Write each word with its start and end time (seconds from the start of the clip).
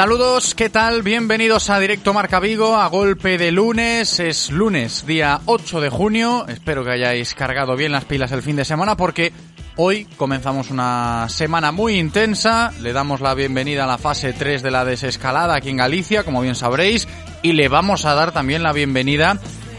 Saludos, 0.00 0.54
¿qué 0.54 0.70
tal? 0.70 1.02
Bienvenidos 1.02 1.68
a 1.68 1.78
Directo 1.78 2.14
Marca 2.14 2.40
Vigo, 2.40 2.74
a 2.74 2.86
golpe 2.86 3.36
de 3.36 3.52
lunes. 3.52 4.18
Es 4.18 4.50
lunes, 4.50 5.04
día 5.04 5.42
8 5.44 5.78
de 5.78 5.90
junio. 5.90 6.46
Espero 6.48 6.82
que 6.82 6.92
hayáis 6.92 7.34
cargado 7.34 7.76
bien 7.76 7.92
las 7.92 8.06
pilas 8.06 8.32
el 8.32 8.40
fin 8.40 8.56
de 8.56 8.64
semana 8.64 8.96
porque 8.96 9.30
hoy 9.76 10.06
comenzamos 10.16 10.70
una 10.70 11.28
semana 11.28 11.70
muy 11.70 11.98
intensa. 11.98 12.72
Le 12.80 12.94
damos 12.94 13.20
la 13.20 13.34
bienvenida 13.34 13.84
a 13.84 13.86
la 13.86 13.98
fase 13.98 14.32
3 14.32 14.62
de 14.62 14.70
la 14.70 14.86
desescalada 14.86 15.54
aquí 15.54 15.68
en 15.68 15.76
Galicia, 15.76 16.24
como 16.24 16.40
bien 16.40 16.54
sabréis. 16.54 17.06
Y 17.42 17.52
le 17.52 17.68
vamos 17.68 18.06
a 18.06 18.14
dar 18.14 18.32
también 18.32 18.62
la 18.62 18.72
bienvenida 18.72 19.38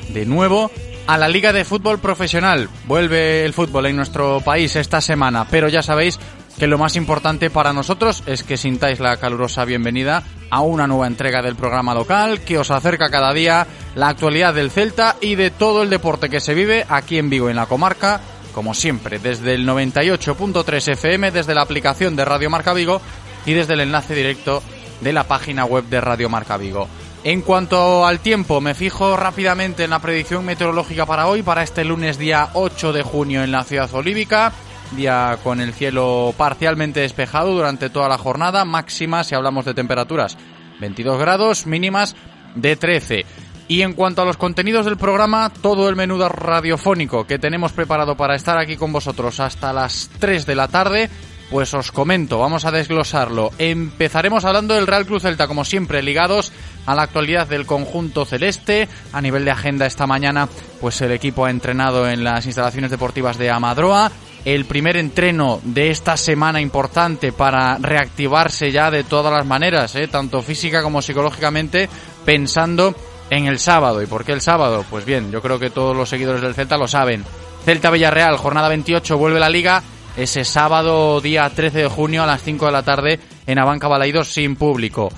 de 0.09 0.27
nuevo 0.27 0.69
a 1.07 1.17
la 1.17 1.29
Liga 1.29 1.51
de 1.51 1.65
Fútbol 1.65 1.97
Profesional. 1.97 2.69
Vuelve 2.85 3.43
el 3.43 3.53
fútbol 3.53 3.87
en 3.87 3.95
nuestro 3.95 4.39
país 4.41 4.75
esta 4.75 5.01
semana, 5.01 5.47
pero 5.49 5.67
ya 5.67 5.81
sabéis 5.81 6.19
que 6.61 6.67
lo 6.67 6.77
más 6.77 6.95
importante 6.95 7.49
para 7.49 7.73
nosotros 7.73 8.21
es 8.27 8.43
que 8.43 8.55
sintáis 8.55 8.99
la 8.99 9.17
calurosa 9.17 9.65
bienvenida 9.65 10.21
a 10.51 10.61
una 10.61 10.85
nueva 10.85 11.07
entrega 11.07 11.41
del 11.41 11.55
programa 11.55 11.95
local 11.95 12.41
que 12.41 12.59
os 12.59 12.69
acerca 12.69 13.09
cada 13.09 13.33
día 13.33 13.65
la 13.95 14.09
actualidad 14.09 14.53
del 14.53 14.69
Celta 14.69 15.15
y 15.21 15.33
de 15.33 15.49
todo 15.49 15.81
el 15.81 15.89
deporte 15.89 16.29
que 16.29 16.39
se 16.39 16.53
vive 16.53 16.85
aquí 16.87 17.17
en 17.17 17.31
Vigo, 17.31 17.49
en 17.49 17.55
la 17.55 17.65
comarca, 17.65 18.21
como 18.53 18.75
siempre, 18.75 19.17
desde 19.17 19.55
el 19.55 19.67
98.3 19.67 20.91
FM, 20.91 21.31
desde 21.31 21.55
la 21.55 21.63
aplicación 21.63 22.15
de 22.15 22.25
Radio 22.25 22.51
Marca 22.51 22.73
Vigo 22.73 23.01
y 23.47 23.53
desde 23.53 23.73
el 23.73 23.79
enlace 23.79 24.13
directo 24.13 24.61
de 24.99 25.13
la 25.13 25.23
página 25.23 25.65
web 25.65 25.85
de 25.85 25.99
Radio 25.99 26.29
Marca 26.29 26.57
Vigo. 26.57 26.87
En 27.23 27.41
cuanto 27.41 28.05
al 28.05 28.19
tiempo, 28.19 28.61
me 28.61 28.75
fijo 28.75 29.17
rápidamente 29.17 29.83
en 29.83 29.89
la 29.89 29.99
predicción 29.99 30.45
meteorológica 30.45 31.07
para 31.07 31.25
hoy, 31.25 31.41
para 31.41 31.63
este 31.63 31.83
lunes 31.83 32.19
día 32.19 32.49
8 32.53 32.93
de 32.93 33.01
junio 33.01 33.43
en 33.43 33.51
la 33.51 33.63
ciudad 33.63 33.91
olívica 33.95 34.53
día 34.95 35.37
con 35.43 35.61
el 35.61 35.73
cielo 35.73 36.33
parcialmente 36.37 37.01
despejado 37.01 37.53
durante 37.53 37.89
toda 37.89 38.09
la 38.09 38.17
jornada, 38.17 38.65
máxima 38.65 39.23
si 39.23 39.35
hablamos 39.35 39.65
de 39.65 39.73
temperaturas 39.73 40.37
22 40.79 41.19
grados, 41.19 41.67
mínimas 41.67 42.15
de 42.55 42.75
13. 42.75 43.25
Y 43.67 43.83
en 43.83 43.93
cuanto 43.93 44.21
a 44.21 44.25
los 44.25 44.35
contenidos 44.35 44.85
del 44.85 44.97
programa, 44.97 45.49
todo 45.61 45.87
el 45.87 45.95
menú 45.95 46.17
radiofónico 46.17 47.25
que 47.25 47.39
tenemos 47.39 47.71
preparado 47.71 48.17
para 48.17 48.35
estar 48.35 48.57
aquí 48.57 48.75
con 48.75 48.91
vosotros 48.91 49.39
hasta 49.39 49.71
las 49.71 50.09
3 50.19 50.45
de 50.45 50.55
la 50.55 50.67
tarde, 50.67 51.09
pues 51.49 51.73
os 51.73 51.91
comento, 51.91 52.39
vamos 52.39 52.65
a 52.65 52.71
desglosarlo. 52.71 53.51
Empezaremos 53.57 54.43
hablando 54.43 54.73
del 54.73 54.87
Real 54.87 55.05
Cruz 55.05 55.21
Celta, 55.21 55.47
como 55.47 55.63
siempre, 55.63 56.01
ligados 56.01 56.51
a 56.85 56.95
la 56.95 57.03
actualidad 57.03 57.47
del 57.47 57.65
conjunto 57.65 58.25
celeste. 58.25 58.89
A 59.13 59.21
nivel 59.21 59.45
de 59.45 59.51
agenda 59.51 59.85
esta 59.85 60.07
mañana, 60.07 60.49
pues 60.81 60.99
el 61.01 61.11
equipo 61.11 61.45
ha 61.45 61.49
entrenado 61.49 62.09
en 62.09 62.23
las 62.23 62.45
instalaciones 62.45 62.91
deportivas 62.91 63.37
de 63.37 63.51
Amadroa 63.51 64.11
el 64.45 64.65
primer 64.65 64.97
entreno 64.97 65.59
de 65.63 65.91
esta 65.91 66.17
semana 66.17 66.61
importante 66.61 67.31
para 67.31 67.77
reactivarse 67.77 68.71
ya 68.71 68.89
de 68.89 69.03
todas 69.03 69.33
las 69.33 69.45
maneras, 69.45 69.95
¿eh? 69.95 70.07
tanto 70.07 70.41
física 70.41 70.81
como 70.81 71.01
psicológicamente, 71.01 71.89
pensando 72.25 72.95
en 73.29 73.45
el 73.45 73.59
sábado. 73.59 74.01
¿Y 74.01 74.07
por 74.07 74.25
qué 74.25 74.33
el 74.33 74.41
sábado? 74.41 74.83
Pues 74.89 75.05
bien, 75.05 75.31
yo 75.31 75.41
creo 75.41 75.59
que 75.59 75.69
todos 75.69 75.95
los 75.95 76.09
seguidores 76.09 76.41
del 76.41 76.55
Celta 76.55 76.77
lo 76.77 76.87
saben. 76.87 77.23
Celta 77.65 77.91
Villarreal, 77.91 78.37
jornada 78.37 78.69
28, 78.69 79.17
vuelve 79.17 79.39
la 79.39 79.49
liga 79.49 79.83
ese 80.17 80.43
sábado 80.43 81.21
día 81.21 81.49
13 81.49 81.83
de 81.83 81.87
junio 81.87 82.23
a 82.23 82.27
las 82.27 82.41
5 82.43 82.65
de 82.65 82.71
la 82.71 82.83
tarde 82.83 83.19
en 83.45 83.59
Abanca 83.59 83.87
Balaidos 83.87 84.33
sin 84.33 84.55
público. 84.55 85.09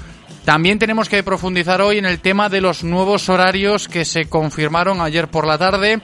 También 0.45 0.77
tenemos 0.77 1.07
que 1.07 1.23
profundizar 1.23 1.81
hoy 1.81 1.97
en 1.99 2.05
el 2.05 2.19
tema 2.19 2.49
de 2.49 2.59
los 2.59 2.83
nuevos 2.83 3.29
horarios 3.29 3.87
que 3.87 4.03
se 4.03 4.25
confirmaron 4.25 4.99
ayer 4.99 5.29
por 5.29 5.47
la 5.47 5.57
tarde 5.57 6.01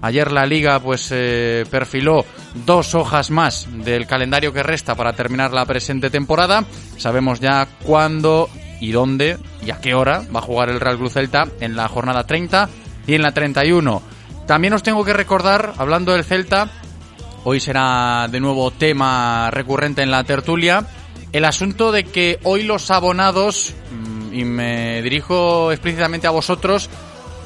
Ayer 0.00 0.30
la 0.30 0.46
liga 0.46 0.78
pues 0.80 1.08
eh, 1.10 1.64
perfiló 1.70 2.24
dos 2.66 2.94
hojas 2.94 3.30
más 3.30 3.66
del 3.84 4.06
calendario 4.06 4.52
que 4.52 4.62
resta 4.62 4.94
para 4.94 5.12
terminar 5.12 5.52
la 5.52 5.66
presente 5.66 6.10
temporada. 6.10 6.64
Sabemos 6.96 7.40
ya 7.40 7.66
cuándo 7.82 8.48
y 8.80 8.92
dónde 8.92 9.38
y 9.64 9.70
a 9.70 9.80
qué 9.80 9.94
hora 9.94 10.22
va 10.34 10.38
a 10.40 10.42
jugar 10.42 10.68
el 10.68 10.80
Real 10.80 10.98
Cruz 10.98 11.14
Celta 11.14 11.48
en 11.60 11.74
la 11.74 11.88
jornada 11.88 12.24
30 12.24 12.68
y 13.06 13.14
en 13.14 13.22
la 13.22 13.32
31. 13.32 14.02
También 14.46 14.72
os 14.72 14.82
tengo 14.82 15.04
que 15.04 15.12
recordar, 15.12 15.74
hablando 15.78 16.12
del 16.12 16.24
Celta, 16.24 16.70
hoy 17.44 17.60
será 17.60 18.28
de 18.30 18.40
nuevo 18.40 18.70
tema 18.70 19.50
recurrente 19.50 20.02
en 20.02 20.10
la 20.10 20.24
tertulia, 20.24 20.86
el 21.32 21.44
asunto 21.44 21.92
de 21.92 22.04
que 22.04 22.38
hoy 22.44 22.62
los 22.62 22.90
abonados, 22.90 23.74
mm, 23.90 24.34
y 24.34 24.44
me 24.44 25.02
dirijo 25.02 25.70
explícitamente 25.72 26.26
a 26.26 26.30
vosotros, 26.30 26.88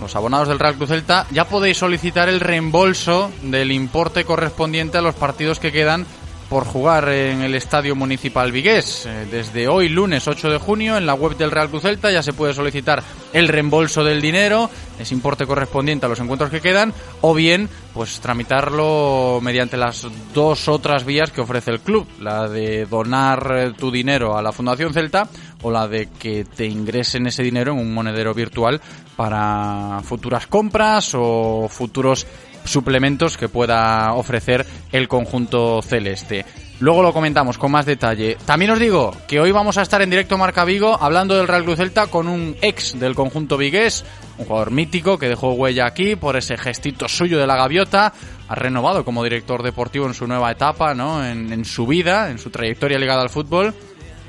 los 0.02 0.16
abonados 0.16 0.48
del 0.48 0.58
Real 0.58 0.74
Cruz 0.74 0.90
Celta, 0.90 1.26
ya 1.30 1.46
podéis 1.46 1.78
solicitar 1.78 2.28
el 2.28 2.40
reembolso 2.40 3.30
del 3.42 3.72
importe 3.72 4.24
correspondiente 4.24 4.98
a 4.98 5.02
los 5.02 5.14
partidos 5.14 5.60
que 5.60 5.72
quedan 5.72 6.06
por 6.52 6.66
jugar 6.66 7.08
en 7.08 7.40
el 7.40 7.54
Estadio 7.54 7.96
Municipal 7.96 8.52
Vigués. 8.52 9.06
Eh, 9.06 9.26
desde 9.30 9.68
hoy, 9.68 9.88
lunes 9.88 10.28
8 10.28 10.50
de 10.50 10.58
junio, 10.58 10.98
en 10.98 11.06
la 11.06 11.14
web 11.14 11.34
del 11.38 11.50
Real 11.50 11.70
Cruz 11.70 11.80
Celta 11.80 12.10
ya 12.10 12.22
se 12.22 12.34
puede 12.34 12.52
solicitar 12.52 13.02
el 13.32 13.48
reembolso 13.48 14.04
del 14.04 14.20
dinero, 14.20 14.68
ese 14.98 15.14
importe 15.14 15.46
correspondiente 15.46 16.04
a 16.04 16.10
los 16.10 16.20
encuentros 16.20 16.50
que 16.50 16.60
quedan, 16.60 16.92
o 17.22 17.32
bien, 17.32 17.70
pues 17.94 18.20
tramitarlo 18.20 19.40
mediante 19.40 19.78
las 19.78 20.06
dos 20.34 20.68
otras 20.68 21.06
vías 21.06 21.30
que 21.30 21.40
ofrece 21.40 21.70
el 21.70 21.80
club, 21.80 22.06
la 22.20 22.46
de 22.46 22.84
donar 22.84 23.54
eh, 23.56 23.72
tu 23.72 23.90
dinero 23.90 24.36
a 24.36 24.42
la 24.42 24.52
Fundación 24.52 24.92
Celta 24.92 25.30
o 25.62 25.70
la 25.70 25.88
de 25.88 26.08
que 26.18 26.44
te 26.44 26.66
ingresen 26.66 27.26
ese 27.26 27.42
dinero 27.42 27.72
en 27.72 27.78
un 27.78 27.94
monedero 27.94 28.34
virtual 28.34 28.80
para 29.16 30.00
futuras 30.04 30.46
compras 30.46 31.12
o 31.14 31.68
futuros 31.68 32.26
suplementos 32.64 33.36
que 33.36 33.48
pueda 33.48 34.12
ofrecer 34.14 34.66
el 34.92 35.08
conjunto 35.08 35.82
celeste. 35.82 36.44
Luego 36.80 37.02
lo 37.02 37.12
comentamos 37.12 37.58
con 37.58 37.70
más 37.70 37.86
detalle. 37.86 38.36
También 38.44 38.72
os 38.72 38.78
digo 38.80 39.14
que 39.28 39.38
hoy 39.38 39.52
vamos 39.52 39.78
a 39.78 39.82
estar 39.82 40.02
en 40.02 40.10
directo 40.10 40.36
Marca 40.36 40.64
Vigo 40.64 41.00
hablando 41.00 41.36
del 41.36 41.46
Real 41.46 41.62
Cruz 41.62 41.76
Celta 41.76 42.08
con 42.08 42.26
un 42.26 42.56
ex 42.60 42.98
del 42.98 43.14
conjunto 43.14 43.56
vigués, 43.56 44.04
un 44.38 44.46
jugador 44.46 44.72
mítico 44.72 45.16
que 45.16 45.28
dejó 45.28 45.52
huella 45.52 45.86
aquí 45.86 46.16
por 46.16 46.36
ese 46.36 46.56
gestito 46.56 47.08
suyo 47.08 47.38
de 47.38 47.46
la 47.46 47.54
gaviota. 47.54 48.12
Ha 48.48 48.54
renovado 48.56 49.04
como 49.04 49.22
director 49.22 49.62
deportivo 49.62 50.06
en 50.06 50.14
su 50.14 50.26
nueva 50.26 50.50
etapa, 50.50 50.92
¿no? 50.92 51.24
En, 51.24 51.52
en 51.52 51.64
su 51.64 51.86
vida, 51.86 52.30
en 52.30 52.38
su 52.38 52.50
trayectoria 52.50 52.98
ligada 52.98 53.22
al 53.22 53.30
fútbol. 53.30 53.72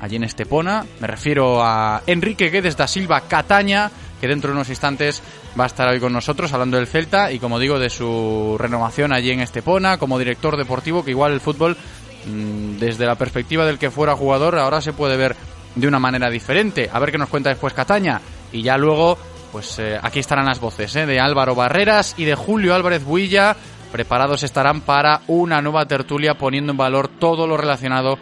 Allí 0.00 0.16
en 0.16 0.24
Estepona. 0.24 0.84
Me 1.00 1.06
refiero 1.06 1.62
a 1.62 2.02
Enrique 2.06 2.50
Guedes 2.50 2.76
da 2.76 2.86
Silva 2.86 3.22
Cataña, 3.22 3.90
que 4.20 4.28
dentro 4.28 4.50
de 4.50 4.56
unos 4.56 4.68
instantes 4.68 5.22
va 5.58 5.64
a 5.64 5.66
estar 5.66 5.88
hoy 5.88 6.00
con 6.00 6.12
nosotros 6.12 6.52
hablando 6.52 6.76
del 6.76 6.86
Celta 6.86 7.30
y 7.30 7.38
como 7.38 7.58
digo 7.58 7.78
de 7.78 7.90
su 7.90 8.56
renovación 8.58 9.12
allí 9.12 9.30
en 9.30 9.40
Estepona 9.40 9.98
como 9.98 10.18
director 10.18 10.56
deportivo 10.56 11.04
que 11.04 11.10
igual 11.10 11.32
el 11.32 11.40
fútbol 11.40 11.76
mm, 12.26 12.78
desde 12.78 13.06
la 13.06 13.14
perspectiva 13.14 13.64
del 13.64 13.78
que 13.78 13.90
fuera 13.90 14.16
jugador 14.16 14.58
ahora 14.58 14.80
se 14.80 14.92
puede 14.92 15.16
ver 15.16 15.36
de 15.74 15.88
una 15.88 15.98
manera 15.98 16.30
diferente. 16.30 16.88
A 16.92 16.98
ver 16.98 17.10
qué 17.10 17.18
nos 17.18 17.28
cuenta 17.28 17.50
después 17.50 17.74
Cataña 17.74 18.20
y 18.52 18.62
ya 18.62 18.76
luego 18.76 19.18
pues 19.52 19.78
eh, 19.78 19.98
aquí 20.02 20.18
estarán 20.18 20.46
las 20.46 20.58
voces 20.58 20.94
¿eh? 20.96 21.06
de 21.06 21.20
Álvaro 21.20 21.54
Barreras 21.54 22.14
y 22.18 22.24
de 22.24 22.34
Julio 22.34 22.74
Álvarez 22.74 23.04
Builla. 23.04 23.56
Preparados 23.92 24.42
estarán 24.42 24.80
para 24.80 25.20
una 25.28 25.62
nueva 25.62 25.86
tertulia 25.86 26.34
poniendo 26.34 26.72
en 26.72 26.76
valor 26.76 27.06
todo 27.06 27.46
lo 27.46 27.56
relacionado 27.56 28.18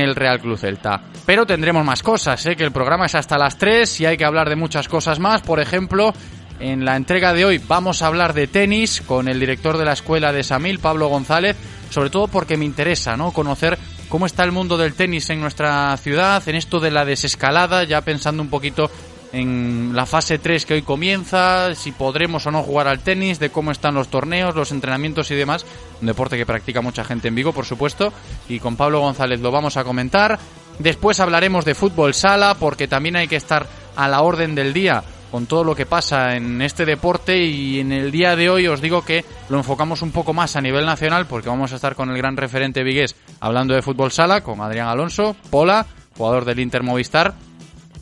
el 0.00 0.14
Real 0.14 0.40
Club 0.40 0.58
Celta. 0.58 1.02
Pero 1.24 1.46
tendremos 1.46 1.84
más 1.84 2.02
cosas, 2.02 2.44
¿eh? 2.46 2.56
que 2.56 2.64
el 2.64 2.72
programa 2.72 3.06
es 3.06 3.14
hasta 3.14 3.38
las 3.38 3.58
3 3.58 4.00
y 4.00 4.06
hay 4.06 4.16
que 4.16 4.24
hablar 4.24 4.48
de 4.48 4.56
muchas 4.56 4.88
cosas 4.88 5.18
más. 5.18 5.42
Por 5.42 5.60
ejemplo, 5.60 6.12
en 6.58 6.84
la 6.84 6.96
entrega 6.96 7.32
de 7.32 7.44
hoy 7.44 7.60
vamos 7.66 8.02
a 8.02 8.06
hablar 8.06 8.32
de 8.32 8.46
tenis 8.46 9.02
con 9.02 9.28
el 9.28 9.38
director 9.38 9.76
de 9.76 9.84
la 9.84 9.92
escuela 9.92 10.32
de 10.32 10.42
Samil, 10.42 10.78
Pablo 10.78 11.08
González, 11.08 11.56
sobre 11.90 12.10
todo 12.10 12.28
porque 12.28 12.56
me 12.56 12.64
interesa 12.64 13.16
¿no? 13.16 13.32
conocer 13.32 13.78
cómo 14.08 14.26
está 14.26 14.44
el 14.44 14.52
mundo 14.52 14.76
del 14.76 14.94
tenis 14.94 15.28
en 15.30 15.40
nuestra 15.40 15.96
ciudad, 15.98 16.42
en 16.48 16.56
esto 16.56 16.80
de 16.80 16.90
la 16.90 17.04
desescalada, 17.04 17.84
ya 17.84 18.00
pensando 18.00 18.42
un 18.42 18.50
poquito 18.50 18.90
en 19.32 19.92
la 19.94 20.06
fase 20.06 20.38
3 20.38 20.66
que 20.66 20.74
hoy 20.74 20.82
comienza, 20.82 21.74
si 21.74 21.92
podremos 21.92 22.46
o 22.46 22.50
no 22.50 22.62
jugar 22.62 22.88
al 22.88 23.00
tenis, 23.00 23.38
de 23.38 23.50
cómo 23.50 23.70
están 23.70 23.94
los 23.94 24.08
torneos, 24.08 24.54
los 24.54 24.72
entrenamientos 24.72 25.30
y 25.30 25.34
demás. 25.34 25.66
Un 26.00 26.06
deporte 26.06 26.36
que 26.36 26.46
practica 26.46 26.80
mucha 26.80 27.04
gente 27.04 27.28
en 27.28 27.34
Vigo, 27.34 27.52
por 27.52 27.64
supuesto. 27.64 28.12
Y 28.48 28.60
con 28.60 28.76
Pablo 28.76 29.00
González 29.00 29.40
lo 29.40 29.50
vamos 29.50 29.76
a 29.76 29.84
comentar. 29.84 30.38
Después 30.78 31.20
hablaremos 31.20 31.64
de 31.64 31.74
fútbol 31.74 32.14
sala, 32.14 32.54
porque 32.58 32.88
también 32.88 33.16
hay 33.16 33.28
que 33.28 33.36
estar 33.36 33.66
a 33.96 34.08
la 34.08 34.22
orden 34.22 34.54
del 34.54 34.72
día 34.72 35.02
con 35.30 35.46
todo 35.46 35.64
lo 35.64 35.74
que 35.74 35.86
pasa 35.86 36.36
en 36.36 36.62
este 36.62 36.84
deporte 36.84 37.44
y 37.44 37.80
en 37.80 37.92
el 37.92 38.10
día 38.12 38.36
de 38.36 38.48
hoy 38.48 38.68
os 38.68 38.80
digo 38.80 39.04
que 39.04 39.24
lo 39.48 39.58
enfocamos 39.58 40.02
un 40.02 40.12
poco 40.12 40.32
más 40.32 40.54
a 40.54 40.60
nivel 40.60 40.86
nacional 40.86 41.26
porque 41.26 41.48
vamos 41.48 41.72
a 41.72 41.76
estar 41.76 41.96
con 41.96 42.10
el 42.10 42.16
gran 42.16 42.36
referente 42.36 42.84
vigués 42.84 43.16
hablando 43.40 43.74
de 43.74 43.82
fútbol 43.82 44.12
sala 44.12 44.42
con 44.42 44.60
Adrián 44.60 44.88
Alonso, 44.88 45.34
Pola, 45.50 45.84
jugador 46.16 46.44
del 46.44 46.60
Inter 46.60 46.84
Movistar 46.84 47.34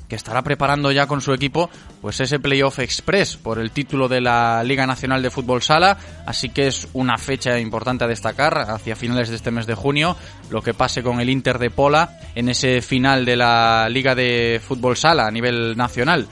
que 0.08 0.16
estará 0.16 0.42
preparando 0.42 0.92
ya 0.92 1.06
con 1.06 1.20
su 1.20 1.32
equipo 1.32 1.70
pues 2.00 2.20
ese 2.20 2.38
playoff 2.38 2.78
express 2.78 3.36
por 3.36 3.58
el 3.58 3.70
título 3.70 4.08
de 4.08 4.20
la 4.20 4.62
Liga 4.62 4.86
Nacional 4.86 5.22
de 5.22 5.30
Fútbol 5.30 5.62
Sala, 5.62 5.96
así 6.26 6.50
que 6.50 6.66
es 6.66 6.88
una 6.92 7.16
fecha 7.16 7.58
importante 7.58 8.04
a 8.04 8.08
destacar 8.08 8.58
hacia 8.58 8.96
finales 8.96 9.30
de 9.30 9.36
este 9.36 9.50
mes 9.50 9.66
de 9.66 9.74
junio, 9.74 10.16
lo 10.50 10.62
que 10.62 10.74
pase 10.74 11.02
con 11.02 11.20
el 11.20 11.30
Inter 11.30 11.58
de 11.58 11.70
Pola 11.70 12.18
en 12.34 12.48
ese 12.48 12.82
final 12.82 13.24
de 13.24 13.36
la 13.36 13.88
Liga 13.88 14.14
de 14.14 14.60
Fútbol 14.62 14.96
Sala 14.96 15.26
a 15.26 15.30
nivel 15.30 15.76
nacional. 15.76 16.26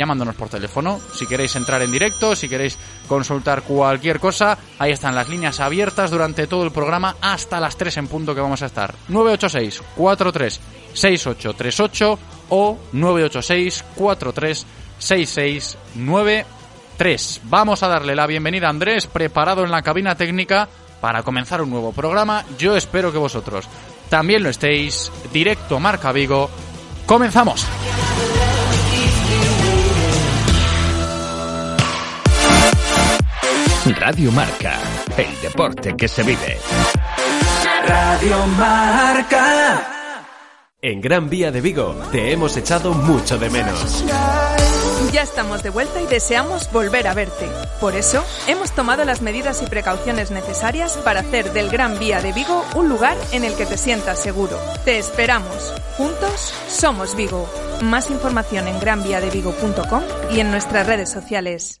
llamándonos 0.00 0.34
por 0.34 0.48
teléfono. 0.48 0.98
Si 1.14 1.26
queréis 1.26 1.54
entrar 1.56 1.82
en 1.82 1.92
directo, 1.92 2.34
si 2.34 2.48
queréis 2.48 2.78
consultar 3.06 3.60
cualquier 3.60 4.18
cosa, 4.18 4.56
ahí 4.78 4.92
están 4.92 5.14
las 5.14 5.28
líneas 5.28 5.60
abiertas 5.60 6.10
durante 6.10 6.46
todo 6.46 6.64
el 6.64 6.72
programa 6.72 7.16
hasta 7.20 7.60
las 7.60 7.76
3 7.76 7.98
en 7.98 8.08
punto 8.08 8.34
que 8.34 8.40
vamos 8.40 8.62
a 8.62 8.66
estar. 8.66 8.94
986 9.08 9.82
43 9.94 10.60
6838 10.94 12.18
o 12.48 12.78
986 12.92 13.84
43 13.94 14.66
6693. 14.98 17.40
Vamos 17.44 17.82
a 17.82 17.88
darle 17.88 18.14
la 18.14 18.26
bienvenida 18.26 18.68
a 18.68 18.70
Andrés, 18.70 19.06
preparado 19.06 19.64
en 19.64 19.70
la 19.70 19.82
cabina 19.82 20.14
técnica 20.14 20.66
para 21.02 21.22
comenzar 21.22 21.60
un 21.60 21.68
nuevo 21.68 21.92
programa. 21.92 22.42
Yo 22.58 22.74
espero 22.74 23.12
que 23.12 23.18
vosotros 23.18 23.68
también 24.08 24.42
lo 24.42 24.48
estéis. 24.48 25.12
Directo 25.30 25.78
Marca 25.78 26.10
Vigo. 26.10 26.48
Comenzamos. 27.04 27.66
Radio 33.86 34.30
Marca, 34.30 34.78
el 35.16 35.40
deporte 35.40 35.96
que 35.96 36.06
se 36.06 36.22
vive. 36.22 36.58
Radio 37.86 38.46
Marca. 38.48 39.86
En 40.82 41.00
Gran 41.00 41.30
Vía 41.30 41.50
de 41.50 41.62
Vigo 41.62 41.96
te 42.12 42.30
hemos 42.30 42.56
echado 42.58 42.92
mucho 42.92 43.38
de 43.38 43.48
menos. 43.48 44.04
Ya 45.12 45.22
estamos 45.22 45.62
de 45.62 45.70
vuelta 45.70 46.00
y 46.02 46.06
deseamos 46.06 46.70
volver 46.70 47.08
a 47.08 47.14
verte. 47.14 47.48
Por 47.80 47.96
eso, 47.96 48.22
hemos 48.46 48.70
tomado 48.72 49.04
las 49.06 49.22
medidas 49.22 49.62
y 49.62 49.66
precauciones 49.66 50.30
necesarias 50.30 50.98
para 50.98 51.20
hacer 51.20 51.52
del 51.54 51.70
Gran 51.70 51.98
Vía 51.98 52.20
de 52.20 52.32
Vigo 52.32 52.62
un 52.74 52.90
lugar 52.90 53.16
en 53.32 53.44
el 53.44 53.54
que 53.54 53.64
te 53.64 53.78
sientas 53.78 54.22
seguro. 54.22 54.58
Te 54.84 54.98
esperamos. 54.98 55.72
Juntos 55.96 56.52
somos 56.68 57.16
Vigo. 57.16 57.48
Más 57.82 58.10
información 58.10 58.68
en 58.68 58.78
granviadevigo.com 58.78 60.02
y 60.30 60.40
en 60.40 60.50
nuestras 60.50 60.86
redes 60.86 61.10
sociales. 61.10 61.80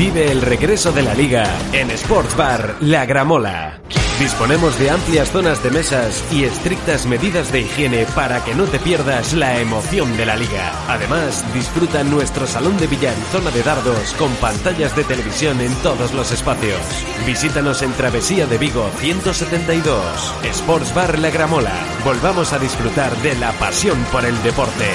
Vive 0.00 0.32
el 0.32 0.40
regreso 0.40 0.92
de 0.92 1.02
la 1.02 1.12
liga 1.12 1.44
en 1.74 1.90
Sports 1.90 2.34
Bar 2.34 2.76
La 2.80 3.04
Gramola. 3.04 3.82
Disponemos 4.18 4.78
de 4.78 4.88
amplias 4.88 5.30
zonas 5.30 5.62
de 5.62 5.70
mesas 5.70 6.24
y 6.32 6.44
estrictas 6.44 7.04
medidas 7.04 7.52
de 7.52 7.60
higiene 7.60 8.06
para 8.14 8.42
que 8.42 8.54
no 8.54 8.64
te 8.64 8.78
pierdas 8.78 9.34
la 9.34 9.60
emoción 9.60 10.16
de 10.16 10.24
la 10.24 10.36
liga. 10.36 10.72
Además, 10.88 11.44
disfruta 11.52 12.02
nuestro 12.02 12.46
salón 12.46 12.78
de 12.78 12.86
billar 12.86 13.14
y 13.14 13.30
zona 13.30 13.50
de 13.50 13.62
dardos 13.62 14.14
con 14.14 14.32
pantallas 14.36 14.96
de 14.96 15.04
televisión 15.04 15.60
en 15.60 15.74
todos 15.82 16.14
los 16.14 16.32
espacios. 16.32 16.80
Visítanos 17.26 17.82
en 17.82 17.92
Travesía 17.92 18.46
de 18.46 18.56
Vigo 18.56 18.88
172, 19.00 20.34
Sports 20.44 20.94
Bar 20.94 21.18
La 21.18 21.28
Gramola. 21.28 21.74
Volvamos 22.06 22.54
a 22.54 22.58
disfrutar 22.58 23.14
de 23.18 23.34
la 23.34 23.52
pasión 23.52 24.02
por 24.10 24.24
el 24.24 24.42
deporte. 24.42 24.86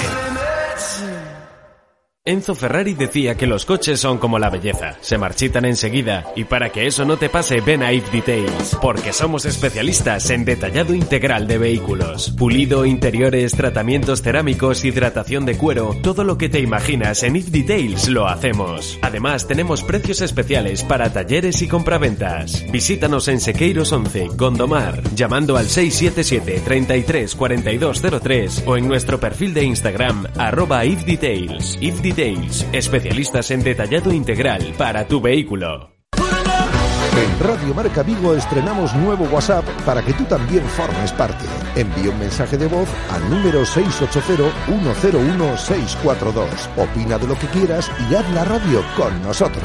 Enzo 2.28 2.56
Ferrari 2.56 2.94
decía 2.94 3.36
que 3.36 3.46
los 3.46 3.64
coches 3.64 4.00
son 4.00 4.18
como 4.18 4.40
la 4.40 4.50
belleza, 4.50 4.96
se 5.00 5.16
marchitan 5.16 5.64
enseguida 5.64 6.24
y 6.34 6.42
para 6.42 6.70
que 6.70 6.88
eso 6.88 7.04
no 7.04 7.18
te 7.18 7.28
pase 7.28 7.60
ven 7.60 7.84
a 7.84 7.92
If 7.92 8.10
Details, 8.10 8.76
porque 8.82 9.12
somos 9.12 9.44
especialistas 9.44 10.28
en 10.30 10.44
detallado 10.44 10.92
integral 10.92 11.46
de 11.46 11.58
vehículos, 11.58 12.30
pulido, 12.36 12.84
interiores, 12.84 13.52
tratamientos 13.52 14.22
cerámicos, 14.22 14.84
hidratación 14.84 15.46
de 15.46 15.56
cuero, 15.56 15.94
todo 16.02 16.24
lo 16.24 16.36
que 16.36 16.48
te 16.48 16.58
imaginas 16.58 17.22
en 17.22 17.36
If 17.36 17.50
Details 17.50 18.08
lo 18.08 18.26
hacemos. 18.26 18.98
Además 19.02 19.46
tenemos 19.46 19.84
precios 19.84 20.20
especiales 20.20 20.82
para 20.82 21.12
talleres 21.12 21.62
y 21.62 21.68
compraventas. 21.68 22.64
Visítanos 22.72 23.28
en 23.28 23.38
Sequeiros 23.38 23.92
11, 23.92 24.30
Gondomar, 24.34 25.00
llamando 25.14 25.56
al 25.56 25.68
677 25.68 26.60
33 26.64 27.36
4203 27.36 28.64
o 28.66 28.76
en 28.76 28.88
nuestro 28.88 29.20
perfil 29.20 29.54
de 29.54 29.62
Instagram 29.62 30.26
arroba 30.36 30.84
If 30.84 31.04
Details. 31.04 31.78
Especialistas 32.18 33.50
en 33.50 33.62
detallado 33.62 34.10
integral 34.10 34.72
para 34.78 35.06
tu 35.06 35.20
vehículo. 35.20 35.90
En 36.16 37.38
Radio 37.46 37.74
Marca 37.74 38.02
Vigo 38.02 38.34
estrenamos 38.34 38.94
nuevo 38.94 39.26
WhatsApp 39.26 39.66
para 39.84 40.00
que 40.02 40.14
tú 40.14 40.24
también 40.24 40.64
formes 40.64 41.12
parte. 41.12 41.44
Envía 41.74 42.10
un 42.10 42.18
mensaje 42.18 42.56
de 42.56 42.68
voz 42.68 42.88
al 43.10 43.28
número 43.28 43.64
680-101-642. 43.64 46.46
Opina 46.78 47.18
de 47.18 47.26
lo 47.26 47.38
que 47.38 47.48
quieras 47.48 47.90
y 48.10 48.14
haz 48.14 48.26
la 48.30 48.44
radio 48.44 48.82
con 48.96 49.22
nosotros. 49.22 49.62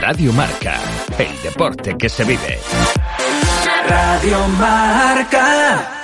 Radio 0.00 0.32
Marca, 0.32 0.80
el 1.18 1.42
deporte 1.42 1.94
que 1.98 2.08
se 2.08 2.24
vive. 2.24 2.58
Radio 3.86 4.48
Marca. 4.58 6.03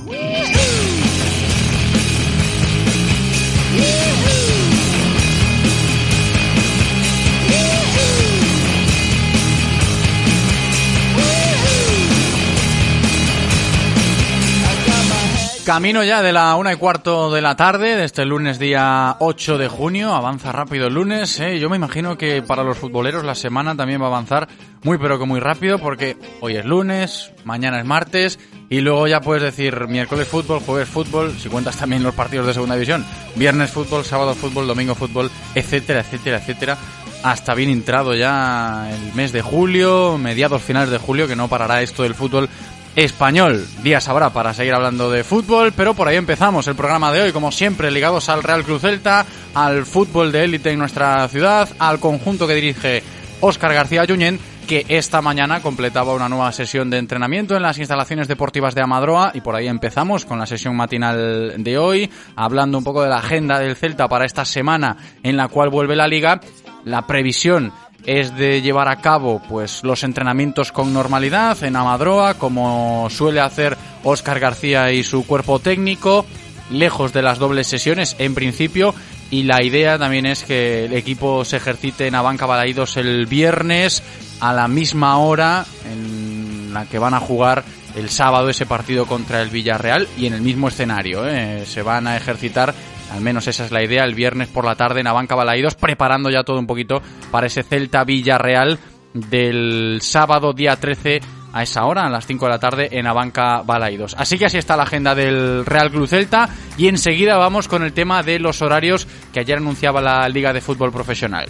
Camino 15.65 16.03
ya 16.03 16.23
de 16.23 16.33
la 16.33 16.55
una 16.55 16.73
y 16.73 16.75
cuarto 16.75 17.31
de 17.31 17.39
la 17.39 17.55
tarde, 17.55 17.95
de 17.95 18.05
este 18.05 18.25
lunes 18.25 18.57
día 18.57 19.17
8 19.19 19.59
de 19.59 19.67
junio. 19.67 20.15
Avanza 20.15 20.51
rápido 20.51 20.87
el 20.87 20.95
lunes. 20.95 21.39
¿eh? 21.39 21.59
Yo 21.59 21.69
me 21.69 21.75
imagino 21.75 22.17
que 22.17 22.41
para 22.41 22.63
los 22.63 22.79
futboleros 22.79 23.23
la 23.23 23.35
semana 23.35 23.75
también 23.75 24.01
va 24.01 24.05
a 24.05 24.09
avanzar 24.09 24.47
muy 24.81 24.97
pero 24.97 25.19
que 25.19 25.25
muy 25.25 25.39
rápido 25.39 25.77
porque 25.77 26.17
hoy 26.39 26.55
es 26.55 26.65
lunes, 26.65 27.31
mañana 27.43 27.79
es 27.79 27.85
martes 27.85 28.39
y 28.69 28.81
luego 28.81 29.07
ya 29.07 29.21
puedes 29.21 29.43
decir 29.43 29.87
miércoles 29.87 30.27
fútbol, 30.27 30.61
jueves 30.61 30.89
fútbol, 30.89 31.37
si 31.37 31.47
cuentas 31.47 31.77
también 31.77 32.01
los 32.01 32.15
partidos 32.15 32.47
de 32.47 32.53
segunda 32.53 32.75
división, 32.75 33.05
viernes 33.35 33.69
fútbol, 33.69 34.03
sábado 34.03 34.33
fútbol, 34.33 34.65
domingo 34.65 34.95
fútbol, 34.95 35.29
etcétera, 35.53 35.99
etcétera, 35.99 36.37
etcétera. 36.37 36.77
Hasta 37.23 37.53
bien 37.53 37.69
entrado 37.69 38.15
ya 38.15 38.89
el 38.91 39.13
mes 39.13 39.31
de 39.31 39.43
julio, 39.43 40.17
mediados 40.17 40.63
finales 40.63 40.89
de 40.89 40.97
julio, 40.97 41.27
que 41.27 41.35
no 41.35 41.47
parará 41.47 41.83
esto 41.83 42.01
del 42.01 42.15
fútbol 42.15 42.49
español. 42.95 43.65
Días 43.83 44.07
habrá 44.09 44.31
para 44.31 44.53
seguir 44.53 44.73
hablando 44.73 45.09
de 45.09 45.23
fútbol, 45.23 45.73
pero 45.75 45.93
por 45.93 46.07
ahí 46.07 46.17
empezamos 46.17 46.67
el 46.67 46.75
programa 46.75 47.11
de 47.11 47.21
hoy, 47.21 47.31
como 47.31 47.51
siempre, 47.51 47.91
ligados 47.91 48.29
al 48.29 48.43
Real 48.43 48.63
Cruz 48.63 48.81
Celta, 48.81 49.25
al 49.53 49.85
fútbol 49.85 50.31
de 50.31 50.43
élite 50.43 50.71
en 50.71 50.79
nuestra 50.79 51.27
ciudad, 51.27 51.69
al 51.79 51.99
conjunto 51.99 52.47
que 52.47 52.55
dirige 52.55 53.03
Óscar 53.39 53.73
García 53.73 54.05
Junyent, 54.07 54.39
que 54.67 54.85
esta 54.87 55.21
mañana 55.21 55.61
completaba 55.61 56.13
una 56.13 56.29
nueva 56.29 56.51
sesión 56.51 56.89
de 56.89 56.97
entrenamiento 56.97 57.55
en 57.55 57.61
las 57.61 57.77
instalaciones 57.77 58.27
deportivas 58.27 58.75
de 58.75 58.81
Amadroa 58.81 59.31
y 59.33 59.41
por 59.41 59.55
ahí 59.55 59.67
empezamos 59.67 60.25
con 60.25 60.39
la 60.39 60.45
sesión 60.45 60.75
matinal 60.75 61.55
de 61.57 61.77
hoy, 61.77 62.09
hablando 62.35 62.77
un 62.77 62.83
poco 62.83 63.03
de 63.03 63.09
la 63.09 63.17
agenda 63.17 63.59
del 63.59 63.75
Celta 63.75 64.07
para 64.07 64.25
esta 64.25 64.45
semana 64.45 64.97
en 65.23 65.35
la 65.35 65.47
cual 65.47 65.69
vuelve 65.69 65.95
la 65.95 66.07
liga. 66.07 66.39
La 66.85 67.05
previsión 67.05 67.71
es 68.05 68.35
de 68.35 68.61
llevar 68.61 68.87
a 68.87 68.97
cabo 68.97 69.41
pues 69.47 69.83
los 69.83 70.03
entrenamientos 70.03 70.71
con 70.71 70.93
normalidad 70.93 71.61
en 71.63 71.75
Amadroa, 71.75 72.35
como 72.35 73.07
suele 73.09 73.39
hacer 73.39 73.77
Óscar 74.03 74.39
García 74.39 74.91
y 74.91 75.03
su 75.03 75.25
cuerpo 75.25 75.59
técnico, 75.59 76.25
lejos 76.69 77.13
de 77.13 77.21
las 77.21 77.39
dobles 77.39 77.67
sesiones 77.67 78.15
en 78.19 78.33
principio. 78.33 78.95
Y 79.29 79.43
la 79.43 79.63
idea 79.63 79.97
también 79.97 80.25
es 80.25 80.43
que 80.43 80.85
el 80.85 80.93
equipo 80.93 81.45
se 81.45 81.57
ejercite 81.57 82.07
en 82.07 82.15
Abanca 82.15 82.45
Balaídos 82.45 82.97
el 82.97 83.27
viernes 83.27 84.03
a 84.41 84.51
la 84.53 84.67
misma 84.67 85.17
hora 85.19 85.65
en 85.89 86.73
la 86.73 86.85
que 86.85 86.99
van 86.99 87.13
a 87.13 87.19
jugar 87.19 87.63
el 87.95 88.09
sábado 88.09 88.49
ese 88.49 88.65
partido 88.65 89.05
contra 89.05 89.41
el 89.41 89.49
Villarreal 89.49 90.07
y 90.17 90.25
en 90.25 90.33
el 90.33 90.41
mismo 90.41 90.67
escenario. 90.67 91.27
¿eh? 91.27 91.65
Se 91.65 91.81
van 91.81 92.07
a 92.07 92.17
ejercitar 92.17 92.73
al 93.11 93.21
menos 93.21 93.47
esa 93.47 93.65
es 93.65 93.71
la 93.71 93.83
idea, 93.83 94.05
el 94.05 94.15
viernes 94.15 94.47
por 94.47 94.65
la 94.65 94.75
tarde 94.75 95.01
en 95.01 95.07
Abanca 95.07 95.35
Balaídos, 95.35 95.75
preparando 95.75 96.29
ya 96.29 96.43
todo 96.43 96.59
un 96.59 96.67
poquito 96.67 97.01
para 97.29 97.47
ese 97.47 97.63
Celta 97.63 98.03
Villarreal 98.03 98.79
del 99.13 99.99
sábado 100.01 100.53
día 100.53 100.77
13 100.77 101.19
a 101.53 101.63
esa 101.63 101.83
hora, 101.85 102.05
a 102.05 102.09
las 102.09 102.25
5 102.25 102.45
de 102.45 102.51
la 102.51 102.59
tarde, 102.59 102.89
en 102.91 103.07
Abanca 103.07 103.61
Balaídos. 103.63 104.15
Así 104.17 104.37
que 104.37 104.45
así 104.45 104.57
está 104.57 104.77
la 104.77 104.83
agenda 104.83 105.13
del 105.13 105.65
Real 105.65 105.91
Club 105.91 106.07
Celta 106.07 106.49
y 106.77 106.87
enseguida 106.87 107.35
vamos 107.35 107.67
con 107.67 107.83
el 107.83 107.91
tema 107.91 108.23
de 108.23 108.39
los 108.39 108.61
horarios 108.61 109.05
que 109.33 109.41
ayer 109.41 109.57
anunciaba 109.57 110.01
la 110.01 110.29
Liga 110.29 110.53
de 110.53 110.61
Fútbol 110.61 110.93
Profesional. 110.93 111.49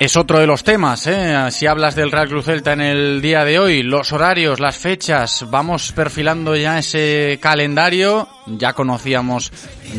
Es 0.00 0.16
otro 0.16 0.38
de 0.38 0.46
los 0.46 0.64
temas, 0.64 1.06
¿eh? 1.08 1.50
si 1.50 1.66
hablas 1.66 1.94
del 1.94 2.10
Real 2.10 2.26
Cruz 2.26 2.46
Celta 2.46 2.72
en 2.72 2.80
el 2.80 3.20
día 3.20 3.44
de 3.44 3.58
hoy, 3.58 3.82
los 3.82 4.14
horarios, 4.14 4.58
las 4.58 4.78
fechas, 4.78 5.44
vamos 5.50 5.92
perfilando 5.92 6.56
ya 6.56 6.78
ese 6.78 7.38
calendario, 7.38 8.26
ya 8.46 8.72
conocíamos 8.72 9.52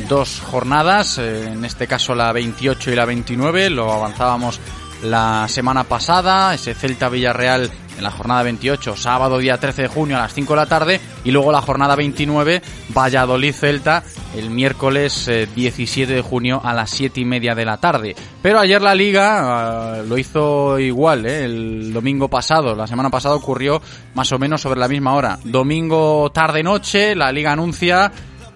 dos 0.09 0.39
jornadas, 0.39 1.19
eh, 1.19 1.51
en 1.51 1.63
este 1.65 1.85
caso 1.85 2.15
la 2.15 2.31
28 2.31 2.91
y 2.91 2.95
la 2.95 3.05
29, 3.05 3.69
lo 3.69 3.93
avanzábamos 3.93 4.59
la 5.03 5.47
semana 5.47 5.83
pasada, 5.83 6.53
ese 6.53 6.73
Celta 6.73 7.09
Villarreal 7.09 7.71
en 7.97 8.03
la 8.03 8.11
jornada 8.11 8.43
28, 8.43 8.95
sábado 8.95 9.37
día 9.37 9.57
13 9.57 9.83
de 9.83 9.87
junio 9.87 10.17
a 10.17 10.21
las 10.21 10.33
5 10.33 10.53
de 10.53 10.59
la 10.59 10.65
tarde, 10.65 11.01
y 11.23 11.31
luego 11.31 11.51
la 11.51 11.61
jornada 11.61 11.95
29, 11.95 12.61
Valladolid 12.95 13.53
Celta, 13.53 14.03
el 14.35 14.49
miércoles 14.49 15.29
17 15.55 16.13
de 16.13 16.21
junio 16.21 16.61
a 16.63 16.73
las 16.73 16.89
7 16.91 17.19
y 17.19 17.25
media 17.25 17.55
de 17.55 17.65
la 17.65 17.77
tarde. 17.77 18.15
Pero 18.41 18.59
ayer 18.59 18.81
la 18.81 18.95
liga 18.95 20.01
uh, 20.01 20.07
lo 20.07 20.17
hizo 20.17 20.79
igual, 20.79 21.25
¿eh? 21.25 21.45
el 21.45 21.93
domingo 21.93 22.27
pasado, 22.27 22.75
la 22.75 22.87
semana 22.87 23.09
pasada 23.09 23.35
ocurrió 23.35 23.81
más 24.13 24.31
o 24.31 24.39
menos 24.39 24.61
sobre 24.61 24.79
la 24.79 24.87
misma 24.87 25.15
hora. 25.15 25.39
Domingo 25.43 26.31
tarde-noche, 26.31 27.15
la 27.15 27.31
liga 27.31 27.51
anuncia 27.51 28.11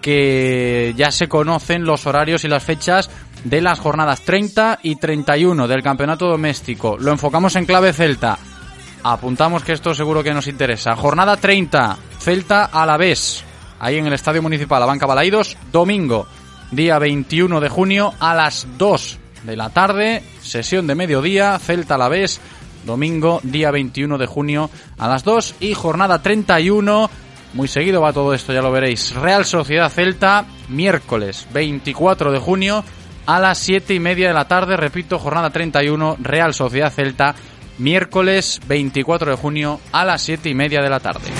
que 0.06 0.94
ya 0.96 1.10
se 1.10 1.28
conocen 1.28 1.84
los 1.84 2.06
horarios 2.06 2.44
y 2.44 2.48
las 2.48 2.62
fechas 2.62 3.10
de 3.48 3.60
las 3.60 3.78
jornadas 3.78 4.22
30 4.22 4.80
y 4.82 4.96
31 4.96 5.68
del 5.68 5.82
campeonato 5.82 6.26
doméstico. 6.26 6.96
Lo 6.98 7.12
enfocamos 7.12 7.54
en 7.54 7.64
clave 7.64 7.92
Celta. 7.92 8.38
Apuntamos 9.04 9.62
que 9.62 9.72
esto 9.72 9.94
seguro 9.94 10.24
que 10.24 10.34
nos 10.34 10.48
interesa. 10.48 10.96
Jornada 10.96 11.36
30, 11.36 11.96
Celta 12.18 12.64
a 12.64 12.84
la 12.84 12.96
vez. 12.96 13.44
Ahí 13.78 13.98
en 13.98 14.06
el 14.06 14.14
Estadio 14.14 14.42
Municipal 14.42 14.84
Banca 14.84 15.06
Balaidos, 15.06 15.56
domingo, 15.70 16.26
día 16.72 16.98
21 16.98 17.60
de 17.60 17.68
junio 17.68 18.14
a 18.18 18.34
las 18.34 18.66
2 18.78 19.18
de 19.44 19.56
la 19.56 19.70
tarde, 19.70 20.24
sesión 20.42 20.88
de 20.88 20.96
mediodía, 20.96 21.56
Celta 21.60 21.94
a 21.94 21.98
la 21.98 22.08
vez, 22.08 22.40
domingo, 22.84 23.38
día 23.44 23.70
21 23.70 24.18
de 24.18 24.26
junio 24.26 24.70
a 24.98 25.06
las 25.06 25.22
2 25.22 25.56
y 25.60 25.74
jornada 25.74 26.20
31, 26.20 27.08
muy 27.52 27.68
seguido 27.68 28.00
va 28.00 28.12
todo 28.12 28.34
esto, 28.34 28.52
ya 28.52 28.62
lo 28.62 28.72
veréis. 28.72 29.14
Real 29.14 29.44
Sociedad 29.44 29.92
Celta, 29.92 30.46
miércoles 30.68 31.46
24 31.52 32.32
de 32.32 32.38
junio 32.40 32.84
a 33.26 33.40
las 33.40 33.58
7 33.58 33.94
y 33.94 34.00
media 34.00 34.28
de 34.28 34.34
la 34.34 34.48
tarde, 34.48 34.76
repito, 34.76 35.18
jornada 35.18 35.50
31, 35.50 36.16
Real 36.20 36.54
Sociedad 36.54 36.92
Celta, 36.92 37.34
miércoles 37.78 38.60
24 38.66 39.32
de 39.32 39.36
junio 39.36 39.80
a 39.92 40.04
las 40.04 40.22
7 40.22 40.48
y 40.48 40.54
media 40.54 40.80
de 40.80 40.90
la 40.90 41.00
tarde. 41.00 41.30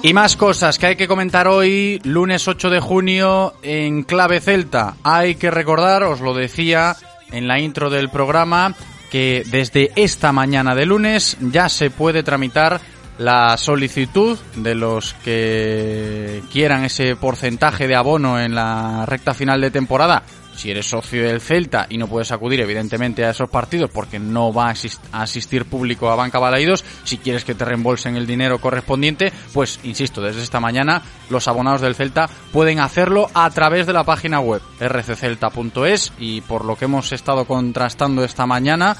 Y 0.00 0.14
más 0.14 0.36
cosas 0.36 0.78
que 0.78 0.86
hay 0.86 0.96
que 0.96 1.08
comentar 1.08 1.48
hoy, 1.48 2.00
lunes 2.04 2.46
8 2.46 2.70
de 2.70 2.80
junio, 2.80 3.54
en 3.62 4.04
Clave 4.04 4.40
Celta. 4.40 4.94
Hay 5.02 5.34
que 5.34 5.50
recordar, 5.50 6.04
os 6.04 6.20
lo 6.20 6.34
decía 6.34 6.96
en 7.32 7.48
la 7.48 7.58
intro 7.58 7.90
del 7.90 8.08
programa, 8.08 8.74
que 9.10 9.42
desde 9.50 9.90
esta 9.96 10.32
mañana 10.32 10.74
de 10.74 10.86
lunes 10.86 11.36
ya 11.40 11.68
se 11.68 11.90
puede 11.90 12.22
tramitar 12.22 12.80
la 13.18 13.56
solicitud 13.56 14.38
de 14.56 14.74
los 14.74 15.14
que 15.24 16.42
quieran 16.52 16.84
ese 16.84 17.16
porcentaje 17.16 17.88
de 17.88 17.96
abono 17.96 18.40
en 18.40 18.54
la 18.54 19.04
recta 19.06 19.34
final 19.34 19.60
de 19.60 19.70
temporada. 19.70 20.22
Si 20.58 20.72
eres 20.72 20.86
socio 20.86 21.22
del 21.22 21.40
Celta 21.40 21.86
y 21.88 21.98
no 21.98 22.08
puedes 22.08 22.32
acudir 22.32 22.60
evidentemente 22.60 23.24
a 23.24 23.30
esos 23.30 23.48
partidos 23.48 23.90
porque 23.90 24.18
no 24.18 24.52
va 24.52 24.72
a 25.12 25.22
asistir 25.22 25.66
público 25.66 26.10
a 26.10 26.16
Banca 26.16 26.40
Balaídos, 26.40 26.84
si 27.04 27.18
quieres 27.18 27.44
que 27.44 27.54
te 27.54 27.64
reembolsen 27.64 28.16
el 28.16 28.26
dinero 28.26 28.60
correspondiente, 28.60 29.32
pues 29.54 29.78
insisto, 29.84 30.20
desde 30.20 30.42
esta 30.42 30.58
mañana 30.58 31.02
los 31.30 31.46
abonados 31.46 31.80
del 31.80 31.94
Celta 31.94 32.28
pueden 32.52 32.80
hacerlo 32.80 33.30
a 33.34 33.48
través 33.50 33.86
de 33.86 33.92
la 33.92 34.02
página 34.02 34.40
web 34.40 34.60
rccelta.es 34.80 36.12
y 36.18 36.40
por 36.40 36.64
lo 36.64 36.74
que 36.74 36.86
hemos 36.86 37.12
estado 37.12 37.44
contrastando 37.44 38.24
esta 38.24 38.44
mañana, 38.44 38.96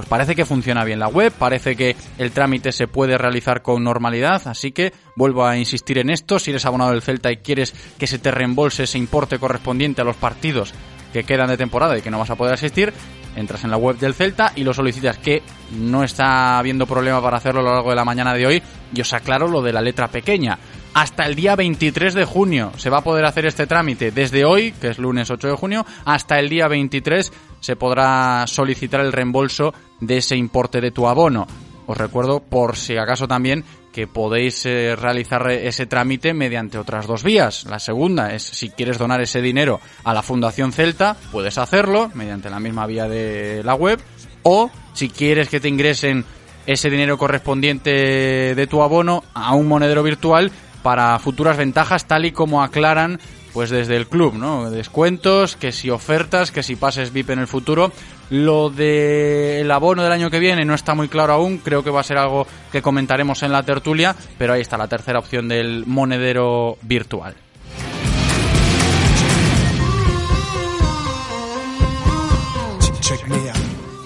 pues 0.00 0.08
parece 0.08 0.34
que 0.34 0.46
funciona 0.46 0.82
bien 0.82 0.98
la 0.98 1.08
web, 1.08 1.30
parece 1.30 1.76
que 1.76 1.94
el 2.16 2.30
trámite 2.30 2.72
se 2.72 2.88
puede 2.88 3.18
realizar 3.18 3.60
con 3.60 3.84
normalidad, 3.84 4.40
así 4.46 4.72
que 4.72 4.94
vuelvo 5.14 5.44
a 5.44 5.58
insistir 5.58 5.98
en 5.98 6.08
esto, 6.08 6.38
si 6.38 6.52
eres 6.52 6.64
abonado 6.64 6.92
del 6.92 7.02
Celta 7.02 7.30
y 7.30 7.36
quieres 7.36 7.74
que 7.98 8.06
se 8.06 8.18
te 8.18 8.30
reembolse 8.30 8.84
ese 8.84 8.96
importe 8.96 9.38
correspondiente 9.38 10.00
a 10.00 10.04
los 10.04 10.16
partidos 10.16 10.72
que 11.12 11.24
quedan 11.24 11.48
de 11.48 11.58
temporada 11.58 11.98
y 11.98 12.00
que 12.00 12.10
no 12.10 12.18
vas 12.18 12.30
a 12.30 12.36
poder 12.36 12.54
asistir, 12.54 12.94
entras 13.36 13.62
en 13.64 13.70
la 13.70 13.76
web 13.76 13.98
del 13.98 14.14
Celta 14.14 14.52
y 14.56 14.64
lo 14.64 14.72
solicitas, 14.72 15.18
que 15.18 15.42
no 15.72 16.02
está 16.02 16.58
habiendo 16.58 16.86
problema 16.86 17.20
para 17.20 17.36
hacerlo 17.36 17.60
a 17.60 17.64
lo 17.64 17.74
largo 17.74 17.90
de 17.90 17.96
la 17.96 18.04
mañana 18.06 18.32
de 18.32 18.46
hoy. 18.46 18.62
Y 18.94 19.02
os 19.02 19.12
aclaro 19.12 19.48
lo 19.48 19.60
de 19.60 19.72
la 19.74 19.82
letra 19.82 20.08
pequeña. 20.08 20.58
Hasta 20.92 21.24
el 21.24 21.36
día 21.36 21.54
23 21.54 22.14
de 22.14 22.24
junio 22.24 22.72
se 22.76 22.90
va 22.90 22.98
a 22.98 23.04
poder 23.04 23.24
hacer 23.24 23.46
este 23.46 23.66
trámite. 23.66 24.10
Desde 24.10 24.44
hoy, 24.44 24.72
que 24.72 24.88
es 24.88 24.98
lunes 24.98 25.30
8 25.30 25.48
de 25.48 25.54
junio, 25.54 25.86
hasta 26.04 26.38
el 26.40 26.48
día 26.48 26.66
23 26.66 27.32
se 27.60 27.76
podrá 27.76 28.44
solicitar 28.48 29.00
el 29.00 29.12
reembolso 29.12 29.72
de 30.00 30.16
ese 30.16 30.36
importe 30.36 30.80
de 30.80 30.90
tu 30.90 31.06
abono. 31.06 31.46
Os 31.86 31.96
recuerdo, 31.96 32.40
por 32.40 32.76
si 32.76 32.96
acaso 32.96 33.28
también, 33.28 33.64
que 33.92 34.06
podéis 34.06 34.66
eh, 34.66 34.96
realizar 34.96 35.48
ese 35.50 35.86
trámite 35.86 36.34
mediante 36.34 36.78
otras 36.78 37.06
dos 37.06 37.22
vías. 37.22 37.64
La 37.64 37.78
segunda 37.78 38.34
es 38.34 38.42
si 38.42 38.70
quieres 38.70 38.98
donar 38.98 39.20
ese 39.20 39.40
dinero 39.40 39.80
a 40.04 40.12
la 40.12 40.22
Fundación 40.22 40.72
Celta, 40.72 41.16
puedes 41.30 41.58
hacerlo 41.58 42.10
mediante 42.14 42.50
la 42.50 42.60
misma 42.60 42.86
vía 42.86 43.08
de 43.08 43.62
la 43.64 43.74
web. 43.74 44.00
O 44.42 44.70
si 44.92 45.08
quieres 45.08 45.48
que 45.48 45.60
te 45.60 45.68
ingresen 45.68 46.24
ese 46.66 46.90
dinero 46.90 47.18
correspondiente 47.18 48.54
de 48.54 48.66
tu 48.66 48.82
abono 48.82 49.24
a 49.34 49.54
un 49.54 49.66
monedero 49.66 50.02
virtual 50.02 50.50
para 50.82 51.18
futuras 51.18 51.56
ventajas, 51.56 52.06
tal 52.06 52.24
y 52.24 52.32
como 52.32 52.62
aclaran 52.62 53.20
pues 53.52 53.70
desde 53.70 53.96
el 53.96 54.06
club, 54.06 54.34
¿no? 54.34 54.70
Descuentos, 54.70 55.56
que 55.56 55.72
si 55.72 55.90
ofertas, 55.90 56.52
que 56.52 56.62
si 56.62 56.76
pases 56.76 57.12
VIP 57.12 57.30
en 57.30 57.40
el 57.40 57.46
futuro. 57.46 57.92
Lo 58.30 58.70
del 58.70 59.68
abono 59.70 60.04
del 60.04 60.12
año 60.12 60.30
que 60.30 60.38
viene 60.38 60.64
no 60.64 60.74
está 60.74 60.94
muy 60.94 61.08
claro 61.08 61.32
aún, 61.32 61.58
creo 61.58 61.82
que 61.82 61.90
va 61.90 62.00
a 62.00 62.04
ser 62.04 62.16
algo 62.16 62.46
que 62.70 62.80
comentaremos 62.80 63.42
en 63.42 63.50
la 63.50 63.64
tertulia, 63.64 64.14
pero 64.38 64.52
ahí 64.52 64.60
está 64.60 64.78
la 64.78 64.86
tercera 64.86 65.18
opción 65.18 65.48
del 65.48 65.84
monedero 65.86 66.78
virtual. 66.82 67.34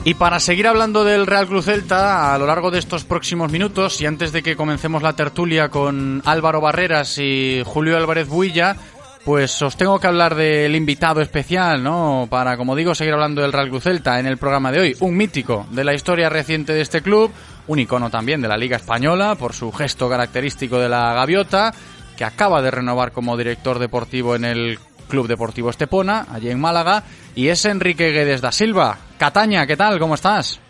Y 0.06 0.12
para 0.12 0.38
seguir 0.38 0.66
hablando 0.66 1.02
del 1.02 1.26
Real 1.26 1.46
Cruz 1.46 1.64
Celta 1.64 2.34
a 2.34 2.38
lo 2.38 2.46
largo 2.46 2.70
de 2.70 2.78
estos 2.78 3.04
próximos 3.04 3.50
minutos 3.50 4.02
y 4.02 4.06
antes 4.06 4.32
de 4.32 4.42
que 4.42 4.54
comencemos 4.54 5.02
la 5.02 5.14
tertulia 5.14 5.70
con 5.70 6.20
Álvaro 6.26 6.60
Barreras 6.60 7.16
y 7.16 7.62
Julio 7.64 7.96
Álvarez 7.96 8.28
Builla, 8.28 8.76
pues 9.24 9.62
os 9.62 9.78
tengo 9.78 9.98
que 9.98 10.06
hablar 10.06 10.34
del 10.34 10.76
invitado 10.76 11.22
especial, 11.22 11.82
¿no? 11.82 12.26
Para, 12.28 12.58
como 12.58 12.76
digo, 12.76 12.94
seguir 12.94 13.14
hablando 13.14 13.40
del 13.40 13.54
Real 13.54 13.70
Cruz 13.70 13.84
Celta 13.84 14.20
en 14.20 14.26
el 14.26 14.36
programa 14.36 14.70
de 14.70 14.80
hoy. 14.80 14.96
Un 15.00 15.16
mítico 15.16 15.66
de 15.70 15.84
la 15.84 15.94
historia 15.94 16.28
reciente 16.28 16.74
de 16.74 16.82
este 16.82 17.00
club, 17.00 17.32
un 17.66 17.78
icono 17.78 18.10
también 18.10 18.42
de 18.42 18.48
la 18.48 18.58
Liga 18.58 18.76
Española 18.76 19.36
por 19.36 19.54
su 19.54 19.72
gesto 19.72 20.10
característico 20.10 20.78
de 20.78 20.90
la 20.90 21.14
gaviota, 21.14 21.72
que 22.14 22.24
acaba 22.24 22.60
de 22.60 22.70
renovar 22.70 23.12
como 23.12 23.38
director 23.38 23.78
deportivo 23.78 24.36
en 24.36 24.44
el 24.44 24.78
Club 25.14 25.28
Deportivo 25.28 25.70
Estepona, 25.70 26.26
allí 26.32 26.50
en 26.50 26.60
Málaga, 26.60 27.04
y 27.36 27.46
es 27.46 27.64
Enrique 27.66 28.10
Guedes 28.10 28.40
da 28.40 28.50
Silva. 28.50 28.98
Cataña, 29.16 29.64
¿qué 29.64 29.76
tal? 29.76 30.00
¿Cómo 30.00 30.16
estás? 30.16 30.60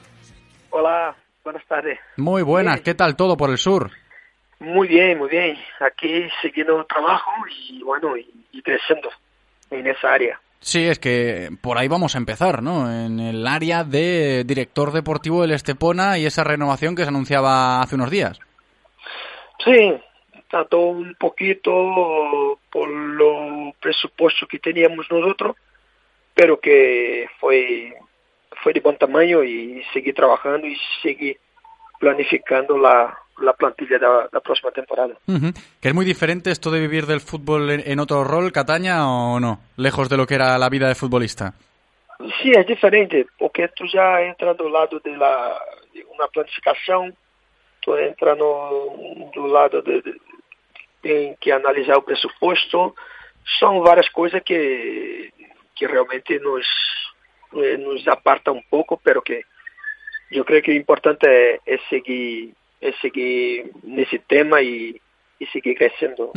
Hola, 0.69 1.17
buenas 1.43 1.65
tardes. 1.67 1.99
Muy 2.19 2.43
buenas, 2.43 2.83
¿qué 2.83 2.93
tal 2.93 3.17
todo 3.17 3.39
por 3.39 3.49
el 3.49 3.57
sur? 3.57 3.91
Muy 4.61 4.87
bien, 4.89 5.17
muy 5.17 5.31
bien. 5.31 5.57
Aquí 5.81 6.29
siguiendo 6.43 6.85
trabajo 6.85 7.31
y 7.69 7.83
bueno, 7.83 8.19
y, 8.19 8.61
creciendo 8.61 9.09
en 9.71 9.87
esa 9.87 10.13
área. 10.13 10.39
Sí, 10.61 10.87
es 10.89 10.99
que 10.99 11.49
por 11.63 11.79
ahí 11.79 11.89
vamos 11.89 12.15
a 12.15 12.19
empezar, 12.19 12.63
¿no? 12.63 12.93
En 12.93 13.21
el 13.21 13.47
área 13.47 13.83
de 13.83 14.45
director 14.45 14.93
deportivo 14.93 15.41
del 15.41 15.53
Estepona 15.53 16.19
y 16.19 16.27
esa 16.27 16.45
renovación 16.45 16.95
que 16.95 17.05
se 17.05 17.09
anunciaba 17.09 17.81
hace 17.81 17.95
unos 17.95 18.11
días. 18.11 18.39
Sí, 19.65 19.95
tanto 20.51 20.81
un 20.81 21.15
poquito 21.15 22.59
por 22.71 22.89
lo 22.91 23.54
presupuesto 23.73 24.47
que 24.47 24.59
teníamos 24.59 25.07
nosotros, 25.11 25.57
pero 26.35 26.61
que 26.61 27.29
fue, 27.39 27.95
fue 28.63 28.73
de 28.73 28.81
buen 28.81 28.97
tamaño 28.97 29.43
y 29.43 29.83
seguí 29.93 30.13
trabajando 30.13 30.67
y 30.67 30.77
seguí 31.03 31.37
planificando 31.99 32.77
la, 32.77 33.17
la 33.41 33.53
plantilla 33.53 33.99
de 33.99 34.07
la, 34.33 34.41
próxima 34.41 34.71
temporada. 34.71 35.15
¿Que 35.81 35.89
es 35.89 35.95
muy 35.95 36.05
diferente 36.05 36.51
esto 36.51 36.71
de 36.71 36.81
vivir 36.81 37.07
del 37.07 37.21
fútbol 37.21 37.71
en, 37.71 38.01
otro 38.01 38.25
rol, 38.25 38.53
Cataña, 38.53 39.09
o 39.09 39.41
no? 39.41 39.61
Lejos 39.77 40.09
de 40.09 40.17
lo 40.17 40.27
que 40.27 40.35
era 40.35 40.59
la 40.59 40.69
vida 40.69 40.89
de 40.89 40.95
futbolista. 40.95 41.55
Sí, 42.41 42.53
es 42.55 42.67
diferente, 42.67 43.27
porque 43.39 43.69
tú 43.69 43.85
ya 43.93 44.23
entras 44.23 44.57
del 44.57 44.73
lado 44.73 45.01
de, 45.01 45.17
la, 45.17 45.59
de 45.93 46.05
una 46.05 46.27
planificación, 46.29 47.15
tú 47.81 47.97
entras 47.97 48.39
no, 48.39 48.71
do 49.35 49.49
lado 49.49 49.83
de, 49.83 50.03
de, 51.03 51.37
que 51.41 51.53
analizar 51.53 51.97
el 51.97 52.05
presupuesto, 52.05 52.95
son 53.59 53.83
varias 53.83 54.11
cosas 54.11 54.43
que, 54.45 55.33
que 55.75 55.89
realmente 55.89 56.39
nos, 56.41 56.67
eh, 57.63 57.79
nos 57.79 58.07
aparta 58.09 58.51
un 58.51 58.63
poco, 58.69 59.01
pero 59.03 59.23
que 59.23 59.43
yo 60.31 60.45
creo 60.45 60.63
que 60.63 60.73
lo 60.73 60.77
importante 60.79 61.61
es 61.65 61.81
seguir 61.89 62.55
es 62.85 62.95
seguir 63.01 63.73
en 63.83 63.99
ese 63.99 64.19
tema 64.29 64.61
y, 64.61 65.01
seguir 65.53 65.77
creciendo. 65.77 66.33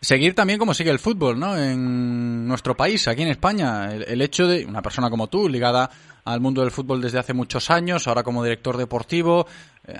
Seguir 0.00 0.34
también 0.34 0.58
como 0.58 0.74
sigue 0.74 0.90
el 0.90 0.98
fútbol, 0.98 1.38
¿no? 1.38 1.56
En 1.56 2.46
nuestro 2.46 2.76
país, 2.76 3.08
aquí 3.08 3.22
en 3.22 3.28
España, 3.28 3.94
el, 3.94 4.22
hecho 4.22 4.46
de 4.46 4.64
una 4.64 4.80
persona 4.80 5.10
como 5.10 5.28
tú, 5.28 5.48
ligada 5.48 5.90
al 6.24 6.40
mundo 6.40 6.62
del 6.62 6.70
fútbol 6.70 7.00
desde 7.02 7.18
hace 7.18 7.34
muchos 7.34 7.70
años, 7.70 8.06
ahora 8.06 8.22
como 8.22 8.44
director 8.44 8.76
deportivo, 8.76 9.46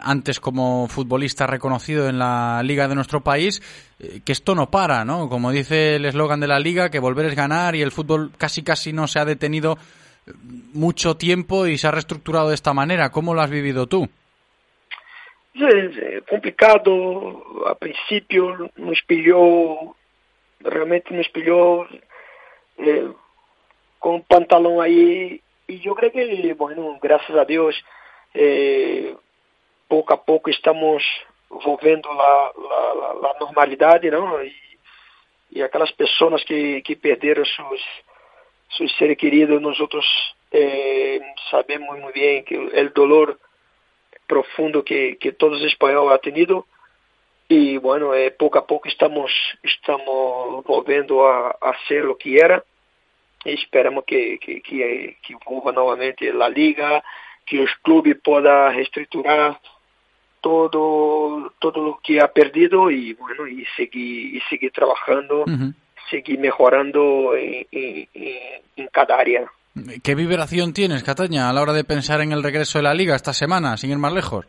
antes 0.03 0.40
como 0.40 0.88
futbolista 0.88 1.46
reconocido 1.46 2.09
en 2.09 2.18
la 2.18 2.62
liga 2.62 2.88
de 2.88 2.94
nuestro 2.94 3.22
país, 3.22 3.62
eh, 3.98 4.20
que 4.24 4.33
esto 4.33 4.55
no 4.55 4.70
para, 4.70 5.05
¿no? 5.05 5.29
Como 5.29 5.51
dice 5.51 5.96
el 5.96 6.05
eslogan 6.05 6.40
de 6.40 6.46
la 6.46 6.61
liga, 6.61 6.90
que 6.90 6.98
volver 6.98 7.27
es 7.27 7.35
ganar 7.35 7.74
y 7.74 7.83
el 7.83 7.92
fútbol 7.92 8.33
casi 8.37 8.62
casi 8.62 8.92
no 8.92 9.07
se 9.07 9.18
ha 9.18 9.24
detenido 9.24 9.79
eh, 10.27 10.33
mucho 10.74 11.16
tiempo 11.16 11.66
y 11.66 11.79
se 11.79 11.87
ha 11.87 11.90
reestructurado 11.90 12.48
de 12.48 12.55
esta 12.55 12.74
manera. 12.74 13.11
¿Cómo 13.11 13.35
lo 13.35 13.40
has 13.40 13.51
vivido 13.51 13.87
tú? 13.87 14.09
complicado, 16.29 17.64
a 17.66 17.74
princípio 17.74 18.70
não 18.77 18.92
espelhou, 18.92 19.96
realmente 20.64 21.12
não 21.12 21.20
espelhou 21.20 21.85
é, 22.79 23.09
com 23.98 24.16
o 24.16 24.22
pantalão 24.22 24.81
aí, 24.81 25.40
e 25.68 25.85
eu 25.85 25.96
creio 25.96 26.12
que, 26.12 26.55
bueno, 26.55 26.96
graças 27.03 27.35
a 27.35 27.42
Deus, 27.42 27.74
é, 28.35 29.14
pouco 29.88 30.12
a 30.12 30.16
pouco 30.16 30.51
estamos 30.51 31.03
volvendo 31.48 32.09
a, 32.11 32.14
a, 32.14 33.31
a 33.31 33.37
normalidade, 33.40 34.11
não? 34.11 34.42
E, 34.42 34.55
e 35.51 35.62
aquelas 35.62 35.90
pessoas 35.92 36.44
que, 36.44 36.83
que 36.83 36.94
perderam 36.94 37.44
seus, 37.44 37.83
seus 38.77 38.96
seres 38.98 39.16
queridos, 39.16 39.61
nós 39.61 39.81
outros 39.81 40.07
é, 40.53 41.20
sabemos 41.51 41.98
muito 41.98 42.12
bem 42.12 42.42
que 42.42 42.57
o 42.57 42.90
dolor 42.90 43.38
profundo 44.27 44.83
que, 44.83 45.16
que 45.16 45.33
todos 45.33 45.61
los 45.61 45.72
españoles 45.72 46.12
han 46.12 46.20
tenido 46.20 46.66
y 47.48 47.79
bueno, 47.79 48.14
eh, 48.14 48.31
poco 48.31 48.59
a 48.59 48.66
poco 48.66 48.88
estamos, 48.88 49.33
estamos 49.62 50.62
volviendo 50.64 51.27
a, 51.27 51.48
a 51.48 51.74
ser 51.87 52.05
lo 52.05 52.18
que 52.18 52.38
era 52.38 52.62
y 53.44 53.55
esperamos 53.55 54.05
que, 54.05 54.38
que, 54.38 54.61
que, 54.61 55.16
que 55.22 55.35
vuelva 55.46 55.72
nuevamente 55.72 56.31
la 56.33 56.51
liga, 56.51 57.03
que 57.46 57.57
los 57.57 57.70
clubes 57.83 58.18
puedan 58.22 58.74
reestructurar 58.74 59.59
todo, 60.49 61.53
todo 61.59 61.83
lo 61.83 62.01
que 62.03 62.21
ha 62.21 62.29
perdido 62.29 62.91
y 62.91 63.15
bueno, 63.15 63.47
y 63.47 63.65
seguir, 63.77 64.37
y 64.37 64.41
seguir 64.49 64.73
trabajando, 64.73 65.45
seguir 66.11 66.39
mejorando 66.39 67.37
en, 67.37 67.67
en, 67.71 68.09
en 68.77 68.87
cada 68.89 69.19
área. 69.19 69.51
¿Qué 70.03 70.15
vibración 70.15 70.73
tienes, 70.73 71.05
Cataña, 71.05 71.49
a 71.49 71.53
la 71.53 71.63
hora 71.63 71.73
de 71.73 71.85
pensar 71.85 72.21
en 72.21 72.33
el 72.33 72.43
regreso 72.43 72.79
de 72.79 72.85
la 72.85 72.95
liga 72.95 73.15
esta 73.15 73.33
semana, 73.33 73.77
sin 73.77 73.91
ir 73.91 73.99
más 73.99 74.13
lejos? 74.13 74.47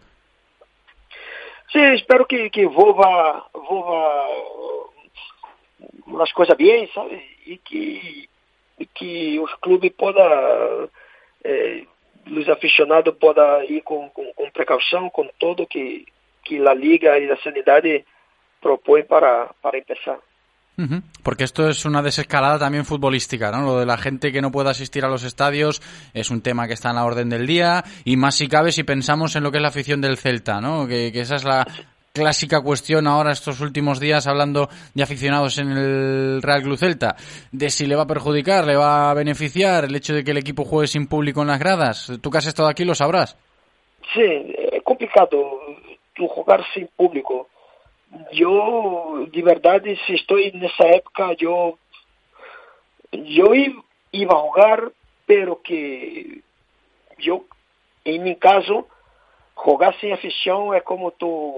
Sí, 1.71 1.79
espero 1.79 2.25
que, 2.25 2.49
que 2.49 2.65
vuelva, 2.65 3.47
desenvolva 3.53 6.23
as 6.23 6.33
coisas 6.33 6.57
bem, 6.57 6.89
sabe? 6.93 7.23
E 7.45 7.57
que, 7.57 8.27
e 8.79 8.85
que 8.85 9.39
os 9.39 9.53
clubes 9.61 9.93
possam, 9.93 10.89
eh, 11.43 11.85
os 12.31 12.49
aficionados 12.49 13.15
possam 13.15 13.63
ir 13.63 13.81
com, 13.81 14.09
com, 14.09 14.33
com, 14.33 14.51
precaução 14.51 15.11
tudo 15.39 15.67
que, 15.67 16.05
que 16.43 16.57
a 16.67 16.73
Liga 16.73 17.17
e 17.17 17.29
a 17.31 17.37
Sanidade 17.37 18.05
propõem 18.61 19.03
para, 19.03 19.53
para 19.61 19.77
empezar. 19.77 20.19
Porque 21.23 21.43
esto 21.43 21.67
es 21.67 21.85
una 21.85 22.01
desescalada 22.01 22.57
también 22.57 22.85
futbolística, 22.85 23.51
¿no? 23.51 23.65
Lo 23.65 23.79
de 23.79 23.85
la 23.85 23.97
gente 23.97 24.31
que 24.31 24.41
no 24.41 24.51
pueda 24.51 24.71
asistir 24.71 25.03
a 25.03 25.09
los 25.09 25.25
estadios 25.25 25.81
es 26.13 26.29
un 26.29 26.41
tema 26.41 26.67
que 26.67 26.73
está 26.73 26.89
en 26.89 26.95
la 26.95 27.05
orden 27.05 27.29
del 27.29 27.45
día 27.45 27.83
y 28.05 28.15
más 28.15 28.35
si 28.35 28.47
cabe 28.47 28.71
si 28.71 28.83
pensamos 28.83 29.35
en 29.35 29.43
lo 29.43 29.51
que 29.51 29.57
es 29.57 29.61
la 29.61 29.67
afición 29.69 29.99
del 29.99 30.17
Celta, 30.17 30.61
¿no? 30.61 30.87
Que, 30.87 31.07
esa 31.07 31.35
es 31.35 31.43
la 31.43 31.67
clásica 32.13 32.61
cuestión 32.61 33.07
ahora 33.07 33.31
estos 33.31 33.61
últimos 33.61 33.99
días 33.99 34.27
hablando 34.27 34.69
de 34.93 35.03
aficionados 35.03 35.57
en 35.57 35.71
el 35.71 36.41
Real 36.41 36.63
Club 36.63 36.77
Celta, 36.77 37.15
de 37.51 37.69
si 37.69 37.85
le 37.85 37.95
va 37.95 38.03
a 38.03 38.07
perjudicar, 38.07 38.65
le 38.65 38.75
va 38.75 39.11
a 39.11 39.13
beneficiar 39.13 39.85
el 39.85 39.95
hecho 39.95 40.13
de 40.13 40.23
que 40.23 40.31
el 40.31 40.37
equipo 40.37 40.65
juegue 40.65 40.87
sin 40.87 41.07
público 41.07 41.41
en 41.41 41.47
las 41.47 41.59
gradas. 41.59 42.11
Tú 42.21 42.29
que 42.29 42.37
has 42.37 42.47
estado 42.47 42.69
aquí 42.69 42.85
lo 42.85 42.95
sabrás. 42.95 43.37
Sí, 44.13 44.53
es 44.71 44.83
complicado 44.83 45.59
jugar 46.27 46.65
sin 46.73 46.87
público 46.87 47.47
yo 48.31 49.25
de 49.31 49.41
verdad 49.41 49.81
si 50.05 50.13
estoy 50.13 50.51
en 50.53 50.63
esa 50.63 50.87
época 50.89 51.33
yo 51.37 51.77
yo 53.11 53.45
iba 54.11 54.33
a 54.33 54.41
jugar 54.41 54.91
pero 55.25 55.61
que 55.61 56.41
yo 57.19 57.45
en 58.03 58.23
mi 58.23 58.35
caso 58.35 58.87
jugar 59.63 59.95
sin 59.99 60.13
afición 60.13 60.75
es 60.75 60.83
como 60.83 61.11
tú 61.11 61.53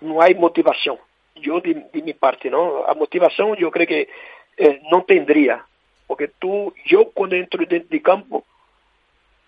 no 0.00 0.20
hay 0.22 0.34
motivación 0.34 0.98
yo 1.36 1.60
de, 1.60 1.74
mi 1.92 2.12
parte 2.12 2.50
no 2.50 2.84
a 2.86 2.94
motivación 2.94 3.56
yo 3.56 3.70
creo 3.70 3.86
que 3.86 4.08
eh, 4.56 4.80
no 4.90 5.04
tendría 5.04 5.64
porque 6.06 6.28
tú 6.28 6.72
yo 6.84 7.10
cuando 7.12 7.36
entro 7.36 7.64
dentro 7.66 7.88
de 7.88 8.02
campo 8.02 8.44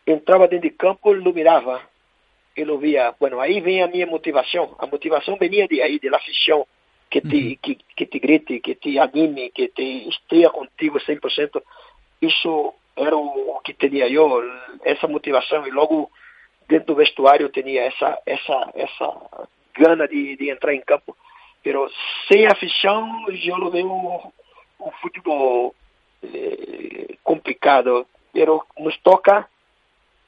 entraba 0.07 0.49
dentro 0.49 0.71
de 0.71 0.77
campo 0.77 1.13
lo 1.13 1.33
miraba 1.33 1.91
eu 2.57 2.79
via, 2.79 3.15
bueno, 3.19 3.41
aí 3.41 3.61
vem 3.61 3.83
a 3.83 3.87
minha 3.87 4.07
motivação. 4.07 4.75
A 4.79 4.87
motivação 4.87 5.37
venia 5.37 5.69
de 5.69 5.81
aí, 5.81 5.99
da 5.99 6.17
afição 6.17 6.67
que 7.09 7.21
te, 7.21 7.37
uhum. 7.37 7.57
que, 7.63 7.79
que 7.97 8.07
te 8.07 8.19
grite, 8.19 8.61
que 8.61 8.75
te 8.75 8.99
anime, 8.99 9.51
que 9.51 9.69
te 9.69 10.09
esteja 10.09 10.51
contigo 10.51 10.99
100%. 10.99 11.63
Isso 12.23 12.75
era 12.97 13.17
o 13.17 13.61
que 13.65 13.75
tinha 13.75 14.07
eu, 14.09 14.43
essa 14.85 15.09
motivação. 15.09 15.67
E 15.67 15.71
logo 15.71 16.11
dentro 16.71 16.95
do 16.95 16.95
vestuário 16.95 17.47
eu 17.47 17.53
tinha 17.53 17.83
essa, 17.83 18.19
essa, 18.25 18.71
essa 18.75 19.49
gana 19.77 20.07
de, 20.07 20.37
de 20.37 20.51
entrar 20.51 20.73
em 20.73 20.81
campo. 20.81 21.17
Pero 21.63 21.91
sem 22.29 22.47
afição, 22.47 23.27
eu 23.29 23.57
lo 23.59 23.71
vejo 23.71 23.89
um 23.89 24.91
futebol 25.03 25.75
eh, 26.23 27.17
complicado. 27.23 28.07
Pero 28.33 28.65
nos 28.79 28.97
toca 29.03 29.49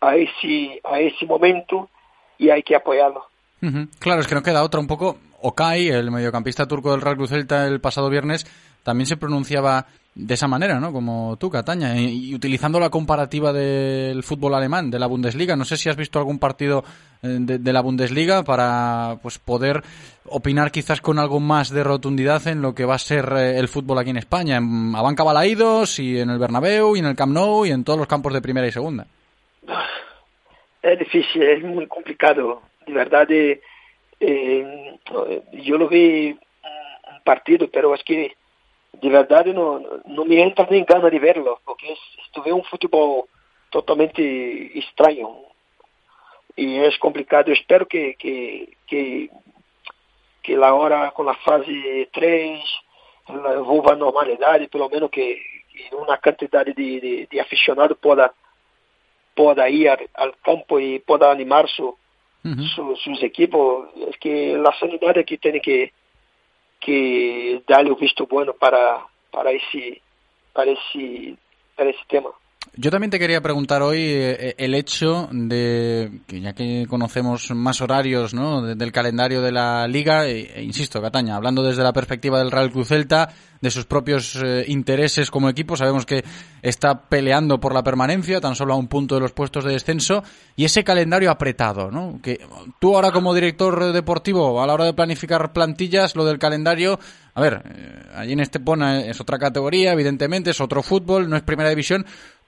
a 0.00 0.18
esse, 0.18 0.80
a 0.84 1.00
esse 1.00 1.24
momento 1.24 1.88
y 2.38 2.50
hay 2.50 2.62
que 2.62 2.74
apoyarlo. 2.74 3.24
Claro, 4.00 4.20
es 4.20 4.26
que 4.26 4.34
no 4.34 4.42
queda 4.42 4.64
otra. 4.64 4.80
Un 4.80 4.88
poco, 4.88 5.18
Okay, 5.44 5.88
el 5.88 6.12
mediocampista 6.12 6.66
turco 6.66 6.92
del 6.92 7.00
Real 7.00 7.16
Celta 7.26 7.66
el 7.66 7.80
pasado 7.80 8.08
viernes, 8.08 8.46
también 8.84 9.06
se 9.06 9.16
pronunciaba 9.16 9.86
de 10.14 10.34
esa 10.34 10.46
manera, 10.46 10.78
¿no? 10.78 10.92
Como 10.92 11.36
tú, 11.38 11.50
Cataña, 11.50 11.98
y, 11.98 12.34
utilizando 12.34 12.78
la 12.78 12.90
comparativa 12.90 13.52
del 13.52 14.22
fútbol 14.22 14.54
alemán, 14.54 14.90
de 14.90 14.98
la 14.98 15.06
Bundesliga. 15.06 15.56
No 15.56 15.64
sé 15.64 15.76
si 15.76 15.88
has 15.88 15.96
visto 15.96 16.18
algún 16.18 16.38
partido 16.38 16.84
eh, 17.22 17.38
de, 17.40 17.72
la 17.72 17.80
Bundesliga 17.80 18.42
para 18.42 19.16
pues 19.22 19.38
poder 19.38 19.82
opinar 20.26 20.70
quizás 20.70 21.00
con 21.00 21.18
algo 21.18 21.40
más 21.40 21.70
de 21.70 21.82
rotundidad 21.82 22.46
en 22.46 22.60
lo 22.60 22.74
que 22.74 22.84
va 22.84 22.96
a 22.96 22.98
ser 22.98 23.32
eh, 23.36 23.58
el 23.58 23.68
fútbol 23.68 23.98
aquí 23.98 24.10
en 24.10 24.18
España, 24.18 24.58
en 24.58 24.94
Abanca 24.94 25.22
Balaídos 25.22 25.98
y 25.98 26.18
en 26.18 26.30
el 26.30 26.38
Bernabéu 26.38 26.94
y 26.94 26.98
en 26.98 27.06
el 27.06 27.16
Camp 27.16 27.32
Nou 27.32 27.64
y 27.64 27.70
en 27.70 27.84
todos 27.84 27.98
los 27.98 28.08
campos 28.08 28.32
de 28.34 28.42
primera 28.42 28.66
y 28.66 28.72
segunda. 28.72 29.06
é 30.82 30.96
difícil, 30.96 31.42
é 31.42 31.56
muito 31.58 31.88
complicado. 31.88 32.60
De 32.86 32.92
verdade, 32.92 33.60
eh, 34.20 34.98
eu 35.64 35.78
não 35.78 35.88
vi 35.88 36.36
um 36.36 37.20
partido, 37.24 37.70
mas 37.72 37.84
acho 37.92 38.04
que 38.04 38.32
de 39.00 39.08
verdade 39.08 39.52
não, 39.52 40.02
não 40.06 40.24
me 40.24 40.36
entra 40.36 40.66
nem 40.70 40.84
gana 40.84 41.10
de 41.10 41.18
verlo, 41.18 41.58
porque 41.64 41.94
tu 42.32 42.42
vê 42.42 42.52
um 42.52 42.62
futebol 42.64 43.28
totalmente 43.70 44.22
estranho 44.74 45.44
e 46.56 46.78
é 46.78 46.98
complicado. 46.98 47.48
Eu 47.48 47.54
espero 47.54 47.86
que 47.86 48.14
que 48.14 48.76
que 48.86 49.30
que 50.42 50.56
lá 50.56 50.74
hora 50.74 51.10
com 51.12 51.28
a 51.28 51.34
fase 51.34 52.08
3 52.12 52.60
volva 53.64 53.92
à 53.92 53.96
normalidade, 53.96 54.68
pelo 54.68 54.88
menos 54.88 55.10
que, 55.10 55.40
que 55.70 55.94
uma 55.94 56.18
quantidade 56.18 56.74
de, 56.74 57.00
de, 57.00 57.26
de 57.26 57.40
aficionados 57.40 57.96
possa 57.98 58.32
pueda 59.34 59.68
ir 59.68 59.88
al, 60.14 60.34
campo 60.42 60.78
y 60.78 60.98
pueda 60.98 61.30
animar 61.30 61.68
su, 61.68 61.96
sus 63.02 63.22
equipos. 63.22 63.88
Es 64.08 64.16
que 64.18 64.56
la 64.58 64.72
sanidad 64.78 65.16
aquí 65.16 65.38
tiene 65.38 65.60
que, 65.60 65.92
que 66.84 67.62
darle 67.66 67.92
un 67.92 67.98
visto 67.98 68.26
bueno 68.26 68.52
para, 68.54 69.06
para, 69.30 69.50
ese, 69.50 70.02
para, 70.52 70.70
ese, 70.70 71.36
para 71.76 71.90
ese 71.90 72.00
tema. 72.08 72.30
Yo 72.74 72.90
también 72.90 73.10
te 73.10 73.18
quería 73.18 73.42
preguntar 73.42 73.82
hoy 73.82 73.98
eh, 73.98 74.36
eh, 74.38 74.54
el 74.56 74.74
hecho 74.74 75.28
de 75.30 76.20
que 76.26 76.40
ya 76.40 76.54
que 76.54 76.86
conocemos 76.88 77.50
más 77.50 77.82
horarios 77.82 78.32
¿no? 78.32 78.62
del 78.62 78.92
calendario 78.92 79.42
de 79.42 79.52
la 79.52 79.86
liga, 79.86 80.26
e, 80.26 80.50
e, 80.54 80.62
insisto, 80.62 81.02
Cataña, 81.02 81.36
hablando 81.36 81.62
desde 81.62 81.82
la 81.82 81.92
perspectiva 81.92 82.38
del 82.38 82.50
Real 82.50 82.70
Cruz 82.70 82.88
Celta, 82.88 83.28
de 83.60 83.70
sus 83.70 83.84
propios 83.84 84.40
eh, 84.42 84.64
intereses 84.68 85.30
como 85.30 85.50
equipo, 85.50 85.76
sabemos 85.76 86.06
que 86.06 86.24
está 86.62 87.08
peleando 87.08 87.60
por 87.60 87.74
la 87.74 87.82
permanencia, 87.82 88.40
tan 88.40 88.56
solo 88.56 88.72
a 88.72 88.76
un 88.76 88.88
punto 88.88 89.16
de 89.16 89.20
los 89.20 89.32
puestos 89.32 89.64
de 89.64 89.72
descenso, 89.72 90.24
y 90.56 90.64
ese 90.64 90.82
calendario 90.82 91.30
apretado, 91.30 91.90
¿no? 91.90 92.20
Que 92.22 92.40
tú 92.80 92.96
ahora 92.96 93.12
como 93.12 93.34
director 93.34 93.92
deportivo, 93.92 94.62
a 94.62 94.66
la 94.66 94.74
hora 94.74 94.86
de 94.86 94.94
planificar 94.94 95.52
plantillas, 95.52 96.16
lo 96.16 96.24
del 96.24 96.38
calendario, 96.38 96.98
a 97.34 97.40
ver, 97.40 98.10
allí 98.14 98.32
en 98.32 98.40
Estepona 98.40 99.00
es 99.02 99.20
otra 99.20 99.38
categoría, 99.38 99.92
evidentemente, 99.92 100.50
es 100.50 100.60
otro 100.60 100.82
fútbol, 100.82 101.30
no 101.30 101.36
es 101.36 101.42
primera 101.42 101.68
división, 101.70 102.04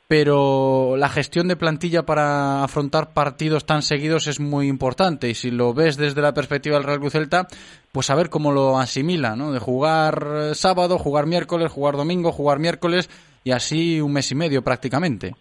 pero 0.07 0.97
la 0.99 1.09
gestión 1.09 1.49
de 1.49 1.57
plantilla 1.57 2.03
para 2.03 2.62
afrontar 2.62 3.14
partidos 3.14 3.64
tan 3.64 3.83
seguidos 3.83 4.27
es 4.27 4.38
muy 4.38 4.69
importante 4.69 5.29
y 5.29 5.35
si 5.35 5.51
lo 5.51 5.73
ves 5.73 5.97
desde 5.97 6.21
la 6.21 6.35
perspectiva 6.35 6.77
del 6.77 6.85
Real 6.85 7.01
Cruz 7.01 7.12
Celta, 7.12 7.47
pues 7.90 8.11
a 8.11 8.14
ver 8.14 8.29
cómo 8.29 8.53
lo 8.53 8.79
asimila, 8.79 9.35
¿no? 9.35 9.53
De 9.53 9.61
jugar 9.61 10.27
eh, 10.27 10.55
sábado, 10.55 10.99
jugar 10.99 11.27
miércoles, 11.27 11.73
jugar 11.73 11.97
domingo, 11.97 12.33
jugar 12.33 12.59
miércoles 12.59 13.09
y 13.45 13.53
así 13.53 14.01
un 14.01 14.12
mes 14.12 14.31
y 14.31 14.35
medio 14.35 14.62
prácticamente. 14.62 15.35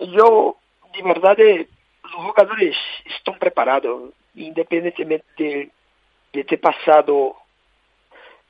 Yo, 0.00 0.56
de 0.94 1.02
verdad, 1.02 1.36
los 1.38 2.14
jugadores 2.14 2.76
están 3.04 3.38
preparados, 3.38 4.12
independientemente 4.34 5.26
de, 5.38 5.70
de 6.32 6.44
ter 6.44 6.60
pasado 6.60 7.36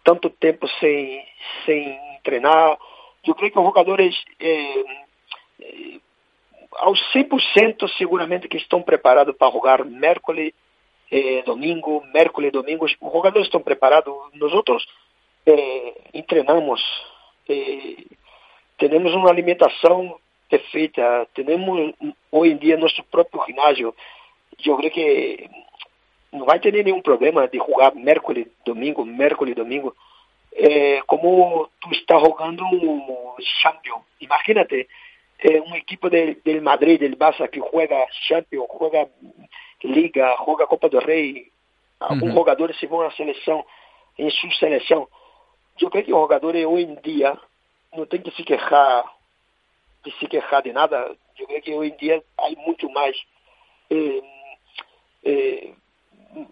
tanto 0.03 0.31
tiempo 0.31 0.67
sin, 0.81 1.21
sin 1.67 1.99
entrenar 2.17 2.79
eu 3.29 3.35
creio 3.35 3.53
que 3.53 3.59
os 3.59 3.65
jogadores, 3.65 4.15
é, 4.41 4.85
aos 6.77 7.01
100% 7.13 7.89
seguramente 7.97 8.49
que 8.49 8.57
estão 8.57 8.83
preparados 8.83 9.37
para 9.37 9.53
jogar 9.53 9.85
miércoles, 9.85 10.53
é, 11.11 11.43
domingo, 11.43 12.05
miércoles, 12.13 12.53
domingo. 12.53 12.85
Os 12.85 12.97
jogadores 13.01 13.47
estão 13.47 13.61
preparados. 13.61 14.15
Nós 14.35 14.53
outros 14.53 14.87
treinamos, 16.27 16.83
temos 18.77 19.15
uma 19.15 19.31
alimentação 19.31 20.19
perfeita, 20.49 21.27
temos 21.33 21.95
hoje 22.31 22.53
em 22.53 22.57
dia 22.59 22.77
nosso 22.77 23.03
próprio 23.05 23.45
ginásio. 23.47 23.95
Eu 24.65 24.77
creio 24.77 24.93
que 24.93 25.51
não 26.33 26.45
vai 26.45 26.61
ter 26.61 26.73
nenhum 26.73 27.01
problema 27.01 27.49
de 27.49 27.57
jogar 27.57 27.95
miércoles, 27.95 28.47
domingo, 28.65 29.05
miércoles, 29.05 29.55
domingo 29.55 29.95
eh, 30.61 31.01
como 31.07 31.71
tú 31.81 31.91
estás 31.93 32.21
jugando 32.21 32.67
Champions. 33.63 34.03
Imagínate, 34.19 34.89
eh, 35.39 35.61
un 35.61 35.75
equipo 35.77 36.11
del, 36.11 36.43
del 36.45 36.61
Madrid, 36.61 36.99
del 36.99 37.17
Barça, 37.17 37.49
que 37.49 37.61
juega 37.61 38.05
Champions, 38.27 38.67
juega 38.69 39.09
Liga, 39.83 40.35
juega 40.45 40.67
Copa 40.67 40.89
do 40.89 40.99
Rei, 40.99 41.53
alguns 42.01 42.31
uhum. 42.31 42.35
jogadores 42.35 42.77
se 42.81 42.87
vão 42.87 43.03
à 43.03 43.13
seleção, 43.13 43.65
em 44.19 44.29
sua 44.31 44.51
seleção. 44.55 45.09
Eu 45.81 45.91
creio 45.91 46.07
que 46.07 46.13
os 46.13 46.19
jogadores 46.19 46.67
hoje 46.67 46.87
em 46.87 46.97
dia 46.97 47.39
não 47.95 48.05
tem 48.05 48.21
que 48.21 48.33
se 48.33 48.43
queixar 48.43 49.05
de 50.05 50.11
se 50.19 50.27
queixar 50.27 50.61
de 50.63 50.73
nada. 50.73 51.17
Eu 51.39 51.47
creio 51.47 51.63
que 51.63 51.73
hoje 51.73 51.93
em 51.93 51.97
dia 51.97 52.25
há 52.37 52.51
muito 52.67 52.91
mais 52.91 53.17
eh, 53.91 54.23
eh, 55.25 55.71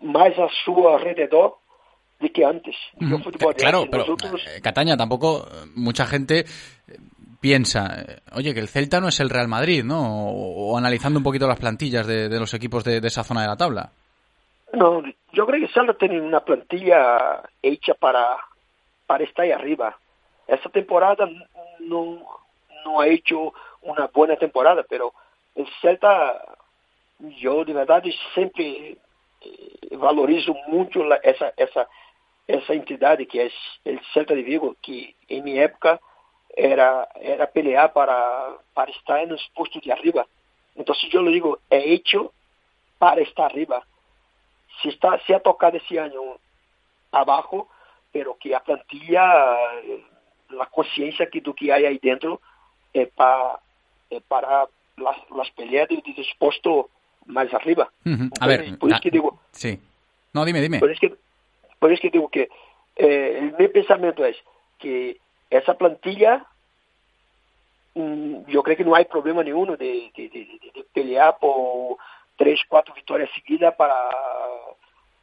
mais 0.01 0.39
a 0.39 0.49
seu 0.65 0.97
redor 0.97 1.59
de 2.21 2.31
que 2.31 2.45
antes. 2.45 2.77
claro, 3.57 3.87
pero 3.91 4.05
eh, 4.15 4.61
Cataña, 4.63 4.97
tampoco 4.97 5.47
eh, 5.47 5.67
mucha 5.75 6.07
gente 6.07 6.41
eh, 6.41 6.45
piensa, 7.41 8.05
oye, 8.33 8.55
que 8.55 8.61
el 8.61 8.69
Celta 8.69 9.01
no 9.01 9.09
es 9.09 9.21
el 9.21 9.31
Real 9.31 9.49
Madrid, 9.49 9.85
¿no? 9.85 10.31
O, 10.31 10.77
analizando 10.79 11.19
un 11.19 11.25
poquito 11.25 11.47
las 11.47 11.59
plantillas 11.59 12.07
de, 12.07 12.29
los 12.39 12.55
equipos 12.55 12.85
de, 12.85 12.99
esa 12.99 13.25
zona 13.25 13.43
de 13.43 13.49
la 13.49 13.57
tabla. 13.57 13.93
No, 14.73 15.03
yo 15.33 15.47
creo 15.47 15.61
que 15.61 15.73
Celta 15.73 15.95
tiene 15.95 16.21
una 16.21 16.41
plantilla 16.41 17.43
hecha 17.63 17.95
para, 17.95 18.37
para 19.07 19.25
estar 19.25 19.45
ahí 19.45 19.53
arriba. 19.53 19.97
Esta 20.49 20.71
temporada 20.71 21.29
no, 21.81 22.23
no 22.85 23.01
ha 23.01 23.09
hecho 23.09 23.53
una 23.83 24.07
buena 24.13 24.37
temporada, 24.37 24.85
pero 24.89 25.13
el 25.55 25.67
Celta, 25.81 26.41
yo 27.41 27.65
de 27.65 27.75
verdad 27.75 28.03
siempre 28.35 28.97
valorizo 29.93 30.55
mucho 30.69 31.05
la, 31.05 31.17
esa, 31.17 31.53
esa, 31.57 31.89
essa 32.49 32.75
entidade 32.75 33.27
que 33.27 33.41
é 33.41 33.51
o 33.87 34.05
Celta 34.13 34.35
de 34.35 34.43
Vigo, 34.43 34.77
que 34.81 35.15
em 35.29 35.43
minha 35.43 35.63
época 35.63 36.01
era 36.57 37.09
era 37.17 37.47
pelear 37.47 37.93
para 37.93 38.57
para 38.75 38.91
estar 38.91 39.27
nos 39.27 39.47
postos 39.49 39.83
de 39.83 39.91
arriba. 39.91 40.27
Então, 40.77 40.95
eu 41.13 41.33
digo, 41.33 41.59
é 41.71 41.79
hecho 41.93 42.31
para 42.99 43.21
estar 43.23 43.47
arriba. 43.47 43.83
Se 44.81 44.89
está 44.89 45.19
se 45.21 45.35
ha 45.35 45.41
tocado 45.41 45.77
esse 45.77 45.97
ano 45.97 46.39
abaixo, 47.11 47.67
pero 48.13 48.35
que 48.35 48.55
a 48.55 48.61
plantilla, 48.61 49.23
a 50.61 50.67
consciência 50.67 51.27
que 51.27 51.41
do 51.41 51.55
que 51.55 51.71
há 51.71 51.77
aí 51.77 51.99
dentro 51.99 52.41
é 52.95 53.07
para 53.07 53.59
é 54.11 54.21
para 54.21 54.69
las, 54.99 55.17
las 55.31 55.51
peleas 55.51 55.89
de, 55.89 56.01
de 56.01 56.35
postos 56.39 56.87
mais 57.27 57.53
arriba. 57.53 57.89
Uh 58.05 58.11
-huh. 58.11 58.31
A 58.41 58.47
ver, 58.47 58.79
por 58.79 58.91
isso 58.91 59.01
que 59.01 59.11
digo. 59.11 59.39
Sí. 59.53 59.81
No, 60.33 60.45
dime, 60.45 60.61
dime. 60.61 60.79
Por 60.79 60.91
isso 60.91 61.01
que 61.01 61.26
por 61.87 61.93
isso 61.93 62.03
que 62.03 62.11
digo 62.11 62.29
que 62.29 62.49
eh, 62.97 63.41
meu 63.57 63.71
pensamento 63.71 64.25
é 64.25 64.35
que 64.77 65.21
essa 65.49 65.73
plantilha, 65.73 66.45
hum, 67.95 68.45
eu 68.49 68.61
creio 68.61 68.79
que 68.79 68.83
não 68.83 68.93
há 68.93 69.05
problema 69.05 69.45
nenhum 69.45 69.65
de, 69.77 70.11
de, 70.11 70.29
de, 70.29 70.73
de 70.75 70.85
pelear 70.93 71.35
por 71.35 71.97
três, 72.37 72.61
quatro 72.65 72.93
vitórias 72.93 73.33
seguidas 73.35 73.73
para, 73.77 74.75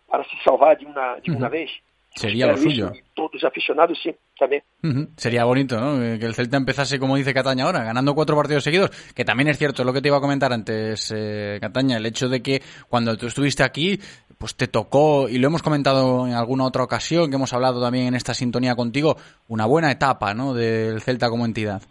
para 0.08 0.24
se 0.24 0.42
salvar 0.42 0.78
de 0.78 0.86
uma, 0.86 1.20
de 1.20 1.32
uma 1.32 1.50
vez. 1.50 1.70
Sería 2.16 2.48
lo 2.48 2.58
suyo. 2.58 2.92
Todos 3.16 3.32
los 3.34 3.44
aficionados, 3.44 3.98
sí, 4.02 4.16
también. 4.38 4.64
Uh 4.84 4.88
-huh. 4.88 5.10
Sería 5.18 5.46
bonito, 5.46 5.80
¿no? 5.80 6.00
Que 6.20 6.26
el 6.26 6.36
Celta 6.36 6.58
empezase, 6.58 7.00
como 7.00 7.16
dice 7.16 7.34
Cataña 7.34 7.66
ahora, 7.66 7.84
ganando 7.84 8.14
cuatro 8.14 8.36
partidos 8.36 8.64
seguidos, 8.64 8.92
que 9.16 9.26
también 9.26 9.50
es 9.50 9.58
cierto, 9.58 9.82
es 9.82 9.86
lo 9.86 9.94
que 9.94 10.02
te 10.02 10.10
iba 10.10 10.18
a 10.18 10.22
comentar 10.22 10.54
antes, 10.54 11.12
eh, 11.16 11.58
Cataña, 11.60 11.98
el 11.98 12.06
hecho 12.06 12.30
de 12.30 12.44
que 12.44 12.62
cuando 12.88 13.18
tú 13.18 13.26
estuviste 13.26 13.64
aquí, 13.64 14.00
pues 14.38 14.56
te 14.56 14.68
tocó, 14.68 15.28
y 15.28 15.40
lo 15.40 15.48
hemos 15.48 15.64
comentado 15.64 16.28
en 16.28 16.34
alguna 16.34 16.66
otra 16.66 16.84
ocasión, 16.84 17.30
que 17.30 17.36
hemos 17.36 17.54
hablado 17.54 17.82
también 17.82 18.08
en 18.08 18.16
esta 18.16 18.34
sintonía 18.34 18.76
contigo, 18.76 19.18
una 19.48 19.66
buena 19.66 19.92
etapa, 19.92 20.34
¿no? 20.36 20.54
Del 20.54 21.02
Celta 21.02 21.30
como 21.30 21.46
entidad. 21.46 21.82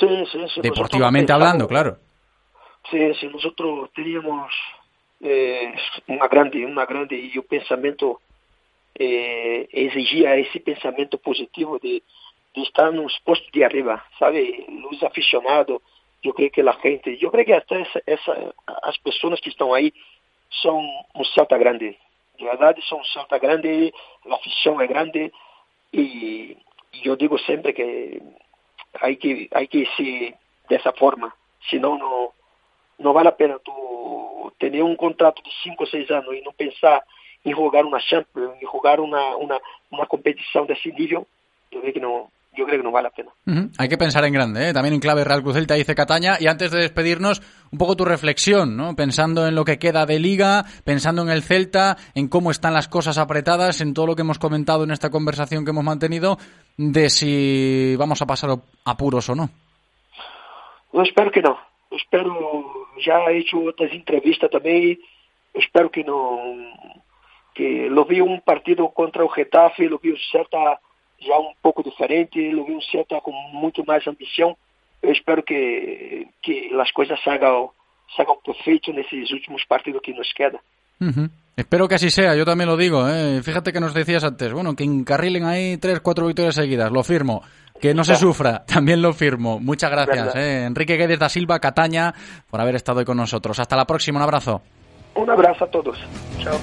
Sí, 0.00 0.06
sí, 0.32 0.38
sí. 0.54 0.60
Deportivamente 0.62 1.32
hablando, 1.32 1.68
claro. 1.68 1.98
Sí, 2.90 2.98
sí, 3.20 3.26
nosotros 3.28 3.90
teníamos 3.94 4.50
eh, 5.20 5.72
una 6.08 6.28
grande, 6.28 6.64
una 6.64 6.86
grande, 6.86 7.16
y 7.16 7.36
un 7.36 7.44
pensamiento 7.44 8.20
eh, 8.98 9.68
exigia 9.72 10.38
esse 10.38 10.60
pensamento 10.60 11.18
positivo 11.18 11.78
de, 11.80 12.02
de, 12.54 12.62
estar 12.62 12.90
nos 12.92 13.18
postos 13.20 13.50
de 13.52 13.64
arriba, 13.64 14.02
sabe? 14.18 14.66
Os 14.90 15.02
aficionados, 15.02 15.80
eu 16.22 16.32
creio 16.32 16.50
que 16.50 16.60
a 16.60 16.72
gente, 16.82 17.18
eu 17.20 17.30
creio 17.30 17.46
que 17.46 17.52
até 17.52 17.80
essa, 17.80 18.02
essa, 18.06 18.54
as 18.82 18.96
pessoas 18.98 19.40
que 19.40 19.48
estão 19.48 19.74
aí 19.74 19.92
são 20.62 20.80
um 21.14 21.24
Celta 21.24 21.58
grande. 21.58 21.96
De 22.38 22.44
verdade, 22.44 22.86
são 22.88 23.00
um 23.00 23.04
Celta 23.04 23.38
grande, 23.38 23.92
a 24.28 24.34
afição 24.34 24.80
é 24.80 24.86
grande 24.86 25.32
e, 25.92 26.56
e 26.92 27.06
eu 27.06 27.16
digo 27.16 27.38
sempre 27.40 27.72
que 27.72 28.22
há 28.94 29.14
que, 29.14 29.48
há 29.52 29.66
que 29.66 29.86
ser 29.96 30.34
dessa 30.68 30.92
forma, 30.92 31.32
senão 31.68 31.98
não, 31.98 32.32
não 32.98 33.12
vale 33.12 33.28
a 33.28 33.32
pena 33.32 33.58
tu 33.58 34.52
ter 34.58 34.82
um 34.82 34.96
contrato 34.96 35.42
de 35.42 35.50
5 35.62 35.82
ou 35.82 35.88
6 35.88 36.10
anos 36.10 36.34
e 36.34 36.40
não 36.42 36.52
pensar 36.52 37.02
em 37.44 37.52
jogar 37.52 37.84
uma 37.84 38.00
Champions, 38.00 38.54
em 38.60 38.66
jogar 38.66 39.00
uma, 39.00 39.36
uma, 39.36 39.60
uma 39.90 40.06
competição 40.06 40.66
desse 40.66 40.90
nível, 40.92 41.26
eu 41.70 41.80
creo 41.80 41.92
que 41.92 42.00
não, 42.00 42.28
yo 42.56 42.64
creo 42.66 42.78
que 42.78 42.84
no 42.84 42.92
vale 42.92 43.08
la 43.08 43.10
pena. 43.10 43.30
Uh 43.46 43.52
-huh. 43.52 43.70
Hay 43.78 43.88
que 43.88 43.98
pensar 43.98 44.24
en 44.24 44.32
grande, 44.32 44.68
¿eh? 44.68 44.72
también 44.72 44.94
en 44.94 45.00
clave 45.00 45.24
Real 45.24 45.42
Cruz 45.42 45.54
Celta, 45.54 45.74
dice 45.74 45.94
Cataña. 45.94 46.36
Y 46.40 46.46
antes 46.46 46.70
de 46.70 46.80
despedirnos, 46.80 47.42
un 47.72 47.78
poco 47.78 47.96
tu 47.96 48.04
reflexión, 48.04 48.76
¿no? 48.76 48.94
Pensando 48.94 49.46
en 49.46 49.54
lo 49.54 49.64
que 49.64 49.78
queda 49.78 50.06
de 50.06 50.18
liga, 50.18 50.64
pensando 50.84 51.22
en 51.22 51.30
el 51.30 51.42
Celta, 51.42 51.96
en 52.14 52.28
cómo 52.28 52.50
están 52.50 52.72
las 52.72 52.88
cosas 52.88 53.18
apretadas, 53.18 53.80
en 53.80 53.92
todo 53.92 54.06
lo 54.06 54.14
que 54.14 54.22
hemos 54.22 54.38
comentado 54.38 54.84
en 54.84 54.90
esta 54.90 55.10
conversación 55.10 55.64
que 55.64 55.70
hemos 55.70 55.84
mantenido, 55.84 56.38
de 56.76 57.10
si 57.10 57.96
vamos 57.96 58.22
a 58.22 58.26
pasar 58.26 58.50
apuros 58.84 59.28
o 59.28 59.34
no. 59.34 59.50
Espero 61.02 61.30
que. 61.30 61.42
Eu 61.94 61.98
espero, 61.98 62.86
já 62.98 63.30
he 63.30 63.38
hecho 63.38 63.58
outras 63.58 63.92
entrevistas 63.92 64.50
também, 64.50 64.98
eu 65.54 65.60
espero 65.60 65.90
que 65.90 66.02
não 66.02 66.66
que 67.54 67.88
lo 67.88 68.04
vi 68.04 68.20
un 68.20 68.40
partido 68.40 68.88
contra 68.88 69.24
o 69.24 69.28
Getafe, 69.28 69.88
lo 69.88 69.98
vi 69.98 70.10
o 70.10 70.18
Celta 70.30 70.78
já 71.20 71.38
um 71.38 71.54
pouco 71.62 71.82
diferente, 71.82 72.50
lo 72.50 72.64
vi 72.64 72.72
um 72.72 72.80
Celta 72.80 73.20
com 73.20 73.32
muito 73.52 73.84
mais 73.86 74.06
ambição. 74.06 74.56
Eu 75.02 75.12
espero 75.12 75.42
que, 75.42 76.26
que 76.42 76.70
as 76.80 76.90
coisas 76.90 77.22
salgan, 77.22 77.68
salgan 78.16 78.36
perfeito 78.44 78.92
nesses 78.92 79.30
últimos 79.30 79.64
partidos 79.64 80.02
que 80.02 80.12
nos 80.12 80.32
queda. 80.32 80.58
Uh 81.00 81.06
-huh. 81.06 81.30
Espero 81.56 81.86
que 81.86 81.94
así 81.94 82.10
sea, 82.10 82.34
yo 82.34 82.44
también 82.44 82.68
lo 82.68 82.76
digo. 82.76 83.08
¿eh? 83.08 83.40
Fíjate 83.42 83.72
que 83.72 83.80
nos 83.80 83.94
decías 83.94 84.24
antes, 84.24 84.52
bueno, 84.52 84.74
que 84.74 84.82
encarrilen 84.82 85.44
ahí 85.44 85.76
tres, 85.76 86.00
cuatro 86.00 86.26
victorias 86.26 86.56
seguidas, 86.56 86.90
lo 86.90 87.04
firmo. 87.04 87.42
Que 87.80 87.94
no 87.94 88.02
se 88.02 88.16
sufra, 88.16 88.64
también 88.66 89.02
lo 89.02 89.12
firmo. 89.12 89.60
Muchas 89.60 89.90
gracias, 89.90 90.34
¿eh? 90.34 90.64
Enrique 90.64 90.96
Guedes 90.96 91.18
da 91.18 91.28
Silva, 91.28 91.60
Cataña, 91.60 92.12
por 92.50 92.60
haber 92.60 92.74
estado 92.74 93.00
hoy 93.00 93.04
con 93.04 93.16
nosotros. 93.16 93.58
Hasta 93.60 93.76
la 93.76 93.84
próxima, 93.84 94.18
un 94.18 94.24
abrazo. 94.24 94.62
Un 95.14 95.30
abrazo 95.30 95.64
a 95.64 95.70
todos. 95.70 95.98
Chao. 96.40 96.58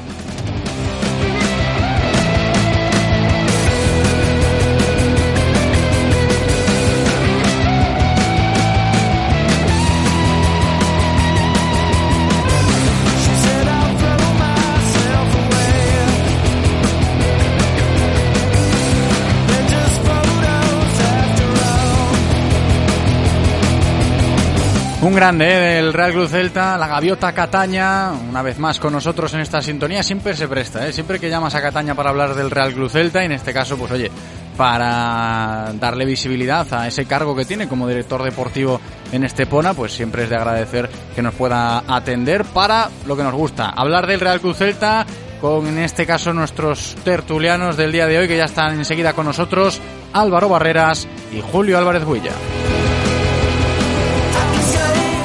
Un 25.01 25.15
grande 25.15 25.51
¿eh? 25.51 25.75
del 25.77 25.93
Real 25.93 26.11
Cruz 26.11 26.29
Celta, 26.29 26.77
la 26.77 26.87
gaviota 26.87 27.33
Cataña, 27.33 28.11
una 28.11 28.43
vez 28.43 28.59
más 28.59 28.79
con 28.79 28.93
nosotros 28.93 29.33
en 29.33 29.39
esta 29.39 29.59
sintonía, 29.59 30.03
siempre 30.03 30.35
se 30.35 30.47
presta, 30.47 30.87
¿eh? 30.87 30.93
siempre 30.93 31.19
que 31.19 31.27
llamas 31.27 31.55
a 31.55 31.61
Cataña 31.61 31.95
para 31.95 32.11
hablar 32.11 32.35
del 32.35 32.51
Real 32.51 32.71
Cruz 32.71 32.91
Celta, 32.91 33.23
y 33.23 33.25
en 33.25 33.31
este 33.31 33.51
caso, 33.51 33.77
pues 33.77 33.91
oye, 33.91 34.11
para 34.55 35.73
darle 35.79 36.05
visibilidad 36.05 36.71
a 36.71 36.87
ese 36.87 37.05
cargo 37.05 37.35
que 37.35 37.45
tiene 37.45 37.67
como 37.67 37.87
director 37.87 38.21
deportivo 38.21 38.79
en 39.11 39.23
Estepona, 39.23 39.73
pues 39.73 39.91
siempre 39.91 40.25
es 40.25 40.29
de 40.29 40.35
agradecer 40.35 40.87
que 41.15 41.23
nos 41.23 41.33
pueda 41.33 41.79
atender 41.87 42.45
para 42.45 42.87
lo 43.07 43.17
que 43.17 43.23
nos 43.23 43.33
gusta, 43.33 43.69
hablar 43.69 44.05
del 44.05 44.19
Real 44.19 44.39
Cruz 44.39 44.57
Celta, 44.57 45.07
con 45.41 45.65
en 45.65 45.79
este 45.79 46.05
caso 46.05 46.31
nuestros 46.31 46.95
tertulianos 47.03 47.75
del 47.75 47.91
día 47.91 48.05
de 48.05 48.19
hoy, 48.19 48.27
que 48.27 48.37
ya 48.37 48.45
están 48.45 48.77
enseguida 48.77 49.13
con 49.13 49.25
nosotros, 49.25 49.81
Álvaro 50.13 50.47
Barreras 50.47 51.07
y 51.35 51.41
Julio 51.41 51.79
Álvarez 51.79 52.03
Huilla. 52.05 52.33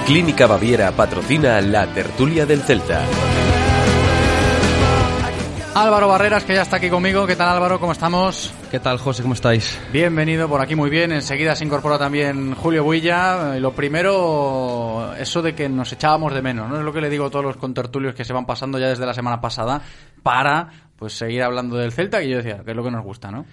Clínica 0.07 0.47
Baviera 0.47 0.93
patrocina 0.93 1.61
la 1.61 1.85
tertulia 1.89 2.47
del 2.47 2.61
Celta. 2.61 3.05
Álvaro 5.75 6.07
Barreras, 6.07 6.45
que 6.45 6.55
ya 6.55 6.63
está 6.63 6.77
aquí 6.77 6.89
conmigo. 6.89 7.27
¿Qué 7.27 7.35
tal 7.35 7.49
Álvaro? 7.49 7.81
¿Cómo 7.81 7.91
estamos? 7.91 8.55
¿Qué 8.71 8.79
tal 8.79 8.99
José? 8.99 9.23
¿Cómo 9.23 9.35
estáis? 9.35 9.77
Bienvenido 9.93 10.49
por 10.49 10.61
aquí, 10.61 10.77
muy 10.77 10.91
bien. 10.91 11.11
Enseguida 11.11 11.57
se 11.57 11.65
incorpora 11.65 11.99
también 11.99 12.55
Julio 12.55 12.85
Builla. 12.85 13.59
Lo 13.59 13.73
primero, 13.73 15.13
eso 15.19 15.43
de 15.43 15.57
que 15.57 15.69
nos 15.69 15.93
echábamos 15.93 16.33
de 16.33 16.41
menos, 16.41 16.71
¿no? 16.71 16.79
Es 16.79 16.85
lo 16.85 16.93
que 16.93 17.01
le 17.01 17.11
digo 17.11 17.27
a 17.27 17.31
todos 17.31 17.45
los 17.45 17.57
contertulios 17.57 18.15
que 18.15 18.25
se 18.25 18.33
van 18.33 18.47
pasando 18.47 18.79
ya 18.79 18.87
desde 18.87 19.05
la 19.07 19.13
semana 19.13 19.41
pasada 19.41 19.83
para 20.23 20.71
pues 20.97 21.15
seguir 21.15 21.43
hablando 21.43 21.77
del 21.77 21.91
Celta, 21.91 22.21
que 22.21 22.29
yo 22.29 22.37
decía, 22.37 22.63
que 22.65 22.71
es 22.71 22.77
lo 22.77 22.85
que 22.85 22.93
nos 22.93 23.05
gusta, 23.05 23.33
¿no? 23.33 23.45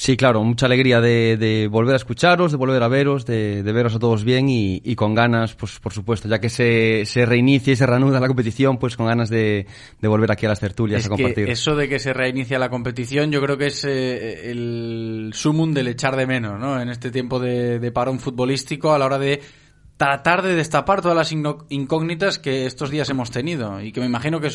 Sí, 0.00 0.16
claro, 0.16 0.42
mucha 0.42 0.64
alegría 0.64 1.02
de, 1.02 1.36
de 1.36 1.68
volver 1.68 1.92
a 1.92 1.96
escucharos, 1.96 2.52
de 2.52 2.56
volver 2.56 2.82
a 2.82 2.88
veros, 2.88 3.26
de, 3.26 3.62
de 3.62 3.70
veros 3.70 3.94
a 3.94 3.98
todos 3.98 4.24
bien 4.24 4.48
y, 4.48 4.80
y, 4.82 4.94
con 4.94 5.14
ganas, 5.14 5.54
pues 5.54 5.78
por 5.78 5.92
supuesto, 5.92 6.26
ya 6.26 6.38
que 6.38 6.48
se, 6.48 7.04
se 7.04 7.26
reinicia 7.26 7.74
y 7.74 7.76
se 7.76 7.84
reanuda 7.84 8.18
la 8.18 8.26
competición, 8.26 8.78
pues 8.78 8.96
con 8.96 9.08
ganas 9.08 9.28
de, 9.28 9.66
de 10.00 10.08
volver 10.08 10.32
aquí 10.32 10.46
a 10.46 10.48
las 10.48 10.58
tertulias 10.58 11.00
es 11.00 11.06
a 11.06 11.10
compartir. 11.10 11.44
Que 11.44 11.52
eso 11.52 11.76
de 11.76 11.86
que 11.86 11.98
se 11.98 12.14
reinicia 12.14 12.58
la 12.58 12.70
competición, 12.70 13.30
yo 13.30 13.42
creo 13.42 13.58
que 13.58 13.66
es 13.66 13.84
eh, 13.84 14.50
el 14.50 15.32
sumum 15.34 15.74
del 15.74 15.88
echar 15.88 16.16
de 16.16 16.26
menos, 16.26 16.58
¿no? 16.58 16.80
En 16.80 16.88
este 16.88 17.10
tiempo 17.10 17.38
de, 17.38 17.78
de 17.78 17.92
parón 17.92 18.20
futbolístico 18.20 18.94
a 18.94 18.98
la 18.98 19.04
hora 19.04 19.18
de 19.18 19.42
tratar 19.98 20.40
de 20.40 20.54
destapar 20.54 21.02
todas 21.02 21.14
las 21.14 21.30
incógnitas 21.30 22.38
que 22.38 22.64
estos 22.64 22.88
días 22.88 23.10
hemos 23.10 23.30
tenido 23.30 23.82
y 23.82 23.92
que 23.92 24.00
me 24.00 24.06
imagino 24.06 24.40
que 24.40 24.48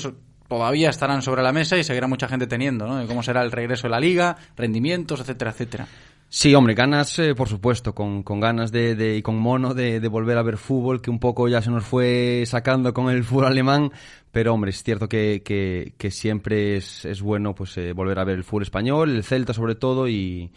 todavía 0.48 0.90
estarán 0.90 1.22
sobre 1.22 1.44
la 1.44 1.52
mesa 1.52 1.78
y 1.78 1.84
seguirá 1.84 2.08
mucha 2.08 2.28
gente 2.28 2.48
teniendo, 2.48 2.88
¿no? 2.88 2.98
De 2.98 3.08
cómo 3.08 3.24
será 3.24 3.42
el 3.42 3.52
regreso 3.52 3.84
de 3.88 3.92
la 3.92 4.00
liga, 4.00 4.38
rendimientos, 4.56 5.20
etcétera, 5.20 5.52
etcétera. 5.52 5.88
Sí, 6.28 6.54
hombre, 6.54 6.74
ganas, 6.74 7.18
eh, 7.20 7.34
por 7.36 7.48
supuesto, 7.48 7.94
con, 7.94 8.24
con 8.24 8.40
ganas 8.40 8.72
de, 8.72 9.16
y 9.18 9.22
con 9.22 9.38
mono 9.38 9.74
de, 9.74 10.06
volver 10.10 10.38
a 10.38 10.44
ver 10.44 10.58
fútbol, 10.58 11.02
que 11.02 11.10
un 11.10 11.20
poco 11.20 11.48
ya 11.48 11.62
se 11.62 11.70
nos 11.70 11.86
fue 11.86 12.44
sacando 12.46 12.94
con 12.94 13.10
el 13.10 13.24
fútbol 13.24 13.46
alemán, 13.46 13.92
pero 14.32 14.54
hombre, 14.54 14.72
es 14.72 14.84
cierto 14.84 15.08
que, 15.08 15.44
que, 15.46 15.94
que 15.98 16.12
siempre 16.12 16.76
es, 16.76 17.06
es, 17.06 17.22
bueno 17.22 17.56
pues 17.56 17.78
eh, 17.78 17.94
volver 17.94 18.20
a 18.20 18.26
ver 18.26 18.36
el 18.36 18.44
fútbol 18.44 18.64
español, 18.64 19.12
el 19.12 19.24
Celta 19.24 19.54
sobre 19.54 19.76
todo, 19.76 20.10
y, 20.10 20.52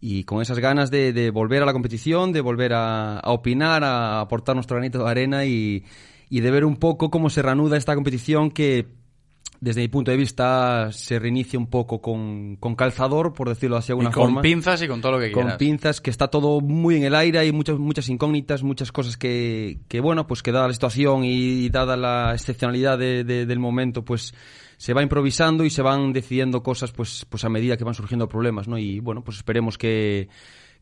y 0.00 0.24
con 0.24 0.42
esas 0.42 0.58
ganas 0.58 0.90
de, 0.90 1.12
de, 1.12 1.30
volver 1.30 1.62
a 1.62 1.66
la 1.66 1.74
competición, 1.74 2.32
de 2.32 2.40
volver 2.40 2.72
a, 2.72 3.18
a, 3.20 3.30
opinar, 3.30 3.84
a 3.84 4.20
aportar 4.20 4.56
nuestro 4.56 4.78
granito 4.78 5.04
de 5.04 5.10
arena 5.10 5.44
y, 5.44 5.84
y 6.28 6.40
de 6.40 6.50
ver 6.50 6.64
un 6.64 6.76
poco 6.76 7.10
cómo 7.10 7.30
se 7.30 7.42
reanuda 7.42 7.76
esta 7.76 7.94
competición 7.94 8.50
que 8.50 8.99
desde 9.60 9.82
mi 9.82 9.88
punto 9.88 10.10
de 10.10 10.16
vista, 10.16 10.90
se 10.90 11.18
reinicia 11.18 11.58
un 11.58 11.66
poco 11.66 12.00
con, 12.00 12.56
con 12.56 12.74
calzador, 12.74 13.34
por 13.34 13.48
decirlo 13.50 13.76
así 13.76 13.88
de 13.88 13.92
alguna 13.92 14.08
y 14.08 14.12
con 14.12 14.22
forma. 14.22 14.34
Con 14.36 14.42
pinzas 14.42 14.82
y 14.82 14.88
con 14.88 15.02
todo 15.02 15.12
lo 15.12 15.18
que 15.18 15.30
quieras. 15.30 15.52
Con 15.52 15.58
pinzas, 15.58 16.00
que 16.00 16.08
está 16.08 16.28
todo 16.28 16.62
muy 16.62 16.96
en 16.96 17.04
el 17.04 17.14
aire, 17.14 17.40
hay 17.40 17.52
muchas, 17.52 17.78
muchas 17.78 18.08
incógnitas, 18.08 18.62
muchas 18.62 18.90
cosas 18.90 19.18
que, 19.18 19.80
que, 19.88 20.00
bueno, 20.00 20.26
pues 20.26 20.42
que 20.42 20.50
dada 20.50 20.66
la 20.66 20.72
situación 20.72 21.24
y, 21.24 21.68
dada 21.68 21.96
la 21.98 22.32
excepcionalidad 22.32 22.98
de, 22.98 23.22
de, 23.22 23.44
del 23.44 23.58
momento, 23.58 24.02
pues 24.02 24.34
se 24.78 24.94
va 24.94 25.02
improvisando 25.02 25.62
y 25.64 25.70
se 25.70 25.82
van 25.82 26.14
decidiendo 26.14 26.62
cosas 26.62 26.90
pues, 26.90 27.26
pues 27.28 27.44
a 27.44 27.50
medida 27.50 27.76
que 27.76 27.84
van 27.84 27.94
surgiendo 27.94 28.28
problemas, 28.28 28.66
¿no? 28.66 28.78
Y 28.78 29.00
bueno, 29.00 29.22
pues 29.22 29.36
esperemos 29.36 29.76
que 29.76 30.28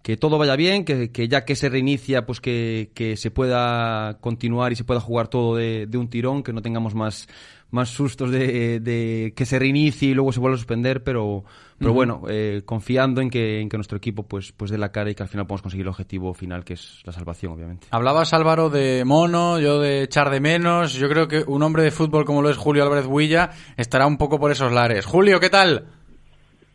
que 0.02 0.16
todo 0.16 0.38
vaya 0.38 0.56
bien, 0.56 0.84
que, 0.84 1.10
que, 1.10 1.28
ya 1.28 1.44
que 1.44 1.56
se 1.56 1.68
reinicia, 1.68 2.24
pues 2.24 2.40
que, 2.40 2.90
que, 2.94 3.16
se 3.16 3.30
pueda 3.30 4.18
continuar 4.20 4.72
y 4.72 4.76
se 4.76 4.84
pueda 4.84 5.00
jugar 5.00 5.28
todo 5.28 5.56
de, 5.56 5.86
de 5.86 5.98
un 5.98 6.08
tirón, 6.08 6.42
que 6.42 6.52
no 6.52 6.62
tengamos 6.62 6.94
más, 6.94 7.28
más 7.70 7.90
sustos 7.90 8.30
de, 8.30 8.80
de, 8.80 9.32
que 9.36 9.44
se 9.44 9.58
reinicie 9.58 10.10
y 10.10 10.14
luego 10.14 10.32
se 10.32 10.40
vuelva 10.40 10.54
a 10.54 10.58
suspender, 10.58 11.02
pero, 11.02 11.44
pero 11.78 11.90
uh 11.90 11.92
-huh. 11.92 11.96
bueno, 11.96 12.22
eh, 12.28 12.62
confiando 12.64 13.20
en 13.20 13.28
que, 13.28 13.60
en 13.60 13.68
que 13.68 13.76
nuestro 13.76 13.98
equipo 13.98 14.22
pues, 14.22 14.52
pues 14.52 14.70
dé 14.70 14.78
la 14.78 14.90
cara 14.90 15.10
y 15.10 15.14
que 15.14 15.22
al 15.22 15.28
final 15.28 15.46
podamos 15.46 15.62
conseguir 15.62 15.84
el 15.84 15.90
objetivo 15.90 16.32
final, 16.32 16.64
que 16.64 16.74
es 16.74 17.02
la 17.04 17.12
salvación, 17.12 17.52
obviamente. 17.52 17.86
Hablabas, 17.90 18.32
Álvaro, 18.32 18.70
de 18.70 19.04
mono, 19.04 19.58
yo 19.58 19.80
de 19.80 20.02
echar 20.04 20.30
de 20.30 20.40
menos. 20.40 20.94
Yo 20.94 21.08
creo 21.08 21.28
que 21.28 21.44
un 21.46 21.62
hombre 21.62 21.82
de 21.82 21.90
fútbol 21.90 22.24
como 22.24 22.40
lo 22.40 22.48
es 22.48 22.56
Julio 22.56 22.82
Álvarez 22.84 23.06
Huilla 23.06 23.50
estará 23.76 24.06
un 24.06 24.16
poco 24.16 24.38
por 24.38 24.50
esos 24.50 24.72
lares. 24.72 25.04
Julio, 25.04 25.38
¿qué 25.38 25.50
tal? 25.50 25.86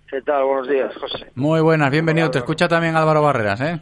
¿Qué 0.10 0.22
tal? 0.22 0.44
Buenos 0.44 0.68
días, 0.70 0.96
José. 0.96 1.32
Muy 1.34 1.60
buenas, 1.62 1.90
bienvenido. 1.90 2.30
Te 2.30 2.38
escucha 2.38 2.68
también 2.68 2.96
Álvaro 2.96 3.24
Barreras, 3.24 3.60
¿eh? 3.62 3.82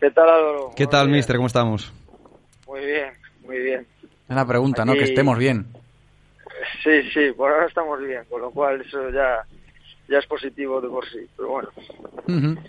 ¿Qué 0.00 0.10
tal, 0.10 0.28
Álvaro? 0.30 0.70
¿Qué 0.74 0.86
tal, 0.86 1.10
mister? 1.10 1.36
¿Cómo 1.36 1.46
estamos? 1.46 1.92
Muy 2.66 2.80
bien, 2.80 3.12
muy 3.44 3.58
bien. 3.58 3.86
Es 4.28 4.34
la 4.34 4.46
pregunta, 4.46 4.82
Aquí... 4.82 4.90
¿no? 4.90 4.96
Que 4.96 5.04
estemos 5.04 5.36
bien. 5.38 5.66
Sí, 6.82 7.02
sí, 7.12 7.32
por 7.36 7.50
ahora 7.50 7.66
estamos 7.66 8.00
bien, 8.00 8.22
con 8.28 8.40
lo 8.40 8.50
cual 8.50 8.80
eso 8.80 9.10
ya, 9.10 9.44
ya 10.08 10.18
es 10.18 10.26
positivo 10.26 10.80
de 10.80 10.88
por 10.88 11.04
sí, 11.08 11.26
pero 11.36 11.48
bueno. 11.48 11.68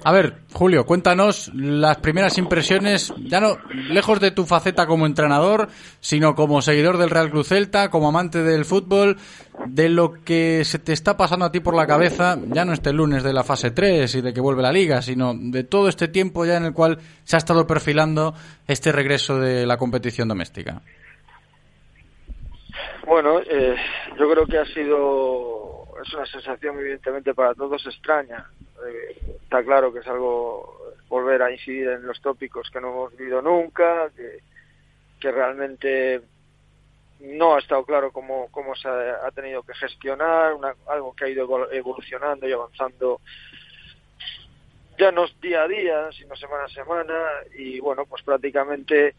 A 0.04 0.12
ver, 0.12 0.42
Julio, 0.54 0.86
cuéntanos 0.86 1.52
las 1.54 1.98
primeras 1.98 2.38
impresiones, 2.38 3.14
ya 3.18 3.40
no 3.40 3.58
lejos 3.90 4.20
de 4.20 4.32
tu 4.32 4.46
faceta 4.46 4.86
como 4.86 5.06
entrenador, 5.06 5.68
sino 6.00 6.36
como 6.36 6.62
seguidor 6.62 6.98
del 6.98 7.10
Real 7.10 7.32
Club 7.32 7.44
Celta, 7.44 7.90
como 7.90 8.10
amante 8.10 8.44
del 8.44 8.66
fútbol, 8.66 9.18
de 9.68 9.90
lo 9.90 10.14
que 10.24 10.64
se 10.64 10.80
te 10.80 10.94
está 10.94 11.18
pasando 11.18 11.46
a 11.46 11.52
ti 11.52 11.60
por 11.60 11.76
la 11.76 11.88
cabeza, 11.88 12.38
ya 12.48 12.66
no 12.66 12.74
este 12.74 12.94
lunes 12.94 13.24
de 13.24 13.34
la 13.34 13.44
fase 13.44 13.72
3 13.72 14.14
y 14.16 14.22
de 14.22 14.34
que 14.34 14.42
vuelve 14.42 14.62
la 14.62 14.72
liga, 14.72 15.02
sino 15.02 15.34
de 15.36 15.64
todo 15.64 15.90
este 15.90 16.08
tiempo 16.08 16.46
ya 16.46 16.58
en 16.58 16.66
el 16.66 16.74
cual 16.74 17.00
se 17.24 17.36
ha 17.36 17.40
estado 17.40 17.66
perfilando 17.66 18.36
este 18.68 18.92
regreso 18.92 19.40
de 19.40 19.66
la 19.66 19.78
competición 19.78 20.28
doméstica. 20.28 20.82
Bueno, 23.08 23.40
eh, 23.40 23.78
yo 24.20 24.30
creo 24.30 24.46
que 24.46 24.58
ha 24.58 24.66
sido, 24.66 25.88
es 26.06 26.14
una 26.14 26.26
sensación 26.26 26.78
evidentemente 26.78 27.34
para 27.34 27.54
todos 27.56 27.86
extraña. 27.86 28.52
Eh, 28.86 29.38
está 29.44 29.64
claro 29.64 29.94
que 29.94 30.00
es 30.00 30.08
algo, 30.08 30.94
volver 31.08 31.42
a 31.42 31.50
incidir 31.50 31.88
en 31.88 32.06
los 32.06 32.20
tópicos 32.20 32.70
que 32.70 32.82
no 32.82 32.90
hemos 32.90 33.16
vivido 33.16 33.42
nunca, 33.42 34.10
que, 34.14 34.40
que 35.22 35.32
realmente 35.32 36.22
no 37.22 37.56
ha 37.56 37.60
estado 37.60 37.86
claro 37.86 38.12
cómo, 38.12 38.50
cómo 38.52 38.76
se 38.76 38.90
ha, 38.90 39.32
tenido 39.32 39.64
que 39.64 39.74
gestionar, 39.76 40.54
una, 40.54 40.76
algo 40.88 41.16
que 41.16 41.24
ha 41.24 41.30
ido 41.30 41.72
evolucionando 41.72 42.46
y 42.46 42.52
avanzando 42.52 43.22
ya 45.00 45.14
no 45.14 45.28
día 45.42 45.64
a 45.64 45.68
día, 45.70 46.12
sino 46.12 46.36
semana 46.36 46.66
a 46.66 46.70
semana, 46.70 47.14
y 47.58 47.80
bueno, 47.80 48.06
pues 48.06 48.22
prácticamente, 48.24 49.16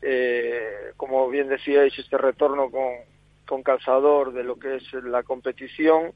eh, 0.00 0.92
como 0.96 1.28
bien 1.28 1.48
decíais, 1.48 1.98
este 1.98 2.16
retorno 2.16 2.70
con, 2.70 3.17
con 3.48 3.62
calzador 3.62 4.32
de 4.34 4.44
lo 4.44 4.58
que 4.58 4.76
es 4.76 4.92
la 4.92 5.22
competición, 5.22 6.12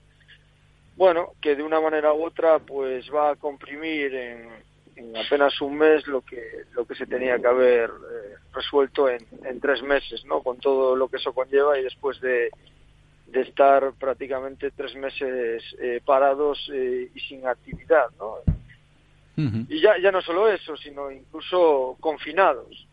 bueno, 0.97 1.31
que 1.41 1.57
de 1.57 1.63
una 1.63 1.81
manera 1.81 2.13
u 2.13 2.25
otra 2.25 2.59
pues 2.59 3.11
va 3.13 3.31
a 3.31 3.37
comprimir 3.37 4.15
en, 4.15 4.49
en 4.97 5.17
apenas 5.17 5.59
un 5.63 5.79
mes 5.79 6.07
lo 6.07 6.21
que 6.21 6.43
lo 6.73 6.87
que 6.87 6.95
se 6.95 7.07
tenía 7.07 7.39
que 7.39 7.47
haber 7.47 7.89
eh, 7.91 8.35
resuelto 8.53 9.09
en, 9.09 9.27
en, 9.45 9.59
tres 9.61 9.83
meses, 9.83 10.25
¿no? 10.27 10.43
Con 10.43 10.59
todo 10.59 10.95
lo 10.95 11.09
que 11.09 11.17
eso 11.17 11.33
conlleva 11.33 11.79
y 11.79 11.83
después 11.83 12.21
de, 12.21 12.51
de 13.29 13.41
estar 13.41 13.93
prácticamente 13.99 14.71
tres 14.71 14.95
meses 14.95 15.65
eh, 15.81 16.03
parados 16.05 16.71
eh, 16.71 17.11
y 17.15 17.21
sin 17.21 17.47
actividad, 17.47 18.09
¿no? 18.19 18.35
Uh 19.39 19.49
-huh. 19.49 19.67
Y 19.71 19.81
ya, 19.81 19.97
ya 19.99 20.13
no 20.13 20.21
solo 20.21 20.51
eso, 20.51 20.77
sino 20.77 21.11
incluso 21.11 21.97
confinados. 22.01 22.87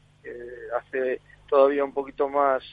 hace 0.78 1.20
todavía 1.50 1.84
un 1.84 1.94
poquito 1.94 2.30
más 2.30 2.64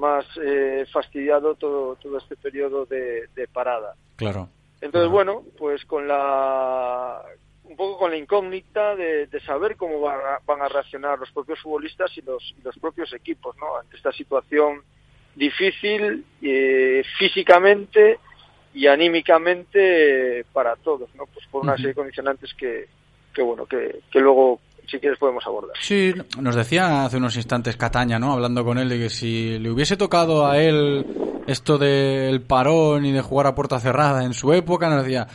más 0.00 0.24
eh, 0.42 0.86
fastidiado 0.92 1.54
todo, 1.54 1.94
todo 1.96 2.18
este 2.18 2.34
periodo 2.36 2.86
de, 2.86 3.28
de 3.36 3.46
parada. 3.46 3.94
Claro. 4.16 4.48
Entonces, 4.80 5.10
bueno, 5.10 5.44
pues 5.58 5.84
con 5.84 6.08
la 6.08 7.22
un 7.64 7.76
poco 7.76 7.98
con 7.98 8.10
la 8.10 8.16
incógnita 8.16 8.96
de, 8.96 9.28
de 9.28 9.40
saber 9.42 9.76
cómo 9.76 10.00
van 10.00 10.18
a, 10.18 10.40
van 10.44 10.60
a, 10.60 10.68
reaccionar 10.68 11.18
los 11.20 11.30
propios 11.30 11.60
futbolistas 11.60 12.10
y 12.16 12.22
los, 12.22 12.54
y 12.58 12.62
los 12.62 12.76
propios 12.78 13.12
equipos, 13.12 13.54
¿no? 13.58 13.76
Ante 13.76 13.96
esta 13.96 14.10
situación 14.10 14.82
difícil 15.36 16.24
eh, 16.42 17.04
físicamente 17.16 18.18
y 18.74 18.88
anímicamente 18.88 20.44
para 20.52 20.74
todos, 20.76 21.14
¿no? 21.14 21.26
Pues 21.26 21.46
por 21.46 21.62
una 21.62 21.76
serie 21.76 21.88
de 21.88 21.94
condicionantes 21.94 22.52
que, 22.54 22.88
que 23.32 23.42
bueno, 23.42 23.66
que, 23.66 24.00
que 24.10 24.18
luego 24.18 24.60
si 24.90 24.98
quieres 24.98 25.18
podemos 25.18 25.46
abordar. 25.46 25.76
Sí, 25.80 26.12
nos 26.40 26.54
decía 26.54 27.04
hace 27.04 27.18
unos 27.18 27.36
instantes 27.36 27.76
Cataña, 27.76 28.18
¿no? 28.18 28.32
Hablando 28.32 28.64
con 28.64 28.78
él 28.78 28.88
de 28.88 28.98
que 28.98 29.10
si 29.10 29.58
le 29.58 29.70
hubiese 29.70 29.96
tocado 29.96 30.46
a 30.46 30.58
él 30.58 31.06
esto 31.46 31.78
del 31.78 32.42
parón 32.42 33.04
y 33.04 33.12
de 33.12 33.20
jugar 33.22 33.46
a 33.46 33.54
puerta 33.54 33.78
cerrada 33.78 34.24
en 34.24 34.34
su 34.34 34.52
época, 34.52 34.88
nos 34.88 35.04
decía, 35.04 35.26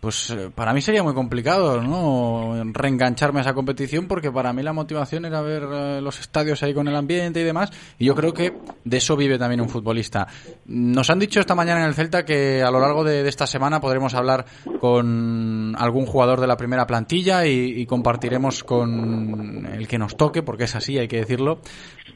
pues 0.00 0.34
para 0.54 0.72
mí 0.72 0.80
sería 0.80 1.02
muy 1.02 1.12
complicado, 1.12 1.82
¿no? 1.82 2.54
Reengancharme 2.72 3.40
a 3.40 3.42
esa 3.42 3.54
competición 3.54 4.06
porque 4.06 4.30
para 4.30 4.52
mí 4.52 4.62
la 4.62 4.72
motivación 4.72 5.24
era 5.24 5.40
ver 5.40 5.64
eh, 5.64 6.00
los 6.00 6.20
estadios 6.20 6.62
ahí 6.62 6.72
con 6.72 6.86
el 6.86 6.94
ambiente 6.94 7.40
y 7.40 7.44
demás. 7.44 7.70
Y 7.98 8.04
yo 8.04 8.14
creo 8.14 8.32
que 8.32 8.54
de 8.84 8.96
eso 8.96 9.16
vive 9.16 9.38
también 9.38 9.60
un 9.60 9.68
futbolista. 9.68 10.28
Nos 10.66 11.10
han 11.10 11.18
dicho 11.18 11.40
esta 11.40 11.56
mañana 11.56 11.80
en 11.80 11.86
el 11.88 11.94
Celta 11.94 12.24
que 12.24 12.62
a 12.62 12.70
lo 12.70 12.78
largo 12.78 13.02
de, 13.02 13.24
de 13.24 13.28
esta 13.28 13.46
semana 13.48 13.80
podremos 13.80 14.14
hablar 14.14 14.46
con 14.80 15.74
algún 15.76 16.06
jugador 16.06 16.40
de 16.40 16.46
la 16.46 16.56
primera 16.56 16.86
plantilla 16.86 17.44
y, 17.44 17.80
y, 17.80 17.86
compartiremos 17.86 18.62
con 18.62 19.66
el 19.66 19.88
que 19.88 19.98
nos 19.98 20.16
toque, 20.16 20.42
porque 20.42 20.64
es 20.64 20.76
así, 20.76 20.96
hay 20.96 21.08
que 21.08 21.18
decirlo, 21.18 21.60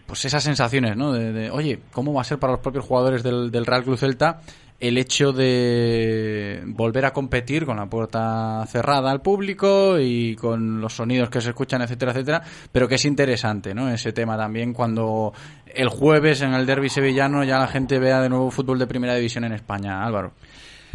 pues 0.06 0.24
esas 0.24 0.44
sensaciones, 0.44 0.96
¿no? 0.96 1.12
De, 1.12 1.32
de 1.32 1.50
oye, 1.50 1.80
¿cómo 1.90 2.12
va 2.12 2.20
a 2.20 2.24
ser 2.24 2.38
para 2.38 2.52
los 2.52 2.60
propios 2.60 2.84
jugadores 2.84 3.24
del, 3.24 3.50
del 3.50 3.66
Real 3.66 3.82
Club 3.82 3.98
Celta? 3.98 4.40
El 4.82 4.98
hecho 4.98 5.32
de 5.32 6.60
volver 6.66 7.04
a 7.04 7.12
competir 7.12 7.64
con 7.64 7.76
la 7.76 7.86
puerta 7.86 8.66
cerrada 8.66 9.12
al 9.12 9.22
público 9.22 10.00
y 10.00 10.34
con 10.34 10.80
los 10.80 10.94
sonidos 10.94 11.30
que 11.30 11.40
se 11.40 11.50
escuchan, 11.50 11.82
etcétera, 11.82 12.10
etcétera, 12.10 12.42
pero 12.72 12.88
que 12.88 12.96
es 12.96 13.04
interesante, 13.04 13.74
¿no? 13.74 13.88
Ese 13.88 14.12
tema 14.12 14.36
también 14.36 14.72
cuando 14.72 15.32
el 15.72 15.88
jueves 15.88 16.42
en 16.42 16.52
el 16.54 16.66
derby 16.66 16.88
sevillano 16.88 17.44
ya 17.44 17.60
la 17.60 17.68
gente 17.68 18.00
vea 18.00 18.20
de 18.20 18.28
nuevo 18.28 18.50
fútbol 18.50 18.80
de 18.80 18.88
primera 18.88 19.14
división 19.14 19.44
en 19.44 19.52
España. 19.52 20.04
Álvaro. 20.04 20.32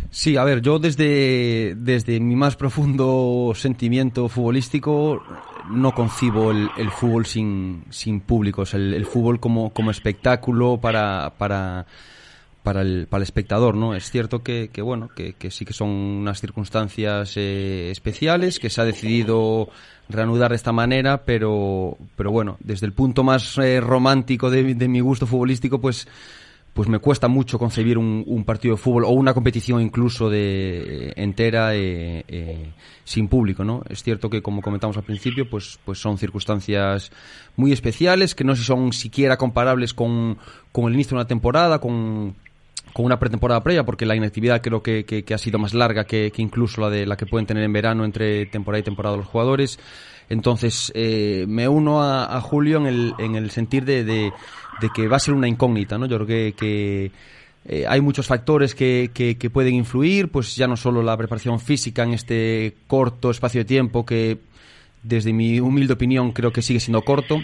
Sí, 0.10 0.36
a 0.36 0.44
ver, 0.44 0.62
yo 0.62 0.80
desde, 0.80 1.74
desde 1.78 2.20
mi 2.20 2.36
más 2.36 2.58
profundo 2.58 3.54
sentimiento 3.56 4.28
futbolístico 4.28 5.24
no 5.72 5.94
concibo 5.94 6.52
el, 6.52 6.92
fútbol 6.92 7.26
sin, 7.26 7.86
sin 7.90 8.20
públicos, 8.20 8.74
el, 8.74 8.94
el 8.94 9.06
fútbol 9.06 9.40
como, 9.40 9.70
como 9.70 9.92
espectáculo 9.92 10.78
para, 10.78 11.34
para 11.38 11.86
para 12.64 12.82
el, 12.82 13.08
para 13.08 13.20
el 13.20 13.24
espectador, 13.24 13.76
¿no? 13.76 13.96
Es 13.96 14.12
cierto 14.12 14.44
que, 14.44 14.70
que 14.72 14.82
bueno, 14.82 15.10
que, 15.16 15.34
que, 15.34 15.52
sí 15.52 15.66
que 15.66 15.74
son 15.74 15.90
unas 15.90 16.42
circunstancias 16.42 17.34
eh, 17.38 17.90
especiales, 17.92 18.60
que 18.60 18.70
se 18.70 18.82
ha 18.82 18.86
decidido 18.86 19.70
reanudar 20.10 20.52
de 20.52 20.56
esta 20.56 20.72
manera, 20.72 21.24
pero, 21.24 21.98
pero 22.16 22.32
bueno, 22.32 22.58
desde 22.60 22.86
el 22.86 22.94
punto 22.94 23.24
más 23.24 23.58
eh, 23.58 23.80
romántico 23.82 24.50
de, 24.50 24.76
de, 24.76 24.88
mi 24.88 25.00
gusto 25.00 25.26
futbolístico, 25.28 25.80
pues, 25.80 26.08
pues 26.78 26.88
me 26.88 27.00
cuesta 27.00 27.28
mucho 27.28 27.58
concebir 27.58 27.98
un, 27.98 28.44
partido 28.46 28.76
de 28.76 28.82
fútbol 28.82 29.06
o 29.06 29.10
una 29.10 29.34
competición 29.34 29.82
incluso 29.82 30.30
de 30.30 31.12
entera 31.16 31.76
eh, 31.76 32.24
eh, 32.28 32.72
sin 33.04 33.28
público, 33.28 33.64
¿no? 33.64 33.82
Es 33.90 34.04
cierto 34.04 34.30
que 34.30 34.44
como 34.44 34.62
comentamos 34.62 34.96
al 34.96 35.04
principio, 35.04 35.50
pues, 35.50 35.80
pues 35.84 36.00
son 36.00 36.20
circunstancias 36.20 37.12
muy 37.56 37.72
especiales 37.72 38.36
que 38.36 38.44
no 38.44 38.56
son 38.56 38.94
siquiera 38.94 39.38
comparables 39.38 39.96
con, 39.96 40.38
con 40.72 40.86
el 40.86 40.94
inicio 40.94 41.16
de 41.16 41.22
una 41.22 41.28
temporada, 41.28 41.80
con 41.80 42.36
con 42.98 43.06
una 43.06 43.20
pretemporada 43.20 43.62
previa, 43.62 43.86
porque 43.86 44.08
la 44.08 44.16
inactividad 44.16 44.60
creo 44.60 44.82
que, 44.82 45.06
que, 45.06 45.32
ha 45.32 45.38
sido 45.38 45.60
más 45.60 45.76
larga 45.76 46.06
que, 46.06 46.34
incluso 46.38 46.82
la 46.82 46.90
de 46.90 47.06
la 47.06 47.16
que 47.16 47.28
pueden 47.28 47.46
tener 47.46 47.64
en 47.64 47.72
verano 47.72 48.04
entre 48.04 48.48
temporada 48.48 48.80
y 48.80 48.84
temporada 48.84 49.16
los 49.16 49.28
jugadores. 49.28 49.78
Entonces, 50.30 50.92
eh, 50.96 51.46
me 51.48 51.68
uno 51.68 52.02
a, 52.02 52.42
Julio 52.42 52.80
en 52.80 52.88
el, 52.88 53.14
en 53.20 53.36
el 53.36 53.52
sentir 53.52 53.86
de, 53.86 54.04
de, 54.04 54.32
que 54.96 55.08
va 55.08 55.18
a 55.18 55.20
ser 55.20 55.36
una 55.36 55.48
incógnita, 55.48 56.00
¿no? 56.00 56.08
Yo 56.08 56.16
creo 56.16 56.26
que, 56.26 56.56
que 56.58 57.12
eh, 57.66 57.86
hay 57.88 58.02
muchos 58.02 58.26
factores 58.26 58.74
que, 58.74 59.12
que, 59.14 59.38
que, 59.38 59.52
pueden 59.52 59.76
influir, 59.76 60.30
pues 60.30 60.56
ya 60.56 60.66
no 60.66 60.76
solo 60.76 61.04
la 61.04 61.16
preparación 61.16 61.60
física 61.60 62.02
en 62.02 62.16
este 62.16 62.78
corto 62.88 63.30
espacio 63.30 63.62
de 63.62 63.66
tiempo 63.66 64.08
que, 64.08 64.40
desde 65.04 65.34
mi 65.34 65.60
humilde 65.60 65.94
opinión, 65.94 66.32
creo 66.32 66.52
que 66.52 66.64
sigue 66.64 66.80
siendo 66.80 67.04
corto, 67.04 67.38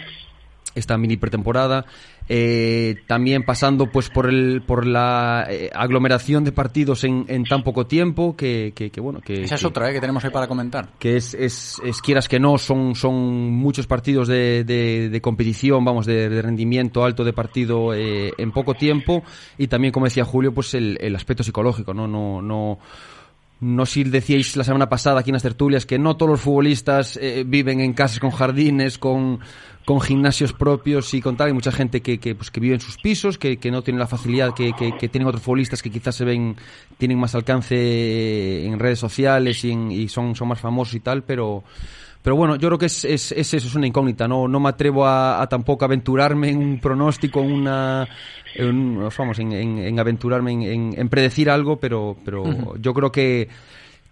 esta 0.74 0.96
mini 0.98 1.16
pretemporada. 1.16 1.86
Eh, 2.26 3.02
también 3.06 3.44
pasando 3.44 3.90
pues 3.92 4.08
por 4.08 4.30
el 4.30 4.62
por 4.62 4.86
la 4.86 5.46
eh, 5.50 5.70
aglomeración 5.74 6.42
de 6.42 6.52
partidos 6.52 7.04
en, 7.04 7.26
en, 7.28 7.44
tan 7.44 7.62
poco 7.62 7.86
tiempo 7.86 8.34
que, 8.34 8.72
que, 8.74 8.98
bueno 8.98 9.20
que 9.20 9.42
esa 9.42 9.56
es 9.56 9.64
otra 9.64 9.90
¿eh? 9.90 9.92
que 9.92 10.00
tenemos 10.00 10.24
ahí 10.24 10.30
para 10.30 10.46
comentar 10.46 10.88
que 10.98 11.18
es, 11.18 11.34
es, 11.34 11.82
es 11.84 12.00
quieras 12.00 12.26
que 12.26 12.40
no 12.40 12.56
son 12.56 12.94
son 12.94 13.52
muchos 13.52 13.86
partidos 13.86 14.26
de, 14.28 14.64
de, 14.64 15.20
competición 15.20 15.84
vamos 15.84 16.06
de, 16.06 16.40
rendimiento 16.40 17.04
alto 17.04 17.24
de 17.24 17.34
partido 17.34 17.92
eh, 17.92 18.32
en 18.38 18.52
poco 18.52 18.72
tiempo 18.72 19.22
y 19.58 19.66
también 19.66 19.92
como 19.92 20.06
decía 20.06 20.24
Julio 20.24 20.54
pues 20.54 20.72
el, 20.72 20.96
el 21.02 21.14
aspecto 21.16 21.42
psicológico 21.42 21.92
no 21.92 22.08
no 22.08 22.40
no 22.40 22.78
no 22.80 23.13
si 23.86 24.04
decíais 24.04 24.56
la 24.56 24.64
semana 24.64 24.88
pasada 24.88 25.20
aquí 25.20 25.30
en 25.30 25.34
las 25.34 25.42
tertulias 25.42 25.86
que 25.86 25.98
no 25.98 26.16
todos 26.16 26.30
los 26.30 26.40
futbolistas 26.40 27.16
eh, 27.16 27.44
viven 27.46 27.80
en 27.80 27.92
casas 27.94 28.20
con 28.20 28.30
jardines, 28.30 28.98
con, 28.98 29.40
con 29.84 30.00
gimnasios 30.00 30.52
propios 30.52 31.14
y 31.14 31.20
con 31.20 31.36
tal. 31.36 31.48
Hay 31.48 31.52
mucha 31.52 31.72
gente 31.72 32.00
que, 32.02 32.18
que, 32.18 32.34
pues, 32.34 32.50
que 32.50 32.60
vive 32.60 32.74
en 32.74 32.80
sus 32.80 32.96
pisos, 32.98 33.38
que, 33.38 33.56
que 33.56 33.70
no 33.70 33.82
tiene 33.82 33.98
la 33.98 34.06
facilidad 34.06 34.54
que, 34.54 34.72
que, 34.72 35.08
tienen 35.08 35.28
otros 35.28 35.42
futbolistas 35.42 35.82
que 35.82 35.90
quizás 35.90 36.14
se 36.14 36.24
ven, 36.24 36.56
tienen 36.98 37.18
más 37.18 37.34
alcance 37.34 38.66
en 38.66 38.78
redes 38.78 38.98
sociales 38.98 39.64
y, 39.64 39.70
y 39.70 40.08
son, 40.08 40.34
son 40.34 40.48
más 40.48 40.60
famosos 40.60 40.94
y 40.94 41.00
tal, 41.00 41.22
pero 41.22 41.64
pero 42.24 42.36
bueno, 42.36 42.56
yo 42.56 42.68
creo 42.68 42.78
que 42.78 42.86
es, 42.86 43.04
es, 43.04 43.32
es 43.32 43.52
eso, 43.52 43.66
es 43.68 43.74
una 43.74 43.86
incógnita. 43.86 44.26
No, 44.26 44.48
no 44.48 44.58
me 44.58 44.70
atrevo 44.70 45.04
a, 45.04 45.42
a 45.42 45.46
tampoco 45.46 45.84
aventurarme 45.84 46.48
en 46.48 46.56
un 46.56 46.80
pronóstico, 46.80 47.42
en 47.42 47.52
una, 47.52 48.08
en, 48.54 48.98
vamos, 48.98 49.38
en, 49.40 49.52
en, 49.52 50.00
aventurarme 50.00 50.52
en, 50.52 50.98
en, 50.98 51.08
predecir 51.10 51.50
algo, 51.50 51.76
pero, 51.76 52.16
pero 52.24 52.78
yo 52.78 52.94
creo 52.94 53.12
que 53.12 53.50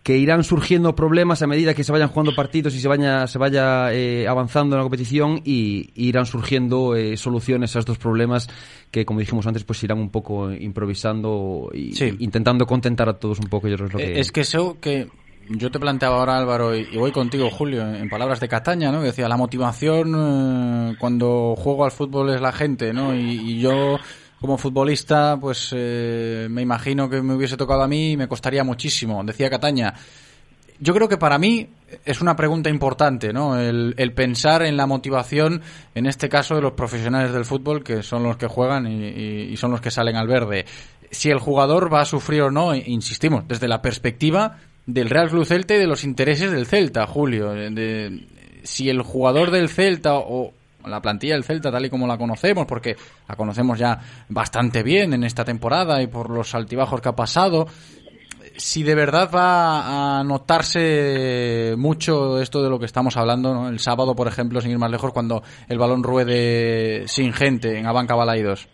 que 0.02 0.18
irán 0.18 0.42
surgiendo 0.42 0.96
problemas 0.96 1.42
a 1.42 1.46
medida 1.46 1.74
que 1.74 1.84
se 1.84 1.92
vayan 1.92 2.08
jugando 2.08 2.34
partidos 2.34 2.74
y 2.74 2.80
se 2.80 2.88
vaya, 2.88 3.26
se 3.28 3.38
vaya 3.38 3.92
eh, 3.92 4.26
avanzando 4.26 4.74
en 4.74 4.80
la 4.80 4.82
competición 4.82 5.40
y, 5.44 5.90
irán 5.94 6.26
surgiendo 6.26 6.96
eh, 6.96 7.16
soluciones 7.16 7.76
a 7.76 7.78
estos 7.78 7.98
problemas 7.98 8.48
que, 8.90 9.04
como 9.04 9.20
dijimos 9.20 9.46
antes, 9.46 9.62
pues 9.62 9.82
irán 9.84 9.98
un 9.98 10.10
poco 10.10 10.52
improvisando 10.52 11.70
y 11.72 11.94
intentando 12.18 12.66
contentar 12.66 13.08
a 13.08 13.14
todos 13.14 13.38
un 13.38 13.46
poco. 13.46 13.68
Yo 13.68 13.76
creo 13.76 13.88
que... 13.88 14.02
Eh, 14.02 14.20
es 14.20 14.32
que 14.32 14.40
eso 14.40 14.78
que 14.80 15.08
yo 15.48 15.70
te 15.70 15.80
planteaba 15.80 16.18
ahora, 16.18 16.36
Álvaro, 16.36 16.74
y 16.74 16.96
voy 16.96 17.12
contigo, 17.12 17.50
Julio, 17.50 17.82
en 17.94 18.08
palabras 18.08 18.40
de 18.40 18.48
Cataña, 18.48 18.92
¿no? 18.92 19.00
Que 19.00 19.06
decía, 19.06 19.28
la 19.28 19.36
motivación 19.36 20.14
eh, 20.16 20.96
cuando 20.98 21.54
juego 21.56 21.84
al 21.84 21.90
fútbol 21.90 22.30
es 22.30 22.40
la 22.40 22.52
gente, 22.52 22.92
¿no? 22.92 23.14
Y, 23.14 23.58
yo, 23.58 23.98
como 24.40 24.56
futbolista, 24.56 25.36
pues 25.40 25.70
eh, 25.76 26.46
me 26.50 26.62
imagino 26.62 27.08
que 27.08 27.22
me 27.22 27.34
hubiese 27.34 27.56
tocado 27.56 27.82
a 27.82 27.88
mí 27.88 28.12
y 28.12 28.16
me 28.16 28.28
costaría 28.28 28.64
muchísimo. 28.64 29.22
Decía 29.24 29.50
Cataña, 29.50 29.94
yo 30.78 30.94
creo 30.94 31.08
que 31.08 31.18
para 31.18 31.38
mí 31.38 31.68
es 32.04 32.20
una 32.20 32.36
pregunta 32.36 32.70
importante, 32.70 33.32
¿no? 33.32 33.58
El, 33.58 34.12
pensar 34.14 34.62
en 34.62 34.76
la 34.76 34.86
motivación, 34.86 35.62
en 35.94 36.06
este 36.06 36.28
caso, 36.28 36.54
de 36.54 36.62
los 36.62 36.72
profesionales 36.72 37.32
del 37.32 37.44
fútbol, 37.44 37.82
que 37.82 38.02
son 38.02 38.22
los 38.22 38.36
que 38.36 38.46
juegan 38.46 38.86
y, 38.86 39.52
y 39.52 39.56
son 39.56 39.70
los 39.70 39.80
que 39.80 39.90
salen 39.90 40.16
al 40.16 40.28
verde. 40.28 40.64
Si 41.10 41.30
el 41.30 41.38
jugador 41.38 41.92
va 41.92 42.00
a 42.00 42.06
sufrir 42.06 42.42
o 42.42 42.50
no, 42.50 42.74
insistimos, 42.74 43.46
desde 43.46 43.68
la 43.68 43.82
perspectiva 43.82 44.56
del 44.86 45.10
Real 45.10 45.28
Club 45.28 45.44
Celta 45.44 45.74
y 45.74 45.78
de 45.78 45.86
los 45.86 46.04
intereses 46.04 46.50
del 46.50 46.66
Celta, 46.66 47.06
Julio. 47.06 47.50
De, 47.50 48.26
si 48.62 48.88
el 48.88 49.02
jugador 49.02 49.50
del 49.50 49.68
Celta 49.68 50.14
o 50.14 50.52
la 50.86 51.00
plantilla 51.00 51.34
del 51.34 51.44
Celta 51.44 51.70
tal 51.70 51.86
y 51.86 51.90
como 51.90 52.06
la 52.06 52.18
conocemos, 52.18 52.66
porque 52.66 52.96
la 53.28 53.36
conocemos 53.36 53.78
ya 53.78 54.00
bastante 54.28 54.82
bien 54.82 55.12
en 55.12 55.24
esta 55.24 55.44
temporada 55.44 56.02
y 56.02 56.06
por 56.06 56.30
los 56.30 56.54
altibajos 56.54 57.00
que 57.00 57.08
ha 57.08 57.16
pasado, 57.16 57.68
si 58.56 58.82
de 58.82 58.94
verdad 58.94 59.30
va 59.32 60.18
a 60.18 60.24
notarse 60.24 61.74
mucho 61.76 62.40
esto 62.40 62.62
de 62.62 62.70
lo 62.70 62.78
que 62.78 62.86
estamos 62.86 63.16
hablando, 63.16 63.68
el 63.68 63.78
sábado, 63.78 64.14
por 64.14 64.28
ejemplo, 64.28 64.60
sin 64.60 64.72
ir 64.72 64.78
más 64.78 64.90
lejos, 64.90 65.12
cuando 65.12 65.42
el 65.68 65.78
balón 65.78 66.02
ruede 66.02 67.06
sin 67.08 67.32
gente 67.32 67.78
en 67.78 67.86
Abanca 67.86 68.14
Balaidos. 68.14 68.68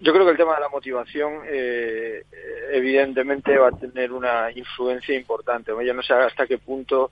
Yo 0.00 0.12
creo 0.14 0.24
que 0.24 0.32
el 0.32 0.38
tema 0.38 0.54
de 0.54 0.60
la 0.60 0.68
motivación 0.70 1.42
eh, 1.46 2.24
evidentemente 2.72 3.58
va 3.58 3.68
a 3.68 3.72
tener 3.72 4.12
una 4.12 4.50
influencia 4.50 5.14
importante. 5.14 5.72
Yo 5.84 5.94
no 5.94 6.02
sé 6.02 6.14
hasta 6.14 6.46
qué 6.46 6.56
punto 6.56 7.10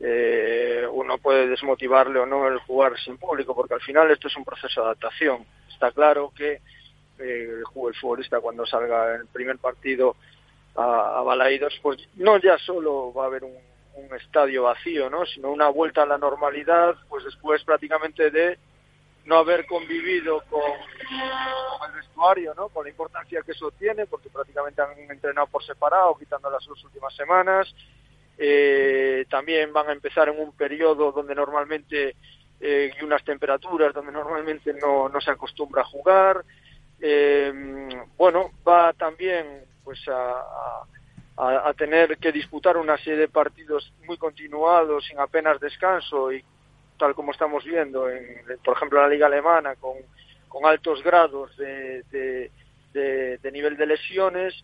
eh, 0.00 0.86
uno 0.90 1.18
puede 1.18 1.48
desmotivarle 1.48 2.18
o 2.18 2.26
no 2.26 2.48
el 2.48 2.58
jugar 2.60 2.98
sin 2.98 3.18
público, 3.18 3.54
porque 3.54 3.74
al 3.74 3.82
final 3.82 4.10
esto 4.10 4.28
es 4.28 4.36
un 4.36 4.44
proceso 4.44 4.80
de 4.80 4.86
adaptación. 4.86 5.44
Está 5.70 5.92
claro 5.92 6.32
que 6.34 6.60
eh, 7.18 7.50
el 7.58 7.94
futbolista 8.00 8.40
cuando 8.40 8.64
salga 8.64 9.14
en 9.16 9.20
el 9.22 9.26
primer 9.26 9.58
partido 9.58 10.16
a, 10.76 11.18
a 11.18 11.22
Balaidos, 11.22 11.78
pues 11.82 11.98
no 12.16 12.38
ya 12.38 12.56
solo 12.56 13.12
va 13.12 13.24
a 13.24 13.26
haber 13.26 13.44
un, 13.44 13.52
un 13.96 14.16
estadio 14.16 14.62
vacío, 14.64 15.10
¿no? 15.10 15.26
sino 15.26 15.50
una 15.50 15.68
vuelta 15.68 16.02
a 16.02 16.06
la 16.06 16.18
normalidad, 16.18 16.96
pues 17.08 17.24
después 17.24 17.62
prácticamente 17.64 18.30
de 18.30 18.58
no 19.30 19.36
haber 19.36 19.64
convivido 19.64 20.42
con, 20.50 20.60
el 20.60 21.92
vestuario, 21.94 22.52
¿no? 22.56 22.68
Con 22.68 22.82
la 22.82 22.90
importancia 22.90 23.42
que 23.42 23.52
eso 23.52 23.70
tiene, 23.70 24.06
porque 24.06 24.28
prácticamente 24.28 24.82
han 24.82 24.98
entrenado 25.08 25.46
por 25.46 25.64
separado, 25.64 26.18
quitando 26.18 26.50
las 26.50 26.66
dos 26.66 26.82
últimas 26.84 27.14
semanas. 27.14 27.72
Eh, 28.36 29.24
también 29.30 29.72
van 29.72 29.88
a 29.88 29.92
empezar 29.92 30.28
en 30.28 30.40
un 30.40 30.50
periodo 30.50 31.12
donde 31.12 31.36
normalmente 31.36 32.16
eh, 32.60 32.92
y 33.00 33.04
unas 33.04 33.22
temperaturas 33.22 33.94
donde 33.94 34.10
normalmente 34.10 34.74
no, 34.74 35.08
no 35.08 35.20
se 35.20 35.30
acostumbra 35.30 35.82
a 35.82 35.86
jugar. 35.86 36.44
Eh, 37.00 37.52
bueno, 38.16 38.50
va 38.66 38.92
también 38.94 39.64
pues 39.84 40.00
a, 40.08 40.84
a, 41.36 41.68
a, 41.68 41.74
tener 41.74 42.18
que 42.18 42.32
disputar 42.32 42.76
una 42.76 42.98
serie 42.98 43.20
de 43.20 43.28
partidos 43.28 43.92
muy 44.06 44.18
continuados, 44.18 45.06
sin 45.06 45.20
apenas 45.20 45.60
descanso 45.60 46.32
y 46.32 46.44
tal 47.00 47.14
como 47.14 47.32
estamos 47.32 47.64
viendo, 47.64 48.08
en, 48.08 48.42
por 48.64 48.76
ejemplo, 48.76 48.98
en 48.98 49.04
la 49.04 49.12
liga 49.12 49.26
alemana, 49.26 49.74
con, 49.74 49.96
altos 50.64 51.02
grados 51.02 51.56
de, 51.56 52.04
de, 52.92 53.50
nivel 53.52 53.76
de 53.76 53.86
lesiones. 53.86 54.54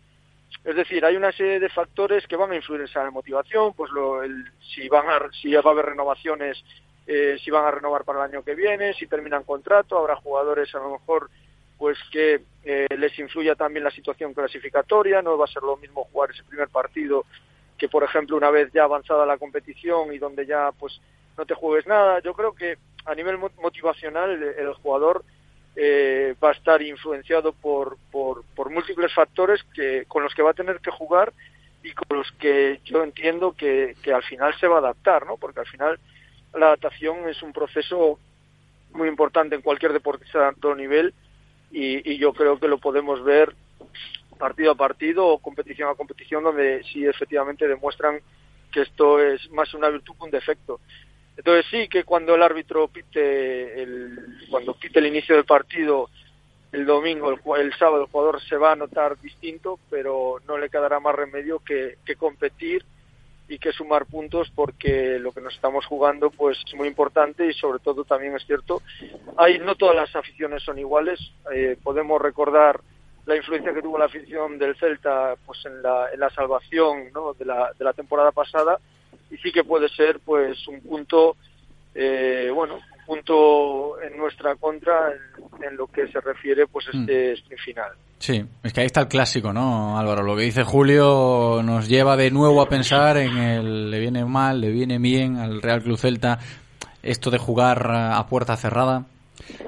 Es 0.63 0.77
decir, 0.77 1.05
hay 1.05 1.17
una 1.17 1.33
serie 1.33 1.59
de 1.59 1.69
factores 1.69 2.27
que 2.27 2.37
van 2.37 2.53
a 2.53 2.57
influir 2.57 2.83
en 2.83 2.87
esa 2.87 3.11
motivación, 3.11 3.73
pues 3.73 3.91
lo, 3.91 4.23
el, 4.23 4.45
si, 4.75 4.89
van 4.89 5.09
a, 5.09 5.31
si 5.41 5.53
va 5.53 5.63
a 5.65 5.73
haber 5.73 5.87
renovaciones, 5.87 6.63
eh, 7.07 7.39
si 7.43 7.51
van 7.51 7.65
a 7.65 7.71
renovar 7.71 8.05
para 8.05 8.25
el 8.25 8.31
año 8.33 8.45
que 8.45 8.55
viene, 8.55 8.93
si 8.95 9.07
terminan 9.07 9.45
contrato, 9.45 9.99
habrá 9.99 10.17
jugadores 10.17 10.73
a 10.75 10.79
lo 10.79 10.93
mejor 10.93 11.31
pues 11.79 11.99
que 12.11 12.41
eh, 12.65 12.87
les 12.97 13.19
influya 13.19 13.55
también 13.55 13.85
la 13.85 13.91
situación 13.91 14.33
clasificatoria, 14.35 15.23
no 15.23 15.37
va 15.37 15.45
a 15.45 15.49
ser 15.49 15.63
lo 15.63 15.77
mismo 15.77 16.05
jugar 16.05 16.31
ese 16.31 16.45
primer 16.45 16.69
partido 16.69 17.25
que 17.77 17.89
por 17.89 18.03
ejemplo 18.03 18.37
una 18.37 18.51
vez 18.51 18.73
ya 18.73 18.85
avanzada 18.85 19.27
la 19.27 19.39
competición 19.39 20.13
y 20.13 20.19
donde 20.19 20.47
ya 20.47 20.73
pues 20.79 21.01
no 21.37 21.47
te 21.47 21.55
juegues 21.55 21.87
nada. 21.87 22.21
Yo 22.21 22.35
creo 22.35 22.55
que 22.55 22.77
a 23.05 23.15
nivel 23.15 23.39
motivacional 23.39 24.43
el, 24.43 24.75
jugador 24.75 25.25
eh, 25.77 26.35
va 26.43 26.51
a 26.51 26.53
estar 26.53 26.83
influenciado 26.83 27.53
por, 27.53 27.99
por, 28.11 28.45
por, 28.55 28.71
múltiples 28.71 29.13
factores 29.15 29.63
que, 29.75 30.05
con 30.09 30.23
los 30.23 30.35
que 30.35 30.43
va 30.43 30.51
a 30.51 30.55
tener 30.55 30.81
que 30.81 30.91
jugar 30.91 31.33
y 31.83 31.93
con 31.93 32.19
los 32.19 32.31
que 32.33 32.81
yo 32.85 33.05
entiendo 33.05 33.53
que, 33.53 33.97
que 34.03 34.13
al 34.13 34.23
final 34.25 34.55
se 34.59 34.67
va 34.67 34.77
a 34.77 34.81
adaptar, 34.81 35.27
¿no? 35.27 35.37
Porque 35.37 35.61
al 35.61 35.67
final 35.67 36.01
la 36.55 36.67
adaptación 36.67 37.29
es 37.29 37.43
un 37.43 37.53
proceso 37.53 38.19
muy 38.93 39.09
importante 39.09 39.55
en 39.55 39.63
cualquier 39.63 39.93
deporte 39.93 40.25
de 40.33 40.45
alto 40.45 40.75
nivel 40.75 41.15
y, 41.71 42.11
y 42.11 42.19
yo 42.19 42.33
creo 42.33 42.59
que 42.59 42.69
lo 42.69 42.79
podemos 42.79 43.23
ver 43.23 43.55
partido 44.37 44.73
a 44.73 44.75
partido 44.75 45.27
o 45.27 45.39
competición 45.39 45.89
a 45.89 45.95
competición 45.95 46.45
donde 46.45 46.83
sí 46.93 47.07
efectivamente 47.07 47.67
demuestran 47.67 48.21
que 48.73 48.83
esto 48.83 49.21
es 49.21 49.51
más 49.53 49.73
una 49.75 49.89
virtud 49.89 50.15
que 50.19 50.25
un 50.25 50.31
defecto. 50.31 50.81
Entonces 51.37 51.67
sí 51.71 51.89
que 51.89 52.05
cuando 52.05 52.35
el 52.35 52.43
árbitro 52.43 52.89
pite 52.89 53.83
el, 53.83 54.39
cuando 54.51 54.75
pite 54.75 54.99
el 54.99 55.07
inicio 55.07 55.37
del 55.37 55.45
partido 55.45 56.09
el 56.73 56.85
domingo, 56.85 57.31
el, 57.57 57.73
sábado 57.75 58.03
el 58.03 58.11
jugador 58.11 58.41
se 58.43 58.57
va 58.57 58.73
a 58.73 58.77
notar 58.77 59.19
distinto, 59.21 59.79
pero 59.89 60.41
no 60.47 60.59
le 60.59 60.69
quedará 60.69 61.01
más 61.01 61.15
remedio 61.15 61.61
que, 61.61 61.97
que 62.05 62.17
competir 62.17 62.85
y 63.49 63.59
que 63.59 63.73
sumar 63.73 64.07
puntos 64.07 64.51
porque 64.55 65.19
lo 65.19 65.33
que 65.33 65.41
nos 65.41 65.55
estamos 65.55 65.87
jugando 65.87 66.31
pues 66.31 66.59
es 66.67 66.75
muy 66.75 66.89
importante 66.89 67.47
y 67.47 67.53
sobre 67.53 67.79
todo 67.79 68.05
también 68.05 68.35
es 68.35 68.45
cierto 68.45 68.83
hay 69.37 69.59
no 69.61 69.77
todas 69.77 69.95
las 69.95 70.15
aficiones 70.17 70.65
son 70.65 70.79
iguales 70.79 71.21
eh, 71.55 71.77
podemos 71.83 72.21
recordar 72.21 72.81
la 73.25 73.37
influencia 73.37 73.73
que 73.73 73.83
tuvo 73.83 73.99
la 73.99 74.07
afición 74.07 74.59
del 74.59 74.77
Celta 74.77 75.37
pues 75.47 75.65
en 75.65 75.81
la, 75.81 76.09
en 76.13 76.19
la 76.19 76.31
salvación 76.31 77.13
¿no? 77.15 77.35
de, 77.35 77.45
la, 77.45 77.71
de 77.79 77.85
la 77.85 77.93
temporada 77.93 78.33
pasada 78.33 78.81
y 79.31 79.37
sí 79.39 79.53
que 79.53 79.65
puede 79.65 79.89
ser 79.89 80.21
pues 80.21 80.67
un 80.69 80.81
punto 80.81 81.37
eh, 81.95 82.51
bueno 82.55 82.77
un 82.77 83.05
punto 83.07 84.01
en 84.03 84.17
nuestra 84.17 84.57
contra 84.57 85.13
en, 85.63 85.77
lo 85.77 85.87
que 85.87 86.09
se 86.09 86.21
refiere 86.21 86.67
pues 86.67 86.87
Mm. 86.93 87.01
este 87.01 87.33
sprint 87.35 87.61
final. 87.63 87.93
Sí, 88.19 88.45
es 88.63 88.73
que 88.73 88.81
ahí 88.81 88.87
está 88.87 89.03
el 89.03 89.09
clásico, 89.09 89.53
¿no, 89.53 89.99
Álvaro? 89.99 90.23
Lo 90.23 90.35
que 90.37 90.43
dice 90.43 90.65
Julio 90.65 91.61
nos 91.63 91.87
lleva 91.87 92.17
de 92.17 92.31
nuevo 92.31 92.63
a 92.63 92.69
pensar 92.69 93.19
en 93.19 93.37
el 93.37 93.91
le 93.91 94.01
viene 94.01 94.25
mal, 94.25 94.61
le 94.61 94.71
viene 94.71 94.99
bien 94.99 95.37
al 95.37 95.61
Real 95.61 95.83
Club 95.83 95.99
Celta 95.99 96.39
esto 97.03 97.31
de 97.31 97.39
jugar 97.39 97.91
a 97.93 98.27
puerta 98.27 98.57
cerrada. 98.57 99.05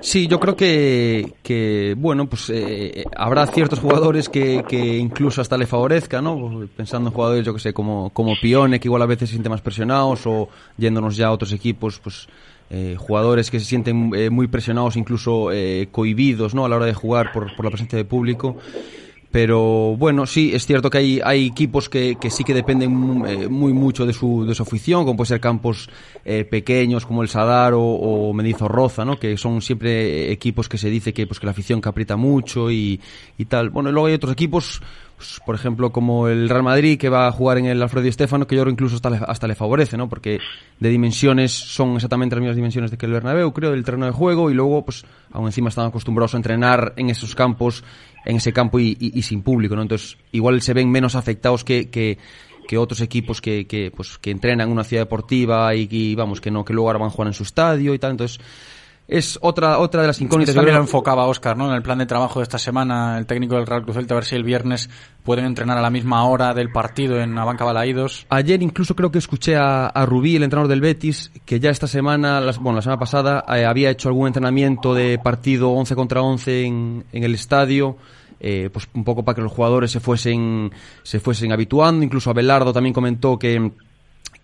Sí, 0.01 0.29
yo 0.29 0.39
creo 0.39 0.57
que, 0.57 1.35
que 1.43 1.95
bueno, 1.97 2.29
pues 2.29 2.51
eh, 2.51 3.05
habrá 3.16 3.47
ciertos 3.47 3.81
jugadores 3.81 4.29
que, 4.29 4.64
que 4.68 4.97
incluso 4.97 5.41
hasta 5.41 5.57
le 5.57 5.66
favorezca, 5.66 6.22
¿no? 6.22 6.66
Pensando 6.76 7.11
en 7.11 7.14
jugadores, 7.14 7.45
yo 7.45 7.53
que 7.53 7.61
sé, 7.61 7.72
como, 7.72 8.11
como 8.11 8.35
Pione, 8.41 8.79
que 8.79 8.89
igual 8.89 9.03
a 9.03 9.07
veces 9.07 9.29
se 9.29 9.35
sienten 9.35 9.51
más 9.51 9.61
presionados, 9.61 10.26
o 10.26 10.49
yéndonos 10.76 11.16
ya 11.16 11.26
a 11.26 11.33
otros 11.33 11.53
equipos, 11.53 11.99
pues 11.99 12.29
eh, 12.70 12.97
jugadores 12.99 13.51
que 13.51 13.59
se 13.61 13.66
sienten 13.66 14.12
eh, 14.14 14.29
muy 14.29 14.47
presionados, 14.47 14.97
incluso 14.97 15.51
eh, 15.53 15.89
cohibidos, 15.91 16.55
¿no? 16.55 16.66
A 16.66 16.68
la 16.68 16.76
hora 16.76 16.87
de 16.87 16.93
jugar 16.93 17.33
por, 17.33 17.57
por 17.57 17.64
la 17.64 17.70
presencia 17.70 17.97
de 17.97 18.05
público. 18.05 18.57
Pero 19.31 19.95
bueno, 19.97 20.24
sí, 20.24 20.53
es 20.55 20.64
cierto 20.64 20.89
que 20.89 20.99
hay, 20.99 21.20
hay 21.22 21.47
equipos 21.47 21.91
que, 21.91 22.16
que 22.18 22.31
sí 22.31 22.45
que 22.45 22.55
dependen 22.55 23.24
eh, 23.26 23.49
muy 23.49 23.74
mucho 23.74 24.07
de 24.07 24.14
su, 24.14 24.47
de 24.47 24.55
su 24.55 24.62
afición, 24.62 25.05
como 25.05 25.18
puede 25.18 25.29
ser 25.29 25.41
campos 25.41 25.91
eh, 26.24 26.45
pequeños 26.45 27.05
como 27.05 27.22
el 27.22 27.29
Sadar 27.29 27.74
o, 27.74 27.83
o 27.83 28.33
Mendizorroza, 28.33 29.05
¿no? 29.05 29.18
que 29.18 29.37
son 29.37 29.61
siempre 29.61 30.33
equipos 30.33 30.66
que 30.68 30.79
se 30.79 30.89
dice 30.89 31.12
que, 31.12 31.26
pues, 31.26 31.39
que 31.39 31.47
la 31.47 31.53
afición 31.53 31.83
que 31.83 31.91
aprieta 31.91 32.16
mucho 32.16 32.70
y, 32.70 33.01
y 33.37 33.45
tal. 33.45 33.68
Bueno, 33.68 33.91
y 33.91 33.93
luego 33.93 34.07
hay 34.07 34.14
otros 34.14 34.33
equipos, 34.33 34.81
pues, 35.18 35.41
por 35.45 35.55
ejemplo, 35.55 35.93
como 35.93 36.29
el 36.29 36.49
Real 36.49 36.62
Madrid, 36.62 36.99
que 36.99 37.11
va 37.11 37.26
a 37.26 37.33
jugar 37.33 37.59
en 37.59 37.66
el 37.66 37.83
Alfredo 37.83 38.05
Di 38.05 38.12
Stéfano, 38.12 38.47
que 38.47 38.57
yo 38.57 38.66
incluso 38.66 38.97
hasta 38.97 39.11
le, 39.11 39.18
hasta 39.18 39.47
le 39.47 39.55
favorece, 39.55 39.99
¿no? 39.99 40.09
porque 40.09 40.39
de 40.81 40.89
dimensiones 40.89 41.53
son 41.53 41.97
exactamente 41.97 42.35
las 42.35 42.41
mismas 42.41 42.57
dimensiones 42.57 42.91
de 42.91 42.97
que 42.97 43.05
el 43.05 43.12
Bernabéu, 43.12 43.53
creo, 43.53 43.72
del 43.72 43.85
terreno 43.85 44.07
de 44.07 44.12
juego, 44.12 44.51
y 44.51 44.55
luego, 44.55 44.87
pues, 44.87 45.05
aún 45.33 45.47
encima 45.47 45.68
están 45.68 45.87
acostumbrados 45.87 46.33
a 46.33 46.39
entrenar 46.39 46.95
en 46.97 47.11
esos 47.11 47.35
campos 47.35 47.85
en 48.29 48.37
ese 48.37 48.53
campo 48.53 48.79
y, 48.79 48.97
y, 49.01 49.18
y, 49.18 49.22
sin 49.22 49.43
público, 49.43 49.74
¿no? 49.74 49.83
Entonces, 49.83 50.18
igual 50.33 50.61
se 50.61 50.74
ven 50.74 50.91
menos 50.91 51.14
afectados 51.14 51.64
que, 51.64 51.89
que, 51.89 52.18
que 52.68 52.76
otros 52.76 53.01
equipos 53.01 53.41
que, 53.41 53.66
que, 53.66 53.91
pues, 53.91 54.18
que 54.18 54.31
entrenan 54.31 54.68
en 54.68 54.72
una 54.72 54.85
ciudad 54.85 55.05
deportiva 55.05 55.74
y, 55.74 55.89
y, 55.91 56.14
vamos, 56.14 56.41
que 56.43 56.51
no, 56.51 56.62
que 56.62 56.74
luego 56.74 56.91
ahora 56.91 56.99
van 56.99 57.09
a 57.09 57.11
jugar 57.11 57.29
en 57.29 57.33
su 57.33 57.43
estadio 57.43 57.95
y 57.95 57.99
tal. 57.99 58.11
Entonces, 58.11 58.39
es 59.09 59.39
otra 59.41 59.79
otra 59.79 60.03
de 60.03 60.09
las 60.09 60.20
incógnitas. 60.20 60.55
También 60.55 60.76
lo 60.76 60.83
enfocaba 60.83 61.26
Oscar, 61.26 61.57
¿no? 61.57 61.70
En 61.70 61.74
el 61.74 61.83
plan 61.83 61.97
de 61.97 62.05
trabajo 62.05 62.41
de 62.41 62.43
esta 62.43 62.59
semana, 62.59 63.16
el 63.16 63.24
técnico 63.24 63.55
del 63.57 63.66
Real 63.66 63.83
Cruz 63.83 63.97
Celta, 63.97 64.12
a 64.12 64.16
ver 64.16 64.26
si 64.26 64.37
el 64.37 64.45
viernes 64.45 64.91
pueden 65.24 65.47
entrenar 65.47 65.79
a 65.79 65.81
la 65.81 65.89
misma 65.89 66.24
hora 66.26 66.53
del 66.53 66.70
partido 66.70 67.18
en 67.18 67.37
Abanca 67.39 67.64
Balaídos. 67.64 68.26
Ayer 68.29 68.62
incluso 68.62 68.95
creo 68.95 69.11
que 69.11 69.16
escuché 69.16 69.57
a, 69.57 69.87
a, 69.87 70.05
Rubí, 70.05 70.37
el 70.37 70.43
entrenador 70.43 70.68
del 70.68 70.83
Betis, 70.83 71.33
que 71.47 71.59
ya 71.59 71.70
esta 71.70 71.87
semana, 71.87 72.43
las, 72.43 72.59
bueno, 72.59 72.76
la 72.76 72.83
semana 72.83 73.01
pasada, 73.01 73.45
eh, 73.49 73.64
había 73.64 73.89
hecho 73.89 74.11
algún 74.11 74.26
entrenamiento 74.26 74.93
de 74.93 75.18
partido 75.18 75.70
11 75.70 75.95
contra 75.95 76.20
11 76.20 76.66
en, 76.66 77.05
en 77.11 77.24
el 77.24 77.35
estadio. 77.35 77.97
Eh, 78.41 78.70
pues 78.72 78.89
un 78.95 79.03
poco 79.03 79.24
para 79.24 79.34
que 79.34 79.43
los 79.43 79.51
jugadores 79.51 79.91
se 79.91 80.01
fuesen 80.01 80.70
se 81.03 81.20
fuesen 81.20 81.53
habituando. 81.53 82.05
Incluso 82.05 82.30
Abelardo 82.30 82.72
también 82.72 82.95
comentó 82.95 83.39
que 83.39 83.70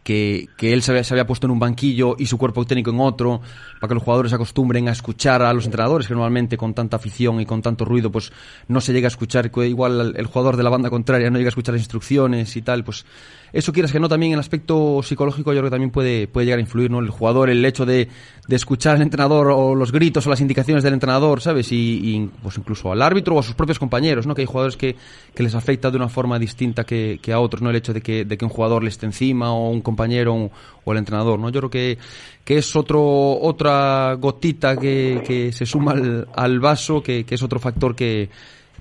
que, 0.05 0.49
que 0.57 0.73
él 0.73 0.83
se 0.83 0.93
había, 0.93 1.03
se 1.03 1.15
había, 1.15 1.27
puesto 1.27 1.47
en 1.47 1.51
un 1.51 1.59
banquillo 1.59 2.15
y 2.19 2.27
su 2.27 2.37
cuerpo 2.39 2.65
técnico 2.67 2.91
en 2.91 3.01
otro, 3.01 3.41
para 3.81 3.89
que 3.89 3.95
los 3.95 4.03
jugadores 4.03 4.31
se 4.31 4.37
acostumbren 4.37 4.89
a 4.89 4.93
escuchar 4.93 5.43
a 5.43 5.53
los 5.53 5.65
entrenadores, 5.65 6.07
que 6.07 6.15
normalmente 6.15 6.57
con 6.59 6.75
tanta 6.75 6.97
afición 6.97 7.41
y 7.41 7.47
con 7.47 7.63
tanto 7.63 7.85
ruido, 7.85 8.13
pues 8.13 8.31
no 8.69 8.81
se 8.81 8.93
llega 8.93 9.07
a 9.07 9.09
escuchar, 9.09 9.51
igual 9.57 10.15
el, 10.15 10.27
jugador 10.27 10.57
de 10.57 10.63
la 10.63 10.71
banda 10.71 10.91
contraria 10.91 11.31
no 11.31 11.39
llega 11.39 11.49
a 11.49 11.51
escuchar 11.51 11.75
las 11.75 11.83
instrucciones 11.83 12.55
y 12.57 12.63
tal, 12.63 12.85
pues 12.85 13.07
eso 13.55 13.73
quieras 13.73 13.93
que 13.93 14.01
no, 14.01 14.09
también 14.09 14.33
el 14.33 14.41
aspecto 14.41 15.01
psicológico 15.03 15.53
yo 15.53 15.61
creo 15.61 15.71
que 15.71 15.75
también 15.75 15.91
puede, 15.91 16.27
puede 16.27 16.45
llegar 16.45 16.59
a 16.59 16.63
influir, 16.63 16.91
¿no? 16.91 16.99
El 16.99 17.09
jugador, 17.09 17.49
el 17.49 17.65
hecho 17.65 17.87
de, 17.87 18.09
de 18.49 18.57
escuchar 18.57 18.97
al 18.97 19.03
entrenador 19.03 19.49
o 19.53 19.75
los 19.77 19.93
gritos 19.93 20.27
o 20.27 20.31
las 20.31 20.41
indicaciones 20.41 20.83
del 20.83 20.93
entrenador, 20.93 21.41
¿sabes? 21.41 21.71
Y, 21.73 22.01
y 22.03 22.31
pues 22.43 22.59
incluso 22.59 22.91
al 22.91 23.01
árbitro 23.01 23.37
o 23.37 23.39
a 23.39 23.43
sus 23.45 23.55
propios 23.55 23.79
compañeros, 23.79 24.27
¿no? 24.27 24.35
Que 24.35 24.43
hay 24.43 24.47
jugadores 24.47 24.77
que, 24.77 24.97
que 25.35 25.43
les 25.45 25.55
afecta 25.55 25.91
de 25.91 25.97
una 25.97 26.09
forma 26.09 26.39
distinta 26.39 26.85
que, 26.85 27.21
que 27.23 27.33
a 27.33 27.39
otros, 27.39 27.63
¿no? 27.63 27.71
El 27.71 27.77
hecho 27.77 27.93
de 27.93 28.01
que, 28.01 28.25
de 28.25 28.37
que 28.37 28.45
un 28.45 28.51
jugador 28.51 28.83
le 28.83 28.89
esté 28.89 29.07
encima 29.07 29.53
o 29.53 29.71
un 29.71 29.81
compañero 29.81 29.94
o, 29.95 30.51
o 30.85 30.93
el 30.93 30.99
entrenador, 30.99 31.39
¿no? 31.39 31.49
Yo 31.51 31.61
creo 31.61 31.71
que, 31.71 31.99
que 32.45 32.59
es 32.59 32.77
otro, 32.77 33.39
otra 33.41 34.15
gotita 34.15 34.77
que, 34.77 35.23
que 35.27 35.53
se 35.53 35.67
suma 35.67 35.93
al, 35.93 36.29
al 36.35 36.61
vaso, 36.61 37.03
que, 37.03 37.25
que 37.25 37.35
es 37.35 37.43
otro 37.43 37.59
factor 37.59 37.95
que, 37.95 38.29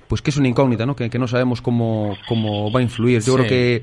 pues 0.08 0.22
que 0.22 0.30
es 0.30 0.36
una 0.36 0.48
incógnita, 0.48 0.86
¿no? 0.86 0.94
Que, 0.94 1.08
que 1.10 1.18
no 1.18 1.26
sabemos 1.26 1.60
cómo, 1.60 2.16
cómo 2.28 2.70
va 2.70 2.80
a 2.80 2.82
influir. 2.82 3.20
Yo 3.20 3.32
sí. 3.32 3.38
creo 3.38 3.48
que 3.48 3.82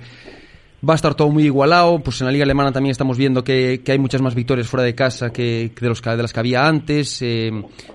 va 0.87 0.93
a 0.93 0.95
estar 0.95 1.15
todo 1.15 1.29
muy 1.29 1.43
igualado. 1.43 1.99
Pues 1.99 2.21
en 2.21 2.25
la 2.27 2.31
liga 2.31 2.43
alemana 2.43 2.71
también 2.71 2.91
estamos 2.91 3.17
viendo 3.17 3.43
que, 3.43 3.81
que 3.83 3.91
hay 3.91 3.99
muchas 3.99 4.21
más 4.21 4.35
victorias 4.35 4.67
fuera 4.67 4.83
de 4.83 4.95
casa 4.95 5.31
que, 5.31 5.71
que 5.75 5.81
de, 5.81 5.89
los, 5.89 6.01
de 6.01 6.17
las 6.17 6.33
que 6.33 6.39
había 6.39 6.67
antes. 6.67 7.21
Eh, 7.21 7.51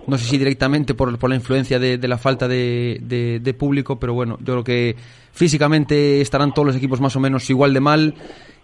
no 0.07 0.19
sé 0.19 0.25
si 0.25 0.39
directamente 0.39 0.95
por, 0.95 1.19
por 1.19 1.31
la 1.31 1.37
influencia 1.37 1.79
de, 1.79 1.99
de 1.99 2.09
la 2.09 2.19
falta 2.19 2.49
de, 2.49 2.99
de, 3.03 3.41
de, 3.41 3.55
público, 3.55 3.99
pero 3.99 4.15
bueno, 4.15 4.39
yo 4.41 4.55
creo 4.55 4.65
que 4.65 4.97
físicamente 5.33 6.21
estarán 6.21 6.55
todos 6.55 6.67
los 6.67 6.77
equipos 6.77 7.01
más 7.01 7.15
o 7.17 7.21
menos 7.21 7.49
igual 7.51 7.75
de 7.75 7.81
mal. 7.81 8.15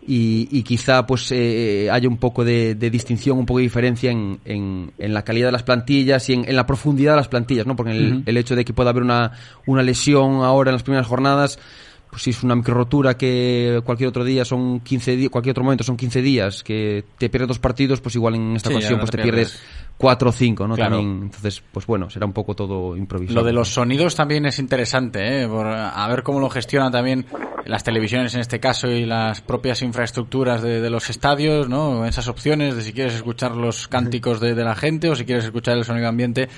Y, 0.05 0.49
y 0.51 0.65
quizá 0.65 1.07
pues 1.07 1.31
eh, 1.31 1.89
haya 1.93 2.09
un 2.09 2.17
poco 2.17 2.45
de, 2.45 2.75
de, 2.75 2.91
distinción, 2.91 3.39
un 3.39 3.47
poco 3.47 3.59
de 3.59 3.65
diferencia 3.65 4.11
en, 4.11 4.41
en, 4.45 4.93
en, 4.99 5.15
la 5.15 5.23
calidad 5.23 5.47
de 5.47 5.53
las 5.53 5.63
plantillas 5.63 6.29
y 6.29 6.33
en, 6.33 6.45
en, 6.49 6.57
la 6.57 6.67
profundidad 6.67 7.13
de 7.13 7.19
las 7.19 7.29
plantillas, 7.29 7.67
¿no? 7.67 7.77
Porque 7.77 7.93
el, 7.93 8.13
uh 8.13 8.17
-huh. 8.17 8.23
el 8.27 8.37
hecho 8.37 8.57
de 8.57 8.65
que 8.65 8.73
pueda 8.73 8.91
haber 8.91 9.05
una, 9.05 9.31
una 9.65 9.83
lesión 9.85 10.43
ahora 10.43 10.71
en 10.71 10.75
las 10.75 10.83
primeras 10.83 11.07
jornadas, 11.07 11.61
pues 12.13 12.25
si 12.25 12.31
es 12.31 12.43
una 12.43 12.55
micro 12.55 12.75
rotura 12.75 13.17
que 13.17 13.81
cualquier 13.87 14.11
otro 14.11 14.23
día 14.23 14.45
son 14.45 14.81
15 14.81 15.17
días, 15.17 15.31
cualquier 15.31 15.53
otro 15.53 15.65
momento 15.65 15.83
son 15.83 15.97
15 15.97 16.21
días, 16.21 16.63
que 16.63 17.05
te 17.17 17.31
pierdes 17.31 17.49
dos 17.49 17.59
partidos, 17.59 18.03
pues 18.03 18.15
igual 18.17 18.35
en 18.35 18.55
esta 18.55 18.69
sí, 18.69 18.75
ocasión 18.77 18.99
pues 18.99 19.11
te 19.11 19.17
pierdes. 19.17 19.53
pierdes 19.53 19.63
cuatro 19.97 20.29
o 20.29 20.33
cinco, 20.33 20.69
¿no? 20.69 20.75
Claro. 20.75 20.97
También, 20.97 21.23
entonces, 21.23 21.63
pues 21.73 21.87
bueno, 21.87 22.11
será 22.11 22.27
un 22.27 22.35
poco 22.35 22.55
todo 22.55 22.99
improvisado. 22.99 23.41
Lo 23.41 23.47
de 23.47 23.55
los 23.55 23.71
sonidos 23.71 24.15
también 24.15 24.45
es 24.45 24.59
interesante, 24.59 25.45
¿eh? 25.45 25.49
Por, 25.49 25.67
a 25.67 26.07
ver 26.09 26.23
cómo 26.23 26.39
lo 26.39 26.51
gestionan 26.51 26.93
también 26.93 27.25
las 27.65 27.83
televisiones 27.83 28.35
en 28.35 28.41
este 28.43 28.61
caso 28.61 28.91
y 28.91 29.07
las 29.07 29.41
propias 29.41 29.81
infraestructuras 29.81 30.61
de, 30.61 30.83
de 30.83 30.91
los 30.91 31.09
estadios, 31.09 31.71
¿no? 31.71 32.05
Esas 32.05 32.29
opciones 32.29 32.77
de 32.77 32.83
si 32.83 32.93
quieres 32.93 33.15
escuchar 33.15 33.57
los 33.57 33.89
cánticos 33.89 34.39
de, 34.39 34.55
de 34.55 34.65
la 34.65 34.75
gente 34.75 35.09
o 35.09 35.15
si 35.15 35.25
quieres 35.25 35.47
escuchar 35.47 35.79
el 35.79 35.85
sonido 35.87 36.09
ambiente 36.09 36.51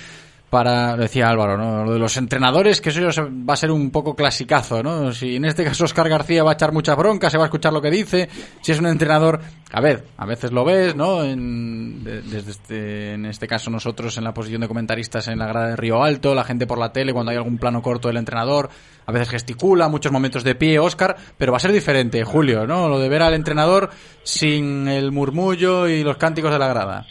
para, 0.55 0.95
decía 0.95 1.27
Álvaro, 1.27 1.57
¿no? 1.57 1.83
Lo 1.83 1.91
de 1.91 1.99
los 1.99 2.15
entrenadores, 2.15 2.79
que 2.79 2.87
eso 2.87 3.01
va 3.27 3.55
a 3.55 3.57
ser 3.57 3.71
un 3.71 3.91
poco 3.91 4.15
clasicazo, 4.15 4.81
¿no? 4.81 5.11
Si 5.11 5.35
en 5.35 5.43
este 5.43 5.65
caso 5.65 5.83
Oscar 5.83 6.07
García 6.07 6.45
va 6.45 6.51
a 6.51 6.53
echar 6.53 6.71
mucha 6.71 6.95
bronca, 6.95 7.29
se 7.29 7.37
va 7.37 7.43
a 7.43 7.47
escuchar 7.47 7.73
lo 7.73 7.81
que 7.81 7.91
dice, 7.91 8.29
si 8.61 8.71
es 8.71 8.79
un 8.79 8.85
entrenador, 8.85 9.41
a 9.73 9.81
ver, 9.81 10.05
a 10.15 10.25
veces 10.25 10.53
lo 10.53 10.63
ves, 10.63 10.95
¿no? 10.95 11.25
En, 11.25 12.05
desde 12.05 12.51
este, 12.51 13.13
en 13.15 13.25
este 13.25 13.49
caso 13.49 13.69
nosotros 13.69 14.17
en 14.17 14.23
la 14.23 14.33
posición 14.33 14.61
de 14.61 14.69
comentaristas 14.69 15.27
en 15.27 15.39
la 15.39 15.47
grada 15.47 15.67
de 15.71 15.75
Río 15.75 16.01
Alto, 16.01 16.33
la 16.33 16.45
gente 16.45 16.65
por 16.65 16.77
la 16.77 16.93
tele 16.93 17.11
cuando 17.11 17.31
hay 17.31 17.37
algún 17.37 17.57
plano 17.57 17.81
corto 17.81 18.07
del 18.07 18.15
entrenador, 18.15 18.69
a 19.05 19.11
veces 19.11 19.27
gesticula, 19.27 19.89
muchos 19.89 20.13
momentos 20.13 20.45
de 20.45 20.55
pie, 20.55 20.79
Oscar, 20.79 21.17
pero 21.37 21.51
va 21.51 21.57
a 21.57 21.59
ser 21.59 21.73
diferente, 21.73 22.23
Julio, 22.23 22.65
¿no? 22.65 22.87
Lo 22.87 22.97
de 22.97 23.09
ver 23.09 23.23
al 23.23 23.33
entrenador 23.33 23.89
sin 24.23 24.87
el 24.87 25.11
murmullo 25.11 25.89
y 25.89 26.01
los 26.01 26.15
cánticos 26.15 26.53
de 26.53 26.59
la 26.59 26.69
grada 26.69 27.05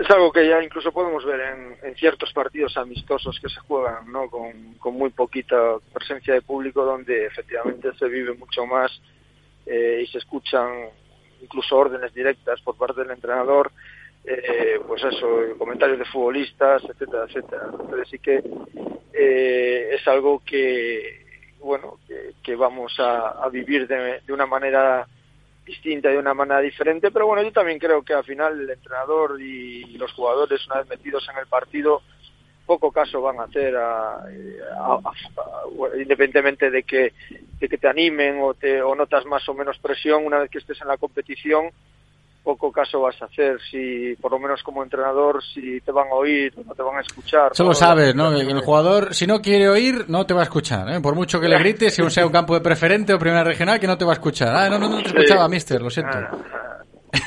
es 0.00 0.10
algo 0.10 0.32
que 0.32 0.48
ya 0.48 0.62
incluso 0.62 0.92
podemos 0.92 1.26
ver 1.26 1.40
en, 1.40 1.76
en, 1.82 1.94
ciertos 1.94 2.32
partidos 2.32 2.74
amistosos 2.78 3.38
que 3.38 3.50
se 3.50 3.60
juegan 3.60 4.10
¿no? 4.10 4.30
con, 4.30 4.74
con, 4.78 4.94
muy 4.94 5.10
poquita 5.10 5.76
presencia 5.92 6.32
de 6.32 6.40
público 6.40 6.86
donde 6.86 7.26
efectivamente 7.26 7.90
se 7.98 8.08
vive 8.08 8.32
mucho 8.32 8.64
más 8.64 8.90
eh, 9.66 10.00
y 10.02 10.06
se 10.06 10.16
escuchan 10.16 10.88
incluso 11.42 11.76
órdenes 11.76 12.14
directas 12.14 12.62
por 12.62 12.78
parte 12.78 13.02
del 13.02 13.10
entrenador 13.10 13.72
eh, 14.24 14.80
pues 14.86 15.04
eso 15.04 15.28
comentarios 15.58 15.98
de 15.98 16.06
futbolistas 16.06 16.82
etcétera 16.84 17.24
etcétera 17.28 17.68
entonces 17.70 18.08
sí 18.08 18.18
que 18.20 18.42
eh, 19.12 19.90
es 19.92 20.08
algo 20.08 20.42
que 20.46 21.26
bueno 21.58 21.98
que, 22.08 22.32
que 22.42 22.56
vamos 22.56 22.98
a, 22.98 23.44
a 23.44 23.50
vivir 23.50 23.86
de, 23.86 24.20
de 24.26 24.32
una 24.32 24.46
manera 24.46 25.06
distinta 25.70 26.08
de 26.08 26.18
una 26.18 26.34
manera 26.34 26.60
diferente, 26.60 27.10
pero 27.10 27.26
bueno, 27.26 27.42
yo 27.42 27.52
también 27.52 27.78
creo 27.78 28.02
que 28.02 28.12
al 28.12 28.24
final 28.24 28.60
el 28.60 28.70
entrenador 28.70 29.40
y 29.40 29.96
los 29.96 30.12
jugadores, 30.12 30.66
una 30.66 30.80
vez 30.80 30.88
metidos 30.88 31.28
en 31.32 31.38
el 31.38 31.46
partido, 31.46 32.02
poco 32.66 32.92
caso 32.92 33.20
van 33.20 33.40
a 33.40 33.44
hacer, 33.44 33.76
a, 33.76 34.16
a, 34.16 35.00
a, 35.02 35.96
independientemente 35.96 36.70
de 36.70 36.82
que, 36.82 37.12
de 37.58 37.68
que 37.68 37.78
te 37.78 37.88
animen 37.88 38.38
o, 38.40 38.54
te, 38.54 38.82
o 38.82 38.94
notas 38.94 39.24
más 39.26 39.48
o 39.48 39.54
menos 39.54 39.78
presión, 39.78 40.26
una 40.26 40.38
vez 40.38 40.50
que 40.50 40.58
estés 40.58 40.80
en 40.80 40.88
la 40.88 40.96
competición, 40.96 41.70
poco 42.42 42.72
caso 42.72 43.00
vas 43.00 43.20
a 43.22 43.26
hacer 43.26 43.58
si 43.70 44.14
por 44.16 44.32
lo 44.32 44.38
menos 44.38 44.62
como 44.62 44.82
entrenador 44.82 45.42
si 45.42 45.80
te 45.80 45.92
van 45.92 46.08
a 46.08 46.14
oír 46.14 46.52
no 46.66 46.74
te 46.74 46.82
van 46.82 46.96
a 46.96 47.00
escuchar 47.00 47.54
solo 47.54 47.70
¿no? 47.70 47.74
sabes 47.74 48.14
no 48.14 48.30
que 48.30 48.40
el 48.40 48.60
jugador 48.60 49.14
si 49.14 49.26
no 49.26 49.40
quiere 49.40 49.68
oír 49.68 50.06
no 50.08 50.24
te 50.26 50.34
va 50.34 50.40
a 50.40 50.44
escuchar 50.44 50.88
¿eh? 50.90 51.00
por 51.00 51.14
mucho 51.14 51.40
que 51.40 51.48
le 51.48 51.58
grites 51.58 51.94
si 51.94 52.10
sea 52.10 52.26
un 52.26 52.32
campo 52.32 52.54
de 52.54 52.60
preferente 52.60 53.14
o 53.14 53.18
primera 53.18 53.44
regional 53.44 53.78
que 53.78 53.86
no 53.86 53.96
te 53.96 54.04
va 54.04 54.12
a 54.12 54.14
escuchar. 54.14 54.54
Ah 54.54 54.68
no 54.68 54.78
no, 54.78 54.88
no 54.88 55.02
te 55.02 55.08
escuchaba 55.08 55.48
mister 55.48 55.80
lo 55.80 55.90
siento. 55.90 56.18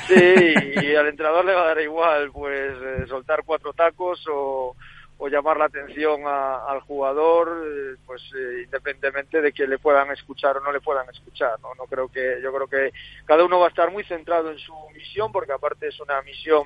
Sí 0.07 0.53
y 0.81 0.95
al 0.95 1.07
entrenador 1.07 1.45
le 1.45 1.53
va 1.53 1.63
a 1.63 1.67
dar 1.67 1.81
igual 1.81 2.31
pues 2.31 2.71
eh, 2.81 3.05
soltar 3.07 3.41
cuatro 3.45 3.73
tacos 3.73 4.23
o 4.31 4.75
o 5.23 5.29
llamar 5.29 5.55
la 5.55 5.65
atención 5.65 6.23
al 6.27 6.81
jugador, 6.81 7.63
eh, 7.65 7.95
pues 8.05 8.21
eh, 8.37 8.63
independientemente 8.65 9.39
de 9.39 9.53
que 9.53 9.65
le 9.65 9.79
puedan 9.79 10.11
escuchar 10.11 10.57
o 10.57 10.59
no 10.59 10.69
le 10.69 10.81
puedan 10.81 11.09
escuchar, 11.09 11.57
¿no? 11.61 11.73
No 11.75 11.85
creo 11.85 12.09
que 12.09 12.41
yo 12.43 12.53
creo 12.53 12.67
que 12.67 12.91
cada 13.23 13.45
uno 13.45 13.57
va 13.57 13.67
a 13.67 13.69
estar 13.69 13.89
muy 13.89 14.03
centrado 14.03 14.51
en 14.51 14.59
su 14.59 14.73
misión, 14.93 15.31
porque 15.31 15.53
aparte 15.53 15.87
es 15.87 15.97
una 16.01 16.21
misión 16.23 16.63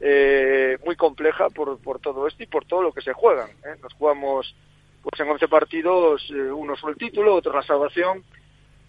eh, 0.00 0.76
muy 0.84 0.96
compleja 0.96 1.50
por, 1.50 1.78
por 1.78 2.00
todo 2.00 2.26
esto 2.26 2.42
y 2.42 2.46
por 2.46 2.64
todo 2.64 2.82
lo 2.82 2.92
que 2.92 3.00
se 3.00 3.12
juegan. 3.12 3.50
Nos 3.80 3.92
jugamos 3.92 4.56
pues 5.00 5.20
en 5.20 5.28
11 5.28 5.46
partidos, 5.46 6.28
uno 6.30 6.74
fue 6.74 6.90
el 6.90 6.96
título, 6.96 7.36
otro 7.36 7.52
la 7.52 7.62
salvación. 7.62 8.24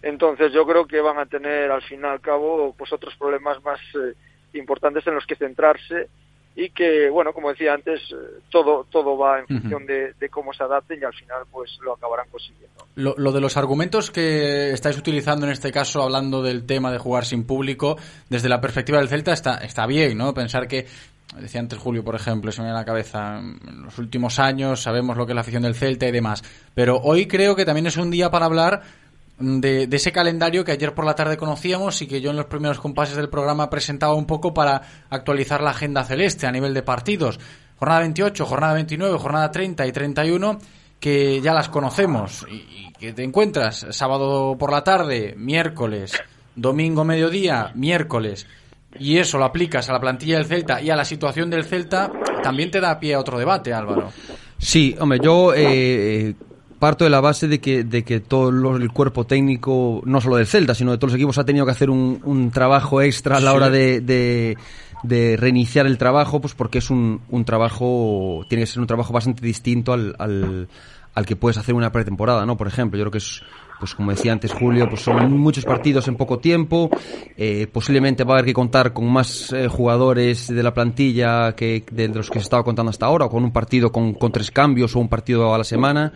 Entonces 0.02 0.52
yo 0.52 0.66
creo 0.66 0.84
que 0.84 1.00
van 1.00 1.18
a 1.20 1.26
tener 1.26 1.70
al 1.70 1.82
fin 1.82 2.00
y 2.00 2.06
al 2.06 2.20
cabo 2.20 2.74
pues 2.76 2.92
otros 2.92 3.14
problemas 3.14 3.62
más 3.62 3.78
importantes 4.52 5.06
en 5.06 5.14
los 5.14 5.26
que 5.26 5.36
centrarse 5.36 6.08
y 6.56 6.70
que, 6.70 7.10
bueno, 7.10 7.34
como 7.34 7.50
decía 7.50 7.74
antes, 7.74 8.00
eh, 8.10 8.40
todo, 8.50 8.86
todo 8.90 9.18
va 9.18 9.40
en 9.40 9.46
función 9.46 9.84
de, 9.84 10.14
cómo 10.30 10.54
se 10.54 10.62
adapten 10.62 10.98
y 11.00 11.04
al 11.04 11.12
final 11.12 11.42
pues 11.52 11.78
lo 11.84 11.92
acabarán 11.92 12.26
consiguiendo. 12.30 12.86
Lo, 12.94 13.14
lo, 13.18 13.30
de 13.30 13.42
los 13.42 13.58
argumentos 13.58 14.10
que 14.10 14.70
estáis 14.70 14.96
utilizando 14.96 15.44
en 15.44 15.52
este 15.52 15.70
caso, 15.70 16.02
hablando 16.02 16.42
del 16.42 16.64
tema 16.64 16.90
de 16.90 16.98
jugar 16.98 17.26
sin 17.26 17.44
público, 17.44 17.98
desde 18.30 18.48
la 18.48 18.60
perspectiva 18.60 18.98
del 18.98 19.08
Celta 19.08 19.34
está, 19.34 19.58
está 19.58 19.86
bien, 19.86 20.16
¿no? 20.16 20.32
Pensar 20.32 20.66
que 20.66 20.86
decía 21.38 21.60
antes 21.60 21.78
Julio, 21.78 22.02
por 22.02 22.14
ejemplo, 22.14 22.50
se 22.50 22.62
me 22.62 22.68
viene 22.68 22.78
a 22.78 22.80
la 22.80 22.86
cabeza, 22.86 23.38
en 23.38 23.82
los 23.82 23.98
últimos 23.98 24.38
años 24.38 24.80
sabemos 24.80 25.16
lo 25.18 25.26
que 25.26 25.32
es 25.32 25.34
la 25.34 25.42
afición 25.42 25.62
del 25.62 25.74
Celta 25.74 26.06
y 26.06 26.12
demás, 26.12 26.42
pero 26.74 26.96
hoy 26.96 27.26
creo 27.26 27.54
que 27.54 27.66
también 27.66 27.86
es 27.86 27.98
un 27.98 28.10
día 28.10 28.30
para 28.30 28.46
hablar 28.46 28.82
de, 29.38 29.88
ese 29.90 30.12
calendario 30.12 30.64
que 30.64 30.72
ayer 30.72 30.94
por 30.94 31.04
la 31.04 31.14
tarde 31.14 31.36
conocíamos 31.36 32.00
y 32.02 32.06
que 32.06 32.20
yo 32.20 32.30
en 32.30 32.36
los 32.36 32.46
primeros 32.46 32.80
compases 32.80 33.16
del 33.16 33.28
programa 33.28 33.70
presentaba 33.70 34.14
un 34.14 34.26
poco 34.26 34.54
para 34.54 34.82
actualizar 35.10 35.62
la 35.62 35.70
agenda 35.70 36.04
celeste 36.04 36.46
a 36.46 36.52
nivel 36.52 36.74
de 36.74 36.82
partidos. 36.82 37.38
Jornada 37.78 38.00
28, 38.00 38.46
jornada 38.46 38.74
29, 38.74 39.18
jornada 39.18 39.50
30 39.50 39.86
y 39.86 39.92
31 39.92 40.58
que 41.00 41.40
ya 41.42 41.52
las 41.52 41.68
conocemos 41.68 42.46
y, 42.50 42.90
que 42.92 43.12
te 43.12 43.22
encuentras 43.22 43.86
sábado 43.90 44.56
por 44.58 44.72
la 44.72 44.82
tarde, 44.82 45.34
miércoles, 45.36 46.14
domingo 46.54 47.04
mediodía, 47.04 47.72
miércoles 47.74 48.46
y 48.98 49.18
eso 49.18 49.36
lo 49.36 49.44
aplicas 49.44 49.88
a 49.90 49.92
la 49.92 50.00
plantilla 50.00 50.36
del 50.38 50.46
Celta 50.46 50.80
y 50.80 50.88
a 50.88 50.96
la 50.96 51.04
situación 51.04 51.50
del 51.50 51.64
Celta, 51.64 52.10
también 52.42 52.70
te 52.70 52.80
da 52.80 52.98
pie 52.98 53.14
a 53.14 53.20
otro 53.20 53.38
debate, 53.38 53.74
Álvaro. 53.74 54.10
Sí, 54.58 54.96
hombre, 54.98 55.18
yo 55.22 55.52
eh, 55.54 56.34
parto 56.78 57.04
de 57.04 57.10
la 57.10 57.20
base 57.20 57.48
de 57.48 57.60
que, 57.60 57.84
de 57.84 58.04
que 58.04 58.20
todo 58.20 58.76
el 58.76 58.92
cuerpo 58.92 59.26
técnico, 59.26 60.02
no 60.04 60.20
solo 60.20 60.36
del 60.36 60.46
Celta, 60.46 60.74
sino 60.74 60.92
de 60.92 60.98
todos 60.98 61.12
los 61.12 61.16
equipos, 61.16 61.38
ha 61.38 61.44
tenido 61.44 61.64
que 61.64 61.72
hacer 61.72 61.90
un, 61.90 62.20
un 62.24 62.50
trabajo 62.50 63.00
extra 63.02 63.36
a 63.36 63.40
la 63.40 63.52
hora 63.52 63.70
de, 63.70 64.00
de, 64.00 65.36
reiniciar 65.36 65.86
el 65.86 65.98
trabajo, 65.98 66.40
pues 66.40 66.54
porque 66.54 66.78
es 66.78 66.90
un, 66.90 67.20
un 67.30 67.44
trabajo, 67.44 68.44
tiene 68.48 68.62
que 68.62 68.66
ser 68.66 68.80
un 68.80 68.86
trabajo 68.86 69.12
bastante 69.12 69.44
distinto 69.44 69.92
al, 69.92 70.14
al, 70.18 70.68
al 71.14 71.26
que 71.26 71.36
puedes 71.36 71.56
hacer 71.56 71.74
una 71.74 71.92
pretemporada, 71.92 72.44
¿no? 72.44 72.56
Por 72.56 72.68
ejemplo, 72.68 72.98
yo 72.98 73.04
creo 73.04 73.12
que 73.12 73.18
es 73.18 73.42
pues 73.78 73.94
como 73.94 74.10
decía 74.10 74.32
antes 74.32 74.52
Julio, 74.52 74.88
pues 74.88 75.02
son 75.02 75.38
muchos 75.38 75.64
partidos 75.64 76.08
en 76.08 76.16
poco 76.16 76.38
tiempo. 76.38 76.90
Eh, 77.36 77.66
posiblemente 77.70 78.24
va 78.24 78.34
a 78.34 78.38
haber 78.38 78.46
que 78.46 78.52
contar 78.54 78.92
con 78.92 79.10
más 79.10 79.52
eh, 79.52 79.68
jugadores 79.68 80.48
de 80.48 80.62
la 80.62 80.72
plantilla 80.72 81.54
que 81.54 81.84
de 81.90 82.08
los 82.08 82.30
que 82.30 82.38
se 82.38 82.44
estaba 82.44 82.64
contando 82.64 82.90
hasta 82.90 83.06
ahora, 83.06 83.26
o 83.26 83.30
con 83.30 83.44
un 83.44 83.52
partido 83.52 83.92
con, 83.92 84.14
con, 84.14 84.32
tres 84.32 84.50
cambios 84.50 84.96
o 84.96 85.00
un 85.00 85.08
partido 85.08 85.54
a 85.54 85.58
la 85.58 85.64
semana. 85.64 86.12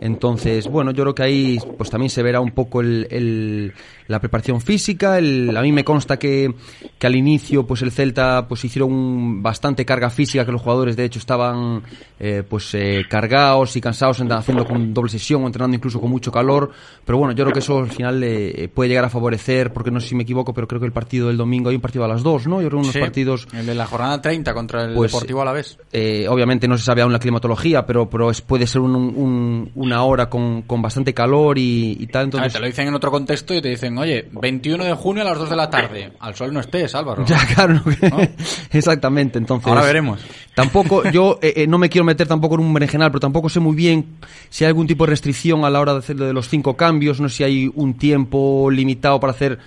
Entonces, 0.00 0.68
bueno, 0.68 0.90
yo 0.90 1.04
creo 1.04 1.14
que 1.14 1.22
ahí 1.22 1.58
pues 1.76 1.90
también 1.90 2.10
se 2.10 2.22
verá 2.22 2.40
un 2.40 2.50
poco 2.50 2.80
el, 2.80 3.06
el 3.10 3.72
la 4.08 4.20
preparación 4.20 4.60
física. 4.60 5.18
El, 5.18 5.56
a 5.56 5.62
mí 5.62 5.72
me 5.72 5.84
consta 5.84 6.18
que, 6.18 6.54
que, 6.98 7.06
al 7.06 7.16
inicio 7.16 7.66
pues 7.66 7.82
el 7.82 7.92
Celta 7.92 8.46
pues 8.48 8.64
hicieron 8.64 9.42
bastante 9.42 9.84
carga 9.84 10.10
física, 10.10 10.44
que 10.44 10.52
los 10.52 10.62
jugadores 10.62 10.96
de 10.96 11.04
hecho 11.04 11.18
estaban 11.18 11.82
eh, 12.18 12.42
pues 12.48 12.74
eh, 12.74 13.04
cargados 13.08 13.76
y 13.76 13.80
cansados 13.80 14.20
haciendo 14.20 14.66
con 14.66 14.94
doble 14.94 15.10
sesión 15.10 15.44
o 15.44 15.46
entrenando 15.46 15.76
incluso 15.76 16.00
con 16.00 16.10
mucho 16.10 16.32
calor. 16.32 16.70
Pero 17.04 17.18
bueno, 17.18 17.34
yo 17.34 17.44
creo 17.44 17.52
que 17.52 17.60
eso 17.60 17.78
al 17.78 17.90
final 17.90 18.22
eh, 18.22 18.68
puede 18.72 18.88
llegar 18.88 19.04
a 19.04 19.10
favorecer, 19.10 19.72
porque 19.72 19.90
no 19.90 20.00
sé 20.00 20.08
si 20.08 20.14
me 20.14 20.22
equivoco, 20.22 20.54
pero 20.54 20.66
creo 20.66 20.80
que 20.80 20.86
el 20.86 20.92
partido 20.92 21.28
del 21.28 21.36
domingo 21.36 21.70
hay 21.70 21.76
un 21.76 21.82
partido 21.82 22.04
a 22.04 22.08
las 22.08 22.22
dos, 22.22 22.46
¿no? 22.46 22.60
Yo 22.60 22.68
creo 22.68 22.80
unos 22.80 22.96
partidos... 22.96 23.46
El 23.52 23.66
de 23.66 23.74
la 23.74 23.86
jornada 23.86 24.20
30 24.20 24.54
contra 24.54 24.84
el 24.84 24.94
pues, 24.94 25.12
Deportivo 25.12 25.42
a 25.42 25.44
la 25.44 25.52
vez. 25.52 25.78
Eh, 25.92 26.26
obviamente 26.28 26.68
no 26.68 26.76
se 26.76 26.84
sabe 26.84 27.02
aún 27.02 27.12
la 27.12 27.18
climatología, 27.18 27.86
pero, 27.86 28.08
pero 28.08 28.30
puede 28.46 28.66
ser 28.66 28.80
un, 28.80 29.70
una 29.74 30.04
hora 30.04 30.28
con, 30.28 30.62
con 30.62 30.82
bastante 30.82 31.14
calor 31.14 31.58
y, 31.58 32.06
tal. 32.10 32.24
Entonces... 32.24 32.52
te 32.52 32.60
lo 32.60 32.66
dicen 32.66 32.88
en 32.88 32.94
otro 32.94 33.10
contexto 33.10 33.54
y 33.54 33.60
te 33.60 33.68
dicen, 33.68 33.95
oye, 33.98 34.28
21 34.32 34.84
de 34.84 34.94
junio 34.94 35.22
a 35.22 35.26
las 35.26 35.38
2 35.38 35.50
de 35.50 35.56
la 35.56 35.70
tarde. 35.70 36.12
Al 36.20 36.34
sol 36.34 36.52
no 36.52 36.60
estés, 36.60 36.94
Álvaro. 36.94 37.24
Ya, 37.26 37.38
claro. 37.54 37.82
Exactamente, 38.70 39.38
entonces... 39.38 39.66
Ahora 39.68 39.82
veremos. 39.82 40.20
Tampoco, 40.54 41.08
yo 41.10 41.38
eh, 41.42 41.66
no 41.66 41.78
me 41.78 41.88
quiero 41.88 42.04
meter 42.04 42.26
tampoco 42.26 42.54
en 42.54 42.62
un 42.62 42.72
berenjenal, 42.72 43.10
pero 43.10 43.20
tampoco 43.20 43.48
sé 43.48 43.60
muy 43.60 43.76
bien 43.76 44.16
si 44.48 44.64
hay 44.64 44.68
algún 44.68 44.86
tipo 44.86 45.04
de 45.04 45.10
restricción 45.10 45.64
a 45.64 45.70
la 45.70 45.80
hora 45.80 45.92
de 45.92 45.98
hacer 45.98 46.16
de 46.16 46.32
los 46.32 46.48
cinco 46.48 46.76
cambios 46.76 47.20
no 47.20 47.28
sé 47.28 47.36
si 47.36 47.44
hay 47.44 47.70
un 47.74 47.94
tiempo 47.94 48.70
limitado 48.70 49.20
para 49.20 49.32
hacer 49.32 49.58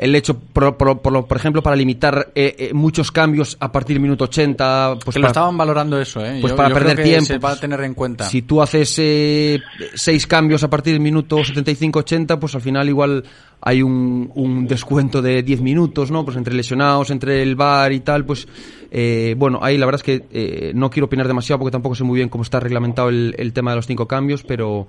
el 0.00 0.14
hecho, 0.14 0.38
por, 0.38 0.78
por, 0.78 1.36
ejemplo, 1.36 1.62
para 1.62 1.76
limitar 1.76 2.32
eh, 2.34 2.56
eh, 2.58 2.70
muchos 2.72 3.12
cambios 3.12 3.58
a 3.60 3.70
partir 3.70 3.96
del 3.96 4.02
minuto 4.02 4.24
80. 4.24 4.96
Pues 5.04 5.14
que 5.14 5.20
lo 5.20 5.26
estaban 5.26 5.58
valorando 5.58 6.00
eso, 6.00 6.24
¿eh? 6.24 6.38
Pues 6.40 6.54
para 6.54 6.72
perder 6.72 7.02
tiempo. 7.02 7.26
Se 7.26 7.38
va 7.38 7.52
a 7.52 7.60
tener 7.60 7.78
en 7.82 7.92
cuenta. 7.92 8.24
Si 8.24 8.40
tú 8.40 8.62
haces 8.62 8.94
eh, 8.96 9.60
seis 9.94 10.26
cambios 10.26 10.64
a 10.64 10.70
partir 10.70 10.94
del 10.94 11.02
minuto 11.02 11.36
75-80, 11.36 12.38
pues 12.38 12.54
al 12.54 12.62
final 12.62 12.88
igual 12.88 13.24
hay 13.60 13.82
un, 13.82 14.32
un 14.34 14.66
descuento 14.66 15.20
de 15.20 15.42
10 15.42 15.60
minutos, 15.60 16.10
¿no? 16.10 16.24
Pues 16.24 16.38
entre 16.38 16.54
lesionados, 16.54 17.10
entre 17.10 17.42
el 17.42 17.54
bar 17.54 17.92
y 17.92 18.00
tal, 18.00 18.24
pues 18.24 18.48
eh, 18.90 19.34
bueno, 19.36 19.60
ahí 19.62 19.76
la 19.76 19.84
verdad 19.84 20.00
es 20.00 20.02
que 20.02 20.26
eh, 20.32 20.72
no 20.74 20.88
quiero 20.88 21.06
opinar 21.06 21.28
demasiado 21.28 21.58
porque 21.58 21.72
tampoco 21.72 21.94
sé 21.94 22.04
muy 22.04 22.16
bien 22.16 22.30
cómo 22.30 22.42
está 22.42 22.58
reglamentado 22.58 23.10
el, 23.10 23.34
el 23.36 23.52
tema 23.52 23.72
de 23.72 23.76
los 23.76 23.86
cinco 23.86 24.08
cambios, 24.08 24.44
pero 24.44 24.88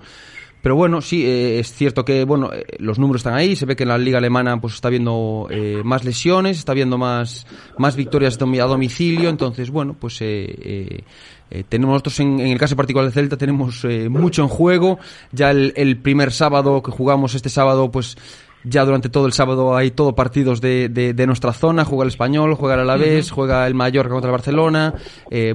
pero 0.62 0.76
bueno, 0.76 1.02
sí, 1.02 1.26
eh, 1.26 1.60
es 1.60 1.74
cierto 1.74 2.06
que 2.06 2.24
bueno, 2.24 2.52
eh, 2.54 2.64
los 2.80 3.00
números 3.00 3.22
están 3.22 3.34
ahí, 3.34 3.56
se 3.56 3.66
ve 3.66 3.76
que 3.76 3.84
en 3.84 3.90
la 3.90 3.98
liga 3.98 4.20
alemana 4.20 4.60
pues 4.62 4.76
está 4.76 4.90
habiendo 4.90 5.48
eh, 5.50 5.82
más 5.84 6.04
lesiones, 6.04 6.60
está 6.60 6.72
habiendo 6.74 6.98
más, 6.98 7.48
más 7.78 7.96
victorias 7.96 8.38
a 8.42 8.66
domicilio, 8.66 9.30
entonces 9.30 9.72
bueno, 9.72 9.96
pues 10.00 10.20
tenemos 10.20 11.94
nosotros 11.94 12.20
en, 12.20 12.40
el 12.40 12.58
caso 12.58 12.76
particular 12.76 13.08
de 13.08 13.14
Celta 13.14 13.38
tenemos 13.38 13.86
mucho 14.10 14.44
en 14.44 14.48
juego, 14.48 15.00
ya 15.32 15.52
el, 15.52 15.98
primer 15.98 16.32
sábado 16.32 16.82
que 16.82 16.92
jugamos 16.92 17.34
este 17.34 17.50
sábado 17.50 17.92
pues 17.92 18.18
ya 18.64 18.86
durante 18.86 19.10
todo 19.10 19.26
el 19.26 19.34
sábado 19.34 19.76
hay 19.76 19.92
todo 19.92 20.14
partidos 20.14 20.62
de, 20.62 20.90
de, 20.90 21.28
nuestra 21.28 21.54
zona, 21.54 21.86
juega 21.86 22.04
el 22.04 22.10
español, 22.10 22.54
juega 22.56 22.76
el 22.76 22.82
Alavés, 22.82 23.32
juega 23.32 23.66
el 23.66 23.74
Mallorca 23.74 24.12
contra 24.12 24.30
el 24.30 24.34
Barcelona, 24.34 24.94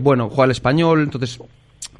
bueno, 0.01 0.29
juega 0.29 0.47
el 0.47 0.51
español, 0.51 1.03
entonces 1.03 1.39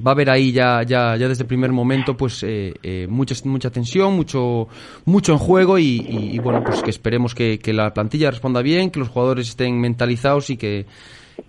va 0.05 0.11
a 0.11 0.15
haber 0.15 0.31
ahí 0.31 0.53
ya, 0.53 0.83
ya, 0.83 1.17
ya 1.17 1.29
desde 1.29 1.43
el 1.43 1.49
primer 1.49 1.73
momento 1.73 2.17
pues 2.17 2.43
eh, 2.43 2.75
eh, 2.83 3.07
mucha, 3.09 3.35
mucha 3.45 3.71
tensión, 3.71 4.15
mucho, 4.15 4.69
mucho 5.05 5.33
en 5.33 5.39
juego 5.39 5.79
y, 5.79 6.39
bueno, 6.39 6.63
pues 6.65 6.83
que 6.83 6.91
esperemos 6.91 7.35
que, 7.35 7.59
que, 7.59 7.73
la 7.73 7.93
plantilla 7.95 8.31
responda 8.31 8.63
bien, 8.63 8.91
que 8.91 8.99
los 8.99 9.09
jugadores 9.09 9.49
estén 9.49 9.81
mentalizados 9.81 10.51
y 10.51 10.57
que, 10.57 10.87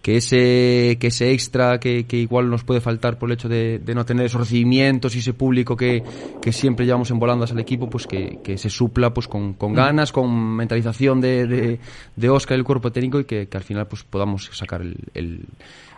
que 0.01 0.17
ese, 0.17 0.97
que 0.99 1.07
ese 1.07 1.31
extra 1.31 1.79
que, 1.79 2.05
que 2.05 2.17
igual 2.17 2.49
nos 2.49 2.63
puede 2.63 2.81
faltar 2.81 3.17
por 3.17 3.29
el 3.29 3.33
hecho 3.33 3.49
de, 3.49 3.79
de 3.79 3.95
no 3.95 4.05
tener 4.05 4.25
esos 4.25 4.41
recibimientos 4.41 5.15
y 5.15 5.19
ese 5.19 5.33
público 5.33 5.75
que, 5.75 6.03
que 6.41 6.51
siempre 6.51 6.85
llevamos 6.85 7.11
en 7.11 7.19
volandas 7.19 7.51
al 7.51 7.59
equipo, 7.59 7.89
pues 7.89 8.07
que, 8.07 8.39
que 8.43 8.57
se 8.57 8.69
supla 8.69 9.13
pues 9.13 9.27
con, 9.27 9.53
con 9.53 9.73
ganas, 9.73 10.11
con 10.11 10.55
mentalización 10.55 11.19
de, 11.19 11.47
de, 11.47 11.79
de 12.15 12.29
Oscar 12.29 12.57
y 12.57 12.59
el 12.59 12.65
cuerpo 12.65 12.91
técnico 12.91 13.19
y 13.19 13.25
que, 13.25 13.47
que 13.47 13.57
al 13.57 13.63
final 13.63 13.87
pues 13.87 14.03
podamos 14.03 14.49
sacar 14.53 14.81
el 14.81 15.45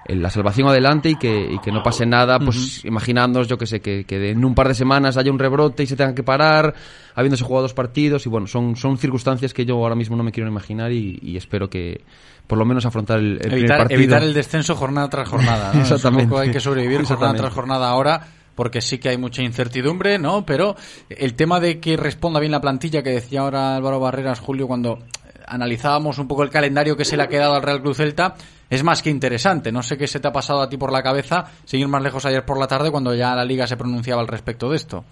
la 0.06 0.30
salvación 0.30 0.68
adelante 0.68 1.10
y 1.10 1.16
que, 1.16 1.54
y 1.54 1.60
que 1.60 1.72
no 1.72 1.84
pase 1.84 2.06
nada, 2.06 2.40
pues 2.40 2.84
imaginándonos, 2.86 3.48
yo 3.48 3.58
que 3.58 3.66
sé, 3.66 3.82
que, 3.82 4.06
que, 4.06 4.32
en 4.32 4.44
un 4.44 4.56
par 4.56 4.68
de 4.68 4.76
semanas 4.76 5.18
haya 5.18 5.32
un 5.32 5.40
rebrote 5.40 5.84
y 5.84 5.88
se 5.88 5.96
tenga 5.96 6.16
que 6.16 6.24
parar, 6.24 6.74
habiéndose 7.16 7.44
jugado 7.44 7.64
dos 7.64 7.74
partidos, 7.74 8.26
y 8.26 8.30
bueno, 8.30 8.48
son, 8.48 8.76
son 8.76 8.98
circunstancias 8.98 9.54
que 9.54 9.66
yo 9.66 9.76
ahora 9.76 9.96
mismo 9.96 10.16
no 10.16 10.24
me 10.24 10.32
quiero 10.32 10.50
imaginar 10.50 10.92
y, 10.92 11.38
espero 11.38 11.70
que 11.70 12.02
por 12.48 12.58
lo 12.58 12.66
menos 12.66 12.86
afrontar 12.86 13.20
el, 13.20 13.40
evitar, 13.44 13.78
partido. 13.80 14.00
Evitar 14.00 14.24
el 14.24 14.34
descenso 14.34 14.76
jornada 14.76 15.10
tras 15.10 15.30
jornada, 15.30 15.72
¿no? 15.74 15.82
Exactamente. 15.82 16.36
hay 16.38 16.52
que 16.52 16.60
sobrevivir 16.60 17.04
jornada 17.04 17.34
tras 17.36 17.54
jornada 17.54 17.90
ahora 17.90 18.28
porque 18.56 18.82
sí 18.82 18.98
que 18.98 19.10
hay 19.10 19.18
mucha 19.18 19.42
incertidumbre, 19.42 20.20
¿no? 20.20 20.46
Pero 20.46 20.76
el 21.08 21.36
tema 21.36 21.60
de 21.62 21.80
que 21.80 21.96
responda 21.96 22.42
bien 22.42 22.52
la 22.52 22.60
plantilla 22.60 23.04
que 23.04 23.12
decía 23.12 23.42
ahora 23.42 23.76
Álvaro 23.76 24.02
Barreras, 24.02 24.40
Julio, 24.40 24.68
cuando 24.68 25.00
analizábamos 25.48 26.18
un 26.18 26.28
poco 26.28 26.44
el 26.44 26.50
calendario 26.50 26.98
que 26.98 27.06
se 27.06 27.16
le 27.16 27.24
ha 27.24 27.28
quedado 27.28 27.54
al 27.54 27.62
Real 27.62 27.82
Cruz 27.82 27.98
Celta, 27.98 28.36
es 28.70 28.84
más 28.84 29.02
que 29.02 29.10
interesante. 29.10 29.72
No 29.72 29.82
sé 29.82 29.98
qué 29.98 30.08
se 30.08 30.20
te 30.20 30.28
ha 30.28 30.32
pasado 30.32 30.62
a 30.62 30.70
ti 30.70 30.78
por 30.78 30.92
la 30.92 31.04
cabeza 31.04 31.46
seguir 31.66 31.88
más 31.88 32.04
lejos 32.04 32.26
ayer 32.26 32.46
por 32.46 32.60
la 32.60 32.68
tarde 32.68 32.92
cuando 32.92 33.14
ya 33.16 33.36
la 33.36 33.46
liga 33.46 33.68
se 33.68 33.78
pronunciaba 33.78 34.22
al 34.22 34.28
respecto 34.28 34.70
de 34.70 34.76
esto. 34.76 35.04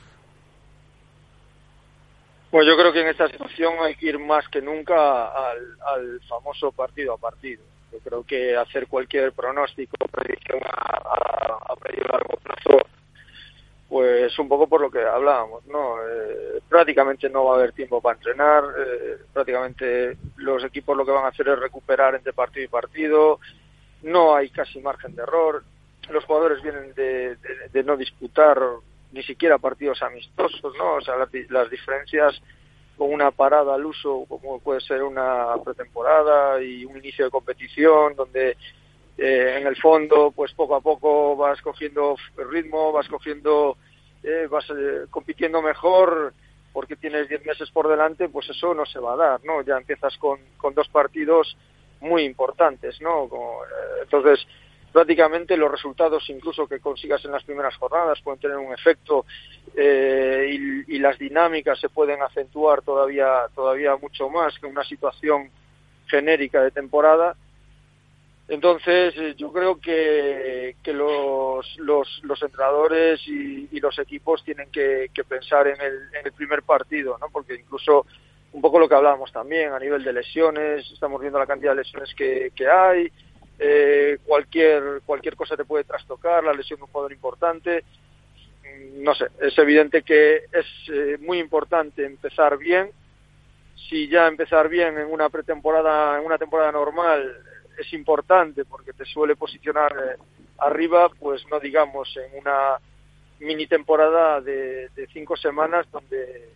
Pues 2.51 2.65
yo 2.65 2.77
creo 2.77 2.93
que 2.93 3.01
en 3.01 3.09
esta 3.09 3.27
situación 3.27 3.73
hay 3.81 3.95
que 3.95 4.07
ir 4.07 4.19
más 4.19 4.47
que 4.47 4.61
nunca 4.61 5.25
al, 5.25 6.21
famoso 6.27 6.71
partido 6.71 7.13
a 7.13 7.17
partido. 7.17 7.63
Yo 7.91 7.99
creo 7.99 8.23
que 8.23 8.55
hacer 8.55 8.87
cualquier 8.87 9.31
pronóstico, 9.33 9.97
predicción 10.11 10.59
a, 10.63 10.97
a, 10.97 11.73
a 11.73 12.11
largo 12.11 12.37
plazo 12.37 12.85
pues 13.89 14.37
un 14.37 14.49
poco 14.49 14.67
por 14.67 14.81
lo 14.81 14.91
que 14.91 15.01
hablábamos, 15.01 15.65
¿no? 15.67 15.95
Eh, 16.01 16.61
prácticamente 16.67 17.29
no 17.29 17.45
va 17.45 17.53
a 17.53 17.57
haber 17.57 17.71
tiempo 17.71 18.01
para 18.01 18.17
entrenar, 18.17 18.63
eh, 18.77 19.17
prácticamente 19.31 20.17
los 20.35 20.63
equipos 20.63 20.97
lo 20.97 21.05
que 21.05 21.11
van 21.11 21.25
a 21.25 21.29
hacer 21.29 21.47
es 21.47 21.59
recuperar 21.59 22.15
entre 22.15 22.33
partido 22.33 22.65
y 22.65 22.67
partido, 22.67 23.39
no 24.03 24.35
hay 24.35 24.49
casi 24.49 24.79
margen 24.79 25.15
de 25.15 25.23
error. 25.23 25.63
los 26.09 26.23
jugadores 26.25 26.61
vienen 26.61 26.93
de, 26.93 27.37
de, 27.71 27.83
no 27.83 27.97
disputar 27.97 28.59
ni 29.11 29.23
siquiera 29.23 29.57
partidos 29.57 30.01
amistosos, 30.01 30.73
¿no? 30.77 30.95
O 30.95 31.01
sea, 31.01 31.15
las, 31.17 31.69
diferencias 31.69 32.41
con 32.97 33.13
una 33.13 33.31
parada 33.31 33.75
al 33.75 33.85
uso, 33.85 34.25
como 34.27 34.59
puede 34.59 34.81
ser 34.81 35.03
una 35.03 35.55
pretemporada 35.63 36.61
y 36.61 36.85
un 36.85 36.97
inicio 36.97 37.25
de 37.25 37.31
competición, 37.31 38.15
donde 38.15 38.57
eh, 39.17 39.57
en 39.59 39.67
el 39.67 39.75
fondo, 39.77 40.31
pues 40.31 40.53
poco 40.53 40.75
a 40.75 40.81
poco 40.81 41.35
vas 41.35 41.61
cogiendo 41.61 42.15
ritmo, 42.49 42.91
vas 42.91 43.07
cogiendo, 43.07 43.77
eh, 44.23 44.47
vas 44.49 44.65
eh, 44.69 45.05
compitiendo 45.09 45.61
mejor, 45.61 46.33
porque 46.73 46.95
tienes 46.95 47.27
10 47.27 47.45
meses 47.45 47.71
por 47.71 47.87
delante, 47.87 48.29
pues 48.29 48.49
eso 48.49 48.73
no 48.73 48.85
se 48.85 48.99
va 48.99 49.13
a 49.13 49.17
dar, 49.17 49.39
¿no? 49.43 49.61
Ya 49.61 49.77
empiezas 49.77 50.17
con, 50.17 50.39
con 50.57 50.73
dos 50.75 50.87
partidos 50.89 51.57
muy 51.99 52.23
importantes, 52.23 53.01
¿no? 53.01 53.27
entonces, 54.03 54.45
prácticamente 54.91 55.57
los 55.57 55.69
resultados 55.69 56.27
incluso 56.29 56.67
que 56.67 56.79
consigas 56.79 57.23
en 57.25 57.31
las 57.31 57.43
primeras 57.43 57.75
jornadas 57.75 58.19
pueden 58.21 58.39
tener 58.39 58.57
un 58.57 58.73
efecto 58.73 59.25
eh, 59.75 60.83
y, 60.87 60.97
las 60.97 61.19
dinámicas 61.19 61.79
se 61.79 61.89
pueden 61.89 62.21
acentuar 62.23 62.81
todavía 62.81 63.45
todavía 63.53 63.95
mucho 63.95 64.29
más 64.29 64.57
que 64.57 64.65
una 64.65 64.83
situación 64.83 65.51
genérica 66.07 66.63
de 66.63 66.71
temporada 66.71 67.35
entonces 68.47 69.13
eh, 69.17 69.35
yo 69.37 69.51
creo 69.51 69.79
que, 69.79 70.75
que 70.81 70.93
los, 70.93 71.77
los, 71.79 72.21
los 72.23 72.41
entrenadores 72.41 73.21
y, 73.27 73.67
los 73.79 73.99
equipos 73.99 74.43
tienen 74.43 74.71
que, 74.71 75.09
pensar 75.27 75.67
en 75.67 75.79
el, 75.79 75.93
en 76.19 76.25
el 76.25 76.31
primer 76.31 76.63
partido 76.63 77.17
no 77.19 77.29
porque 77.29 77.55
incluso 77.55 78.05
un 78.53 78.61
poco 78.61 78.79
lo 78.79 78.89
que 78.89 78.95
hablábamos 78.95 79.31
también 79.31 79.71
a 79.71 79.79
nivel 79.79 80.03
de 80.03 80.13
lesiones 80.13 80.89
estamos 80.91 81.21
viendo 81.21 81.37
la 81.37 81.45
cantidad 81.45 81.71
de 81.71 81.83
lesiones 81.83 82.13
que, 82.15 82.51
que 82.55 82.67
hay 82.67 83.11
eh, 83.59 84.19
cualquier, 84.23 85.01
cualquier 85.05 85.35
cosa 85.35 85.57
te 85.57 85.65
puede 85.65 85.83
trastocar, 85.83 86.43
la 86.43 86.53
lesión 86.53 86.77
de 86.77 86.83
un 86.83 86.91
jugador 86.91 87.11
importante. 87.11 87.83
Mm, 88.63 89.03
no 89.03 89.15
sé, 89.15 89.27
es 89.41 89.57
evidente 89.57 90.03
que 90.03 90.43
es 90.51 90.65
eh, 90.89 91.17
muy 91.19 91.39
importante 91.39 92.05
empezar 92.05 92.57
bien. 92.57 92.91
Si 93.89 94.07
ya 94.09 94.27
empezar 94.27 94.69
bien 94.69 94.97
en 94.97 95.11
una 95.11 95.29
pretemporada, 95.29 96.19
en 96.19 96.25
una 96.25 96.37
temporada 96.37 96.71
normal, 96.71 97.35
es 97.77 97.93
importante 97.93 98.65
porque 98.65 98.93
te 98.93 99.05
suele 99.05 99.35
posicionar 99.35 99.91
eh, 99.93 100.21
arriba, 100.59 101.09
pues 101.19 101.45
no 101.49 101.59
digamos 101.59 102.15
en 102.17 102.39
una 102.39 102.77
mini 103.39 103.67
temporada 103.67 104.41
de, 104.41 104.89
de 104.89 105.07
cinco 105.13 105.37
semanas 105.37 105.85
donde, 105.91 106.49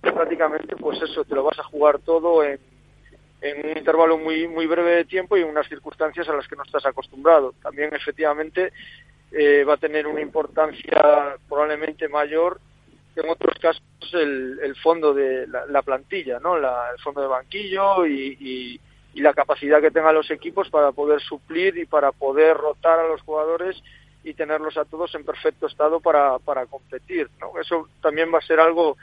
prácticamente 0.00 0.76
pues 0.76 1.00
eso 1.02 1.24
te 1.24 1.34
lo 1.34 1.44
vas 1.44 1.58
a 1.58 1.64
jugar 1.64 2.00
todo 2.00 2.42
en 2.44 2.58
un 3.42 3.78
intervalo 3.78 4.18
muy 4.18 4.46
muy 4.48 4.66
breve 4.66 4.96
de 4.96 5.04
tiempo 5.04 5.36
y 5.36 5.42
en 5.42 5.48
unas 5.48 5.68
circunstancias 5.68 6.28
a 6.28 6.34
las 6.34 6.46
que 6.46 6.56
no 6.56 6.62
estás 6.64 6.84
acostumbrado. 6.84 7.54
También 7.62 7.94
efectivamente 7.94 8.72
eh, 9.32 9.64
va 9.64 9.74
a 9.74 9.78
tener 9.78 10.06
una 10.06 10.20
importancia 10.20 11.36
probablemente 11.48 12.08
mayor 12.08 12.60
que 13.14 13.20
en 13.20 13.30
otros 13.30 13.56
casos 13.60 13.82
el, 14.12 14.58
el 14.62 14.76
fondo 14.76 15.14
de 15.14 15.46
la, 15.46 15.82
plantilla, 15.82 16.38
¿no? 16.40 16.58
La, 16.58 16.90
el 16.92 17.00
fondo 17.00 17.20
de 17.20 17.28
banquillo 17.28 18.06
y, 18.06 18.36
y, 18.40 18.80
la 19.14 19.34
capacidad 19.34 19.80
que 19.80 19.90
tengan 19.90 20.14
los 20.14 20.30
equipos 20.30 20.70
para 20.70 20.92
poder 20.92 21.20
suplir 21.20 21.76
y 21.76 21.86
para 21.86 22.12
poder 22.12 22.56
rotar 22.56 23.00
a 23.00 23.08
los 23.08 23.20
jugadores 23.22 23.82
y 24.22 24.34
tenerlos 24.34 24.76
a 24.76 24.84
todos 24.84 25.14
en 25.14 25.24
perfecto 25.24 25.66
estado 25.66 26.00
para, 26.00 26.38
para 26.38 26.66
competir. 26.66 27.28
¿no? 27.40 27.60
Eso 27.60 27.88
también 28.02 28.32
va 28.32 28.38
a 28.38 28.46
ser 28.46 28.60
algo 28.60 28.96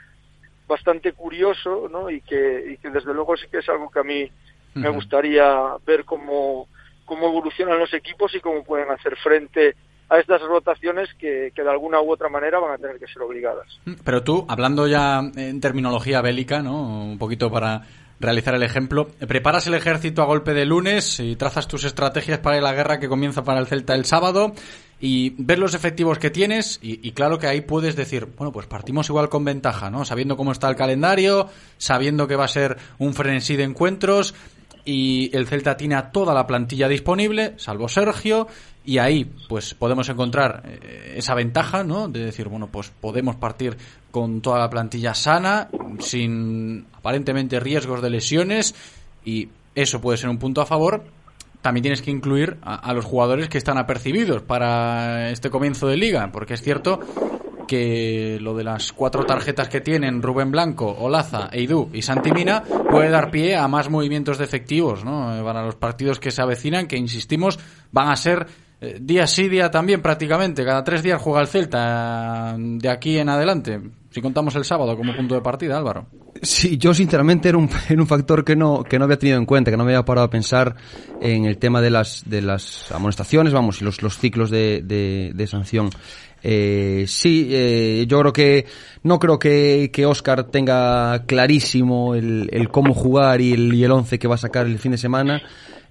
bastante 0.66 1.12
curioso, 1.12 1.88
¿no? 1.90 2.10
Y 2.10 2.20
que, 2.20 2.72
y 2.72 2.76
que 2.76 2.90
desde 2.90 3.14
luego 3.14 3.36
sí 3.36 3.46
que 3.50 3.58
es 3.58 3.68
algo 3.68 3.90
que 3.90 4.00
a 4.00 4.04
mí 4.04 4.30
me 4.74 4.90
gustaría 4.90 5.76
ver 5.86 6.04
cómo, 6.04 6.68
cómo 7.04 7.26
evolucionan 7.26 7.78
los 7.78 7.92
equipos 7.94 8.34
y 8.34 8.40
cómo 8.40 8.62
pueden 8.62 8.90
hacer 8.90 9.16
frente 9.16 9.74
a 10.10 10.18
estas 10.18 10.40
rotaciones 10.42 11.08
que, 11.18 11.52
que, 11.54 11.62
de 11.62 11.70
alguna 11.70 12.00
u 12.00 12.12
otra 12.12 12.28
manera 12.28 12.58
van 12.60 12.74
a 12.74 12.78
tener 12.78 12.98
que 12.98 13.08
ser 13.08 13.22
obligadas. 13.22 13.66
Pero 14.04 14.22
tú, 14.22 14.46
hablando 14.48 14.86
ya 14.86 15.20
en 15.36 15.60
terminología 15.60 16.22
bélica, 16.22 16.62
¿no? 16.62 17.02
Un 17.02 17.18
poquito 17.18 17.50
para 17.50 17.82
realizar 18.20 18.54
el 18.54 18.62
ejemplo, 18.62 19.08
preparas 19.26 19.66
el 19.66 19.74
ejército 19.74 20.22
a 20.22 20.26
golpe 20.26 20.54
de 20.54 20.64
lunes 20.64 21.20
y 21.20 21.36
trazas 21.36 21.68
tus 21.68 21.84
estrategias 21.84 22.40
para 22.40 22.60
la 22.60 22.72
guerra 22.72 22.98
que 22.98 23.08
comienza 23.08 23.44
para 23.44 23.60
el 23.60 23.66
Celta 23.66 23.94
el 23.94 24.04
sábado 24.04 24.52
y 25.00 25.34
ver 25.38 25.58
los 25.58 25.74
efectivos 25.74 26.18
que 26.18 26.30
tienes 26.30 26.80
y, 26.82 27.12
claro 27.12 27.38
que 27.38 27.46
ahí 27.46 27.60
puedes 27.60 27.94
decir, 27.94 28.26
bueno, 28.36 28.52
pues 28.52 28.66
partimos 28.66 29.08
igual 29.08 29.28
con 29.28 29.44
ventaja, 29.44 29.90
¿no? 29.90 30.04
Sabiendo 30.04 30.36
cómo 30.36 30.52
está 30.52 30.68
el 30.68 30.76
calendario, 30.76 31.48
sabiendo 31.76 32.26
que 32.26 32.36
va 32.36 32.46
a 32.46 32.48
ser 32.48 32.76
un 32.98 33.14
frenesí 33.14 33.56
de 33.56 33.64
encuentros 33.64 34.34
y 34.84 35.30
el 35.36 35.46
Celta 35.46 35.76
tiene 35.76 35.94
a 35.94 36.10
toda 36.10 36.34
la 36.34 36.46
plantilla 36.46 36.88
disponible, 36.88 37.54
salvo 37.58 37.88
Sergio, 37.88 38.48
y 38.88 38.96
ahí 38.96 39.30
pues 39.50 39.74
podemos 39.74 40.08
encontrar 40.08 40.62
eh, 40.64 41.12
esa 41.16 41.34
ventaja, 41.34 41.84
¿no? 41.84 42.08
De 42.08 42.24
decir, 42.24 42.48
bueno, 42.48 42.68
pues 42.68 42.88
podemos 42.88 43.36
partir 43.36 43.76
con 44.10 44.40
toda 44.40 44.58
la 44.58 44.70
plantilla 44.70 45.12
sana, 45.12 45.68
sin 45.98 46.86
aparentemente 46.94 47.60
riesgos 47.60 48.00
de 48.00 48.08
lesiones 48.08 48.74
y 49.26 49.50
eso 49.74 50.00
puede 50.00 50.16
ser 50.16 50.30
un 50.30 50.38
punto 50.38 50.62
a 50.62 50.66
favor, 50.66 51.04
también 51.60 51.82
tienes 51.82 52.00
que 52.00 52.10
incluir 52.10 52.56
a, 52.62 52.94
los 52.94 53.04
jugadores 53.04 53.50
que 53.50 53.58
están 53.58 53.76
apercibidos 53.76 54.40
para 54.40 55.28
este 55.28 55.50
comienzo 55.50 55.86
de 55.86 55.98
liga, 55.98 56.32
porque 56.32 56.54
es 56.54 56.62
cierto 56.62 56.98
que 57.66 58.38
lo 58.40 58.56
de 58.56 58.64
las 58.64 58.94
cuatro 58.94 59.26
tarjetas 59.26 59.68
que 59.68 59.82
tienen 59.82 60.22
Rubén 60.22 60.50
Blanco, 60.50 60.96
Olaza, 60.98 61.50
Eidú 61.52 61.90
y 61.92 62.00
Santimina 62.00 62.62
puede 62.62 63.10
dar 63.10 63.30
pie 63.30 63.54
a 63.54 63.68
más 63.68 63.90
movimientos 63.90 64.38
de 64.38 64.44
efectivos 64.44 65.04
¿no? 65.04 65.44
para 65.44 65.62
los 65.62 65.74
partidos 65.74 66.18
que 66.18 66.30
se 66.30 66.40
avecinan, 66.40 66.86
que 66.86 66.96
insistimos 66.96 67.58
van 67.92 68.08
a 68.08 68.16
ser 68.16 68.46
eh, 68.80 68.98
día 69.00 69.26
sí, 69.26 69.48
día 69.48 69.70
también 69.70 70.00
prácticamente. 70.00 70.64
Cada 70.64 70.84
tres 70.84 71.02
días 71.02 71.20
juega 71.20 71.40
el 71.40 71.48
Celta 71.48 72.54
eh, 72.56 72.58
de 72.58 72.88
aquí 72.88 73.18
en 73.18 73.28
adelante. 73.28 73.80
Si 74.10 74.22
contamos 74.22 74.54
el 74.56 74.64
sábado 74.64 74.96
como 74.96 75.14
punto 75.14 75.34
de 75.34 75.40
partida, 75.40 75.76
Álvaro. 75.76 76.06
Sí, 76.42 76.78
yo 76.78 76.94
sinceramente 76.94 77.48
era 77.48 77.58
un, 77.58 77.68
un 77.90 78.06
factor 78.06 78.44
que 78.44 78.56
no, 78.56 78.84
que 78.84 78.98
no 78.98 79.04
había 79.04 79.18
tenido 79.18 79.38
en 79.38 79.46
cuenta, 79.46 79.70
que 79.70 79.76
no 79.76 79.84
me 79.84 79.92
había 79.92 80.04
parado 80.04 80.26
a 80.26 80.30
pensar 80.30 80.76
en 81.20 81.44
el 81.44 81.58
tema 81.58 81.80
de 81.80 81.90
las, 81.90 82.22
de 82.26 82.40
las 82.40 82.90
amonestaciones, 82.92 83.52
vamos, 83.52 83.80
y 83.80 83.84
los, 83.84 84.02
los 84.02 84.18
ciclos 84.18 84.50
de, 84.50 84.82
de, 84.82 85.46
sanción. 85.46 85.90
Eh, 86.42 87.04
sí, 87.08 87.48
eh, 87.50 88.06
yo 88.08 88.20
creo 88.20 88.32
que 88.32 88.66
no 89.02 89.18
creo 89.18 89.40
que, 89.40 89.90
que 89.92 90.06
Oscar 90.06 90.44
tenga 90.44 91.24
clarísimo 91.26 92.14
el, 92.14 92.48
el 92.52 92.68
cómo 92.68 92.94
jugar 92.94 93.40
y 93.40 93.52
el, 93.52 93.74
y 93.74 93.82
el 93.82 93.90
once 93.90 94.20
que 94.20 94.28
va 94.28 94.36
a 94.36 94.38
sacar 94.38 94.66
el 94.66 94.78
fin 94.78 94.92
de 94.92 94.98
semana. 94.98 95.42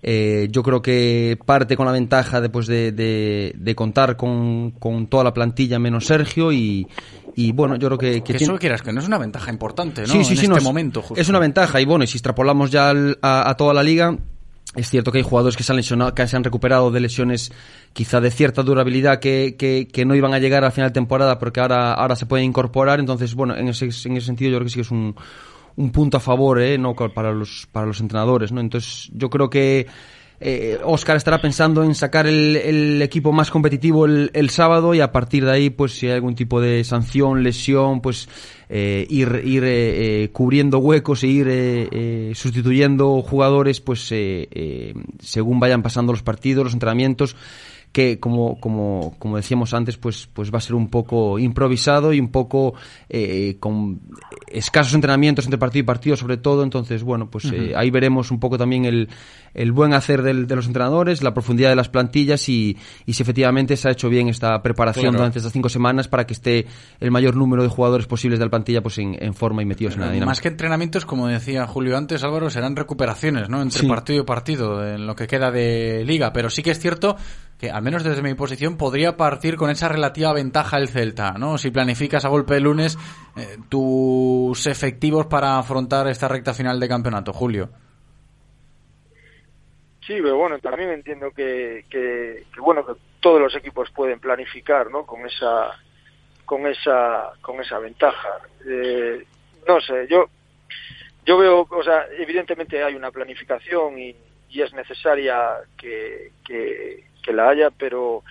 Eh, 0.04 0.48
yo 0.52 0.62
creo 0.62 0.82
que 0.82 1.40
parte 1.46 1.76
con 1.76 1.86
la 1.86 1.92
ventaja 1.92 2.40
después 2.40 2.68
de, 2.68 2.92
de, 2.92 3.54
de 3.58 3.76
contar 3.76 4.16
con, 4.16 4.72
con, 4.72 5.08
toda 5.08 5.24
la 5.24 5.34
plantilla 5.34 5.80
menos 5.80 6.06
Sergio 6.06 6.52
y, 6.52 6.88
y 7.36 7.52
bueno, 7.52 7.76
yo 7.78 7.88
creo 7.88 7.98
que... 7.98 8.22
Que, 8.22 8.38
eso 8.38 8.58
quieras, 8.58 8.82
que 8.82 8.94
no 8.94 9.00
es 9.02 9.08
una 9.08 9.18
ventaja 9.18 9.52
importante, 9.52 10.02
¿no? 10.02 10.08
Sí, 10.08 10.24
sí, 10.24 10.38
sí, 10.38 10.46
en 10.46 10.52
este 10.52 10.64
momento, 10.64 11.04
Es 11.16 11.30
una 11.30 11.40
ventaja 11.40 11.82
y 11.82 11.86
bueno, 11.86 12.04
y 12.04 12.08
si 12.08 12.18
extrapolamos 12.18 12.70
ya 12.72 12.94
a, 13.22 13.56
toda 13.58 13.74
la 13.74 13.82
liga, 13.82 14.16
es 14.76 14.88
cierto 14.88 15.12
que 15.12 15.18
hay 15.18 15.24
jugadores 15.24 15.58
que 15.58 15.64
se 15.64 15.72
han 15.72 15.78
lesionado, 15.78 16.14
que 16.14 16.28
se 16.28 16.36
han 16.36 16.44
recuperado 16.44 16.92
de 16.92 17.00
lesiones 17.00 17.52
quizá 17.94 18.22
de 18.22 18.30
cierta 18.30 18.62
durabilidad 18.62 19.20
que, 19.20 19.56
que, 19.58 19.88
que 19.88 20.06
no 20.06 20.14
iban 20.14 20.34
a 20.34 20.40
llegar 20.40 20.64
al 20.64 20.72
final 20.72 20.92
de 20.92 20.94
temporada 20.94 21.40
porque 21.40 21.60
ahora, 21.60 21.94
ahora 21.94 22.16
se 22.16 22.28
pueden 22.28 22.46
incorporar. 22.46 23.00
Entonces, 23.00 23.34
bueno, 23.34 23.56
en 23.56 23.68
ese, 23.70 23.86
en 23.86 24.18
ese 24.18 24.28
sentido 24.28 24.52
yo 24.52 24.58
creo 24.58 24.66
que 24.66 24.70
sí 24.70 24.76
que 24.76 24.82
es 24.82 24.92
un, 24.92 25.16
un 25.78 25.92
punto 25.92 26.18
a 26.18 26.20
favor, 26.20 26.60
¿eh? 26.62 26.78
No 26.78 26.96
para 26.96 27.32
los, 27.32 27.68
para 27.72 27.88
los 27.88 28.00
entrenadores, 28.02 28.52
¿no? 28.52 28.60
Entonces, 28.60 29.10
yo 29.14 29.30
creo 29.30 29.50
que 29.50 29.88
eh, 30.40 30.78
Oscar 30.84 31.18
estará 31.18 31.42
pensando 31.42 31.84
en 31.84 31.96
sacar 31.96 32.28
el, 32.28 32.56
el 32.58 33.02
equipo 33.02 33.32
más 33.32 33.50
competitivo 33.50 34.06
el, 34.06 34.30
el, 34.34 34.52
sábado 34.52 34.94
y 34.94 35.00
a 35.00 35.12
partir 35.12 35.46
de 35.46 35.52
ahí, 35.52 35.70
pues 35.72 35.94
si 35.94 36.08
hay 36.08 36.14
algún 36.14 36.36
tipo 36.36 36.62
de 36.62 36.84
sanción, 36.84 37.42
lesión, 37.42 38.02
pues 38.02 38.30
eh, 38.70 39.08
ir, 39.10 39.42
ir 39.44 39.64
eh, 39.64 40.24
eh 40.24 40.30
cubriendo 40.30 40.78
huecos 40.80 41.24
e 41.24 41.28
ir 41.28 41.48
eh, 41.48 41.88
eh, 41.92 42.32
sustituyendo 42.36 43.22
jugadores, 43.24 43.82
pues 43.82 44.14
según 45.20 45.60
vayan 45.60 45.82
pasando 45.82 46.12
los 46.12 46.22
partidos, 46.22 46.66
los 46.66 46.74
entrenamientos 46.74 47.36
que 47.98 48.20
como, 48.20 48.60
como, 48.60 49.16
como 49.18 49.38
decíamos 49.38 49.74
antes, 49.74 49.98
pues, 49.98 50.30
pues 50.32 50.54
va 50.54 50.60
a 50.60 50.62
ser 50.62 50.76
un 50.76 50.88
poco 50.88 51.40
improvisado 51.40 52.14
y 52.14 52.20
un 52.20 52.28
poco 52.28 52.76
eh, 53.10 53.58
con 53.60 54.02
escasos 54.46 54.94
entrenamientos 54.94 55.46
entre 55.46 55.58
partido 55.58 55.82
y 55.82 55.86
partido, 55.88 56.16
sobre 56.16 56.38
todo. 56.38 56.62
Entonces, 56.62 57.02
bueno, 57.02 57.28
pues 57.32 57.46
eh, 57.46 57.74
ahí 57.76 57.90
veremos 57.90 58.30
un 58.30 58.40
poco 58.40 58.56
también 58.56 58.86
el, 58.86 59.10
el 59.56 59.72
buen 59.72 59.96
hacer 59.96 60.22
del, 60.22 60.46
de 60.46 60.56
los 60.56 60.68
entrenadores, 60.68 61.24
la 61.24 61.34
profundidad 61.34 61.70
de 61.70 61.76
las 61.76 61.90
plantillas 61.90 62.48
y, 62.50 62.78
y 63.08 63.14
si 63.14 63.24
efectivamente 63.24 63.76
se 63.76 63.90
ha 63.90 63.94
hecho 63.94 64.10
bien 64.10 64.30
esta 64.30 64.62
preparación 64.62 65.16
durante 65.16 65.40
estas 65.40 65.52
cinco 65.52 65.68
semanas 65.68 66.08
para 66.08 66.28
que 66.28 66.34
esté 66.34 66.68
el 67.00 67.10
mayor 67.10 67.36
número 67.36 67.64
de 67.64 67.70
jugadores 67.70 68.06
posibles 68.06 68.38
de 68.38 68.46
la 68.46 68.52
plantilla 68.52 68.84
pues 68.84 69.00
en, 69.00 69.18
en 69.20 69.34
forma 69.34 69.64
y 69.64 69.66
metidos 69.66 69.96
en 69.96 70.02
la 70.02 70.06
dinámica. 70.08 70.28
Más 70.28 70.40
que 70.40 70.50
entrenamientos, 70.50 71.04
como 71.08 71.28
decía 71.30 71.66
Julio 71.66 71.98
antes, 71.98 72.24
Álvaro, 72.24 72.52
serán 72.52 72.76
recuperaciones, 72.76 73.50
¿no? 73.50 73.60
Entre 73.60 73.88
partido 73.88 74.22
y 74.22 74.24
partido, 74.24 74.88
en 74.88 75.08
lo 75.08 75.16
que 75.16 75.26
queda 75.26 75.50
de 75.50 76.06
liga. 76.06 76.32
Pero 76.32 76.52
sí 76.52 76.62
que 76.62 76.70
es 76.70 76.80
cierto 76.80 77.18
que 77.58 77.72
al 77.72 77.82
menos 77.82 78.04
desde 78.04 78.22
mi 78.22 78.34
posición 78.36 78.78
podría 78.78 79.18
partir 79.18 79.56
con 79.56 79.70
esa 79.70 79.90
relativa 79.90 80.34
ventaja 80.34 80.78
el 80.78 80.90
Celta, 80.90 81.34
¿no? 81.34 81.58
Si 81.58 81.72
planificas 81.72 82.24
a 82.26 82.30
golpe 82.30 82.56
de 82.56 82.62
lunes 82.62 82.98
eh, 83.36 83.58
tus 83.70 84.68
efectivos 84.68 85.26
para 85.26 85.58
afrontar 85.58 86.08
esta 86.08 86.28
recta 86.28 86.54
final 86.54 86.80
de 86.80 86.88
campeonato, 86.88 87.34
Julio. 87.34 87.70
Sí, 90.06 90.14
pero 90.22 90.38
bueno, 90.38 90.58
también 90.60 90.92
entiendo 90.92 91.32
que, 91.32 91.84
que, 91.90 92.46
bueno, 92.60 92.86
todos 93.20 93.42
los 93.42 93.56
equipos 93.56 93.90
pueden 93.92 94.20
planificar, 94.20 94.90
¿no? 94.90 95.06
Con 95.06 95.26
esa 95.26 95.72
con 96.46 96.66
esa 96.66 97.34
con 97.42 97.60
esa 97.60 97.78
ventaja. 97.80 98.40
Eh, 98.66 99.26
no 99.68 99.82
sé, 99.82 100.08
yo 100.10 100.30
yo 101.26 101.38
veo, 101.38 101.68
o 101.70 101.84
sea, 101.84 102.06
evidentemente 102.18 102.82
hay 102.82 102.96
una 102.96 103.12
planificación 103.12 104.00
y, 104.00 104.16
es 104.50 104.74
necesaria 104.74 105.58
que, 105.78 106.32
que, 106.44 107.04
la 107.34 107.50
haya, 107.50 107.70
pero 107.70 108.24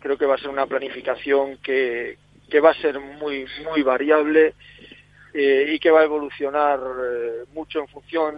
creo 0.00 0.16
que 0.16 0.26
va 0.26 0.34
a 0.36 0.38
ser 0.38 0.50
una 0.50 0.66
planificación 0.66 1.58
que, 1.58 2.18
que 2.50 2.60
va 2.60 2.70
a 2.70 2.80
ser 2.80 2.98
muy 3.00 3.46
muy 3.64 3.82
variable 3.82 4.54
eh, 5.34 5.74
y 5.74 5.78
que 5.78 5.90
va 5.90 6.00
a 6.00 6.04
evolucionar 6.04 6.80
eh, 6.80 7.44
mucho 7.52 7.80
en 7.80 7.88
función 7.88 8.36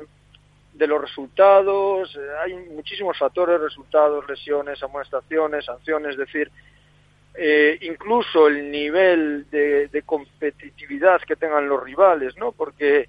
de 0.73 0.87
los 0.87 1.01
resultados. 1.01 2.15
Eh, 2.17 2.21
hay 2.43 2.55
muchísimos 2.75 3.17
factores, 3.17 3.61
resultados, 3.61 4.29
lesiones, 4.29 4.83
amonestaciones, 4.83 5.65
sanciones, 5.65 6.13
es 6.13 6.19
decir, 6.19 6.51
incluso 7.83 8.49
el 8.49 8.69
nivel 8.69 9.49
de, 9.49 9.87
de, 9.87 10.03
competitividad 10.03 11.21
que 11.21 11.37
tengan 11.37 11.69
los 11.69 11.85
rivales, 11.85 12.37
¿no? 12.37 12.51
Porque, 12.51 13.09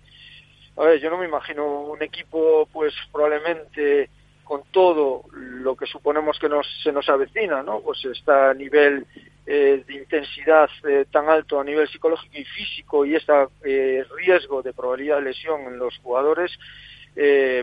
a 0.78 0.84
ver, 0.84 1.00
yo 1.00 1.10
no 1.10 1.18
me 1.18 1.26
imagino 1.26 1.82
un 1.82 2.04
equipo, 2.04 2.68
pues 2.72 2.94
probablemente 3.12 4.12
con 4.50 4.64
todo 4.72 5.26
lo 5.32 5.76
que 5.76 5.86
suponemos 5.86 6.40
que 6.40 6.50
nos, 6.50 6.66
se 6.82 6.92
nos 6.92 7.08
avecina, 7.08 7.62
¿no? 7.62 7.82
Pues 7.82 8.04
está 8.06 8.52
nivel 8.56 9.06
eh, 9.46 9.84
de 9.86 9.94
intensidad 9.94 10.68
eh, 10.90 11.06
tan 11.12 11.30
alto 11.30 11.60
a 11.60 11.64
nivel 11.64 11.88
psicológico 11.88 12.36
y 12.36 12.46
físico 12.46 13.06
y 13.06 13.14
este 13.14 13.32
riesgo 14.18 14.64
de 14.64 14.74
probabilidad 14.74 15.18
de 15.18 15.22
lesión 15.26 15.62
en 15.68 15.78
los 15.78 15.96
jugadores, 16.00 16.52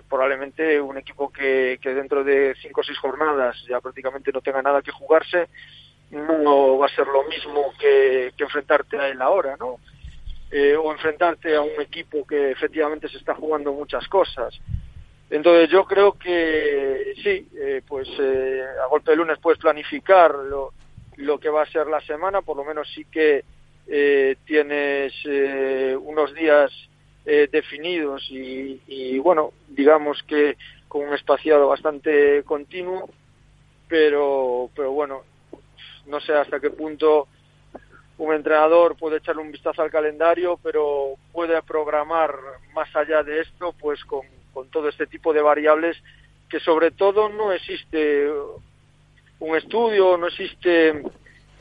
probablemente 0.08 0.80
un 0.80 0.96
equipo 0.96 1.32
que, 1.32 1.80
que, 1.82 1.92
dentro 1.92 2.22
de 2.22 2.54
cinco 2.62 2.82
o 2.82 2.84
seis 2.84 2.98
jornadas 2.98 3.56
ya 3.68 3.80
prácticamente 3.80 4.30
no 4.30 4.40
tenga 4.40 4.62
nada 4.62 4.80
que 4.80 4.92
jugarse, 4.92 5.48
no 6.12 6.78
va 6.78 6.86
a 6.86 6.94
ser 6.94 7.08
lo 7.08 7.24
mismo 7.24 7.72
que, 7.80 8.32
que 8.36 8.44
enfrentarte 8.44 8.96
a 8.96 9.08
él 9.08 9.20
ahora, 9.20 9.56
¿no? 9.58 9.80
o 10.80 10.92
enfrentarte 10.92 11.56
a 11.56 11.62
un 11.62 11.80
equipo 11.80 12.24
que 12.24 12.52
efectivamente 12.52 13.08
se 13.08 13.16
está 13.18 13.34
jugando 13.34 13.72
muchas 13.72 14.06
cosas. 14.06 14.56
Entonces 15.28 15.68
yo 15.70 15.84
creo 15.84 16.12
que 16.12 17.14
sí, 17.22 17.48
pues 17.88 18.08
a 18.18 18.86
golpe 18.86 19.10
de 19.10 19.16
lunes 19.16 19.38
puedes 19.40 19.58
planificar 19.58 20.32
lo, 20.34 20.72
lo 21.16 21.38
que 21.38 21.48
va 21.48 21.62
a 21.62 21.70
ser 21.70 21.86
la 21.86 22.00
semana, 22.02 22.42
por 22.42 22.56
lo 22.56 22.64
menos 22.64 22.88
sí 22.94 23.04
que 23.04 23.44
eh, 23.88 24.36
tienes 24.44 25.12
eh, 25.24 25.96
unos 26.00 26.34
días 26.34 26.70
eh, 27.24 27.48
definidos 27.50 28.26
y, 28.30 29.18
bueno, 29.18 29.52
digamos 29.68 30.22
que 30.24 30.56
con 30.88 31.08
un 31.08 31.14
espaciado 31.14 31.68
bastante 31.68 32.42
continuo, 32.44 33.08
pero, 33.88 34.70
pero 34.74 34.92
bueno, 34.92 35.22
no 36.06 36.20
sé 36.20 36.34
hasta 36.34 36.60
qué 36.60 36.70
punto 36.70 37.28
un 38.18 38.34
entrenador 38.34 38.96
puede 38.96 39.18
echarle 39.18 39.42
un 39.42 39.52
vistazo 39.52 39.82
al 39.82 39.90
calendario, 39.90 40.58
pero 40.62 41.14
puede 41.32 41.60
programar 41.62 42.34
más 42.74 42.94
allá 42.96 43.22
de 43.22 43.40
esto, 43.40 43.74
pues 43.78 44.04
con, 44.04 44.22
con 44.56 44.70
todo 44.70 44.88
este 44.88 45.06
tipo 45.06 45.34
de 45.34 45.42
variables 45.42 45.98
que 46.48 46.60
sobre 46.60 46.90
todo 46.90 47.28
no 47.28 47.52
existe 47.52 48.26
un 49.38 49.54
estudio, 49.54 50.16
no 50.16 50.28
existe 50.28 51.02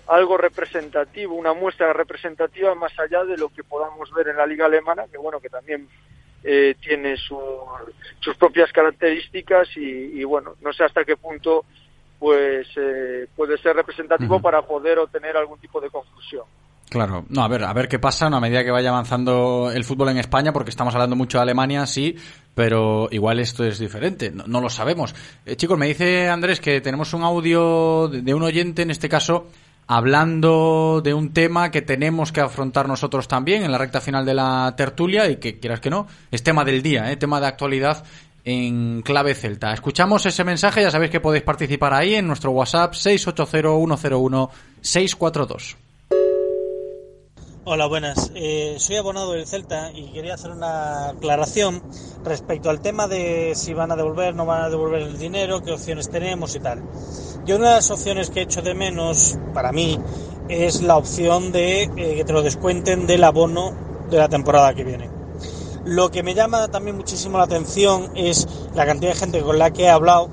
algo 0.07 0.37
representativo, 0.37 1.35
una 1.35 1.53
muestra 1.53 1.91
representativa 1.91 2.73
más 2.73 2.97
allá 2.97 3.25
de 3.25 3.35
lo 3.35 3.49
que 3.49 3.65
podamos 3.65 4.13
ver 4.13 4.29
en 4.29 4.37
la 4.37 4.47
liga 4.47 4.67
alemana, 4.67 5.03
que 5.11 5.17
bueno, 5.17 5.41
que 5.41 5.49
también 5.49 5.89
eh, 6.41 6.77
tiene 6.79 7.17
sus 7.17 8.37
propias 8.39 8.71
características 8.71 9.67
y, 9.75 10.23
bueno, 10.23 10.55
no 10.61 10.71
sé 10.71 10.85
hasta 10.85 11.03
qué 11.03 11.17
punto 11.17 11.65
pues 12.17 12.65
eh, 12.77 13.27
puede 13.35 13.57
ser 13.57 13.75
representativo 13.75 14.39
para 14.41 14.61
poder 14.61 14.99
obtener 14.99 15.35
algún 15.35 15.59
tipo 15.59 15.81
de 15.81 15.89
conclusión. 15.89 16.45
Claro, 16.89 17.25
no, 17.29 17.43
a 17.43 17.47
ver, 17.47 17.63
a 17.63 17.73
ver 17.73 17.87
qué 17.87 17.99
pasa 17.99 18.27
a 18.27 18.39
medida 18.39 18.63
que 18.63 18.71
vaya 18.71 18.89
avanzando 18.89 19.71
el 19.73 19.83
fútbol 19.83 20.09
en 20.09 20.17
España, 20.17 20.53
porque 20.53 20.69
estamos 20.69 20.93
hablando 20.93 21.15
mucho 21.15 21.39
de 21.39 21.41
Alemania, 21.41 21.85
sí, 21.87 22.15
pero 22.55 23.09
igual 23.11 23.39
esto 23.39 23.63
es 23.65 23.77
diferente, 23.77 24.31
no, 24.31 24.61
lo 24.61 24.69
sabemos. 24.69 25.13
Eh, 25.45 25.55
chicos, 25.57 25.77
me 25.77 25.87
dice 25.87 26.29
Andrés 26.29 26.59
que 26.59 26.81
tenemos 26.81 27.13
un 27.13 27.23
audio 27.23 28.07
de, 28.07 28.33
un 28.33 28.43
oyente, 28.43 28.81
en 28.81 28.91
este 28.91 29.09
caso, 29.09 29.47
hablando 29.87 31.01
de 31.03 31.13
un 31.13 31.33
tema 31.33 31.69
que 31.69 31.81
tenemos 31.81 32.31
que 32.31 32.39
afrontar 32.39 32.87
nosotros 32.87 33.27
también 33.27 33.63
en 33.63 33.71
la 33.71 33.77
recta 33.77 34.01
final 34.01 34.25
de 34.25 34.33
la 34.33 34.73
tertulia 34.75 35.29
y 35.29 35.35
que 35.35 35.59
quieras 35.59 35.81
que 35.81 35.89
no, 35.89 36.07
es 36.31 36.41
tema 36.41 36.63
del 36.63 36.81
día, 36.81 37.11
¿eh? 37.11 37.17
tema 37.17 37.41
de 37.41 37.47
actualidad 37.47 38.03
en 38.45 39.01
clave 39.01 39.35
celta. 39.35 39.73
Escuchamos 39.73 40.25
ese 40.25 40.43
mensaje, 40.43 40.81
ya 40.81 40.91
sabéis 40.91 41.11
que 41.11 41.19
podéis 41.19 41.43
participar 41.43 41.93
ahí 41.93 42.15
en 42.15 42.27
nuestro 42.27 42.51
WhatsApp 42.51 42.93
680 42.93 43.91
101 43.97 44.49
642. 44.81 45.84
Hola, 47.67 47.87
buenas. 47.87 48.29
Eh, 48.35 48.75
soy 48.77 48.97
abonado 48.97 49.31
del 49.31 49.47
Celta 49.47 49.91
y 49.91 50.11
quería 50.11 50.35
hacer 50.35 50.51
una 50.51 51.09
aclaración 51.09 51.81
respecto 52.23 52.69
al 52.69 52.79
tema 52.79 53.07
de 53.07 53.53
si 53.55 53.73
van 53.73 53.91
a 53.91 53.95
devolver, 53.95 54.35
no 54.35 54.45
van 54.45 54.61
a 54.61 54.69
devolver 54.69 55.01
el 55.01 55.17
dinero, 55.17 55.63
qué 55.63 55.71
opciones 55.71 56.11
tenemos 56.11 56.55
y 56.55 56.59
tal. 56.59 56.83
Yo 57.43 57.55
una 57.55 57.69
de 57.69 57.75
las 57.77 57.89
opciones 57.89 58.29
que 58.29 58.41
he 58.41 58.43
hecho 58.43 58.61
de 58.61 58.75
menos, 58.75 59.39
para 59.55 59.71
mí, 59.71 59.99
es 60.47 60.83
la 60.83 60.95
opción 60.95 61.51
de 61.51 61.81
eh, 61.85 61.89
que 61.95 62.23
te 62.23 62.33
lo 62.33 62.43
descuenten 62.43 63.07
del 63.07 63.23
abono 63.23 63.73
de 64.11 64.17
la 64.17 64.29
temporada 64.29 64.75
que 64.75 64.83
viene. 64.83 65.09
Lo 65.85 66.11
que 66.11 66.21
me 66.21 66.35
llama 66.35 66.67
también 66.67 66.97
muchísimo 66.97 67.39
la 67.39 67.45
atención 67.45 68.11
es 68.13 68.47
la 68.75 68.85
cantidad 68.85 69.13
de 69.13 69.19
gente 69.19 69.41
con 69.41 69.57
la 69.57 69.71
que 69.71 69.85
he 69.85 69.89
hablado 69.89 70.29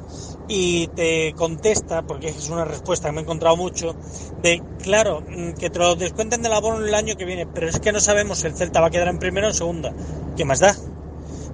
y 0.54 0.86
te 0.88 1.32
contesta, 1.34 2.02
porque 2.02 2.28
es 2.28 2.50
una 2.50 2.66
respuesta 2.66 3.08
que 3.08 3.12
me 3.12 3.20
he 3.20 3.22
encontrado 3.22 3.56
mucho, 3.56 3.96
de 4.42 4.62
claro, 4.82 5.22
mm, 5.22 5.52
que 5.52 5.70
te 5.70 5.78
lo 5.78 5.96
descuenten 5.96 6.42
del 6.42 6.52
abono 6.52 6.84
el 6.84 6.94
año 6.94 7.16
que 7.16 7.24
viene, 7.24 7.46
pero 7.46 7.70
es 7.70 7.80
que 7.80 7.90
no 7.90 8.00
sabemos 8.00 8.40
si 8.40 8.48
el 8.48 8.54
Celta 8.54 8.82
va 8.82 8.88
a 8.88 8.90
quedar 8.90 9.08
en 9.08 9.18
primera 9.18 9.46
o 9.46 9.50
en 9.50 9.56
segunda. 9.56 9.94
¿Qué 10.36 10.44
más 10.44 10.60
da? 10.60 10.76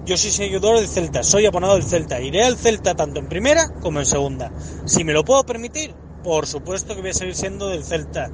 Yo 0.05 0.17
soy 0.17 0.31
seguidor 0.31 0.75
del 0.75 0.89
Celta, 0.89 1.23
soy 1.23 1.45
abonado 1.45 1.75
del 1.75 1.83
Celta, 1.83 2.19
iré 2.19 2.43
al 2.43 2.57
Celta 2.57 2.93
tanto 2.93 3.21
en 3.21 3.29
primera 3.29 3.69
como 3.79 3.99
en 3.99 4.05
segunda. 4.05 4.51
Si 4.83 5.05
me 5.05 5.13
lo 5.13 5.23
puedo 5.23 5.45
permitir, 5.45 5.95
por 6.21 6.45
supuesto 6.45 6.93
que 6.93 6.99
voy 6.99 7.11
a 7.11 7.13
seguir 7.13 7.35
siendo 7.35 7.69
del 7.69 7.85
Celta 7.85 8.29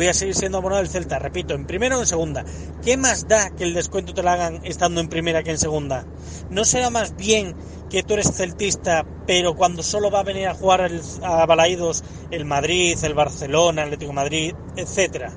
voy 0.00 0.08
a 0.08 0.14
seguir 0.14 0.34
siendo 0.34 0.56
abonado 0.56 0.80
del 0.80 0.90
Celta, 0.90 1.18
repito, 1.18 1.52
en 1.52 1.66
primera 1.66 1.98
o 1.98 2.00
en 2.00 2.06
segunda. 2.06 2.42
¿Qué 2.82 2.96
más 2.96 3.28
da 3.28 3.50
que 3.50 3.64
el 3.64 3.74
descuento 3.74 4.14
te 4.14 4.22
lo 4.22 4.30
hagan 4.30 4.62
estando 4.64 4.98
en 4.98 5.10
primera 5.10 5.42
que 5.42 5.50
en 5.50 5.58
segunda? 5.58 6.06
¿No 6.48 6.64
será 6.64 6.88
más 6.88 7.16
bien 7.16 7.54
que 7.90 8.02
tú 8.02 8.14
eres 8.14 8.32
celtista, 8.32 9.04
pero 9.26 9.54
cuando 9.54 9.82
solo 9.82 10.10
va 10.10 10.20
a 10.20 10.22
venir 10.22 10.48
a 10.48 10.54
jugar 10.54 10.90
a 11.22 11.44
Balaídos 11.44 12.02
el 12.30 12.46
Madrid, 12.46 12.96
el 13.02 13.12
Barcelona, 13.12 13.82
el 13.82 13.88
Atlético 13.88 14.14
Madrid, 14.14 14.54
etcétera? 14.74 15.34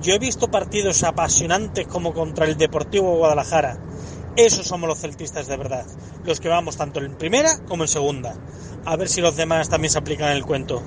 Yo 0.00 0.14
he 0.14 0.20
visto 0.20 0.48
partidos 0.48 1.02
apasionantes 1.02 1.88
como 1.88 2.14
contra 2.14 2.46
el 2.46 2.56
Deportivo 2.56 3.16
Guadalajara. 3.16 3.80
Esos 4.36 4.68
somos 4.68 4.88
los 4.88 5.00
celtistas 5.00 5.48
de 5.48 5.56
verdad, 5.56 5.86
los 6.22 6.38
que 6.38 6.48
vamos 6.48 6.76
tanto 6.76 7.00
en 7.00 7.16
primera 7.16 7.64
como 7.66 7.82
en 7.82 7.88
segunda. 7.88 8.36
A 8.84 8.94
ver 8.94 9.08
si 9.08 9.20
los 9.20 9.34
demás 9.34 9.68
también 9.68 9.90
se 9.90 9.98
aplican 9.98 10.30
el 10.30 10.46
cuento. 10.46 10.84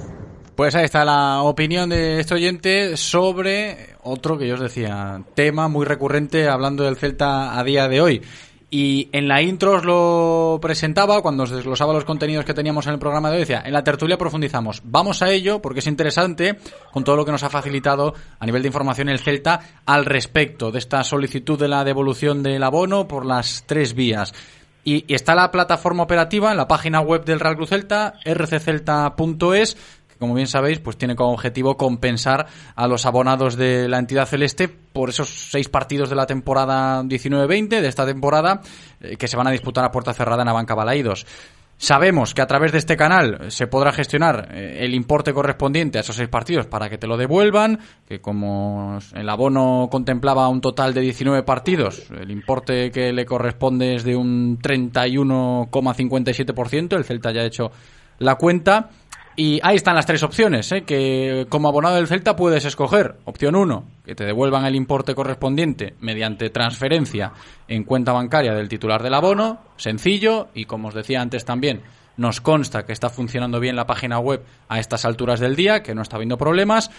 Pues 0.56 0.76
ahí 0.76 0.86
está 0.86 1.06
la 1.06 1.42
opinión 1.44 1.90
de 1.90 2.20
este 2.20 2.34
oyente 2.36 2.98
sobre 2.98 3.96
otro 4.04 4.38
que 4.38 4.48
yo 4.48 4.56
os 4.56 4.60
decía, 4.60 5.22
tema 5.34 5.68
muy 5.68 5.86
recurrente 5.86 6.48
hablando 6.50 6.84
del 6.84 6.98
Celta 6.98 7.58
a 7.58 7.64
día 7.64 7.88
de 7.88 8.02
hoy. 8.02 8.22
Y 8.74 9.10
en 9.12 9.28
la 9.28 9.42
intro 9.42 9.74
os 9.74 9.84
lo 9.84 10.60
presentaba, 10.62 11.22
cuando 11.22 11.44
os 11.44 11.50
desglosaba 11.50 11.92
los 11.92 12.06
contenidos 12.06 12.46
que 12.46 12.54
teníamos 12.54 12.88
en 12.88 12.94
el 12.94 13.00
programa 13.00 13.30
de 13.30 13.36
hoy, 13.36 13.40
decía, 13.42 13.64
en 13.66 13.74
la 13.74 13.84
tertulia 13.84 14.18
profundizamos. 14.18 14.82
Vamos 14.86 15.22
a 15.22 15.30
ello 15.30 15.62
porque 15.62 15.80
es 15.80 15.88
interesante 15.88 16.58
con 16.94 17.04
todo 17.04 17.18
lo 17.18 17.26
que 17.26 17.34
nos 17.34 17.44
ha 17.44 17.50
facilitado 17.50 18.14
a 18.40 18.46
nivel 18.46 18.62
de 18.62 18.70
información 18.70 19.10
el 19.10 19.20
Celta 19.20 19.60
al 19.86 20.06
respecto 20.06 20.72
de 20.72 20.80
esta 20.80 21.04
solicitud 21.04 21.60
de 21.60 21.68
la 21.68 21.84
devolución 21.84 22.44
del 22.44 22.64
abono 22.64 23.10
por 23.10 23.26
las 23.26 23.66
tres 23.68 23.94
vías. 23.94 24.34
Y, 24.84 25.14
está 25.14 25.36
la 25.36 25.52
plataforma 25.52 26.04
operativa 26.04 26.52
en 26.52 26.58
la 26.58 26.68
página 26.68 27.02
web 27.02 27.24
del 27.26 27.40
Real 27.40 27.56
Cruz 27.56 27.70
Celta, 27.70 28.16
rccelta.es, 28.26 29.78
como 30.22 30.36
bien 30.36 30.46
sabéis, 30.46 30.78
pues 30.78 30.98
tiene 30.98 31.16
como 31.16 31.34
objetivo 31.34 31.78
compensar 31.78 32.46
a 32.76 32.88
los 32.88 33.08
abonados 33.08 33.56
de 33.56 33.90
la 33.90 33.98
entidad 33.98 34.28
celeste 34.28 34.68
por 34.68 35.10
esos 35.10 35.50
seis 35.50 35.68
partidos 35.68 36.12
de 36.12 36.16
la 36.16 36.28
temporada 36.28 37.02
19-20, 37.02 37.82
de 37.82 37.88
esta 37.88 38.06
temporada, 38.06 38.62
eh, 39.00 39.18
que 39.18 39.28
se 39.28 39.36
van 39.36 39.48
a 39.48 39.52
disputar 39.52 39.84
a 39.84 39.92
puerta 39.92 40.14
cerrada 40.14 40.44
en 40.44 40.46
la 40.46 40.54
banca 40.54 40.76
Balaídos. 40.76 41.26
Sabemos 41.78 42.36
que 42.36 42.44
a 42.44 42.46
través 42.46 42.72
de 42.72 42.78
este 42.78 42.96
canal 42.96 43.52
se 43.52 43.66
podrá 43.66 43.92
gestionar 43.92 44.50
eh, 44.52 44.82
el 44.82 44.94
importe 44.94 45.34
correspondiente 45.34 45.98
a 45.98 46.02
esos 46.02 46.18
seis 46.18 46.30
partidos 46.30 46.68
para 46.68 46.88
que 46.88 47.00
te 47.00 47.08
lo 47.08 47.18
devuelvan, 47.18 47.80
que 48.08 48.22
como 48.22 49.00
el 49.16 49.28
abono 49.28 49.88
contemplaba 49.90 50.48
un 50.50 50.62
total 50.62 50.94
de 50.94 51.02
19 51.02 51.42
partidos, 51.42 52.12
el 52.12 52.30
importe 52.30 52.92
que 52.92 53.12
le 53.12 53.26
corresponde 53.26 53.96
es 53.96 54.04
de 54.04 54.16
un 54.16 54.60
31,57%, 54.60 56.96
el 56.96 57.06
Celta 57.06 57.32
ya 57.32 57.42
ha 57.42 57.46
hecho 57.46 57.72
la 58.20 58.36
cuenta 58.36 58.92
y 59.36 59.60
ahí 59.64 59.76
están 59.76 59.96
las 59.96 60.06
tres 60.06 60.24
opciones, 60.24 60.72
¿eh? 60.72 60.84
que 60.84 61.46
como 61.50 61.70
abonado 61.70 61.96
del 61.96 62.08
Celta 62.08 62.36
puedes 62.36 62.66
escoger. 62.66 63.16
Opción 63.26 63.56
1, 63.56 63.86
que 64.06 64.16
te 64.16 64.26
devuelvan 64.26 64.66
el 64.66 64.76
importe 64.76 65.16
correspondiente 65.16 65.96
mediante 66.02 66.50
transferencia 66.50 67.32
en 67.68 67.84
cuenta 67.84 68.12
bancaria 68.12 68.54
del 68.54 68.68
titular 68.68 69.02
del 69.02 69.14
abono, 69.14 69.60
sencillo, 69.78 70.50
y 70.54 70.66
como 70.66 70.90
os 70.90 70.94
decía 70.94 71.22
antes 71.22 71.46
también, 71.46 71.82
Nos 72.18 72.42
consta 72.42 72.86
que 72.86 72.92
está 72.92 73.10
funcionando 73.10 73.62
bien 73.62 73.78
la 73.78 73.88
página 73.88 74.20
web 74.20 74.44
a 74.68 74.80
estas 74.80 75.06
alturas 75.06 75.40
del 75.40 75.56
día, 75.56 75.82
que 75.82 75.96
no 75.96 76.02
está 76.02 76.18
habiendo 76.18 76.38
problemas. 76.38 76.92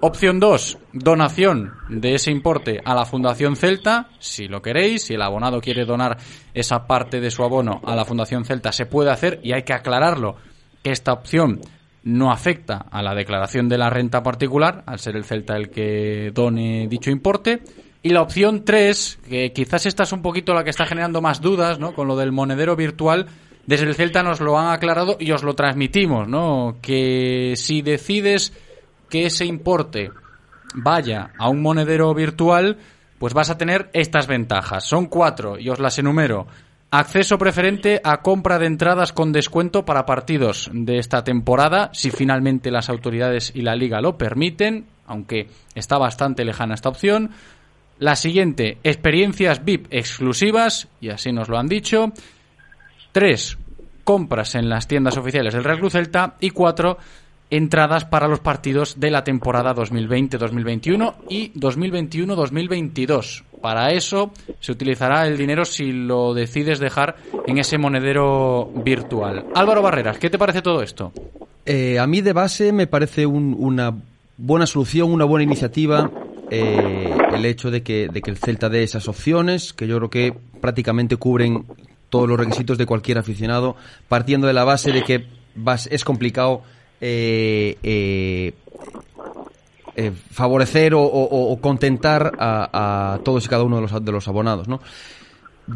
Opción 0.00 0.38
2, 0.40 0.78
donación 0.92 1.74
de 1.88 2.14
ese 2.14 2.30
importe 2.30 2.80
a 2.84 2.94
la 2.94 3.04
Fundación 3.04 3.56
Celta, 3.56 4.08
si 4.18 4.46
lo 4.46 4.62
queréis, 4.62 5.04
si 5.04 5.14
el 5.14 5.22
abonado 5.22 5.60
quiere 5.60 5.84
donar 5.84 6.16
esa 6.54 6.86
parte 6.86 7.20
de 7.20 7.30
su 7.30 7.42
abono 7.42 7.80
a 7.84 7.94
la 7.96 8.04
Fundación 8.04 8.44
Celta, 8.44 8.72
se 8.72 8.86
puede 8.86 9.10
hacer 9.10 9.40
y 9.42 9.52
hay 9.52 9.64
que 9.64 9.74
aclararlo 9.74 10.36
esta 10.84 11.12
opción 11.12 11.60
no 12.04 12.32
afecta 12.32 12.86
a 12.90 13.02
la 13.02 13.14
declaración 13.14 13.68
de 13.68 13.78
la 13.78 13.90
renta 13.90 14.22
particular, 14.22 14.82
al 14.86 14.98
ser 14.98 15.16
el 15.16 15.24
Celta 15.24 15.56
el 15.56 15.70
que 15.70 16.32
done 16.34 16.88
dicho 16.88 17.10
importe. 17.10 17.62
Y 18.02 18.10
la 18.10 18.22
opción 18.22 18.64
3, 18.64 19.20
que 19.28 19.52
quizás 19.52 19.86
esta 19.86 20.02
es 20.02 20.12
un 20.12 20.22
poquito 20.22 20.54
la 20.54 20.64
que 20.64 20.70
está 20.70 20.86
generando 20.86 21.22
más 21.22 21.40
dudas, 21.40 21.78
¿no? 21.78 21.94
Con 21.94 22.08
lo 22.08 22.16
del 22.16 22.32
monedero 22.32 22.74
virtual, 22.74 23.28
desde 23.66 23.86
el 23.86 23.94
Celta 23.94 24.24
nos 24.24 24.40
lo 24.40 24.58
han 24.58 24.72
aclarado 24.72 25.16
y 25.20 25.30
os 25.30 25.44
lo 25.44 25.54
transmitimos, 25.54 26.26
¿no? 26.26 26.78
Que 26.82 27.54
si 27.56 27.80
decides 27.80 28.52
que 29.08 29.26
ese 29.26 29.44
importe 29.44 30.10
vaya 30.74 31.30
a 31.38 31.48
un 31.48 31.62
monedero 31.62 32.12
virtual, 32.12 32.78
pues 33.18 33.34
vas 33.34 33.50
a 33.50 33.58
tener 33.58 33.88
estas 33.92 34.26
ventajas. 34.26 34.84
Son 34.84 35.06
cuatro 35.06 35.58
y 35.58 35.68
os 35.68 35.78
las 35.78 35.96
enumero. 35.98 36.48
Acceso 36.94 37.38
preferente 37.38 38.02
a 38.04 38.20
compra 38.20 38.58
de 38.58 38.66
entradas 38.66 39.14
con 39.14 39.32
descuento 39.32 39.86
para 39.86 40.04
partidos 40.04 40.68
de 40.74 40.98
esta 40.98 41.24
temporada, 41.24 41.88
si 41.94 42.10
finalmente 42.10 42.70
las 42.70 42.90
autoridades 42.90 43.50
y 43.54 43.62
la 43.62 43.74
liga 43.74 44.02
lo 44.02 44.18
permiten, 44.18 44.84
aunque 45.06 45.48
está 45.74 45.96
bastante 45.96 46.44
lejana 46.44 46.74
esta 46.74 46.90
opción. 46.90 47.30
La 47.98 48.14
siguiente, 48.14 48.76
experiencias 48.84 49.64
VIP 49.64 49.86
exclusivas, 49.90 50.88
y 51.00 51.08
así 51.08 51.32
nos 51.32 51.48
lo 51.48 51.56
han 51.56 51.66
dicho. 51.66 52.12
Tres, 53.10 53.56
compras 54.04 54.54
en 54.54 54.68
las 54.68 54.86
tiendas 54.86 55.16
oficiales 55.16 55.54
del 55.54 55.64
Real 55.64 55.78
Cruz 55.78 55.94
Celta. 55.94 56.36
Y 56.40 56.50
cuatro, 56.50 56.98
entradas 57.48 58.04
para 58.04 58.28
los 58.28 58.40
partidos 58.40 59.00
de 59.00 59.10
la 59.10 59.24
temporada 59.24 59.74
2020-2021 59.74 61.14
y 61.30 61.52
2021-2022. 61.54 63.44
Para 63.62 63.92
eso 63.92 64.32
se 64.60 64.72
utilizará 64.72 65.26
el 65.26 65.38
dinero 65.38 65.64
si 65.64 65.92
lo 65.92 66.34
decides 66.34 66.80
dejar 66.80 67.16
en 67.46 67.58
ese 67.58 67.78
monedero 67.78 68.70
virtual. 68.74 69.46
Álvaro 69.54 69.82
Barreras, 69.82 70.18
¿qué 70.18 70.28
te 70.28 70.38
parece 70.38 70.62
todo 70.62 70.82
esto? 70.82 71.12
Eh, 71.64 71.98
a 71.98 72.06
mí 72.06 72.20
de 72.20 72.32
base 72.32 72.72
me 72.72 72.86
parece 72.88 73.24
una 73.24 73.94
buena 74.36 74.66
solución, 74.66 75.12
una 75.12 75.24
buena 75.24 75.44
iniciativa. 75.44 76.10
Eh, 76.50 77.16
el 77.32 77.46
hecho 77.46 77.70
de 77.70 77.82
que, 77.82 78.08
de 78.12 78.20
que 78.20 78.30
el 78.30 78.36
Celta 78.36 78.68
dé 78.68 78.82
esas 78.82 79.08
opciones, 79.08 79.72
que 79.72 79.86
yo 79.86 79.96
creo 79.96 80.10
que 80.10 80.34
prácticamente 80.60 81.16
cubren 81.16 81.64
todos 82.10 82.28
los 82.28 82.38
requisitos 82.38 82.76
de 82.76 82.84
cualquier 82.84 83.16
aficionado, 83.16 83.74
partiendo 84.08 84.46
de 84.46 84.52
la 84.52 84.64
base 84.64 84.92
de 84.92 85.02
que 85.02 85.26
es 85.90 86.04
complicado 86.04 86.62
eh, 87.00 87.78
eh, 87.82 88.52
eh, 89.96 90.12
favorecer 90.30 90.92
o, 90.94 91.58
contentar 91.60 92.32
a, 92.38 93.20
todos 93.24 93.44
y 93.44 93.48
cada 93.48 93.62
uno 93.62 93.76
de 93.76 93.82
los, 93.82 94.04
de 94.04 94.12
los 94.12 94.28
abonados, 94.28 94.68
¿no? 94.68 94.80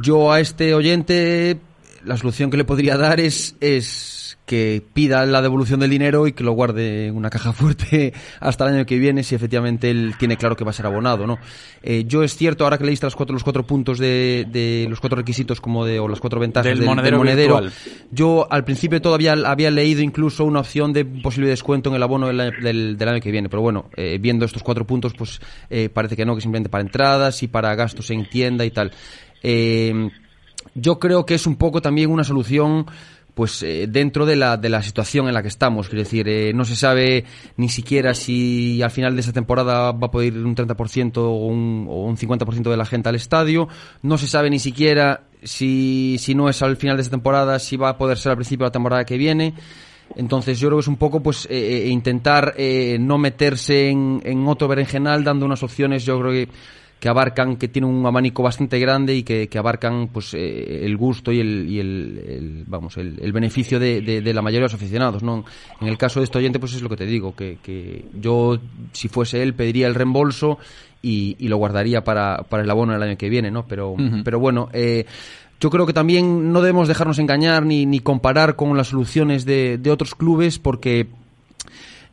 Yo 0.01 0.33
a 0.33 0.41
este 0.41 0.75
oyente 0.75 1.61
la 2.05 2.17
solución 2.17 2.51
que 2.51 2.57
le 2.57 2.64
podría 2.64 2.97
dar 2.97 3.21
es, 3.21 3.57
es 3.61 4.26
que 4.47 4.82
pida 4.94 5.26
la 5.26 5.42
devolución 5.42 5.80
del 5.80 5.90
dinero 5.90 6.28
y 6.28 6.32
que 6.32 6.44
lo 6.44 6.53
guarde 6.53 7.09
en 7.09 7.16
una 7.16 7.30
caja 7.30 7.53
fuerte 7.53 8.14
hasta 8.40 8.66
el 8.66 8.76
año 8.76 8.86
que 8.86 8.99
viene 8.99 9.22
si 9.24 9.34
efectivamente 9.34 9.90
él 9.90 10.14
tiene 10.18 10.36
claro 10.36 10.57
que 10.57 10.64
va 10.64 10.70
a 10.70 10.74
ser 10.74 10.86
abonado, 10.86 11.26
¿no? 11.26 11.38
Eh, 11.82 12.05
yo 12.07 12.22
es 12.22 12.36
cierto, 12.36 12.64
ahora 12.64 12.78
que 12.78 12.84
le 12.84 12.90
diste 12.90 13.07
los 13.07 13.16
cuatro, 13.16 13.34
los 13.34 13.44
cuatro 13.44 13.66
puntos 13.66 13.99
de, 13.99 14.47
de 14.51 14.86
los 14.88 15.01
cuatro 15.01 15.16
requisitos 15.16 15.61
como 15.61 15.84
de, 15.84 15.99
o 15.99 16.09
las 16.09 16.20
cuatro 16.20 16.40
ventajas 16.40 16.66
del, 16.66 16.78
del 16.78 17.16
monedero, 17.16 17.61
yo 18.11 18.47
al 18.49 18.64
principio 18.64 19.03
todavía 19.03 19.32
había 19.32 19.70
leído 19.70 20.01
incluso 20.01 20.44
una 20.44 20.61
opción 20.61 20.92
de 20.92 21.05
posible 21.05 21.49
descuento 21.49 21.90
en 21.90 21.97
el 21.97 22.03
abono 22.03 22.28
del, 22.28 22.97
del, 22.97 23.09
año 23.09 23.20
que 23.20 23.32
viene, 23.32 23.49
pero 23.49 23.62
bueno, 23.62 23.90
eh, 23.97 24.18
viendo 24.20 24.44
estos 24.44 24.62
cuatro 24.62 24.86
puntos, 24.86 25.12
pues 25.14 25.40
eh, 25.68 25.88
parece 25.88 26.16
que 26.16 26.24
no, 26.24 26.36
que 26.36 26.40
simplemente 26.40 26.70
para 26.70 26.82
entradas 26.82 27.42
y 27.42 27.49
para 27.49 27.74
gastos 27.74 28.11
en 28.11 28.28
tienda 28.28 28.64
y 28.64 28.70
tal. 28.70 28.92
yo 30.74 30.99
creo 30.99 31.26
que 31.26 31.34
es 31.34 31.47
un 31.47 31.57
poco 31.57 31.82
también 31.82 32.11
una 32.11 32.24
solución 32.24 32.86
pues 33.37 33.62
eh, 33.62 33.87
dentro 33.87 34.24
de 34.24 34.34
la, 34.34 34.57
de 34.57 34.70
la 34.70 34.82
situación 34.82 35.28
en 35.28 35.34
la 35.34 35.43
que 35.43 35.49
estamos. 35.49 35.89
Es 35.89 35.93
decir, 35.93 36.26
eh, 36.26 36.55
no 36.55 36.64
se 36.64 36.74
sabe 36.74 37.26
ni 37.59 37.68
siquiera 37.68 38.14
si 38.14 38.80
al 38.80 38.91
final 38.91 39.14
de 39.14 39.20
esa 39.20 39.34
temporada 39.34 39.93
va 39.93 40.07
a 40.07 40.11
poder 40.11 40.32
ir 40.32 40.43
un 40.43 40.57
30% 40.57 41.18
o 41.18 41.45
un, 41.47 41.84
o 41.87 42.05
un 42.05 42.16
50% 42.16 42.70
de 42.70 42.76
la 42.78 42.87
gente 42.87 43.11
al 43.11 43.14
estadio. 43.14 43.68
No 44.01 44.16
se 44.16 44.26
sabe 44.26 44.49
ni 44.49 44.59
siquiera 44.59 45.24
si, 45.43 46.16
si 46.18 46.34
no 46.34 46.49
es 46.49 46.62
al 46.62 46.78
final 46.78 46.97
de 46.97 47.03
esa 47.03 47.11
temporada, 47.11 47.59
si 47.59 47.76
va 47.76 47.91
a 47.91 47.99
poder 47.99 48.16
ser 48.16 48.30
al 48.30 48.37
principio 48.37 48.64
de 48.64 48.68
la 48.68 48.72
temporada 48.72 49.05
que 49.05 49.18
viene. 49.18 49.53
Entonces 50.14 50.59
yo 50.59 50.68
creo 50.68 50.78
que 50.78 50.84
es 50.84 50.89
un 50.89 50.97
poco 50.97 51.22
pues 51.22 51.47
eh, 51.51 51.89
intentar 51.91 52.55
no 52.99 53.18
meterse 53.18 53.91
en, 53.91 54.22
en 54.24 54.49
otro 54.49 54.66
berenjenal 54.66 55.22
dando 55.24 55.45
unas 55.45 55.62
opciones, 55.62 56.07
yo 56.07 56.18
creo 56.18 56.32
que 56.32 56.49
que 56.99 57.09
abarcan, 57.11 57.57
que 57.57 57.68
tienen 57.68 57.90
un 57.90 58.07
abanico 58.07 58.42
bastante 58.42 58.78
grande 58.78 59.14
y 59.14 59.22
que, 59.22 59.49
que 59.49 59.59
abarcan 59.59 60.09
pues 60.09 60.32
eh, 60.32 60.84
el 60.84 60.97
gusto 60.97 61.30
y 61.30 61.40
el, 61.40 61.68
y 61.68 61.78
el, 61.78 62.64
vamos 62.66 62.97
el, 62.97 63.18
el 63.20 63.32
beneficio 63.32 63.78
de, 63.78 64.01
de, 64.01 64.34
la 64.34 64.40
mayoría 64.40 64.61
de 64.61 64.72
los 64.72 64.74
aficionados 64.74 65.22
no 65.22 65.44
en 65.80 65.88
el 65.88 65.99
caso 65.99 66.20
de 66.20 66.24
este 66.24 66.38
oyente 66.38 66.59
pues 66.59 66.74
es 66.74 66.82
lo 66.82 66.88
que 66.88 66.97
te 66.97 67.05
digo 67.05 67.36
que, 67.36 67.59
que 67.62 68.07
yo 68.18 68.59
si 68.92 69.09
fuese 69.09 69.42
él 69.42 69.55
pediría 69.55 69.86
el 69.88 69.94
reembolso 69.94 70.59
y, 71.03 71.36
y 71.38 71.49
lo 71.49 71.59
guardaría 71.59 72.03
para, 72.03 72.38
para 72.49 72.62
el 72.62 72.70
abono 72.70 72.94
del 72.94 73.03
año 73.03 73.18
que 73.18 73.28
viene 73.28 73.51
no 73.51 73.66
pero 73.66 73.94
pero 74.24 74.40
bueno 74.40 74.70
eh, 74.72 75.05
yo 75.61 75.70
creo 75.70 75.86
que 75.86 75.92
también 75.92 76.53
no 76.53 76.61
debemos 76.61 76.88
dejarnos 76.88 77.18
engañar 77.18 77.64
ni, 77.66 77.84
ni 77.84 78.01
comparar 78.01 78.57
con 78.57 78.76
las 78.76 78.88
soluciones 78.88 79.44
de, 79.44 79.78
de 79.78 79.90
otros 79.90 80.14
clubes 80.14 80.59
porque 80.59 81.09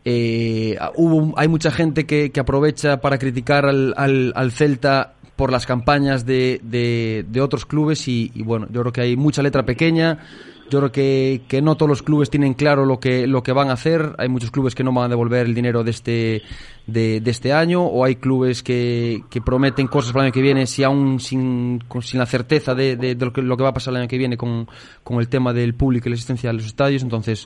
eh, 0.05 0.77
hubo, 0.95 1.33
hay 1.37 1.47
mucha 1.47 1.71
gente 1.71 2.05
que, 2.05 2.31
que 2.31 2.39
aprovecha 2.39 2.99
para 2.99 3.17
criticar 3.17 3.65
al, 3.65 3.93
al, 3.95 4.33
al, 4.35 4.51
Celta 4.51 5.13
por 5.35 5.51
las 5.51 5.65
campañas 5.65 6.25
de, 6.25 6.59
de, 6.63 7.25
de 7.27 7.41
otros 7.41 7.65
clubes 7.65 8.07
y, 8.07 8.31
y, 8.35 8.43
bueno, 8.43 8.67
yo 8.69 8.81
creo 8.81 8.93
que 8.93 9.01
hay 9.01 9.15
mucha 9.15 9.41
letra 9.41 9.63
pequeña. 9.63 10.19
Yo 10.69 10.79
creo 10.79 10.91
que, 10.91 11.41
que, 11.47 11.61
no 11.61 11.75
todos 11.75 11.89
los 11.89 12.01
clubes 12.01 12.29
tienen 12.29 12.53
claro 12.53 12.85
lo 12.85 12.99
que, 12.99 13.27
lo 13.27 13.43
que 13.43 13.51
van 13.51 13.69
a 13.69 13.73
hacer. 13.73 14.15
Hay 14.17 14.27
muchos 14.27 14.49
clubes 14.49 14.73
que 14.73 14.83
no 14.83 14.91
van 14.91 15.05
a 15.05 15.09
devolver 15.09 15.45
el 15.45 15.53
dinero 15.53 15.83
de 15.83 15.91
este, 15.91 16.41
de, 16.87 17.19
de 17.19 17.31
este 17.31 17.53
año, 17.53 17.83
o 17.83 18.03
hay 18.03 18.15
clubes 18.15 18.63
que, 18.63 19.23
que, 19.29 19.41
prometen 19.41 19.87
cosas 19.87 20.13
para 20.13 20.23
el 20.23 20.27
año 20.27 20.33
que 20.33 20.41
viene, 20.41 20.65
si 20.65 20.83
aún 20.83 21.19
sin, 21.19 21.83
sin 22.01 22.19
la 22.19 22.25
certeza 22.25 22.73
de, 22.73 22.95
de, 22.95 23.13
de, 23.13 23.25
lo, 23.25 23.31
que, 23.31 23.41
lo 23.41 23.55
que 23.55 23.63
va 23.63 23.69
a 23.69 23.73
pasar 23.73 23.93
el 23.93 23.99
año 23.99 24.07
que 24.07 24.17
viene 24.17 24.35
con, 24.35 24.67
con 25.03 25.19
el 25.19 25.27
tema 25.27 25.53
del 25.53 25.75
público 25.75 26.07
y 26.07 26.11
la 26.11 26.15
asistencia 26.15 26.49
a 26.49 26.53
los 26.53 26.65
estadios. 26.65 27.03
Entonces, 27.03 27.45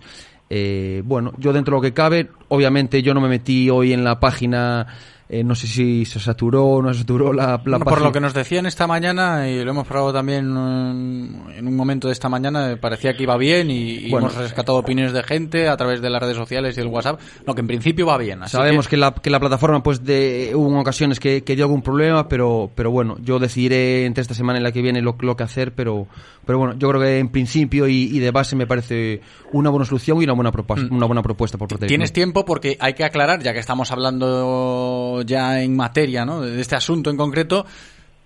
eh, 0.50 1.02
bueno, 1.06 1.34
yo 1.38 1.54
dentro 1.54 1.74
de 1.74 1.78
lo 1.78 1.82
que 1.82 1.94
cabe, 1.94 2.30
obviamente 2.48 3.02
yo 3.02 3.14
no 3.14 3.22
me 3.22 3.28
metí 3.28 3.70
hoy 3.70 3.94
en 3.94 4.04
la 4.04 4.20
página 4.20 4.88
eh, 5.30 5.44
no 5.44 5.56
sé 5.56 5.68
si 5.68 6.06
se 6.06 6.20
saturó 6.20 6.66
o 6.66 6.82
no 6.82 6.94
se 6.94 7.00
saturó 7.00 7.34
la, 7.34 7.62
la 7.66 7.80
Por 7.80 8.02
lo 8.02 8.12
que 8.12 8.22
nos 8.22 8.34
decían 8.34 8.66
esta 8.66 8.88
mañana, 8.88 9.50
y 9.50 9.64
lo 9.64 9.72
hemos 9.72 9.86
probado 9.86 10.14
también 10.14 10.46
en 10.46 11.68
un 11.68 11.76
momento 11.76 12.08
de 12.08 12.14
esta 12.14 12.30
mañana, 12.30 12.78
parecía 12.80 13.16
que 13.16 13.24
iba 13.24 13.36
bien 13.38 13.70
y, 13.70 14.08
hemos 14.08 14.36
rescatado 14.36 14.78
opiniones 14.78 15.14
de 15.14 15.24
gente 15.24 15.68
a 15.68 15.76
través 15.76 16.02
de 16.02 16.10
las 16.10 16.22
redes 16.22 16.38
sociales 16.38 16.78
y 16.78 16.82
el 16.82 16.88
WhatsApp. 16.88 17.20
No, 17.46 17.56
que 17.56 17.62
en 17.62 17.68
principio 17.68 18.06
va 18.06 18.18
bien. 18.18 18.40
sabemos 18.48 18.88
que... 18.88 18.96
la, 18.96 19.14
que 19.14 19.30
la 19.30 19.40
plataforma, 19.40 19.84
pues, 19.84 20.04
de, 20.04 20.52
hubo 20.56 20.80
ocasiones 20.80 21.20
que, 21.20 21.44
que, 21.44 21.56
dio 21.56 21.66
algún 21.66 21.82
problema, 21.82 22.28
pero, 22.30 22.72
pero 22.74 22.92
bueno, 22.92 23.18
yo 23.20 23.40
decidiré 23.40 24.06
entre 24.06 24.22
esta 24.22 24.34
semana 24.34 24.60
y 24.60 24.64
la 24.64 24.72
que 24.72 24.82
viene 24.82 25.02
lo, 25.02 25.18
lo 25.20 25.36
que 25.36 25.44
hacer, 25.44 25.74
pero, 25.74 26.08
pero 26.46 26.58
bueno, 26.58 26.76
yo 26.78 26.88
creo 26.90 27.02
que 27.02 27.20
en 27.20 27.30
principio 27.30 27.88
y, 27.88 28.04
y 28.04 28.20
de 28.20 28.32
base 28.32 28.56
me 28.56 28.66
parece 28.66 29.22
una 29.52 29.70
buena 29.70 29.86
solución 29.86 30.22
y 30.22 30.24
una 30.24 30.34
buena, 30.34 30.52
propuesta, 30.52 30.88
mm. 30.88 30.96
una 30.96 31.06
buena 31.06 31.22
propuesta 31.22 31.58
por 31.58 31.68
parte 31.68 31.88
Tienes 31.88 32.14
tiempo 32.14 32.46
porque 32.46 32.78
hay 32.80 32.94
que 32.94 33.04
aclarar, 33.04 33.42
ya 33.42 33.54
que 33.54 33.60
estamos 33.60 33.92
hablando 33.92 35.17
ya 35.22 35.62
en 35.62 35.76
materia 35.76 36.26
¿no? 36.26 36.42
de 36.42 36.60
este 36.60 36.76
asunto 36.76 37.10
en 37.10 37.18
concreto, 37.18 37.66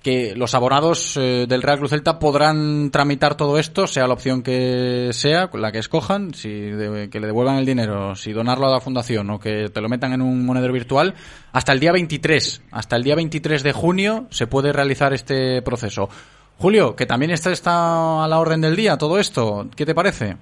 que 0.01 0.35
los 0.35 0.55
abonados 0.55 1.15
eh, 1.17 1.45
del 1.47 1.61
Real 1.61 1.77
Cruz 1.77 1.91
Celta 1.91 2.17
podrán 2.17 2.89
tramitar 2.89 3.35
todo 3.35 3.59
esto, 3.59 3.85
sea 3.85 4.07
la 4.07 4.13
opción 4.13 4.41
que 4.41 5.09
sea, 5.11 5.49
la 5.53 5.71
que 5.71 5.77
escojan, 5.77 6.33
si 6.33 6.49
que 6.49 7.19
le 7.19 7.27
devuelvan 7.27 7.57
el 7.57 7.65
dinero, 7.65 8.15
si 8.15 8.33
donarlo 8.33 8.65
a 8.67 8.71
la 8.71 8.79
fundación 8.79 9.29
o 9.29 9.39
que 9.39 9.69
te 9.69 9.81
lo 9.81 9.89
metan 9.89 10.13
en 10.13 10.21
un 10.21 10.45
monedero 10.45 10.73
virtual, 10.73 11.13
hasta 11.51 11.71
el 11.71 11.79
día 11.79 11.91
23, 11.91 12.63
hasta 12.71 12.95
el 12.95 13.03
día 13.03 13.15
23 13.15 13.61
de 13.61 13.71
junio 13.73 14.27
se 14.31 14.47
puede 14.47 14.73
realizar 14.73 15.13
este 15.13 15.61
proceso. 15.61 16.09
Julio, 16.57 16.95
que 16.95 17.05
también 17.05 17.31
está, 17.31 17.51
está 17.51 18.23
a 18.23 18.27
la 18.27 18.39
orden 18.39 18.61
del 18.61 18.75
día 18.75 18.97
todo 18.97 19.19
esto, 19.19 19.67
¿qué 19.75 19.85
te 19.85 19.93
parece? 19.93 20.37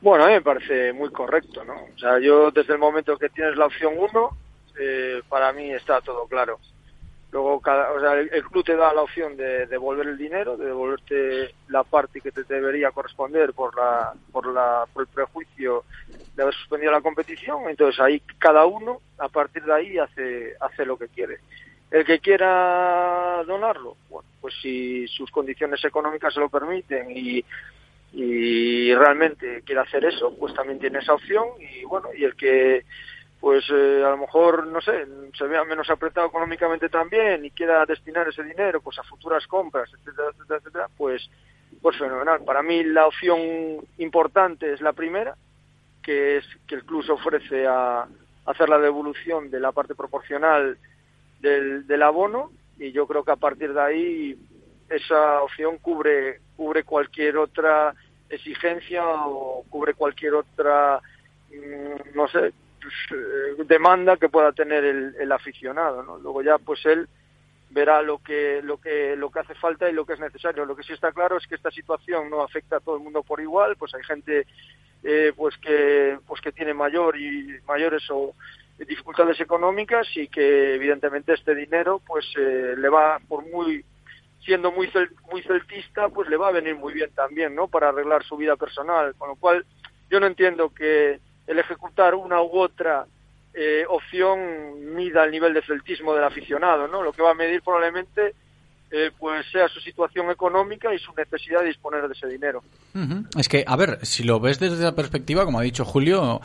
Bueno, 0.00 0.24
a 0.24 0.28
mí 0.28 0.32
me 0.34 0.40
parece 0.40 0.94
muy 0.94 1.10
correcto, 1.10 1.62
¿no? 1.64 1.74
O 1.74 1.98
sea, 1.98 2.18
yo 2.18 2.50
desde 2.50 2.72
el 2.72 2.78
momento 2.78 3.18
que 3.18 3.28
tienes 3.28 3.56
la 3.56 3.66
opción 3.66 3.92
1, 3.98 4.30
eh, 4.78 5.22
para 5.28 5.52
mí 5.52 5.70
está 5.72 6.00
todo 6.00 6.26
claro. 6.26 6.58
Luego, 7.32 7.60
cada, 7.60 7.92
o 7.92 8.00
sea, 8.00 8.14
el, 8.14 8.42
club 8.44 8.64
te 8.64 8.74
da 8.74 8.92
la 8.92 9.02
opción 9.02 9.36
de 9.36 9.66
devolver 9.66 10.08
el 10.08 10.18
dinero, 10.18 10.56
de 10.56 10.66
devolverte 10.66 11.54
la 11.68 11.84
parte 11.84 12.20
que 12.20 12.32
te 12.32 12.42
debería 12.42 12.90
corresponder 12.90 13.52
por 13.52 13.76
la, 13.76 14.12
por 14.32 14.52
la, 14.52 14.84
por 14.92 15.02
el 15.02 15.08
prejuicio 15.08 15.84
de 16.34 16.42
haber 16.42 16.54
suspendido 16.54 16.90
la 16.90 17.00
competición. 17.00 17.68
Entonces 17.68 18.00
ahí 18.00 18.20
cada 18.38 18.66
uno, 18.66 19.00
a 19.18 19.28
partir 19.28 19.62
de 19.62 19.72
ahí, 19.72 19.98
hace, 19.98 20.54
hace 20.60 20.84
lo 20.84 20.98
que 20.98 21.06
quiere. 21.06 21.38
El 21.92 22.04
que 22.04 22.18
quiera 22.18 23.44
donarlo, 23.46 23.96
bueno, 24.08 24.28
pues 24.40 24.54
si 24.60 25.06
sus 25.08 25.30
condiciones 25.30 25.84
económicas 25.84 26.34
se 26.34 26.40
lo 26.40 26.48
permiten 26.48 27.10
y 28.12 28.92
realmente 28.94 29.62
quiere 29.64 29.82
hacer 29.82 30.04
eso, 30.04 30.34
pues 30.36 30.52
también 30.54 30.80
tiene 30.80 30.98
esa 30.98 31.14
opción 31.14 31.46
y 31.58 31.84
bueno, 31.84 32.08
y 32.16 32.24
el 32.24 32.34
que 32.34 32.84
pues 33.40 33.64
eh, 33.70 34.02
a 34.04 34.10
lo 34.10 34.18
mejor, 34.18 34.66
no 34.66 34.80
sé, 34.82 35.06
se 35.36 35.44
vea 35.44 35.64
menos 35.64 35.88
apretado 35.88 36.26
económicamente 36.26 36.90
también 36.90 37.44
y 37.44 37.50
quiera 37.50 37.86
destinar 37.86 38.28
ese 38.28 38.44
dinero 38.44 38.82
pues 38.82 38.98
a 38.98 39.02
futuras 39.02 39.46
compras, 39.46 39.90
etcétera, 39.94 40.28
etcétera, 40.30 40.58
etcétera, 40.58 40.88
pues, 40.96 41.30
pues 41.80 41.96
fenomenal. 41.96 42.44
Para 42.44 42.62
mí 42.62 42.84
la 42.84 43.06
opción 43.06 43.40
importante 43.96 44.72
es 44.72 44.82
la 44.82 44.92
primera, 44.92 45.36
que 46.02 46.36
es 46.36 46.44
que 46.66 46.74
el 46.74 46.84
club 46.84 47.02
se 47.02 47.12
ofrece 47.12 47.66
a 47.66 48.06
hacer 48.44 48.68
la 48.68 48.78
devolución 48.78 49.50
de 49.50 49.60
la 49.60 49.72
parte 49.72 49.94
proporcional 49.94 50.76
del, 51.40 51.86
del 51.86 52.02
abono 52.02 52.50
y 52.78 52.92
yo 52.92 53.06
creo 53.06 53.24
que 53.24 53.32
a 53.32 53.36
partir 53.36 53.72
de 53.72 53.80
ahí 53.80 54.38
esa 54.88 55.42
opción 55.42 55.78
cubre 55.78 56.40
cubre 56.56 56.84
cualquier 56.84 57.36
otra 57.36 57.94
exigencia 58.28 59.02
o 59.06 59.64
cubre 59.68 59.94
cualquier 59.94 60.34
otra 60.34 61.00
mm, 61.50 62.16
no 62.16 62.28
sé 62.28 62.52
eh, 63.10 63.64
demanda 63.66 64.16
que 64.16 64.28
pueda 64.28 64.52
tener 64.52 64.84
el, 64.84 65.14
el 65.18 65.32
aficionado 65.32 66.02
¿no? 66.02 66.18
luego 66.18 66.42
ya 66.42 66.58
pues 66.58 66.84
él 66.86 67.08
verá 67.70 68.02
lo 68.02 68.18
que 68.18 68.60
lo 68.62 68.78
que 68.78 69.16
lo 69.16 69.30
que 69.30 69.40
hace 69.40 69.54
falta 69.54 69.88
y 69.88 69.92
lo 69.92 70.04
que 70.04 70.14
es 70.14 70.20
necesario. 70.20 70.66
Lo 70.66 70.76
que 70.76 70.82
sí 70.82 70.92
está 70.92 71.12
claro 71.12 71.38
es 71.38 71.46
que 71.46 71.54
esta 71.54 71.70
situación 71.70 72.28
no 72.28 72.42
afecta 72.42 72.76
a 72.76 72.80
todo 72.80 72.96
el 72.96 73.02
mundo 73.02 73.22
por 73.22 73.40
igual 73.40 73.76
pues 73.76 73.94
hay 73.94 74.02
gente 74.02 74.46
eh, 75.02 75.32
pues 75.36 75.56
que 75.58 76.18
pues 76.26 76.40
que 76.40 76.52
tiene 76.52 76.74
mayor 76.74 77.16
y 77.16 77.58
mayores 77.66 78.02
o 78.10 78.34
dificultades 78.78 79.40
económicas 79.40 80.06
y 80.16 80.28
que 80.28 80.74
evidentemente 80.74 81.34
este 81.34 81.54
dinero 81.54 82.00
pues 82.06 82.26
eh, 82.36 82.74
le 82.76 82.88
va 82.88 83.20
por 83.28 83.48
muy 83.50 83.84
siendo 84.44 84.72
muy 84.72 84.90
muy 85.30 85.42
celtista 85.42 86.08
pues 86.08 86.28
le 86.28 86.36
va 86.36 86.48
a 86.48 86.52
venir 86.52 86.74
muy 86.74 86.92
bien 86.92 87.10
también 87.14 87.54
no 87.54 87.68
para 87.68 87.90
arreglar 87.90 88.24
su 88.24 88.36
vida 88.36 88.56
personal. 88.56 89.14
Con 89.16 89.28
lo 89.28 89.36
cual 89.36 89.64
yo 90.10 90.18
no 90.18 90.26
entiendo 90.26 90.74
que 90.74 91.20
el 91.50 91.58
ejecutar 91.58 92.14
una 92.14 92.40
u 92.40 92.58
otra 92.58 93.06
eh, 93.52 93.84
opción 93.88 94.94
mida 94.94 95.24
el 95.24 95.32
nivel 95.32 95.52
de 95.52 95.62
celtismo 95.62 96.14
del 96.14 96.22
aficionado 96.22 96.86
no 96.86 97.02
lo 97.02 97.12
que 97.12 97.22
va 97.22 97.32
a 97.32 97.34
medir 97.34 97.60
probablemente 97.62 98.34
eh, 98.92 99.10
pues 99.18 99.46
sea 99.50 99.68
su 99.68 99.80
situación 99.80 100.30
económica 100.30 100.92
y 100.94 100.98
su 100.98 101.12
necesidad 101.14 101.60
de 101.60 101.66
disponer 101.66 102.08
de 102.08 102.12
ese 102.12 102.26
dinero. 102.26 102.64
Es 103.38 103.48
que, 103.48 103.62
a 103.64 103.76
ver, 103.76 104.04
si 104.04 104.24
lo 104.24 104.40
ves 104.40 104.58
desde 104.58 104.78
esa 104.78 104.96
perspectiva, 104.96 105.44
como 105.44 105.60
ha 105.60 105.62
dicho 105.62 105.84
Julio, 105.84 106.40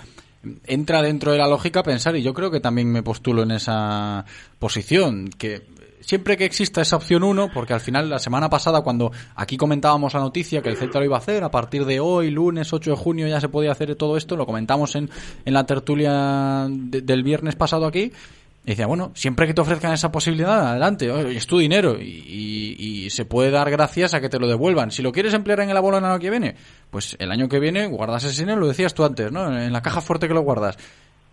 entra 0.68 1.02
dentro 1.02 1.32
de 1.32 1.40
la 1.40 1.48
lógica 1.48 1.82
pensar, 1.82 2.16
y 2.16 2.22
yo 2.22 2.36
creo 2.36 2.52
que 2.52 2.60
también 2.60 2.92
me 2.92 3.02
postulo 3.02 3.42
en 3.42 3.50
esa 3.50 4.26
posición, 4.60 5.30
que 5.30 5.64
siempre 6.06 6.38
que 6.38 6.46
exista 6.46 6.82
esa 6.82 6.96
opción 6.96 7.24
1, 7.24 7.50
porque 7.54 7.74
al 7.74 7.82
final 7.82 8.10
la 8.10 8.20
semana 8.20 8.50
pasada 8.50 8.82
cuando 8.82 9.12
aquí 9.36 9.58
comentábamos 9.58 10.14
la 10.14 10.20
noticia 10.20 10.62
que 10.62 10.70
el 10.70 10.78
Celta 10.78 11.00
lo 11.00 11.06
iba 11.06 11.16
a 11.16 11.20
hacer, 11.20 11.44
a 11.44 11.52
partir 11.52 11.86
de 11.86 12.00
hoy, 12.00 12.32
lunes 12.32 12.72
8 12.72 12.92
de 12.92 12.96
junio 12.96 13.28
ya 13.28 13.42
se 13.42 13.50
podía 13.50 13.72
hacer 13.72 13.96
todo 13.96 14.18
esto, 14.18 14.36
lo 14.36 14.46
comentamos 14.46 14.96
en, 14.96 15.10
en 15.44 15.54
la 15.54 15.66
tertulia 15.66 16.68
del 16.70 17.24
viernes 17.24 17.56
pasado 17.56 17.86
aquí, 17.86 18.12
y 18.66 18.70
decía, 18.70 18.88
bueno, 18.88 19.12
siempre 19.14 19.46
que 19.46 19.54
te 19.54 19.62
ofrezcan 19.62 19.94
esa 19.94 20.12
posibilidad, 20.12 20.70
adelante, 20.70 21.38
es 21.38 21.46
tu 21.46 21.60
dinero 21.60 21.98
y, 22.02 22.76
y, 22.80 23.10
se 23.12 23.24
puede 23.24 23.52
dar 23.52 23.70
gracias 23.70 24.16
a 24.16 24.22
que 24.22 24.28
te 24.28 24.40
lo 24.40 24.48
devuelvan. 24.48 24.90
Si 24.90 25.04
lo 25.04 25.12
quieres 25.12 25.36
emplear 25.36 25.60
en 25.60 25.70
el 25.70 25.78
abono 25.78 26.00
el 26.00 26.06
año 26.06 26.20
que 26.20 26.32
viene, 26.32 26.56
pues 26.90 27.16
el 27.20 27.32
año 27.32 27.48
que 27.48 27.60
viene 27.60 27.86
guardas 27.86 28.24
ese 28.24 28.42
dinero, 28.42 28.60
lo 28.60 28.68
decías 28.68 28.96
tú 28.96 29.06
antes, 29.06 29.32
¿no? 29.32 29.56
En 29.56 29.72
la 29.72 29.84
caja 29.84 30.02
fuerte 30.02 30.28
que 30.28 30.34
lo 30.34 30.42
guardas. 30.42 30.78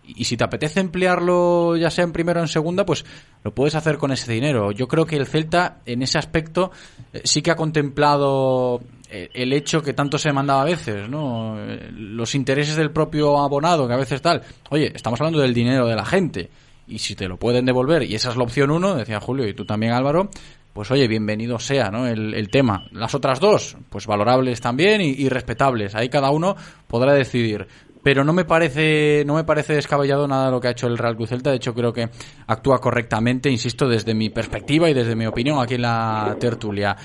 Y 0.05 0.25
si 0.25 0.35
te 0.35 0.43
apetece 0.43 0.79
emplearlo 0.79 1.77
ya 1.77 1.89
sea 1.89 2.03
en 2.03 2.11
primero 2.11 2.39
o 2.39 2.43
en 2.43 2.49
segunda, 2.49 2.85
pues 2.85 3.05
lo 3.43 3.53
puedes 3.53 3.75
hacer 3.75 3.97
con 3.97 4.11
ese 4.11 4.31
dinero. 4.31 4.71
Yo 4.71 4.87
creo 4.87 5.05
que 5.05 5.15
el 5.15 5.27
Celta 5.27 5.81
en 5.85 6.01
ese 6.01 6.17
aspecto 6.17 6.71
eh, 7.13 7.21
sí 7.23 7.41
que 7.41 7.51
ha 7.51 7.55
contemplado 7.55 8.81
eh, 9.09 9.29
el 9.33 9.53
hecho 9.53 9.81
que 9.81 9.93
tanto 9.93 10.17
se 10.17 10.33
mandaba 10.33 10.63
a 10.63 10.65
veces, 10.65 11.07
¿no? 11.07 11.55
Eh, 11.59 11.89
los 11.91 12.35
intereses 12.35 12.75
del 12.75 12.91
propio 12.91 13.39
abonado, 13.39 13.87
que 13.87 13.93
a 13.93 13.97
veces 13.97 14.21
tal. 14.21 14.41
Oye, 14.69 14.91
estamos 14.93 15.21
hablando 15.21 15.39
del 15.39 15.53
dinero 15.53 15.87
de 15.87 15.95
la 15.95 16.05
gente 16.05 16.49
y 16.87 16.99
si 16.99 17.15
te 17.15 17.27
lo 17.27 17.37
pueden 17.37 17.65
devolver, 17.65 18.03
y 18.03 18.15
esa 18.15 18.29
es 18.31 18.35
la 18.35 18.43
opción 18.43 18.71
uno, 18.71 18.95
decía 18.95 19.19
Julio, 19.19 19.47
y 19.47 19.53
tú 19.53 19.65
también 19.65 19.93
Álvaro, 19.93 20.29
pues 20.73 20.89
oye, 20.89 21.07
bienvenido 21.07 21.59
sea 21.59 21.91
¿no? 21.91 22.07
el 22.07 22.49
tema. 22.49 22.87
Las 22.91 23.13
otras 23.13 23.39
dos, 23.39 23.77
pues 23.89 24.07
valorables 24.07 24.59
también 24.59 25.01
y, 25.01 25.29
respetables. 25.29 25.93
Ahí 25.93 26.09
cada 26.09 26.31
uno 26.31 26.55
podrá 26.87 27.13
decidir. 27.13 27.67
Pero 28.03 28.23
no 28.23 28.33
me 28.33 28.45
parece, 28.45 29.23
no 29.25 29.35
me 29.35 29.45
parece 29.45 29.73
descabellado 29.73 30.27
nada 30.27 30.51
lo 30.51 30.59
que 30.59 30.67
ha 30.67 30.71
hecho 30.71 30.87
el 30.87 30.97
Real 30.97 31.15
Cruz 31.15 31.29
Celta. 31.29 31.51
De 31.51 31.55
hecho, 31.55 31.73
creo 31.73 31.93
que 31.93 32.09
actúa 32.47 32.79
correctamente, 32.79 33.49
insisto, 33.49 33.87
desde 33.87 34.13
mi 34.13 34.29
perspectiva 34.29 34.89
y 34.89 34.93
desde 34.93 35.15
mi 35.15 35.25
opinión 35.25 35.59
aquí 35.59 35.75
en 35.75 35.83
la 35.83 36.35
tertulia. 36.39 36.97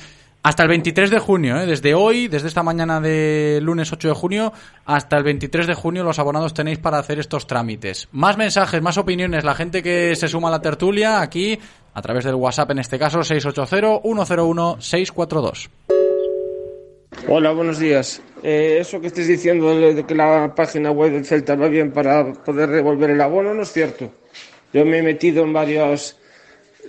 Hasta 0.42 0.62
el 0.62 0.68
23 0.68 1.10
de 1.10 1.18
junio, 1.18 1.60
¿eh? 1.60 1.66
desde 1.66 1.94
hoy, 1.94 2.28
desde 2.28 2.48
esta 2.48 2.62
mañana 2.62 3.00
de 3.00 3.58
lunes 3.60 3.92
8 3.92 4.08
de 4.08 4.14
junio, 4.14 4.52
hasta 4.86 5.16
el 5.16 5.24
23 5.24 5.66
de 5.66 5.74
junio 5.74 6.04
los 6.04 6.20
abonados 6.20 6.54
tenéis 6.54 6.78
para 6.78 6.98
hacer 6.98 7.18
estos 7.18 7.46
trámites. 7.46 8.08
Más 8.12 8.38
mensajes, 8.38 8.80
más 8.80 8.96
opiniones, 8.98 9.44
la 9.44 9.54
gente 9.54 9.82
que 9.82 10.14
se 10.14 10.28
suma 10.28 10.48
a 10.48 10.52
la 10.52 10.62
tertulia 10.62 11.20
aquí, 11.20 11.58
a 11.92 12.02
través 12.02 12.24
del 12.24 12.36
WhatsApp 12.36 12.70
en 12.70 12.78
este 12.78 12.98
caso, 12.98 13.20
680-101-642. 13.20 15.97
Hola, 17.26 17.52
buenos 17.52 17.78
días. 17.78 18.22
Eh, 18.42 18.78
eso 18.80 19.00
que 19.00 19.08
estés 19.08 19.26
diciendo 19.26 19.78
de 19.78 20.04
que 20.04 20.14
la 20.14 20.54
página 20.54 20.90
web 20.90 21.12
del 21.12 21.26
Celta 21.26 21.56
va 21.56 21.68
bien 21.68 21.90
para 21.90 22.32
poder 22.32 22.70
devolver 22.70 23.10
el 23.10 23.20
abono 23.20 23.52
no 23.52 23.62
es 23.62 23.72
cierto. 23.72 24.12
Yo 24.72 24.84
me 24.84 24.98
he 24.98 25.02
metido 25.02 25.42
en 25.42 25.52
varios 25.52 26.16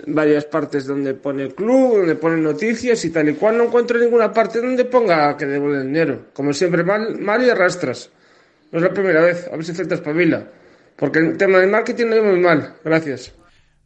varias 0.06 0.44
partes 0.44 0.86
donde 0.86 1.14
pone 1.14 1.42
el 1.42 1.54
club, 1.54 1.98
donde 1.98 2.14
pone 2.14 2.36
noticias 2.38 3.04
y 3.04 3.10
tal 3.10 3.28
y 3.28 3.34
cual. 3.34 3.58
No 3.58 3.64
encuentro 3.64 3.98
ninguna 3.98 4.32
parte 4.32 4.60
donde 4.60 4.84
ponga 4.84 5.36
que 5.36 5.46
devuelve 5.46 5.78
el 5.78 5.86
dinero. 5.86 6.26
Como 6.32 6.52
siempre, 6.52 6.84
mal, 6.84 7.18
mal 7.18 7.44
y 7.44 7.50
arrastras. 7.50 8.10
No 8.70 8.78
es 8.78 8.84
la 8.84 8.92
primera 8.92 9.22
vez. 9.22 9.48
A 9.48 9.56
ver 9.56 9.64
si 9.64 9.74
Celta 9.74 9.96
espabila. 9.96 10.46
Porque 10.96 11.18
el 11.18 11.36
tema 11.36 11.58
del 11.58 11.70
marketing 11.70 12.06
lo 12.06 12.22
muy 12.22 12.40
mal. 12.40 12.74
Gracias. 12.84 13.32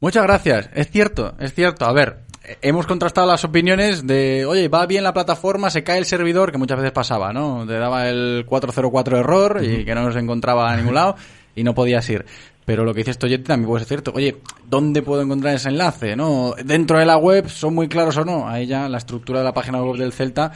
Muchas 0.01 0.24
gracias. 0.24 0.68
Es 0.74 0.90
cierto, 0.90 1.34
es 1.40 1.55
cierto. 1.55 1.86
A 1.86 1.92
ver, 1.92 2.24
hemos 2.62 2.86
contrastado 2.86 3.26
las 3.26 3.45
opiniones 3.45 4.07
de, 4.07 4.45
oye, 4.47 4.68
va 4.68 4.86
bien 4.86 5.05
la 5.05 5.12
plataforma, 5.12 5.70
se 5.70 5.82
cae 5.82 5.99
el 5.99 6.05
servidor, 6.05 6.53
que 6.53 6.59
muchas 6.59 6.78
veces 6.78 6.92
pasaba, 6.92 7.32
¿no? 7.32 7.66
Te 7.66 7.74
daba 7.74 8.09
el 8.09 8.45
404 8.47 9.18
error 9.18 9.61
y 9.62 9.84
que 9.84 9.95
no 9.95 10.03
nos 10.03 10.16
encontraba 10.16 10.72
a 10.72 10.76
ningún 10.76 10.95
lado 10.95 11.16
y 11.55 11.64
no 11.64 11.74
podías 11.74 12.09
ir. 12.11 12.24
Pero 12.64 12.84
lo 12.84 12.95
que 12.95 13.01
dice 13.01 13.11
esto 13.11 13.26
también 13.45 13.68
puede 13.68 13.80
ser 13.80 13.88
cierto. 13.88 14.12
Oye, 14.14 14.36
¿dónde 14.68 15.03
puedo 15.03 15.22
encontrar 15.22 15.55
ese 15.55 15.68
enlace? 15.68 16.16
¿No? 16.16 16.55
Dentro 16.64 16.99
de 16.99 17.05
la 17.05 17.18
web, 17.18 17.49
¿son 17.49 17.74
muy 17.74 17.88
claros 17.88 18.16
o 18.16 18.24
no? 18.24 18.49
Ahí 18.49 18.66
ya 18.66 18.88
la 18.88 18.99
estructura 18.99 19.40
de 19.40 19.45
la 19.45 19.53
página 19.53 19.82
web 19.82 19.99
del 19.99 20.12
Celta, 20.12 20.51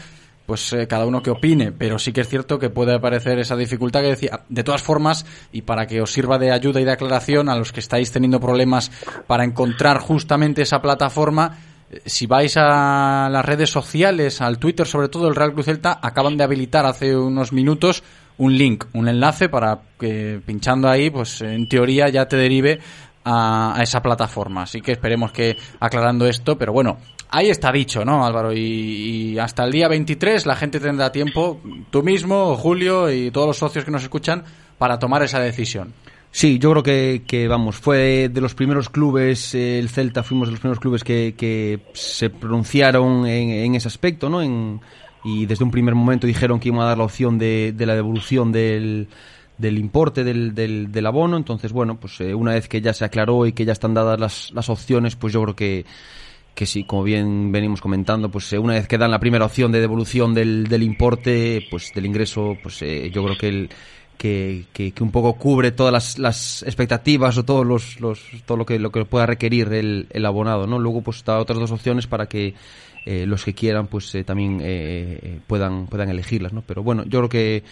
pues 0.47 0.72
eh, 0.72 0.86
cada 0.86 1.05
uno 1.05 1.22
que 1.22 1.30
opine. 1.30 1.70
Pero 1.70 1.99
sí 1.99 2.12
que 2.12 2.22
es 2.22 2.28
cierto 2.28 2.59
que 2.59 2.70
puede 2.70 2.95
aparecer 2.95 3.39
esa 3.39 3.57
dificultad 3.57 4.01
que 4.01 4.09
decía. 4.09 4.41
De 4.49 4.64
todas 4.64 4.82
formas, 4.82 5.26
y 5.53 5.62
para 5.62 5.86
que 5.86 6.01
os 6.01 6.11
sirva 6.11 6.39
de 6.39 6.51
ayuda 6.51 6.80
y 6.80 6.84
de 6.84 6.93
aclaración 6.93 7.51
a 7.51 7.57
los 7.57 7.72
que 7.72 7.80
estáis 7.80 8.11
teniendo 8.11 8.41
problemas 8.41 8.91
para 9.26 9.45
encontrar 9.45 9.99
justamente 9.99 10.62
esa 10.62 10.80
plataforma, 10.80 11.59
si 12.05 12.26
vais 12.26 12.57
a 12.57 13.28
las 13.30 13.45
redes 13.45 13.70
sociales, 13.70 14.41
al 14.41 14.59
Twitter 14.59 14.86
sobre 14.86 15.09
todo, 15.09 15.28
el 15.28 15.34
Real 15.34 15.53
Cruz 15.53 15.66
Celta 15.66 15.99
acaban 16.03 16.36
de 16.36 16.45
habilitar 16.45 16.86
hace 16.86 17.16
unos 17.16 17.53
minutos 17.53 18.03
un 18.39 18.57
link, 18.57 18.84
un 18.95 19.09
enlace 19.09 19.49
para 19.49 19.80
que 19.99 20.41
pinchando 20.45 20.89
ahí, 20.89 21.11
pues 21.11 21.41
en 21.43 21.68
teoría 21.68 22.09
ya 22.09 22.26
te 22.26 22.36
derive 22.36 22.78
a, 23.24 23.78
esa 23.82 24.01
plataforma. 24.01 24.62
Así 24.62 24.80
que 24.80 24.93
esperemos 24.93 25.32
que 25.32 25.57
aclarando 25.80 26.26
esto, 26.26 26.57
pero 26.57 26.72
bueno, 26.72 26.99
ahí 27.30 27.51
está 27.51 27.70
dicho, 27.72 28.05
¿no, 28.05 28.24
Álvaro? 28.24 28.53
Y, 28.53 29.39
hasta 29.39 29.64
el 29.64 29.72
día 29.72 29.89
23 29.89 30.47
la 30.47 30.57
gente 30.57 30.80
tendrá 30.80 31.12
tiempo, 31.12 31.61
tú 31.91 32.03
mismo, 32.03 32.57
Julio 32.57 33.11
y 33.11 33.30
todos 33.30 33.49
los 33.49 33.59
socios 33.59 33.84
que 33.84 33.91
nos 33.91 34.03
escuchan, 34.03 34.45
para 34.78 34.99
tomar 34.99 35.22
esa 35.22 35.41
decisión. 35.41 35.93
Sí, 36.39 36.61
yo 36.61 36.70
creo 36.70 36.84
que, 36.84 37.22
que, 37.26 37.49
vamos, 37.49 37.74
fue 37.74 38.28
de 38.28 38.41
los 38.41 38.55
primeros 38.55 38.89
clubes, 38.91 39.57
eh, 39.57 39.80
el 39.80 39.89
Celta 39.89 40.22
fuimos 40.22 40.47
de 40.47 40.53
los 40.53 40.61
primeros 40.61 40.78
clubes 40.78 41.03
que, 41.03 41.34
que 41.36 41.80
se 41.95 42.30
pronunciaron 42.30 43.27
en, 43.27 43.51
en 43.51 43.74
ese 43.74 43.89
aspecto, 43.89 44.28
¿no? 44.28 44.40
En, 44.40 44.81
y 45.24 45.47
desde 45.47 45.65
un 45.65 45.73
primer 45.73 45.97
momento 45.97 46.28
dijeron 46.28 46.60
que 46.60 46.69
iban 46.69 46.82
a 46.82 46.85
dar 46.85 46.98
la 46.98 47.02
opción 47.02 47.39
de, 47.39 47.74
de 47.77 47.86
la 47.86 47.97
devolución 47.97 48.52
del, 48.52 49.09
del 49.59 49.78
importe 49.78 50.23
del, 50.23 50.55
del, 50.55 50.93
del, 50.93 51.06
abono. 51.06 51.36
Entonces, 51.36 51.73
bueno, 51.73 51.98
pues 51.98 52.20
eh, 52.20 52.32
una 52.36 52.52
vez 52.52 52.69
que 52.69 52.81
ya 52.81 52.94
se 52.94 53.05
aclaró 53.05 53.44
y 53.44 53.52
que 53.52 53.65
ya 53.65 53.73
están 53.73 53.94
dadas 53.94 54.20
las, 54.20 54.52
las 54.52 54.69
opciones, 54.69 55.16
pues 55.16 55.32
yo 55.32 55.43
creo 55.43 55.56
que, 55.56 55.86
que 56.55 56.66
sí, 56.66 56.85
como 56.85 57.02
bien 57.02 57.51
venimos 57.51 57.81
comentando, 57.81 58.31
pues 58.31 58.52
eh, 58.52 58.60
una 58.60 58.74
vez 58.74 58.86
que 58.86 58.97
dan 58.97 59.10
la 59.10 59.19
primera 59.19 59.44
opción 59.44 59.73
de 59.73 59.81
devolución 59.81 60.35
del, 60.35 60.69
del 60.69 60.85
importe, 60.85 61.66
pues 61.69 61.90
del 61.93 62.06
ingreso, 62.06 62.56
pues 62.62 62.81
eh, 62.82 63.10
yo 63.12 63.24
creo 63.24 63.36
que 63.36 63.48
el 63.48 63.70
que, 64.19 64.65
que, 64.73 64.93
que, 64.93 65.03
un 65.03 65.12
poco 65.12 65.35
cubre 65.35 65.70
todas 65.70 65.93
las, 65.93 66.19
las 66.19 66.62
expectativas 66.65 67.39
o 67.39 67.45
todos 67.45 67.65
los, 67.65 68.01
los, 68.01 68.20
todo 68.45 68.59
lo 68.59 68.66
que, 68.66 68.78
lo 68.78 68.90
que 68.90 69.05
pueda 69.05 69.24
requerir 69.24 69.73
el, 69.73 70.09
el 70.11 70.27
abonado, 70.27 70.66
¿no? 70.66 70.78
Luego, 70.78 71.01
pues, 71.01 71.19
está 71.19 71.39
otras 71.39 71.59
dos 71.59 71.70
opciones 71.70 72.07
para 72.07 72.27
que 72.27 72.55
eh, 73.07 73.24
los 73.27 73.43
que 73.43 73.55
quieran 73.55 73.86
pues 73.86 74.15
eh, 74.15 74.23
también 74.23 74.59
eh, 74.61 75.39
puedan 75.47 75.86
puedan 75.86 76.11
elegirlas 76.11 76.53
no 76.53 76.61
pero 76.61 76.82
bueno 76.82 77.05
yo 77.05 77.20
creo 77.20 77.28
que 77.31 77.62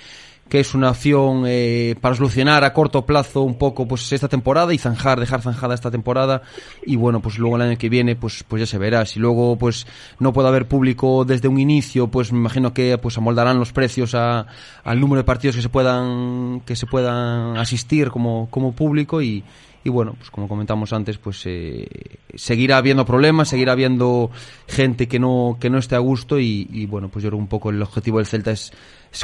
que 0.48 0.60
es 0.60 0.74
una 0.74 0.90
opción 0.90 1.44
eh, 1.46 1.96
para 2.00 2.14
solucionar 2.14 2.62
a 2.62 2.72
corto 2.72 3.04
plazo 3.04 3.42
un 3.42 3.58
poco 3.58 3.88
pues 3.88 4.12
esta 4.12 4.28
temporada 4.28 4.72
y 4.72 4.78
zanjar, 4.78 5.18
dejar 5.18 5.42
zanjada 5.42 5.74
esta 5.74 5.90
temporada. 5.90 6.42
Y 6.84 6.96
bueno, 6.96 7.20
pues 7.20 7.38
luego 7.38 7.56
el 7.56 7.62
año 7.62 7.78
que 7.78 7.88
viene 7.88 8.14
pues 8.14 8.44
pues 8.46 8.60
ya 8.60 8.66
se 8.66 8.78
verá. 8.78 9.04
Si 9.06 9.18
luego 9.18 9.56
pues 9.56 9.86
no 10.20 10.32
puede 10.32 10.48
haber 10.48 10.68
público 10.68 11.24
desde 11.24 11.48
un 11.48 11.58
inicio, 11.58 12.08
pues 12.08 12.32
me 12.32 12.38
imagino 12.38 12.72
que 12.72 12.96
pues 12.98 13.18
amoldarán 13.18 13.58
los 13.58 13.72
precios 13.72 14.14
a, 14.14 14.46
al 14.84 15.00
número 15.00 15.22
de 15.22 15.24
partidos 15.24 15.56
que 15.56 15.62
se 15.62 15.68
puedan 15.68 16.60
que 16.64 16.76
se 16.76 16.86
puedan 16.86 17.56
asistir 17.56 18.10
como 18.10 18.48
como 18.50 18.72
público. 18.72 19.20
Y 19.20 19.42
y 19.86 19.88
bueno, 19.88 20.14
pues 20.18 20.32
como 20.32 20.48
comentamos 20.48 20.92
antes, 20.92 21.16
pues 21.16 21.42
eh, 21.44 21.86
seguirá 22.34 22.76
habiendo 22.76 23.06
problemas, 23.06 23.48
seguirá 23.50 23.70
habiendo 23.70 24.32
gente 24.66 25.06
que 25.06 25.20
no 25.20 25.58
que 25.60 25.70
no 25.70 25.78
esté 25.78 25.94
a 25.94 26.00
gusto. 26.00 26.40
Y, 26.40 26.66
y 26.72 26.86
bueno, 26.86 27.08
pues 27.08 27.22
yo 27.22 27.30
creo 27.30 27.38
un 27.38 27.46
poco 27.46 27.70
el 27.70 27.80
objetivo 27.80 28.18
del 28.18 28.26
Celta 28.26 28.50
es, 28.50 28.72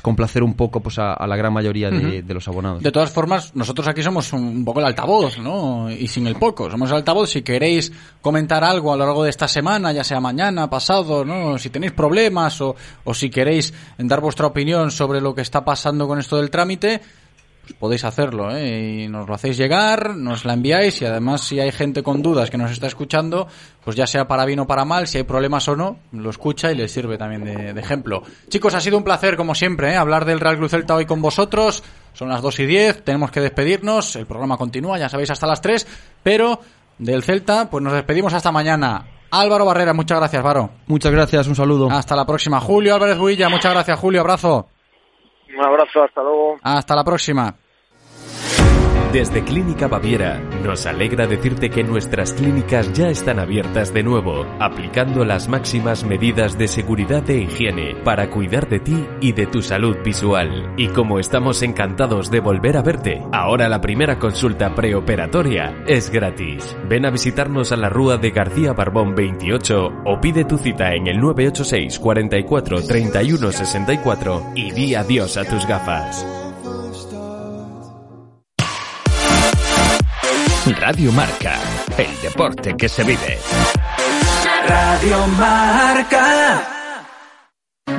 complacer 0.00 0.42
un 0.42 0.54
poco 0.54 0.80
pues 0.80 0.98
a, 0.98 1.12
a 1.12 1.26
la 1.26 1.36
gran 1.36 1.52
mayoría 1.52 1.90
de, 1.90 2.22
los 2.34 2.48
abonados. 2.48 2.82
De 2.82 2.90
todas 2.90 3.10
formas, 3.10 3.54
nosotros 3.54 3.86
aquí 3.88 4.02
somos 4.02 4.32
un, 4.32 4.64
poco 4.64 4.80
el 4.80 4.86
altavoz, 4.86 5.38
¿no? 5.38 5.90
Y 5.90 6.08
sin 6.08 6.26
el 6.26 6.36
poco. 6.36 6.70
Somos 6.70 6.90
el 6.90 6.96
altavoz. 6.96 7.30
Si 7.30 7.42
queréis 7.42 7.92
comentar 8.20 8.64
algo 8.64 8.92
a 8.92 8.96
lo 8.96 9.04
largo 9.04 9.24
de 9.24 9.30
esta 9.30 9.48
semana, 9.48 9.92
ya 9.92 10.04
sea 10.04 10.20
mañana, 10.20 10.70
pasado, 10.70 11.24
¿no? 11.24 11.58
Si 11.58 11.70
tenéis 11.70 11.92
problemas 11.92 12.60
o, 12.60 12.74
o 13.04 13.14
si 13.14 13.30
queréis 13.30 13.72
dar 13.98 14.20
vuestra 14.20 14.46
opinión 14.46 14.90
sobre 14.90 15.20
lo 15.20 15.34
que 15.34 15.42
está 15.42 15.64
pasando 15.64 16.08
con 16.08 16.18
esto 16.18 16.36
del 16.36 16.50
trámite, 16.50 17.00
podéis 17.78 18.04
hacerlo, 18.04 18.54
¿eh? 18.54 19.04
Y 19.04 19.08
nos 19.08 19.28
lo 19.28 19.34
hacéis 19.34 19.56
llegar, 19.56 20.16
nos 20.16 20.44
la 20.44 20.54
enviáis 20.54 21.00
y 21.02 21.04
además 21.04 21.42
si 21.42 21.60
hay 21.60 21.72
gente 21.72 22.02
con 22.02 22.22
dudas 22.22 22.50
que 22.50 22.58
nos 22.58 22.70
está 22.70 22.86
escuchando, 22.86 23.46
pues 23.84 23.96
ya 23.96 24.06
sea 24.06 24.26
para 24.26 24.44
bien 24.44 24.60
o 24.60 24.66
para 24.66 24.84
mal, 24.84 25.06
si 25.06 25.18
hay 25.18 25.24
problemas 25.24 25.66
o 25.68 25.76
no, 25.76 25.98
lo 26.12 26.30
escucha 26.30 26.72
y 26.72 26.74
les 26.74 26.92
sirve 26.92 27.18
también 27.18 27.44
de, 27.44 27.72
de 27.72 27.80
ejemplo. 27.80 28.22
Chicos, 28.48 28.74
ha 28.74 28.80
sido 28.80 28.98
un 28.98 29.04
placer 29.04 29.36
como 29.36 29.54
siempre, 29.54 29.92
¿eh? 29.92 29.96
Hablar 29.96 30.24
del 30.24 30.40
Real 30.40 30.56
Club 30.58 30.68
Celta 30.68 30.94
hoy 30.94 31.06
con 31.06 31.22
vosotros. 31.22 31.82
Son 32.12 32.28
las 32.28 32.42
2 32.42 32.60
y 32.60 32.66
10, 32.66 33.04
tenemos 33.04 33.30
que 33.30 33.40
despedirnos, 33.40 34.16
el 34.16 34.26
programa 34.26 34.58
continúa, 34.58 34.98
ya 34.98 35.08
sabéis, 35.08 35.30
hasta 35.30 35.46
las 35.46 35.62
3, 35.62 35.86
pero 36.22 36.60
del 36.98 37.22
Celta, 37.22 37.70
pues 37.70 37.82
nos 37.82 37.92
despedimos 37.94 38.34
hasta 38.34 38.52
mañana. 38.52 39.06
Álvaro 39.30 39.64
Barrera, 39.64 39.94
muchas 39.94 40.18
gracias, 40.18 40.42
Varo. 40.42 40.70
Muchas 40.86 41.10
gracias, 41.10 41.46
un 41.46 41.56
saludo. 41.56 41.90
Hasta 41.90 42.14
la 42.14 42.26
próxima. 42.26 42.60
Julio 42.60 42.94
Álvarez 42.94 43.16
Builla, 43.16 43.48
muchas 43.48 43.72
gracias, 43.72 43.98
Julio, 43.98 44.20
abrazo. 44.20 44.68
Un 45.56 45.64
abrazo, 45.64 46.02
hasta 46.02 46.22
luego. 46.22 46.58
Hasta 46.62 46.94
la 46.94 47.04
próxima. 47.04 47.54
Desde 49.12 49.44
Clínica 49.44 49.88
Baviera, 49.88 50.40
nos 50.64 50.86
alegra 50.86 51.26
decirte 51.26 51.68
que 51.68 51.84
nuestras 51.84 52.32
clínicas 52.32 52.94
ya 52.94 53.10
están 53.10 53.38
abiertas 53.38 53.92
de 53.92 54.02
nuevo, 54.02 54.46
aplicando 54.58 55.26
las 55.26 55.48
máximas 55.48 56.02
medidas 56.02 56.56
de 56.56 56.66
seguridad 56.66 57.28
e 57.28 57.42
higiene 57.42 57.94
para 58.04 58.30
cuidar 58.30 58.70
de 58.70 58.80
ti 58.80 59.06
y 59.20 59.32
de 59.32 59.46
tu 59.46 59.60
salud 59.60 59.98
visual. 60.02 60.72
Y 60.78 60.88
como 60.88 61.18
estamos 61.18 61.62
encantados 61.62 62.30
de 62.30 62.40
volver 62.40 62.78
a 62.78 62.82
verte, 62.82 63.22
ahora 63.32 63.68
la 63.68 63.82
primera 63.82 64.18
consulta 64.18 64.74
preoperatoria 64.74 65.84
es 65.86 66.08
gratis. 66.08 66.74
Ven 66.88 67.04
a 67.04 67.10
visitarnos 67.10 67.70
a 67.70 67.76
la 67.76 67.90
Rúa 67.90 68.16
de 68.16 68.30
García 68.30 68.72
Barbón 68.72 69.14
28 69.14 69.90
o 70.06 70.20
pide 70.22 70.46
tu 70.46 70.56
cita 70.56 70.94
en 70.94 71.06
el 71.06 71.20
986 71.20 71.98
44 71.98 72.82
31 72.86 73.52
64 73.52 74.52
y 74.54 74.70
di 74.70 74.94
adiós 74.94 75.36
a 75.36 75.44
tus 75.44 75.66
gafas. 75.66 76.41
Radio 80.70 81.10
Marca, 81.10 81.58
el 81.98 82.20
deporte 82.20 82.76
que 82.76 82.88
se 82.88 83.02
vive. 83.02 83.38
Radio 84.68 85.26
Marca. 85.26 86.62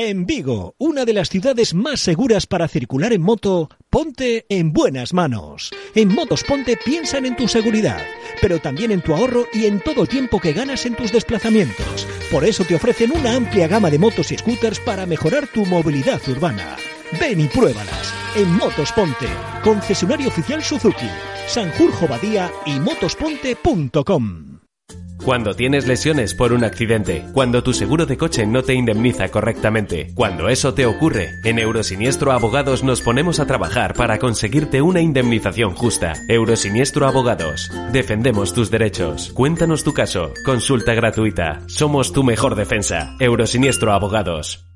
En 0.02 0.24
Vigo, 0.24 0.76
una 0.78 1.04
de 1.04 1.12
las 1.12 1.28
ciudades 1.28 1.74
más 1.74 2.00
seguras 2.00 2.46
para 2.46 2.68
circular 2.68 3.12
en 3.12 3.20
moto, 3.20 3.68
ponte 3.90 4.46
en 4.48 4.72
buenas 4.72 5.12
manos. 5.12 5.70
En 5.94 6.08
Motos 6.08 6.42
Ponte 6.42 6.78
piensan 6.82 7.26
en 7.26 7.36
tu 7.36 7.46
seguridad, 7.46 8.00
pero 8.40 8.60
también 8.60 8.92
en 8.92 9.02
tu 9.02 9.12
ahorro 9.12 9.44
y 9.52 9.66
en 9.66 9.78
todo 9.80 10.00
el 10.00 10.08
tiempo 10.08 10.40
que 10.40 10.54
ganas 10.54 10.86
en 10.86 10.94
tus 10.94 11.12
desplazamientos. 11.12 12.06
Por 12.30 12.46
eso 12.46 12.64
te 12.64 12.76
ofrecen 12.76 13.12
una 13.14 13.34
amplia 13.34 13.68
gama 13.68 13.90
de 13.90 13.98
motos 13.98 14.32
y 14.32 14.38
scooters 14.38 14.80
para 14.80 15.04
mejorar 15.04 15.46
tu 15.48 15.66
movilidad 15.66 16.26
urbana. 16.30 16.78
Ven 17.20 17.38
y 17.38 17.48
pruébalas 17.48 18.14
en 18.36 18.50
Motos 18.56 18.92
Ponte, 18.92 19.28
concesionario 19.62 20.28
oficial 20.28 20.64
Suzuki, 20.64 21.10
Sanjurjo 21.46 22.08
Badía 22.08 22.50
y 22.64 22.80
motosponte.com. 22.80 24.59
Cuando 25.24 25.54
tienes 25.54 25.86
lesiones 25.86 26.34
por 26.34 26.52
un 26.52 26.64
accidente, 26.64 27.26
cuando 27.32 27.62
tu 27.62 27.74
seguro 27.74 28.06
de 28.06 28.16
coche 28.16 28.46
no 28.46 28.62
te 28.62 28.74
indemniza 28.74 29.28
correctamente, 29.28 30.12
cuando 30.14 30.48
eso 30.48 30.72
te 30.72 30.86
ocurre, 30.86 31.28
en 31.44 31.58
Eurosiniestro 31.58 32.32
Abogados 32.32 32.82
nos 32.82 33.02
ponemos 33.02 33.38
a 33.38 33.46
trabajar 33.46 33.94
para 33.94 34.18
conseguirte 34.18 34.80
una 34.80 35.00
indemnización 35.00 35.74
justa. 35.74 36.14
Eurosiniestro 36.28 37.06
Abogados. 37.06 37.70
Defendemos 37.92 38.54
tus 38.54 38.70
derechos. 38.70 39.30
Cuéntanos 39.34 39.84
tu 39.84 39.92
caso. 39.92 40.32
Consulta 40.44 40.94
gratuita. 40.94 41.60
Somos 41.66 42.12
tu 42.12 42.24
mejor 42.24 42.54
defensa. 42.54 43.14
Eurosiniestro 43.20 43.92
Abogados. 43.92 44.69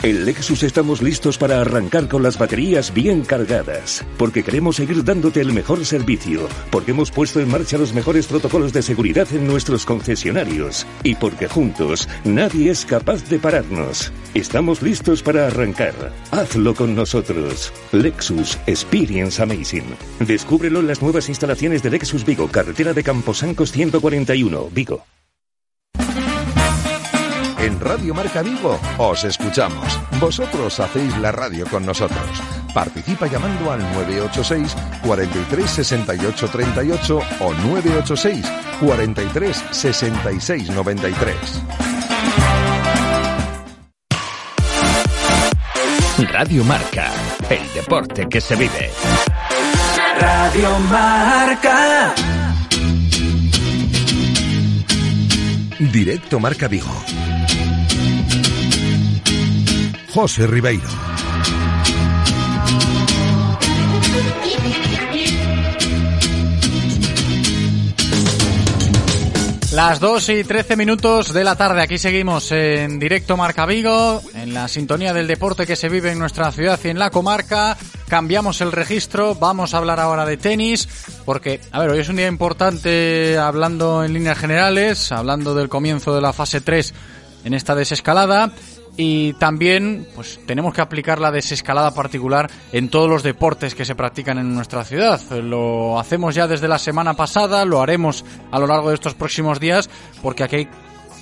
En 0.00 0.24
Lexus 0.24 0.62
estamos 0.62 1.02
listos 1.02 1.38
para 1.38 1.60
arrancar 1.60 2.06
con 2.06 2.22
las 2.22 2.38
baterías 2.38 2.94
bien 2.94 3.24
cargadas, 3.24 4.04
porque 4.16 4.44
queremos 4.44 4.76
seguir 4.76 5.02
dándote 5.02 5.40
el 5.40 5.52
mejor 5.52 5.84
servicio, 5.84 6.48
porque 6.70 6.92
hemos 6.92 7.10
puesto 7.10 7.40
en 7.40 7.48
marcha 7.50 7.78
los 7.78 7.92
mejores 7.92 8.28
protocolos 8.28 8.72
de 8.72 8.82
seguridad 8.82 9.26
en 9.32 9.48
nuestros 9.48 9.84
concesionarios 9.84 10.86
y 11.02 11.16
porque 11.16 11.48
juntos 11.48 12.08
nadie 12.24 12.70
es 12.70 12.84
capaz 12.84 13.28
de 13.28 13.40
pararnos. 13.40 14.12
Estamos 14.34 14.82
listos 14.82 15.20
para 15.24 15.48
arrancar. 15.48 16.12
Hazlo 16.30 16.76
con 16.76 16.94
nosotros. 16.94 17.72
Lexus 17.90 18.56
Experience 18.68 19.42
Amazing. 19.42 19.96
Descúbrelo 20.20 20.78
en 20.78 20.86
las 20.86 21.02
nuevas 21.02 21.28
instalaciones 21.28 21.82
de 21.82 21.90
Lexus 21.90 22.24
Vigo, 22.24 22.46
carretera 22.46 22.92
de 22.92 23.02
Camposancos 23.02 23.72
141, 23.72 24.70
Vigo. 24.70 25.17
En 27.60 27.80
Radio 27.80 28.14
Marca 28.14 28.42
Vigo 28.42 28.78
os 28.98 29.24
escuchamos. 29.24 29.98
Vosotros 30.20 30.78
hacéis 30.78 31.16
la 31.18 31.32
radio 31.32 31.66
con 31.66 31.84
nosotros. 31.84 32.42
Participa 32.72 33.26
llamando 33.26 33.72
al 33.72 33.80
986 33.94 34.76
43 35.02 35.70
68 35.70 36.48
38 36.48 37.20
o 37.40 37.54
986 37.54 38.46
43 38.80 39.64
66 39.72 40.70
93. 40.70 41.36
Radio 46.30 46.64
Marca, 46.64 47.10
el 47.48 47.72
deporte 47.74 48.28
que 48.28 48.40
se 48.40 48.54
vive. 48.56 48.90
Radio 50.20 50.78
Marca. 50.90 52.14
Directo 55.78 56.40
Marca 56.40 56.66
Vigo. 56.66 56.90
José 60.12 60.46
Ribeiro. 60.46 60.88
Las 69.72 70.00
2 70.00 70.28
y 70.30 70.44
13 70.44 70.76
minutos 70.76 71.32
de 71.32 71.44
la 71.44 71.54
tarde, 71.54 71.82
aquí 71.82 71.98
seguimos 71.98 72.50
en 72.50 72.98
directo 72.98 73.36
Marca 73.36 73.64
Vigo, 73.64 74.22
en 74.34 74.52
la 74.52 74.66
sintonía 74.66 75.12
del 75.12 75.28
deporte 75.28 75.66
que 75.66 75.76
se 75.76 75.88
vive 75.88 76.10
en 76.10 76.18
nuestra 76.18 76.50
ciudad 76.50 76.80
y 76.82 76.88
en 76.88 76.98
la 76.98 77.10
comarca. 77.10 77.76
Cambiamos 78.08 78.60
el 78.60 78.72
registro, 78.72 79.34
vamos 79.34 79.74
a 79.74 79.78
hablar 79.78 80.00
ahora 80.00 80.24
de 80.24 80.36
tenis, 80.36 80.88
porque, 81.24 81.60
a 81.70 81.78
ver, 81.80 81.90
hoy 81.90 82.00
es 82.00 82.08
un 82.08 82.16
día 82.16 82.26
importante 82.26 83.38
hablando 83.38 84.02
en 84.02 84.14
líneas 84.14 84.38
generales, 84.38 85.12
hablando 85.12 85.54
del 85.54 85.68
comienzo 85.68 86.14
de 86.14 86.22
la 86.22 86.32
fase 86.32 86.60
3 86.60 86.94
en 87.44 87.54
esta 87.54 87.76
desescalada 87.76 88.52
y 89.00 89.32
también 89.34 90.06
pues 90.16 90.40
tenemos 90.44 90.74
que 90.74 90.80
aplicar 90.80 91.20
la 91.20 91.30
desescalada 91.30 91.94
particular 91.94 92.50
en 92.72 92.90
todos 92.90 93.08
los 93.08 93.22
deportes 93.22 93.76
que 93.76 93.84
se 93.84 93.94
practican 93.94 94.38
en 94.38 94.52
nuestra 94.52 94.84
ciudad. 94.84 95.20
Lo 95.30 96.00
hacemos 96.00 96.34
ya 96.34 96.48
desde 96.48 96.66
la 96.66 96.80
semana 96.80 97.14
pasada, 97.14 97.64
lo 97.64 97.80
haremos 97.80 98.24
a 98.50 98.58
lo 98.58 98.66
largo 98.66 98.88
de 98.88 98.96
estos 98.96 99.14
próximos 99.14 99.60
días 99.60 99.88
porque 100.20 100.42
aquí 100.42 100.68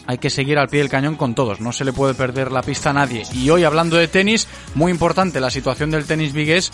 hay, 0.07 0.19
que 0.19 0.31
seguir 0.31 0.59
al 0.59 0.69
pie 0.69 0.81
del 0.81 0.89
cañón 0.89 1.17
con 1.17 1.35
todos, 1.35 1.61
no 1.61 1.71
se 1.71 1.85
le 1.85 1.93
puede 1.93 2.15
perder 2.15 2.51
la 2.51 2.63
pista 2.63 2.91
a 2.91 2.95
nadie. 2.95 3.25
Y 3.35 3.51
hoy 3.51 3.65
hablando 3.65 3.99
de 3.99 4.09
tenis, 4.09 4.49
muy 4.75 4.91
importante 4.91 5.39
la 5.39 5.51
situación 5.51 5.91
del 5.91 6.07
tenis 6.07 6.33
vigués, 6.33 6.73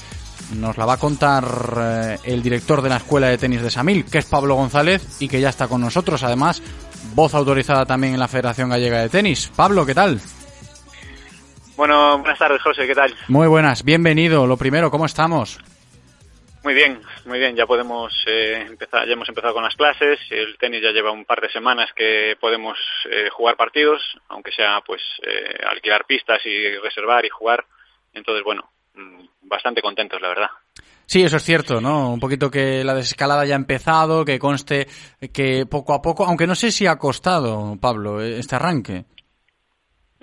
nos 0.55 0.77
la 0.79 0.87
va 0.87 0.93
a 0.95 0.99
contar 0.99 1.45
eh, 1.79 2.19
el 2.23 2.45
director 2.45 2.81
de 2.81 2.91
la 2.91 2.99
Escuela 2.99 3.27
de 3.27 3.39
Tenis 3.39 3.63
de 3.63 3.71
Samil, 3.71 4.05
que 4.05 4.19
es 4.19 4.27
Pablo 4.27 4.55
González 4.55 5.03
y 5.19 5.27
que 5.27 5.41
ya 5.41 5.49
está 5.49 5.67
con 5.67 5.81
nosotros, 5.81 6.23
además 6.23 6.63
voz 7.17 7.35
autorizada 7.35 7.87
también 7.87 8.15
en 8.15 8.21
la 8.21 8.29
Federación 8.29 8.69
Gallega 8.69 9.01
de 9.01 9.09
Tenis. 9.09 9.51
Pablo, 9.57 9.85
¿qué 9.85 9.95
tal? 9.95 10.21
Bueno, 11.83 12.19
buenas 12.19 12.39
tardes, 12.39 12.63
José, 12.63 12.87
¿qué 12.87 12.95
tal? 12.95 13.13
Muy 13.27 13.49
buenas, 13.49 13.83
bienvenido. 13.83 14.47
Lo 14.47 14.57
primero, 14.57 14.89
¿cómo 14.89 15.05
estamos? 15.05 15.59
Muy 16.63 16.75
bien, 16.75 17.03
muy 17.25 17.41
bien. 17.41 17.57
Ya 17.57 17.67
podemos 17.67 18.13
eh, 18.29 18.67
empezar, 18.69 19.05
ya 19.05 19.15
hemos 19.15 19.29
empezado 19.29 19.53
con 19.53 19.65
las 19.65 19.75
clases. 19.75 20.21
El 20.31 20.57
tenis 20.59 20.81
ya 20.81 20.93
lleva 20.93 21.11
un 21.11 21.25
par 21.25 21.41
de 21.41 21.51
semanas 21.51 21.91
que 21.97 22.37
podemos 22.41 22.79
eh, 23.11 23.29
jugar 23.33 23.57
partidos, 23.57 24.01
aunque 24.29 24.53
sea 24.53 24.81
pues 24.87 25.03
eh, 25.27 25.59
alquilar 25.69 26.05
pistas 26.07 26.39
y 26.47 26.77
reservar 26.77 27.25
y 27.25 27.31
jugar. 27.31 27.65
Entonces, 28.15 28.45
bueno, 28.45 28.71
mm, 28.95 29.49
bastante 29.49 29.83
contentos, 29.83 30.23
la 30.23 30.29
verdad. 30.29 30.51
Sí, 31.07 31.25
eso 31.25 31.39
es 31.39 31.43
cierto, 31.43 31.81
¿no? 31.81 32.13
Un 32.13 32.21
poquito 32.21 32.49
que 32.49 32.85
la 32.85 32.95
desescalada 32.95 33.45
ya 33.45 33.57
ha 33.57 33.57
empezado, 33.57 34.25
que 34.25 34.39
conste 34.39 34.87
que 35.35 35.67
poco 35.67 35.95
a 35.95 36.01
poco, 36.01 36.27
aunque 36.27 36.47
no 36.47 36.55
sé 36.55 36.71
si 36.71 36.87
ha 36.87 36.95
costado, 36.95 37.77
Pablo, 37.81 38.23
este 38.23 38.55
arranque. 38.55 39.07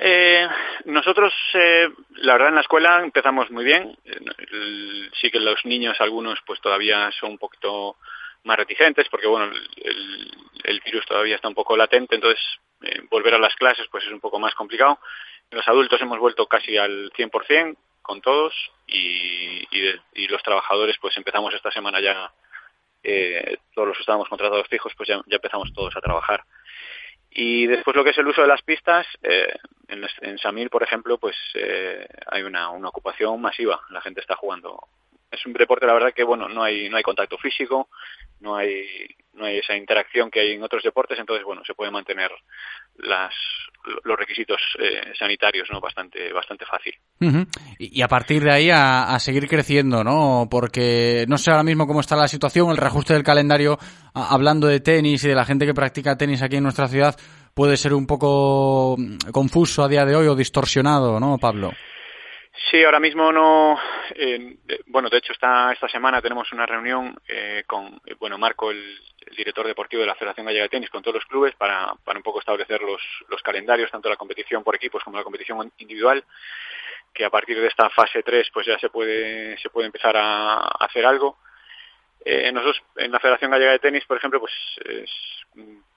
Eh, 0.02 0.48
nosotros, 0.86 1.34
eh, 1.54 1.90
la 2.18 2.34
verdad, 2.34 2.50
en 2.50 2.56
la 2.56 2.62
escuela 2.62 3.02
empezamos 3.04 3.52
muy 3.52 3.66
bien. 3.66 3.98
El- 4.06 5.12
sí 5.20 5.30
que 5.30 5.40
los 5.40 5.64
niños, 5.66 6.00
algunos, 6.00 6.40
pues 6.46 6.62
todavía 6.62 7.12
son 7.20 7.32
un 7.32 7.38
poquito 7.38 7.98
más 8.44 8.56
reticentes, 8.58 9.10
porque 9.10 9.28
bueno, 9.28 9.52
el, 9.84 10.32
el 10.64 10.80
virus 10.86 11.06
todavía 11.06 11.36
está 11.36 11.50
un 11.50 11.56
poco 11.56 11.76
latente, 11.76 12.16
entonces 12.16 12.42
eh, 12.82 13.02
volver 13.10 13.34
a 13.34 13.40
las 13.40 13.54
clases, 13.56 13.88
pues 13.92 14.06
es 14.06 14.12
un 14.12 14.22
poco 14.22 14.40
más 14.40 14.56
complicado. 14.56 15.00
Los 15.52 15.68
adultos 15.68 16.00
hemos 16.02 16.20
vuelto 16.20 16.48
casi 16.48 16.78
al 16.78 17.12
100% 17.18 17.76
con 18.02 18.22
todos 18.22 18.54
y, 18.88 19.68
y, 19.72 19.94
y 20.14 20.28
los 20.28 20.42
trabajadores, 20.44 20.98
pues 21.02 21.18
empezamos 21.18 21.54
esta 21.54 21.72
semana 21.72 22.00
ya, 22.00 22.32
eh, 23.04 23.58
todos 23.76 23.90
los 23.90 23.98
que 23.98 24.02
estábamos 24.04 24.30
contratados 24.30 24.68
fijos, 24.70 24.94
pues 24.96 25.10
ya, 25.10 25.22
ya 25.26 25.36
empezamos 25.36 25.74
todos 25.74 25.96
a 25.98 26.02
trabajar. 26.02 26.44
Y 27.32 27.68
después 27.68 27.96
lo 27.96 28.04
que 28.04 28.12
es 28.12 28.18
el 28.18 28.28
uso 28.28 28.42
de 28.42 28.48
las 28.48 28.62
pistas, 28.64 29.06
eh, 29.24 29.54
en, 29.90 30.04
en 30.22 30.38
Samil, 30.38 30.70
por 30.70 30.84
ejemplo, 30.84 31.18
pues 31.18 31.36
eh, 31.56 32.08
hay 32.28 32.44
una, 32.44 32.70
una 32.70 32.90
ocupación 32.90 33.42
masiva. 33.42 33.80
La 33.90 34.02
gente 34.02 34.22
está 34.22 34.36
jugando. 34.36 34.88
Es 35.32 35.46
un 35.46 35.54
deporte, 35.54 35.86
la 35.86 35.94
verdad, 35.94 36.14
que 36.14 36.24
bueno, 36.24 36.50
no 36.50 36.64
hay 36.64 36.90
no 36.90 36.98
hay 36.98 37.04
contacto 37.04 37.38
físico, 37.38 37.90
no 38.40 38.56
hay 38.56 38.88
no 39.34 39.46
hay 39.46 39.60
esa 39.60 39.76
interacción 39.76 40.32
que 40.32 40.40
hay 40.40 40.54
en 40.54 40.64
otros 40.64 40.82
deportes, 40.82 41.20
entonces 41.20 41.46
bueno, 41.46 41.62
se 41.66 41.76
puede 41.76 41.92
mantener 41.92 42.32
las 42.98 43.34
los 44.04 44.18
requisitos 44.18 44.60
eh, 44.80 45.14
sanitarios, 45.18 45.70
no, 45.72 45.80
bastante 45.80 46.34
bastante 46.34 46.66
fácil. 46.66 46.94
Y 47.78 48.02
a 48.02 48.08
partir 48.08 48.44
de 48.44 48.52
ahí 48.52 48.70
a, 48.72 49.14
a 49.14 49.20
seguir 49.20 49.48
creciendo, 49.48 50.04
¿no? 50.04 50.48
Porque 50.50 51.26
no 51.28 51.38
sé 51.38 51.52
ahora 51.52 51.64
mismo 51.64 51.86
cómo 51.86 52.00
está 52.02 52.16
la 52.16 52.28
situación, 52.28 52.72
el 52.72 52.78
reajuste 52.78 53.14
del 53.14 53.24
calendario, 53.24 53.78
hablando 54.14 54.68
de 54.68 54.80
tenis 54.80 55.24
y 55.24 55.30
de 55.30 55.36
la 55.36 55.46
gente 55.46 55.66
que 55.66 55.74
practica 55.74 56.18
tenis 56.18 56.42
aquí 56.42 56.58
en 56.58 56.64
nuestra 56.64 56.88
ciudad, 56.88 57.16
puede 57.54 57.78
ser 57.78 57.94
un 57.94 58.08
poco 58.08 58.96
mm, 58.98 59.32
confuso 59.32 59.84
a 59.84 59.88
día 59.88 60.06
de 60.06 60.16
hoy 60.16 60.28
o 60.28 60.36
distorsionado, 60.36 61.20
¿no, 61.20 61.38
Pablo? 61.38 61.72
Sí, 62.70 62.84
ahora 62.84 63.00
mismo 63.00 63.32
no. 63.32 63.80
eh, 64.16 64.58
bueno, 64.88 65.10
de 65.10 65.18
hecho, 65.18 65.32
esta, 65.34 65.72
esta 65.72 65.88
semana 65.88 66.22
tenemos 66.22 66.52
una 66.52 66.66
reunión 66.66 67.16
eh, 67.28 67.64
con, 67.66 68.00
eh, 68.06 68.16
bueno, 68.20 68.38
Marco, 68.38 68.70
el, 68.72 69.00
director 69.38 69.66
deportivo 69.66 70.02
de 70.02 70.08
la 70.08 70.16
Federación 70.16 70.48
Gallega 70.48 70.64
de 70.64 70.70
Tenis, 70.70 70.90
con 70.90 71.04
todos 71.04 71.16
los 71.16 71.26
clubes 71.26 71.54
para, 71.56 71.94
para 72.04 72.18
un 72.18 72.24
poco 72.24 72.40
establecer 72.40 72.82
los, 72.82 73.00
los 73.30 73.42
calendarios, 73.44 73.92
tanto 73.92 74.10
la 74.10 74.16
competición 74.18 74.64
por 74.64 74.76
equipos 74.76 75.04
como 75.04 75.18
la 75.18 75.24
competición 75.24 75.72
individual, 75.78 76.24
que 77.14 77.24
a 77.26 77.30
partir 77.30 77.60
de 77.60 77.68
esta 77.68 77.90
fase 77.92 78.24
3 78.24 78.50
pues 78.52 78.66
ya 78.66 78.78
se 78.80 78.90
puede, 78.90 79.58
se 79.60 79.70
puede 79.70 79.86
empezar 79.86 80.18
a, 80.18 80.56
a 80.56 80.86
hacer 80.86 81.06
algo. 81.06 81.38
Eh, 82.26 82.52
nosotros 82.52 82.82
en 82.98 83.12
la 83.12 83.20
Federación 83.20 83.52
Gallega 83.52 83.72
de 83.72 83.80
Tenis, 83.80 84.04
por 84.06 84.18
ejemplo, 84.18 84.40
pues 84.40 84.52
es- 84.86 85.46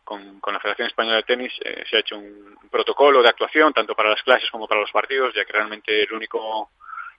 con, 0.04 0.40
con 0.40 0.54
la 0.54 0.60
Federación 0.60 0.88
Española 0.88 1.16
de 1.16 1.22
Tenis 1.22 1.52
eh, 1.64 1.84
se 1.88 1.96
ha 1.96 2.00
hecho 2.00 2.16
un 2.16 2.56
protocolo 2.70 3.22
de 3.22 3.28
actuación 3.28 3.72
tanto 3.72 3.94
para 3.94 4.10
las 4.10 4.22
clases 4.22 4.50
como 4.50 4.66
para 4.66 4.80
los 4.80 4.90
partidos, 4.90 5.34
ya 5.34 5.44
que 5.44 5.52
realmente 5.52 6.06
lo 6.08 6.16
único 6.16 6.70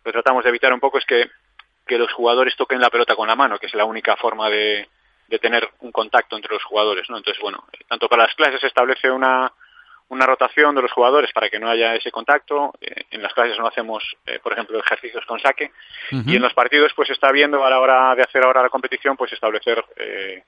que 0.04 0.12
tratamos 0.12 0.44
de 0.44 0.50
evitar 0.50 0.74
un 0.74 0.80
poco 0.80 0.98
es 0.98 1.06
que, 1.06 1.30
que 1.86 1.98
los 1.98 2.12
jugadores 2.14 2.56
toquen 2.56 2.82
la 2.82 2.90
pelota 2.90 3.16
con 3.16 3.28
la 3.28 3.36
mano, 3.36 3.58
que 3.58 3.68
es 3.68 3.74
la 3.74 3.86
única 3.86 4.16
forma 4.16 4.50
de, 4.50 4.88
de 5.28 5.40
tener 5.40 5.70
un 5.80 5.92
contacto 5.92 6.36
entre 6.36 6.54
los 6.54 6.64
jugadores, 6.64 7.10
¿no? 7.10 7.18
Entonces, 7.18 7.42
bueno, 7.42 7.66
tanto 7.88 8.10
para 8.10 8.24
las 8.24 8.36
clases 8.36 8.60
se 8.62 8.68
establece 8.68 9.10
una, 9.10 9.52
una 10.10 10.26
rotación 10.26 10.76
de 10.76 10.82
los 10.82 10.92
jugadores 10.92 11.32
para 11.34 11.50
que 11.50 11.60
no 11.60 11.70
haya 11.70 11.96
ese 11.96 12.12
contacto. 12.12 12.74
Eh, 12.82 13.06
en 13.12 13.22
las 13.22 13.34
clases 13.34 13.58
no 13.58 13.68
hacemos, 13.68 14.04
eh, 14.26 14.40
por 14.42 14.54
ejemplo, 14.54 14.80
ejercicios 14.80 15.26
con 15.26 15.40
saque. 15.40 15.72
Y 16.12 16.36
en 16.36 16.42
los 16.42 16.54
partidos, 16.54 16.94
pues 16.96 17.08
se 17.08 17.14
está 17.14 17.32
viendo 17.32 17.66
a 17.66 17.70
la 17.70 17.80
hora 17.80 18.16
de 18.16 18.24
hacer 18.24 18.44
ahora 18.44 18.62
la 18.62 18.70
competición, 18.70 19.18
pues 19.18 19.34
establecer 19.34 19.84
eh, 19.96 20.44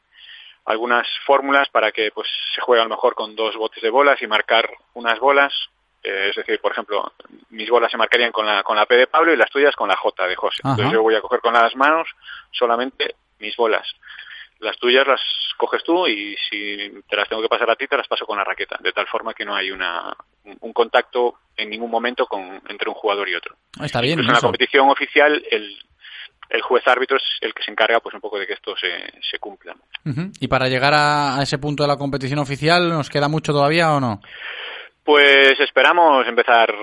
algunas 0.66 1.08
fórmulas 1.26 1.70
para 1.70 1.92
que 1.92 2.12
pues 2.12 2.28
se 2.54 2.62
juegue 2.62 2.82
a 2.82 2.86
lo 2.86 2.90
mejor 2.90 3.14
con 3.16 3.36
dos 3.36 3.56
botes 3.56 3.82
de 3.84 3.90
bolas 3.90 4.22
y 4.22 4.28
marcar 4.28 4.70
unas 4.94 5.20
bolas. 5.20 5.54
Eh, 6.04 6.28
es 6.30 6.36
decir, 6.36 6.60
por 6.60 6.72
ejemplo, 6.72 7.14
mis 7.50 7.70
bolas 7.70 7.90
se 7.92 7.98
marcarían 7.98 8.32
con 8.32 8.46
la, 8.46 8.62
con 8.64 8.76
la 8.76 8.86
P 8.86 8.96
de 8.96 9.08
Pablo 9.08 9.34
y 9.34 9.38
las 9.38 9.50
tuyas 9.50 9.76
con 9.76 9.88
la 9.90 9.96
J 9.96 10.28
de 10.28 10.36
José. 10.36 10.62
Ajá. 10.64 10.72
Entonces 10.74 10.94
yo 10.94 11.02
voy 11.02 11.16
a 11.16 11.22
coger 11.22 11.40
con 11.40 11.54
las 11.54 11.76
manos 11.76 12.08
solamente 12.52 13.16
mis 13.40 13.56
bolas. 13.56 13.88
Las 14.60 14.78
tuyas 14.78 15.06
las 15.06 15.22
coges 15.58 15.84
tú 15.84 16.08
y 16.08 16.36
si 16.50 16.92
te 17.10 17.16
las 17.16 17.28
tengo 17.30 17.42
que 17.42 17.50
pasar 17.50 17.70
a 17.70 17.76
ti, 17.76 17.88
te 17.88 17.98
las 17.98 18.08
paso 18.08 18.26
con 18.26 18.38
la 18.38 18.44
raqueta. 18.44 18.78
De 18.82 18.92
tal 18.92 19.08
forma 19.08 19.34
que 19.34 19.46
no 19.46 19.56
hay 19.56 19.72
una, 19.72 20.16
un- 20.62 20.74
contacto 20.74 21.36
en 21.58 21.70
ningún 21.70 21.90
momento 21.92 22.26
con, 22.28 22.62
entre 22.68 22.90
un 22.90 22.96
jugador 22.96 23.28
y 23.30 23.36
otro. 23.36 23.56
Está 23.84 24.00
bien, 24.02 24.14
Incluso 24.20 24.32
en 24.32 24.36
la 24.36 24.42
competición 24.42 24.90
oficial, 24.90 25.44
el, 25.52 25.78
el 26.50 26.62
juez 26.62 26.88
árbitro 26.88 27.18
es 27.18 27.24
el 27.42 27.54
que 27.54 27.64
se 27.64 27.72
encarga 27.72 28.00
pues 28.00 28.16
un 28.16 28.22
poco 28.22 28.40
de 28.40 28.48
que 28.48 28.54
esto 28.54 28.76
se, 28.78 29.14
se 29.22 29.40
cumpla. 29.40 29.76
Y 30.40 30.48
para 30.48 30.68
llegar 30.68 30.94
a, 30.94 31.38
a 31.38 31.44
ese 31.44 31.58
punto 31.58 31.84
de 31.84 31.90
la 31.90 31.98
competición 31.98 32.40
oficial, 32.40 32.90
¿nos 32.90 33.10
queda 33.10 33.28
mucho 33.28 33.52
todavía 33.52 33.94
o 33.94 34.00
no? 34.00 34.22
Pues 35.06 35.60
esperamos 35.60 36.28
empezar 36.28 36.74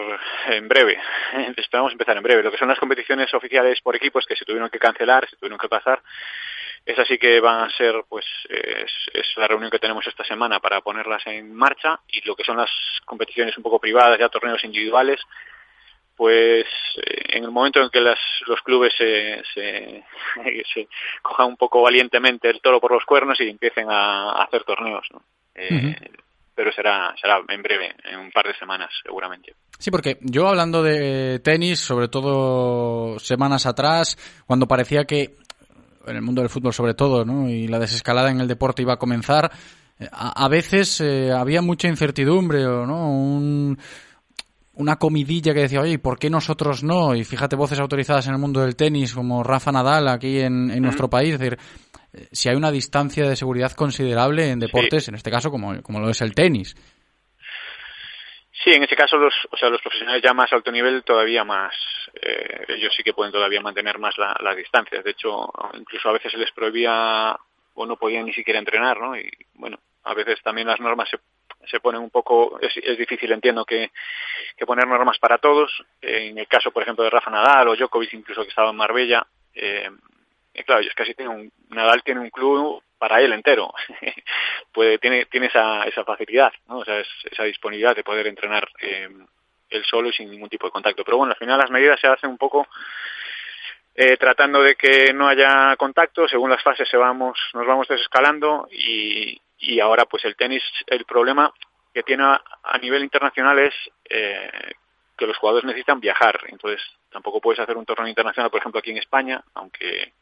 en 0.48 0.68
breve. 0.68 0.96
Esperamos 1.56 1.90
empezar 1.90 2.16
en 2.16 2.22
breve. 2.22 2.44
Lo 2.44 2.52
que 2.52 2.56
son 2.56 2.68
las 2.68 2.78
competiciones 2.78 3.34
oficiales 3.34 3.80
por 3.80 3.96
equipos 3.96 4.24
que 4.26 4.36
se 4.36 4.44
tuvieron 4.44 4.70
que 4.70 4.78
cancelar, 4.78 5.28
se 5.28 5.36
tuvieron 5.36 5.58
que 5.58 5.68
pasar, 5.68 6.00
esas 6.86 7.08
sí 7.08 7.18
que 7.18 7.40
van 7.40 7.64
a 7.64 7.76
ser, 7.76 8.04
pues, 8.08 8.24
es, 8.48 8.92
es 9.12 9.26
la 9.36 9.48
reunión 9.48 9.72
que 9.72 9.80
tenemos 9.80 10.06
esta 10.06 10.24
semana 10.24 10.60
para 10.60 10.80
ponerlas 10.82 11.26
en 11.26 11.52
marcha. 11.52 11.98
Y 12.06 12.24
lo 12.24 12.36
que 12.36 12.44
son 12.44 12.58
las 12.58 12.70
competiciones 13.04 13.56
un 13.56 13.64
poco 13.64 13.80
privadas, 13.80 14.20
ya 14.20 14.28
torneos 14.28 14.62
individuales, 14.62 15.20
pues 16.16 16.66
eh, 16.96 17.36
en 17.36 17.44
el 17.44 17.50
momento 17.50 17.80
en 17.80 17.90
que 17.90 18.00
las, 18.00 18.18
los 18.46 18.60
clubes 18.62 18.92
se, 18.96 19.42
se, 19.54 20.04
se 20.74 20.88
cojan 21.22 21.48
un 21.48 21.56
poco 21.56 21.82
valientemente 21.82 22.48
el 22.48 22.60
toro 22.60 22.80
por 22.80 22.92
los 22.92 23.04
cuernos 23.04 23.40
y 23.40 23.48
empiecen 23.48 23.90
a, 23.90 24.32
a 24.32 24.44
hacer 24.44 24.64
torneos, 24.64 25.06
¿no? 25.12 25.22
Eh, 25.54 25.96
pero 26.54 26.70
será 26.72 27.14
será 27.20 27.40
en 27.48 27.62
breve, 27.62 27.94
en 28.04 28.18
un 28.18 28.30
par 28.30 28.46
de 28.46 28.54
semanas 28.54 28.90
seguramente. 29.02 29.54
Sí, 29.78 29.90
porque 29.90 30.18
yo 30.20 30.48
hablando 30.48 30.82
de 30.82 31.40
tenis, 31.40 31.80
sobre 31.80 32.08
todo 32.08 33.18
semanas 33.18 33.66
atrás, 33.66 34.16
cuando 34.46 34.68
parecía 34.68 35.04
que 35.04 35.36
en 36.06 36.16
el 36.16 36.22
mundo 36.22 36.42
del 36.42 36.50
fútbol 36.50 36.72
sobre 36.72 36.94
todo, 36.94 37.24
¿no? 37.24 37.48
y 37.48 37.68
la 37.68 37.78
desescalada 37.78 38.30
en 38.30 38.40
el 38.40 38.48
deporte 38.48 38.82
iba 38.82 38.94
a 38.94 38.98
comenzar, 38.98 39.50
eh, 39.98 40.08
a, 40.10 40.44
a 40.44 40.48
veces 40.48 41.00
eh, 41.00 41.32
había 41.32 41.62
mucha 41.62 41.88
incertidumbre 41.88 42.66
o 42.66 42.86
no, 42.86 43.10
un, 43.10 43.78
una 44.74 44.96
comidilla 44.96 45.52
que 45.54 45.60
decía, 45.60 45.80
oye, 45.80 45.92
¿y 45.92 45.98
por 45.98 46.18
qué 46.18 46.30
nosotros 46.30 46.82
no? 46.82 47.14
Y 47.14 47.24
fíjate, 47.24 47.56
voces 47.56 47.78
autorizadas 47.80 48.26
en 48.26 48.32
el 48.34 48.38
mundo 48.40 48.60
del 48.60 48.76
tenis 48.76 49.14
como 49.14 49.42
Rafa 49.42 49.70
Nadal 49.72 50.08
aquí 50.08 50.40
en, 50.40 50.70
en 50.70 50.82
nuestro 50.82 51.08
país, 51.10 51.34
es 51.34 51.38
decir, 51.40 51.58
eh, 52.14 52.28
si 52.32 52.48
hay 52.48 52.56
una 52.56 52.70
distancia 52.70 53.28
de 53.28 53.36
seguridad 53.36 53.72
considerable 53.72 54.50
en 54.50 54.58
deportes, 54.60 55.08
en 55.08 55.14
este 55.14 55.30
caso 55.30 55.50
como, 55.50 55.82
como 55.82 56.00
lo 56.00 56.08
es 56.08 56.20
el 56.22 56.34
tenis. 56.34 56.74
Sí, 58.64 58.70
en 58.70 58.84
ese 58.84 58.94
caso 58.94 59.16
los, 59.16 59.34
o 59.50 59.56
sea, 59.56 59.68
los 59.70 59.80
profesionales 59.82 60.22
ya 60.22 60.32
más 60.32 60.52
alto 60.52 60.70
nivel 60.70 61.02
todavía 61.02 61.42
más, 61.42 61.74
eh, 62.14 62.64
ellos 62.68 62.92
sí 62.96 63.02
que 63.02 63.12
pueden 63.12 63.32
todavía 63.32 63.60
mantener 63.60 63.98
más 63.98 64.16
la- 64.18 64.38
las 64.40 64.56
distancias. 64.56 65.02
De 65.02 65.10
hecho, 65.10 65.50
incluso 65.74 66.08
a 66.08 66.12
veces 66.12 66.30
se 66.30 66.38
les 66.38 66.52
prohibía 66.52 67.36
o 67.74 67.86
no 67.86 67.96
podían 67.96 68.24
ni 68.26 68.32
siquiera 68.32 68.60
entrenar, 68.60 69.00
¿no? 69.00 69.16
Y 69.16 69.28
bueno, 69.54 69.78
a 70.04 70.14
veces 70.14 70.38
también 70.44 70.68
las 70.68 70.78
normas 70.78 71.08
se, 71.10 71.16
se 71.66 71.80
ponen 71.80 72.00
un 72.00 72.10
poco, 72.10 72.58
es, 72.60 72.72
es 72.76 72.98
difícil 72.98 73.30
entiendo 73.32 73.64
que, 73.64 73.90
que 74.56 74.66
poner 74.66 74.86
normas 74.86 75.18
para 75.18 75.38
todos. 75.38 75.84
En 76.00 76.38
el 76.38 76.46
caso, 76.46 76.70
por 76.70 76.82
ejemplo, 76.82 77.04
de 77.04 77.10
Rafa 77.10 77.30
Nadal 77.30 77.68
o 77.68 77.76
Djokovic, 77.76 78.12
incluso 78.14 78.42
que 78.42 78.48
estaba 78.48 78.70
en 78.70 78.76
Marbella, 78.76 79.26
eh, 79.54 79.90
eh, 80.54 80.64
claro, 80.64 80.82
ellos 80.82 80.94
casi 80.94 81.14
tienen 81.14 81.34
un, 81.34 81.52
Nadal 81.70 82.02
tiene 82.02 82.20
un 82.20 82.30
club 82.30 82.82
para 82.98 83.20
él 83.20 83.32
entero. 83.32 83.72
Puede, 84.72 84.98
tiene, 84.98 85.26
tiene 85.26 85.46
esa, 85.46 85.84
esa 85.84 86.04
facilidad, 86.04 86.52
¿no? 86.68 86.78
O 86.78 86.84
sea, 86.84 87.00
esa 87.00 87.44
disponibilidad 87.44 87.96
de 87.96 88.04
poder 88.04 88.26
entrenar 88.26 88.68
eh, 88.80 89.08
él 89.70 89.84
solo 89.84 90.08
y 90.08 90.12
sin 90.12 90.30
ningún 90.30 90.48
tipo 90.48 90.66
de 90.66 90.72
contacto. 90.72 91.04
Pero 91.04 91.16
bueno, 91.16 91.32
al 91.32 91.38
final 91.38 91.58
las 91.58 91.70
medidas 91.70 92.00
se 92.00 92.06
hacen 92.06 92.30
un 92.30 92.38
poco 92.38 92.66
eh, 93.94 94.16
tratando 94.16 94.62
de 94.62 94.74
que 94.74 95.12
no 95.12 95.28
haya 95.28 95.76
contacto, 95.76 96.26
según 96.26 96.50
las 96.50 96.62
fases 96.62 96.88
se 96.88 96.96
vamos, 96.96 97.38
nos 97.52 97.66
vamos 97.66 97.88
desescalando 97.88 98.66
y, 98.70 99.38
y 99.62 99.80
ahora 99.80 100.04
pues 100.06 100.24
el 100.24 100.36
tenis, 100.36 100.62
el 100.86 101.04
problema 101.04 101.52
que 101.94 102.02
tiene 102.02 102.24
a, 102.24 102.78
nivel 102.80 103.02
internacional 103.02 103.58
es 103.58 103.74
eh, 104.10 104.72
que 105.16 105.26
los 105.26 105.36
jugadores 105.38 105.64
necesitan 105.66 106.00
viajar, 106.00 106.40
entonces 106.48 106.82
tampoco 107.10 107.40
puedes 107.40 107.60
hacer 107.60 107.76
un 107.76 107.86
torneo 107.86 108.08
internacional, 108.08 108.50
por 108.50 108.60
ejemplo, 108.60 108.80
aquí 108.80 108.90
en 108.90 108.98
España, 108.98 109.42
aunque 109.54 110.14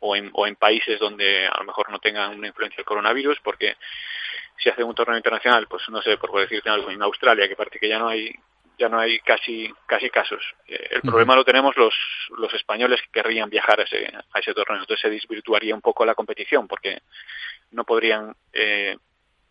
o 0.00 0.14
en, 0.16 0.30
o 0.34 0.46
en 0.46 0.56
países 0.56 0.98
donde 0.98 1.46
a 1.46 1.58
lo 1.58 1.64
mejor 1.64 1.90
no 1.90 2.00
tengan 2.00 2.36
una 2.36 2.48
influencia 2.48 2.76
del 2.76 2.84
coronavirus, 2.84 3.38
porque 3.40 3.76
si 4.58 4.68
hacen 4.68 4.84
un 4.84 4.94
torneo 4.94 5.16
internacional, 5.16 5.66
pues 5.68 5.88
no 5.88 6.02
sé, 6.02 6.18
por 6.18 6.38
decirte 6.38 6.68
algo, 6.68 6.90
en 6.90 7.02
Australia, 7.02 7.48
que 7.48 7.56
parece 7.56 7.78
que 7.78 7.88
ya 7.88 7.98
no 7.98 8.08
hay 8.08 8.34
ya 8.82 8.88
no 8.88 8.98
hay 8.98 9.20
casi 9.20 9.72
casi 9.86 10.10
casos. 10.10 10.42
Eh, 10.66 10.88
el 10.90 11.02
problema 11.02 11.36
lo 11.36 11.44
tenemos 11.44 11.76
los 11.76 11.94
los 12.36 12.52
españoles 12.52 13.00
que 13.02 13.20
querrían 13.20 13.48
viajar 13.48 13.78
a 13.80 13.84
ese 13.84 14.12
a 14.32 14.38
ese 14.40 14.54
torneo, 14.54 14.80
entonces 14.80 15.00
se 15.00 15.10
desvirtuaría 15.10 15.74
un 15.74 15.80
poco 15.80 16.04
la 16.04 16.16
competición 16.16 16.66
porque 16.66 17.02
no 17.70 17.84
podrían 17.84 18.34
eh, 18.52 18.96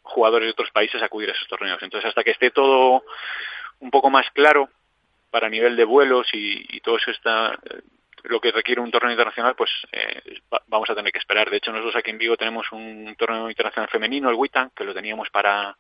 jugadores 0.04 0.48
de 0.48 0.52
otros 0.52 0.72
países 0.72 1.02
acudir 1.02 1.30
a 1.30 1.34
esos 1.34 1.48
torneos. 1.48 1.82
Entonces, 1.82 2.10
hasta 2.10 2.24
que 2.24 2.32
esté 2.32 2.52
todo 2.52 3.04
un 3.80 3.90
poco 3.90 4.10
más 4.10 4.30
claro 4.32 4.70
para 5.30 5.50
nivel 5.50 5.76
de 5.78 5.86
vuelos 5.86 6.28
y, 6.34 6.80
todo 6.82 6.98
eso 6.98 7.12
está 7.12 7.54
eh, 7.54 7.82
lo 8.24 8.40
que 8.42 8.52
requiere 8.52 8.82
un 8.82 8.92
torneo 8.92 9.12
internacional, 9.12 9.56
pues 9.56 9.72
eh, 9.92 10.42
vamos 10.68 10.90
a 10.90 10.96
tener 10.96 11.12
que 11.12 11.20
esperar. 11.20 11.50
De 11.50 11.58
hecho, 11.58 11.72
nosotros 11.72 11.96
aquí 11.96 12.12
en 12.12 12.18
Vigo 12.18 12.36
tenemos 12.36 12.70
un 12.72 13.16
torneo 13.18 13.50
internacional 13.50 13.90
femenino, 13.90 14.30
el 14.30 14.36
WITAN, 14.36 14.72
que 14.76 14.84
lo 14.84 14.94
teníamos 14.94 15.30
para 15.30 15.76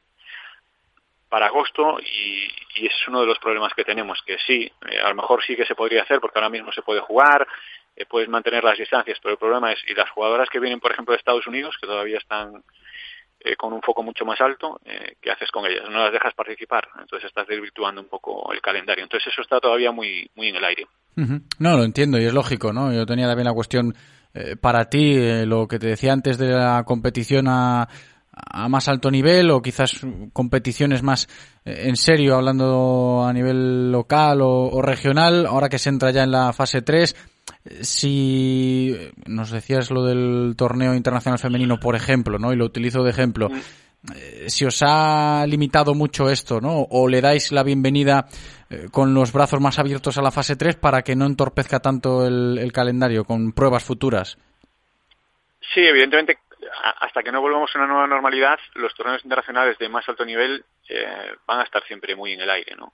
para 1.31 1.47
agosto 1.47 1.97
y, 2.01 2.43
y 2.75 2.87
ese 2.87 2.95
es 3.01 3.07
uno 3.07 3.21
de 3.21 3.27
los 3.27 3.39
problemas 3.39 3.73
que 3.73 3.85
tenemos, 3.85 4.21
que 4.25 4.37
sí, 4.45 4.69
eh, 4.89 4.99
a 4.99 5.07
lo 5.07 5.15
mejor 5.15 5.41
sí 5.41 5.55
que 5.55 5.65
se 5.65 5.75
podría 5.75 6.03
hacer 6.03 6.19
porque 6.19 6.37
ahora 6.37 6.49
mismo 6.49 6.73
se 6.73 6.81
puede 6.81 6.99
jugar, 6.99 7.47
puedes 8.09 8.27
mantener 8.27 8.63
las 8.63 8.77
distancias, 8.77 9.17
pero 9.21 9.33
el 9.33 9.37
problema 9.37 9.71
es, 9.71 9.79
y 9.87 9.93
las 9.93 10.09
jugadoras 10.09 10.49
que 10.49 10.59
vienen, 10.59 10.79
por 10.79 10.91
ejemplo, 10.91 11.13
de 11.13 11.19
Estados 11.19 11.47
Unidos, 11.47 11.77
que 11.79 11.87
todavía 11.87 12.17
están 12.17 12.63
eh, 13.39 13.55
con 13.55 13.73
un 13.73 13.81
foco 13.81 14.03
mucho 14.03 14.25
más 14.25 14.41
alto, 14.41 14.79
eh, 14.85 15.15
¿qué 15.21 15.31
haces 15.31 15.49
con 15.51 15.65
ellas? 15.65 15.89
No 15.89 16.03
las 16.03 16.11
dejas 16.11 16.33
participar, 16.33 16.87
entonces 16.99 17.27
estás 17.27 17.47
desvirtuando 17.47 18.01
un 18.01 18.07
poco 18.07 18.51
el 18.51 18.61
calendario. 18.61 19.03
Entonces 19.03 19.31
eso 19.31 19.41
está 19.41 19.59
todavía 19.59 19.91
muy, 19.91 20.29
muy 20.35 20.49
en 20.49 20.55
el 20.55 20.65
aire. 20.65 20.87
No, 21.59 21.77
lo 21.77 21.83
entiendo 21.83 22.17
y 22.19 22.25
es 22.25 22.33
lógico, 22.33 22.73
¿no? 22.73 22.91
Yo 22.91 23.05
tenía 23.05 23.27
también 23.27 23.45
la 23.45 23.53
cuestión 23.53 23.93
eh, 24.33 24.55
para 24.55 24.85
ti, 24.85 25.13
eh, 25.13 25.45
lo 25.45 25.67
que 25.67 25.77
te 25.77 25.87
decía 25.87 26.13
antes 26.13 26.37
de 26.37 26.49
la 26.49 26.83
competición 26.85 27.47
a, 27.49 27.87
a 28.33 28.69
más 28.69 28.87
alto 28.87 29.11
nivel 29.11 29.51
o 29.51 29.61
quizás 29.61 30.01
competiciones 30.33 31.03
más 31.03 31.27
en 31.65 31.95
serio, 31.95 32.35
hablando 32.35 33.23
a 33.25 33.33
nivel 33.33 33.91
local 33.91 34.41
o, 34.41 34.69
o, 34.69 34.81
regional, 34.81 35.45
ahora 35.45 35.69
que 35.69 35.79
se 35.79 35.89
entra 35.89 36.11
ya 36.11 36.23
en 36.23 36.31
la 36.31 36.53
fase 36.53 36.81
3, 36.81 37.15
si 37.81 38.95
nos 39.25 39.51
decías 39.51 39.91
lo 39.91 40.03
del 40.03 40.55
torneo 40.55 40.95
internacional 40.95 41.39
femenino, 41.39 41.79
por 41.79 41.95
ejemplo, 41.95 42.39
¿no? 42.39 42.53
Y 42.53 42.55
lo 42.55 42.65
utilizo 42.65 43.03
de 43.03 43.11
ejemplo. 43.11 43.49
Eh, 44.15 44.45
si 44.49 44.65
os 44.65 44.81
ha 44.81 45.45
limitado 45.47 45.93
mucho 45.93 46.29
esto, 46.29 46.59
¿no? 46.59 46.87
O 46.89 47.07
le 47.07 47.21
dais 47.21 47.51
la 47.51 47.61
bienvenida 47.61 48.27
eh, 48.69 48.87
con 48.91 49.13
los 49.13 49.31
brazos 49.31 49.61
más 49.61 49.77
abiertos 49.77 50.17
a 50.17 50.23
la 50.23 50.31
fase 50.31 50.55
3 50.55 50.75
para 50.75 51.03
que 51.03 51.15
no 51.15 51.27
entorpezca 51.27 51.79
tanto 51.79 52.25
el, 52.25 52.71
calendario 52.73 53.25
con 53.25 53.51
pruebas 53.51 53.83
futuras. 53.83 54.37
Sí, 55.73 55.81
evidentemente, 55.81 56.39
hasta 56.81 57.21
que 57.21 57.31
no 57.31 57.41
volvamos 57.41 57.69
a 57.73 57.77
una 57.77 57.87
nueva 57.87 58.07
normalidad, 58.07 58.59
los 58.73 58.93
torneos 58.95 59.23
internacionales 59.23 59.77
de 59.77 59.89
más 59.89 60.07
alto 60.09 60.25
nivel 60.25 60.65
eh, 60.89 61.35
van 61.45 61.59
a 61.59 61.63
estar 61.63 61.83
siempre 61.85 62.15
muy 62.15 62.33
en 62.33 62.41
el 62.41 62.49
aire, 62.49 62.75
¿no? 62.75 62.93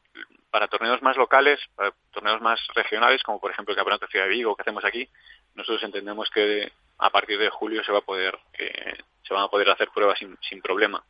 para 0.52 0.68
torneos 0.68 1.02
más 1.02 1.18
locales, 1.18 1.60
para 1.76 1.94
torneos 2.12 2.42
más 2.42 2.60
regionales, 2.74 3.22
como 3.24 3.40
por 3.40 3.52
ejemplo 3.52 3.74
el 3.74 3.78
Campeonato 3.78 4.06
de 4.06 4.12
Ciudad 4.12 4.26
de 4.26 4.32
Vigo 4.32 4.56
que 4.56 4.62
hacemos 4.62 4.84
aquí, 4.86 5.08
nosotros 5.56 5.84
entendemos 5.84 6.30
que 6.30 6.72
a 6.98 7.10
partir 7.10 7.38
de 7.38 7.50
julio 7.50 7.84
se 7.84 7.92
va 7.92 8.00
a 8.00 8.02
poder 8.02 8.38
eh, 8.58 8.98
se 9.24 9.34
van 9.34 9.44
a 9.44 9.50
poder 9.50 9.70
hacer 9.70 9.90
pruebas 9.90 10.18
sin, 10.20 10.62
problema 10.62 11.04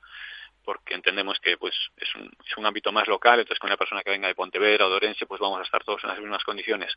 porque 0.65 0.95
entendemos 0.95 1.39
que 1.39 1.55
pues 1.57 1.73
es 1.95 2.13
un, 2.15 2.29
es 2.45 2.57
un 2.57 2.65
ámbito 2.65 2.91
más 2.91 3.07
local, 3.07 3.39
entonces 3.39 3.59
con 3.59 3.69
una 3.69 3.77
persona 3.77 4.03
que 4.03 4.09
venga 4.09 4.27
de 4.27 4.35
Pontevedra 4.35 4.85
o 4.85 4.89
de 4.89 4.97
Orense, 4.97 5.25
pues 5.25 5.39
vamos 5.39 5.59
a 5.59 5.63
estar 5.63 5.81
todos 5.85 6.03
en 6.03 6.09
las 6.09 6.19
mismas 6.19 6.43
condiciones. 6.43 6.93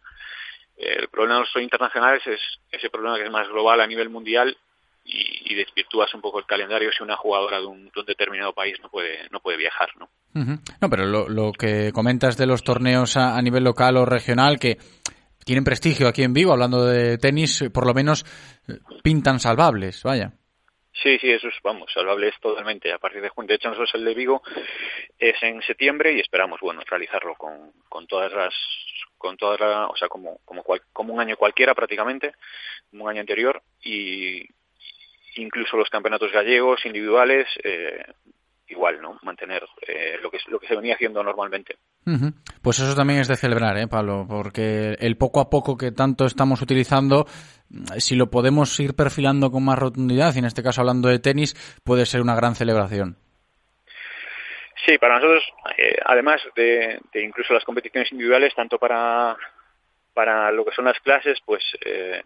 El 0.77 1.09
problema 1.09 1.35
de 1.35 1.41
los 1.43 1.63
internacionales 1.63 2.27
es 2.27 2.41
ese 2.73 2.91
problema 2.91 3.17
que 3.17 3.25
es 3.25 3.31
más 3.31 3.47
global 3.47 3.81
a 3.81 3.87
nivel 3.87 4.09
mundial 4.09 4.57
y, 5.05 5.53
y, 5.53 5.55
desvirtúas 5.55 6.13
un 6.15 6.21
poco 6.21 6.39
el 6.39 6.47
calendario 6.47 6.91
si 6.93 7.03
una 7.03 7.17
jugadora 7.17 7.59
de 7.59 7.67
un, 7.67 7.85
de 7.87 8.01
un 8.01 8.07
determinado 8.07 8.53
país 8.53 8.77
no 8.83 8.91
puede 8.91 9.29
no 9.31 9.41
puede 9.41 9.57
viajar, 9.57 9.89
¿no? 9.99 10.09
No, 10.33 10.89
pero 10.89 11.07
lo, 11.07 11.29
lo, 11.29 11.53
que 11.53 11.91
comentas 11.93 12.37
de 12.37 12.47
los 12.47 12.63
torneos 12.63 13.17
a, 13.17 13.37
a, 13.37 13.43
nivel 13.43 13.65
local 13.65 13.97
o 13.97 14.05
regional 14.05 14.61
que 14.61 14.79
tienen 15.45 15.65
prestigio 15.65 16.07
aquí 16.07 16.23
en 16.23 16.33
Vigo, 16.33 16.53
hablando 16.53 16.85
de 16.85 17.19
tenis, 17.19 17.65
por 17.75 17.87
lo 17.87 17.95
menos 17.95 18.25
eh, 18.69 18.79
pintan 19.03 19.41
salvables, 19.41 20.03
vaya. 20.05 20.33
Sí, 21.03 21.19
sí, 21.19 21.31
eso 21.31 21.49
es, 21.49 21.55
vamos, 21.63 21.91
salvables 21.93 22.35
totalmente 22.41 22.93
a 22.93 22.99
partir 22.99 23.23
de 23.23 23.31
junio. 23.31 23.49
De 23.49 23.55
hecho, 23.55 23.69
nosotros 23.69 23.91
el 23.95 24.05
de 24.05 24.15
Vigo 24.15 24.43
es 25.19 25.43
en 25.43 25.63
septiembre 25.63 26.13
y 26.13 26.21
esperamos, 26.21 26.61
bueno, 26.61 26.83
realizarlo 26.87 27.35
con, 27.37 27.73
con 27.89 28.07
todas 28.07 28.33
las 28.33 28.55
con 29.17 29.37
todas 29.37 29.61
la, 29.61 29.87
o 29.87 29.97
sea, 29.97 30.09
como 30.09 30.39
como, 30.45 30.63
cual, 30.63 30.83
como 30.93 31.15
un 31.15 31.21
año 31.21 31.37
cualquiera 31.37 31.75
prácticamente, 31.75 32.33
como 32.91 33.05
un 33.05 33.11
año 33.11 33.21
anterior 33.21 33.63
y 33.83 34.47
incluso 35.37 35.77
los 35.77 35.89
campeonatos 35.89 36.33
gallegos 36.33 36.85
individuales 36.85 37.47
eh, 37.63 38.05
igual, 38.71 39.01
¿no? 39.01 39.19
Mantener 39.23 39.63
eh, 39.87 40.19
lo 40.23 40.31
que 40.31 40.39
lo 40.49 40.59
que 40.59 40.69
se 40.69 40.77
venía 40.77 40.95
haciendo 40.95 41.23
normalmente. 41.23 41.77
Uh 42.07 42.11
-huh. 42.13 42.35
Pues 42.63 42.79
eso 42.79 42.95
también 42.95 43.21
es 43.21 43.29
de 43.29 43.37
celebrar, 43.37 43.77
¿eh, 43.77 43.89
Pablo? 43.89 44.27
Porque 44.29 44.97
el 44.99 45.17
poco 45.17 45.41
a 45.41 45.51
poco 45.51 45.77
que 45.77 45.93
tanto 45.93 46.25
estamos 46.25 46.63
utilizando, 46.63 47.27
si 47.99 48.17
lo 48.17 48.31
podemos 48.31 48.79
ir 48.81 48.95
perfilando 48.95 49.51
con 49.51 49.65
más 49.65 49.79
rotundidad, 49.79 50.35
y 50.35 50.39
en 50.39 50.45
este 50.45 50.63
caso 50.63 50.81
hablando 50.81 51.09
de 51.09 51.19
tenis, 51.19 51.55
puede 51.85 52.07
ser 52.07 52.21
una 52.21 52.35
gran 52.35 52.55
celebración. 52.55 53.17
Sí, 54.87 54.97
para 54.99 55.17
nosotros, 55.17 55.45
eh, 55.77 55.97
además 56.05 56.41
de, 56.57 57.01
de, 57.13 57.23
incluso 57.23 57.53
las 57.53 57.65
competiciones 57.65 58.11
individuales, 58.13 58.55
tanto 58.55 58.79
para, 58.79 59.37
para 60.15 60.51
lo 60.53 60.65
que 60.65 60.73
son 60.73 60.87
las 60.87 60.99
clases, 61.01 61.39
pues 61.45 61.63
eh, 61.85 62.23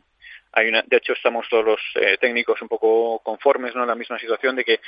hay 0.55 0.69
una, 0.69 0.83
de 0.87 0.97
hecho 0.97 1.13
estamos 1.13 1.49
todos 1.49 1.65
los 1.65 1.81
eh, 1.97 2.17
técnicos 2.19 2.63
un 2.63 2.69
poco 2.69 3.19
conformes, 3.21 3.75
¿no? 3.75 3.83
En 3.83 3.89
la 3.89 3.95
misma 3.95 4.19
situación 4.19 4.55
de 4.57 4.65
que 4.65 4.81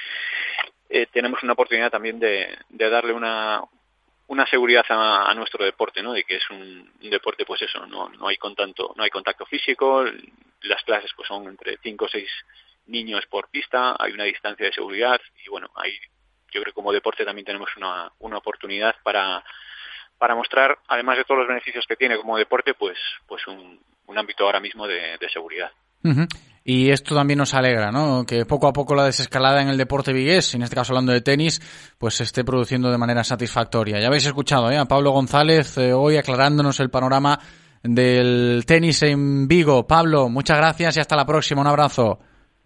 eh, 0.89 1.07
tenemos 1.13 1.43
una 1.43 1.55
oportunidad 1.55 1.91
también 1.91 2.21
de, 2.21 2.57
darle 2.71 3.13
una, 3.13 3.63
una 4.29 4.47
seguridad 4.47 4.85
a, 4.89 5.29
a, 5.31 5.35
nuestro 5.35 5.65
deporte, 5.65 6.03
¿no? 6.03 6.13
De 6.13 6.23
que 6.23 6.37
es 6.37 6.51
un, 6.51 6.93
un, 7.03 7.11
deporte, 7.11 7.45
pues 7.45 7.63
eso, 7.63 7.85
no, 7.87 8.09
no 8.09 8.29
hay 8.29 8.37
contacto, 8.37 8.95
no 8.97 9.03
hay 9.03 9.11
contacto 9.11 9.45
físico, 9.47 10.05
las 10.63 10.83
clases 10.85 11.11
pues 11.17 11.27
son 11.27 11.49
entre 11.49 11.79
cinco 11.83 12.05
o 12.05 12.09
seis 12.09 12.31
niños 12.87 13.27
por 13.27 13.49
pista, 13.49 13.97
hay 13.99 14.13
una 14.13 14.25
distancia 14.25 14.67
de 14.67 14.73
seguridad 14.73 15.21
y 15.45 15.49
bueno, 15.49 15.69
hay, 15.75 15.93
yo 16.53 16.63
creo 16.63 16.67
que 16.67 16.73
como 16.73 16.93
deporte 16.93 17.25
también 17.25 17.45
tenemos 17.45 17.77
una, 17.77 18.13
una 18.21 18.39
oportunidad 18.39 18.95
para 19.03 19.45
para 20.19 20.35
mostrar, 20.35 20.79
además 20.89 21.19
de 21.19 21.25
todos 21.25 21.41
los 21.41 21.49
beneficios 21.49 21.85
que 21.87 21.97
tiene 21.97 22.17
como 22.17 22.39
deporte, 22.39 22.73
pues, 22.73 22.97
pues 23.27 23.47
un, 23.47 23.79
un 24.07 24.19
ámbito 24.19 24.45
ahora 24.45 24.61
mismo 24.61 24.87
de, 24.87 25.17
de 25.21 25.29
seguridad. 25.29 25.71
Uh 26.05 26.09
-huh. 26.09 26.29
Y 26.69 26.91
esto 26.91 27.15
también 27.15 27.39
nos 27.39 27.55
alegra, 27.55 27.93
¿no? 27.93 28.25
Que 28.27 28.45
poco 28.45 28.67
a 28.67 28.73
poco 28.73 28.97
la 28.97 29.05
desescalada 29.05 29.63
en 29.63 29.69
el 29.69 29.77
deporte 29.77 30.13
vigués, 30.13 30.53
en 30.55 30.63
este 30.63 30.75
caso 30.75 30.93
hablando 30.93 31.13
de 31.13 31.21
tenis, 31.21 31.61
pues 31.97 32.15
se 32.15 32.25
esté 32.25 32.43
produciendo 32.43 32.91
de 32.91 32.99
manera 32.99 33.23
satisfactoria. 33.23 34.01
Ya 34.01 34.09
habéis 34.09 34.27
escuchado 34.27 34.69
¿eh? 34.73 34.77
a 34.77 34.85
Pablo 34.85 35.13
González 35.13 35.79
eh, 35.79 35.93
hoy 35.93 36.17
aclarándonos 36.17 36.81
el 36.81 36.91
panorama 36.91 37.39
del 37.85 38.65
tenis 38.67 39.03
en 39.05 39.47
Vigo. 39.47 39.87
Pablo, 39.87 40.29
muchas 40.29 40.57
gracias 40.57 40.97
y 40.97 41.01
hasta 41.01 41.15
la 41.15 41.25
próxima. 41.25 41.61
Un 41.61 41.69
abrazo. 41.69 42.19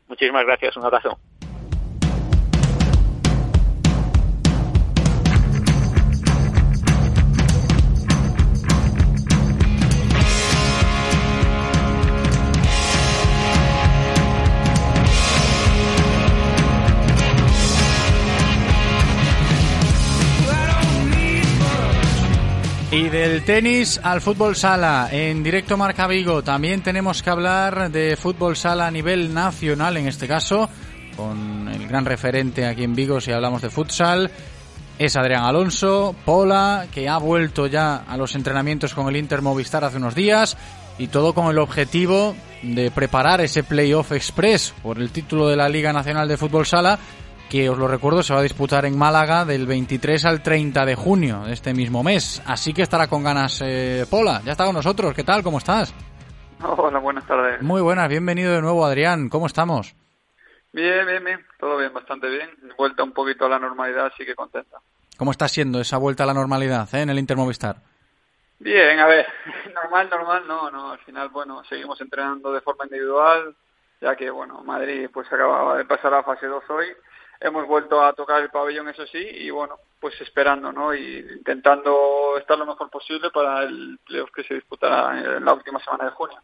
Muchísimas 0.09 0.47
gracias. 0.47 0.77
Un 0.79 0.85
abrazo. 0.87 1.19
Del 23.11 23.43
tenis 23.43 24.01
al 24.03 24.21
fútbol 24.21 24.55
sala, 24.55 25.09
en 25.11 25.43
directo 25.43 25.77
Marca 25.77 26.07
Vigo, 26.07 26.43
también 26.43 26.83
tenemos 26.83 27.23
que 27.23 27.31
hablar 27.31 27.91
de 27.91 28.17
fútbol 28.17 28.57
sala 28.57 28.87
a 28.87 28.91
nivel 28.91 29.35
nacional, 29.35 29.97
en 29.97 30.07
este 30.07 30.29
caso, 30.29 30.69
con 31.17 31.69
el 31.69 31.89
gran 31.89 32.05
referente 32.05 32.67
aquí 32.67 32.85
en 32.85 32.95
Vigo 32.95 33.21
si 33.21 33.33
hablamos 33.33 33.63
de 33.63 33.71
futsal, 33.71 34.31
es 34.99 35.17
Adrián 35.17 35.45
Alonso, 35.45 36.15
Pola, 36.25 36.87
que 36.93 37.09
ha 37.09 37.19
vuelto 37.19 37.67
ya 37.67 37.97
a 37.97 38.17
los 38.17 38.35
entrenamientos 38.37 38.95
con 38.95 39.09
el 39.09 39.17
Inter 39.17 39.43
Movistar 39.43 39.85
hace 39.85 39.97
unos 39.97 40.15
días, 40.15 40.57
y 40.99 41.09
todo 41.09 41.33
con 41.33 41.51
el 41.51 41.59
objetivo 41.59 42.37
de 42.63 42.91
preparar 42.91 43.41
ese 43.41 43.65
playoff 43.65 44.13
express 44.13 44.73
por 44.83 44.99
el 44.99 45.11
título 45.11 45.49
de 45.49 45.57
la 45.57 45.69
Liga 45.69 45.93
Nacional 45.93 46.29
de 46.29 46.37
Fútbol 46.37 46.67
Sala 46.67 46.99
que 47.51 47.69
os 47.69 47.77
lo 47.77 47.89
recuerdo 47.89 48.23
se 48.23 48.33
va 48.33 48.39
a 48.39 48.45
disputar 48.45 48.85
en 48.85 48.97
Málaga 48.97 49.45
del 49.45 49.67
23 49.67 50.25
al 50.25 50.41
30 50.41 50.87
de 50.87 50.95
junio 50.95 51.43
de 51.45 51.53
este 51.53 51.75
mismo 51.75 52.05
mes. 52.05 52.41
Así 52.47 52.73
que 52.73 52.83
estará 52.83 53.09
con 53.09 53.25
ganas 53.25 53.61
eh, 53.63 54.07
Pola. 54.09 54.41
Ya 54.45 54.53
está 54.53 54.65
con 54.65 54.77
nosotros. 54.77 55.13
¿Qué 55.13 55.25
tal? 55.25 55.43
¿Cómo 55.43 55.59
estás? 55.59 55.93
Hola, 56.63 57.01
buenas 57.01 57.27
tardes. 57.27 57.61
Muy 57.61 57.83
buenas. 57.83 58.09
Bienvenido 58.09 58.53
de 58.53 58.63
nuevo, 58.63 58.87
Adrián. 58.87 59.29
¿Cómo 59.29 59.47
estamos? 59.47 59.97
Bien, 60.73 61.05
bien, 61.05 61.25
bien. 61.25 61.45
Todo 61.59 61.77
bien, 61.77 61.93
bastante 61.93 62.29
bien. 62.29 62.51
Vuelta 62.79 63.03
un 63.03 63.13
poquito 63.13 63.47
a 63.47 63.49
la 63.49 63.59
normalidad, 63.59 64.07
así 64.07 64.25
que 64.25 64.37
contenta. 64.37 64.79
¿Cómo 65.19 65.33
está 65.33 65.49
siendo 65.49 65.81
esa 65.81 65.99
vuelta 65.99 66.23
a 66.23 66.27
la 66.27 66.35
normalidad 66.35 66.89
eh, 66.95 67.03
en 67.03 67.11
el 67.11 67.19
Intermovistar? 67.19 67.77
Bien, 68.61 69.01
a 69.01 69.07
ver, 69.07 69.27
normal, 69.75 70.09
normal, 70.09 70.45
no, 70.47 70.71
no. 70.71 70.93
Al 70.93 70.99
final, 71.01 71.31
bueno, 71.31 71.65
seguimos 71.65 72.01
entrenando 72.01 72.53
de 72.53 72.61
forma 72.61 72.85
individual, 72.85 73.57
ya 74.01 74.15
que, 74.15 74.31
bueno, 74.31 74.63
Madrid 74.63 75.09
pues 75.13 75.27
acababa 75.33 75.79
de 75.79 75.85
pasar 75.85 76.15
a 76.15 76.23
fase 76.23 76.47
2 76.47 76.63
hoy 76.71 76.87
hemos 77.41 77.67
vuelto 77.67 78.03
a 78.05 78.13
tocar 78.13 78.43
el 78.43 78.51
pabellón, 78.51 78.89
eso 78.89 79.07
sí, 79.07 79.19
y 79.19 79.51
bueno, 79.51 79.77
pues 79.99 80.21
esperando, 80.21 80.73
¿no? 80.73 80.95
Y 80.95 81.19
intentando 81.39 82.37
estar 82.39 82.59
lo 82.59 82.67
mejor 82.67 82.91
posible 82.91 83.31
para 83.31 83.63
el 83.63 83.99
playoff 84.05 84.31
que 84.35 84.45
se 84.45 84.55
disputará 84.55 85.19
en 85.19 85.45
la 85.45 85.55
última 85.55 85.79
semana 85.81 86.05
de 86.05 86.11
junio. 86.11 86.39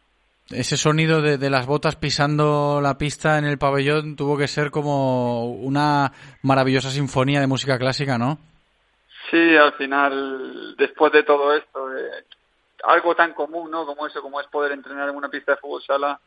Ese 0.49 0.77
sonido 0.77 1.21
de, 1.21 1.37
de, 1.37 1.49
las 1.49 1.67
botas 1.67 1.97
pisando 1.97 2.79
la 2.81 2.97
pista 2.97 3.37
en 3.37 3.45
el 3.45 3.57
pabellón 3.57 4.15
tuvo 4.15 4.37
que 4.37 4.47
ser 4.47 4.71
como 4.71 5.51
una 5.51 6.11
maravillosa 6.41 6.89
sinfonía 6.89 7.41
de 7.41 7.47
música 7.47 7.77
clásica, 7.77 8.17
¿no? 8.17 8.37
Sí, 9.29 9.57
al 9.57 9.73
final, 9.73 10.75
después 10.77 11.11
de 11.11 11.23
todo 11.23 11.53
esto, 11.53 11.93
eh, 11.97 12.23
algo 12.83 13.13
tan 13.13 13.33
común, 13.33 13.69
¿no? 13.69 13.85
Como 13.85 14.07
eso, 14.07 14.21
como 14.21 14.39
es 14.39 14.47
poder 14.47 14.71
entrenar 14.71 15.09
en 15.09 15.15
una 15.15 15.29
pista 15.29 15.51
de 15.53 15.57
fútbol 15.57 15.83
sala, 15.83 16.19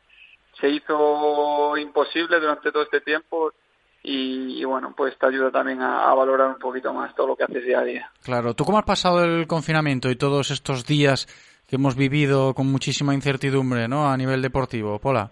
se 0.60 0.68
hizo 0.68 1.76
imposible 1.78 2.38
durante 2.38 2.70
todo 2.70 2.82
este 2.82 3.00
tiempo 3.00 3.54
y, 4.02 4.64
bueno, 4.64 4.94
pues 4.96 5.16
te 5.18 5.26
ayuda 5.26 5.50
también 5.50 5.82
a, 5.82 6.12
valorar 6.14 6.48
un 6.48 6.58
poquito 6.58 6.92
más 6.92 7.14
todo 7.14 7.28
lo 7.28 7.36
que 7.36 7.44
haces 7.44 7.64
día 7.64 7.80
a 7.80 7.84
día. 7.84 8.10
Claro, 8.22 8.54
¿tú 8.54 8.64
cómo 8.64 8.78
has 8.78 8.84
pasado 8.84 9.24
el 9.24 9.46
confinamiento 9.46 10.10
y 10.10 10.16
todos 10.16 10.50
estos 10.50 10.86
días 10.86 11.26
que 11.68 11.76
hemos 11.76 11.96
vivido 11.96 12.54
con 12.54 12.66
muchísima 12.66 13.14
incertidumbre, 13.14 13.88
¿no? 13.88 14.10
A 14.10 14.16
nivel 14.16 14.42
deportivo, 14.42 14.98
Pola. 14.98 15.30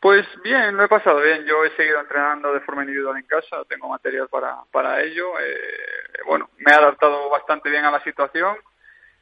Pues 0.00 0.26
bien, 0.42 0.76
lo 0.76 0.84
he 0.84 0.88
pasado 0.88 1.20
bien. 1.20 1.44
Yo 1.44 1.64
he 1.64 1.76
seguido 1.76 2.00
entrenando 2.00 2.52
de 2.52 2.60
forma 2.60 2.82
individual 2.82 3.16
en 3.16 3.24
casa, 3.24 3.64
tengo 3.68 3.88
material 3.88 4.28
para, 4.28 4.56
para 4.70 5.02
ello. 5.02 5.38
Eh, 5.40 6.22
bueno, 6.26 6.50
me 6.58 6.72
he 6.72 6.74
adaptado 6.74 7.28
bastante 7.28 7.68
bien 7.68 7.84
a 7.84 7.90
la 7.90 8.02
situación. 8.02 8.56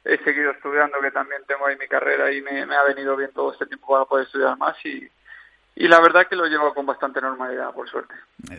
He 0.05 0.17
seguido 0.23 0.51
estudiando, 0.51 0.99
que 1.01 1.11
también 1.11 1.41
tengo 1.47 1.65
ahí 1.65 1.75
mi 1.77 1.87
carrera 1.87 2.31
y 2.31 2.41
me, 2.41 2.65
me 2.65 2.75
ha 2.75 2.83
venido 2.83 3.15
bien 3.17 3.31
todo 3.33 3.51
este 3.51 3.65
tiempo 3.65 3.87
para 3.87 4.05
poder 4.05 4.25
estudiar 4.25 4.57
más 4.57 4.77
y, 4.85 5.09
y 5.79 5.87
la 5.87 5.99
verdad 5.99 6.27
que 6.27 6.35
lo 6.35 6.45
llevo 6.45 6.73
con 6.73 6.85
bastante 6.85 7.21
normalidad, 7.21 7.71
por 7.71 7.87
suerte. 7.87 8.13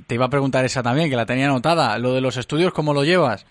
Te 0.07 0.15
iba 0.15 0.27
a 0.27 0.31
preguntar 0.31 0.65
esa 0.65 0.82
también, 0.82 1.11
que 1.11 1.16
la 1.16 1.27
tenía 1.27 1.47
anotada. 1.47 1.99
Lo 1.99 2.15
de 2.15 2.20
los 2.20 2.36
estudios, 2.36 2.73
¿cómo 2.73 2.95
lo 2.95 3.03
llevas? 3.03 3.45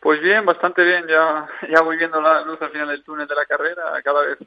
Pues 0.00 0.20
bien, 0.22 0.46
bastante 0.46 0.82
bien. 0.84 1.04
Ya, 1.06 1.46
ya 1.70 1.82
voy 1.82 1.98
viendo 1.98 2.20
la 2.20 2.42
luz 2.42 2.60
al 2.62 2.70
final 2.70 2.88
del 2.88 3.04
túnel 3.04 3.28
de 3.28 3.34
la 3.34 3.44
carrera, 3.44 3.82
cada 4.02 4.22
vez 4.22 4.38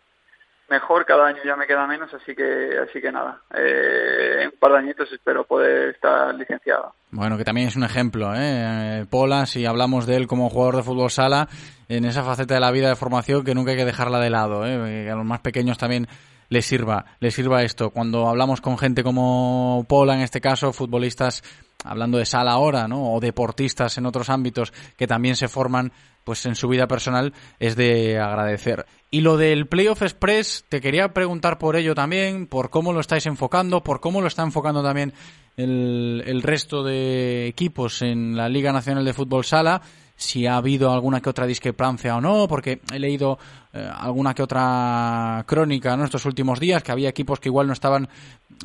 mejor, 0.71 1.05
cada 1.05 1.27
año 1.27 1.39
ya 1.45 1.55
me 1.55 1.67
queda 1.67 1.85
menos, 1.85 2.11
así 2.13 2.33
que, 2.33 2.79
así 2.79 3.01
que 3.01 3.11
nada. 3.11 3.41
Eh, 3.53 4.43
en 4.43 4.47
un 4.47 4.57
par 4.57 4.71
de 4.71 4.77
añitos 4.79 5.11
espero 5.11 5.43
poder 5.43 5.89
estar 5.89 6.33
licenciado. 6.33 6.95
Bueno, 7.11 7.37
que 7.37 7.43
también 7.43 7.67
es 7.67 7.75
un 7.75 7.83
ejemplo, 7.83 8.31
¿eh? 8.33 9.05
Pola, 9.09 9.45
si 9.45 9.65
hablamos 9.65 10.07
de 10.07 10.15
él 10.15 10.27
como 10.27 10.49
jugador 10.49 10.77
de 10.77 10.83
fútbol 10.83 11.11
sala, 11.11 11.49
en 11.89 12.05
esa 12.05 12.23
faceta 12.23 12.53
de 12.53 12.61
la 12.61 12.71
vida 12.71 12.87
de 12.87 12.95
formación 12.95 13.43
que 13.43 13.53
nunca 13.53 13.71
hay 13.71 13.77
que 13.77 13.85
dejarla 13.85 14.19
de 14.19 14.29
lado, 14.29 14.65
¿eh? 14.65 15.03
Que 15.03 15.11
a 15.11 15.15
los 15.15 15.25
más 15.25 15.41
pequeños 15.41 15.77
también 15.77 16.07
le 16.51 16.61
sirva, 16.61 17.05
le 17.21 17.31
sirva 17.31 17.63
esto. 17.63 17.91
Cuando 17.91 18.27
hablamos 18.27 18.59
con 18.59 18.77
gente 18.77 19.03
como 19.03 19.85
Pola, 19.87 20.15
en 20.15 20.19
este 20.19 20.41
caso, 20.41 20.73
futbolistas, 20.73 21.43
hablando 21.85 22.17
de 22.17 22.25
sala 22.25 22.51
ahora, 22.51 22.89
¿no? 22.89 23.13
O 23.13 23.21
deportistas 23.21 23.97
en 23.97 24.05
otros 24.05 24.29
ámbitos 24.29 24.73
que 24.97 25.07
también 25.07 25.37
se 25.37 25.47
forman, 25.47 25.93
pues 26.25 26.45
en 26.45 26.55
su 26.55 26.67
vida 26.67 26.87
personal, 26.87 27.33
es 27.57 27.77
de 27.77 28.19
agradecer. 28.19 28.85
Y 29.09 29.21
lo 29.21 29.37
del 29.37 29.65
Playoff 29.67 30.01
Express, 30.01 30.65
te 30.67 30.81
quería 30.81 31.13
preguntar 31.13 31.57
por 31.57 31.77
ello 31.77 31.95
también, 31.95 32.47
por 32.47 32.69
cómo 32.69 32.91
lo 32.91 32.99
estáis 32.99 33.25
enfocando, 33.27 33.81
por 33.81 34.01
cómo 34.01 34.19
lo 34.19 34.27
está 34.27 34.43
enfocando 34.43 34.83
también 34.83 35.13
el, 35.55 36.21
el 36.25 36.41
resto 36.41 36.83
de 36.83 37.47
equipos 37.47 38.01
en 38.01 38.35
la 38.35 38.49
Liga 38.49 38.73
Nacional 38.73 39.05
de 39.05 39.13
Fútbol 39.13 39.45
Sala 39.45 39.81
si 40.21 40.45
ha 40.45 40.57
habido 40.57 40.91
alguna 40.91 41.19
que 41.19 41.29
otra 41.29 41.47
discrepancia 41.47 42.15
o 42.15 42.21
no, 42.21 42.47
porque 42.47 42.81
he 42.93 42.99
leído 42.99 43.39
eh, 43.73 43.89
alguna 43.99 44.33
que 44.33 44.43
otra 44.43 45.43
crónica 45.47 45.93
en 45.93 46.01
estos 46.01 46.25
últimos 46.25 46.59
días, 46.59 46.83
que 46.83 46.91
había 46.91 47.09
equipos 47.09 47.39
que 47.39 47.49
igual 47.49 47.67
no 47.67 47.73
estaban 47.73 48.07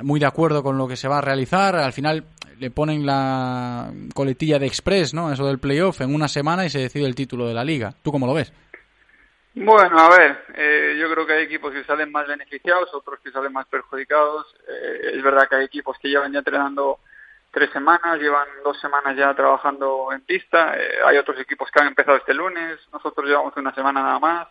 muy 0.02 0.20
de 0.20 0.26
acuerdo 0.26 0.62
con 0.62 0.76
lo 0.76 0.86
que 0.86 0.96
se 0.96 1.08
va 1.08 1.18
a 1.18 1.22
realizar, 1.22 1.76
al 1.76 1.94
final 1.94 2.24
le 2.58 2.70
ponen 2.70 3.06
la 3.06 3.90
coletilla 4.14 4.58
de 4.58 4.66
Express, 4.66 5.14
¿no? 5.14 5.32
Eso 5.32 5.46
del 5.46 5.58
playoff 5.58 6.02
en 6.02 6.14
una 6.14 6.28
semana 6.28 6.66
y 6.66 6.70
se 6.70 6.80
decide 6.80 7.06
el 7.06 7.14
título 7.14 7.46
de 7.46 7.54
la 7.54 7.64
liga. 7.64 7.94
¿Tú 8.02 8.12
cómo 8.12 8.26
lo 8.26 8.34
ves? 8.34 8.52
Bueno, 9.54 9.98
a 9.98 10.10
ver, 10.10 10.44
eh, 10.54 10.96
yo 11.00 11.10
creo 11.10 11.26
que 11.26 11.32
hay 11.32 11.44
equipos 11.44 11.72
que 11.72 11.84
salen 11.84 12.12
más 12.12 12.26
beneficiados, 12.26 12.92
otros 12.92 13.20
que 13.20 13.30
salen 13.30 13.52
más 13.52 13.66
perjudicados. 13.66 14.54
Eh, 14.68 15.12
es 15.14 15.22
verdad 15.22 15.48
que 15.48 15.56
hay 15.56 15.64
equipos 15.64 15.96
que 15.98 16.08
llevan 16.08 16.32
ya 16.32 16.40
entrenando 16.40 16.98
tres 17.56 17.70
semanas, 17.70 18.20
llevan 18.20 18.46
dos 18.62 18.78
semanas 18.80 19.16
ya 19.16 19.32
trabajando 19.32 20.12
en 20.12 20.20
pista, 20.20 20.76
eh, 20.76 20.98
hay 21.02 21.16
otros 21.16 21.40
equipos 21.40 21.70
que 21.70 21.80
han 21.80 21.86
empezado 21.86 22.18
este 22.18 22.34
lunes, 22.34 22.78
nosotros 22.92 23.26
llevamos 23.26 23.56
una 23.56 23.74
semana 23.74 24.02
nada 24.02 24.18
más. 24.18 24.48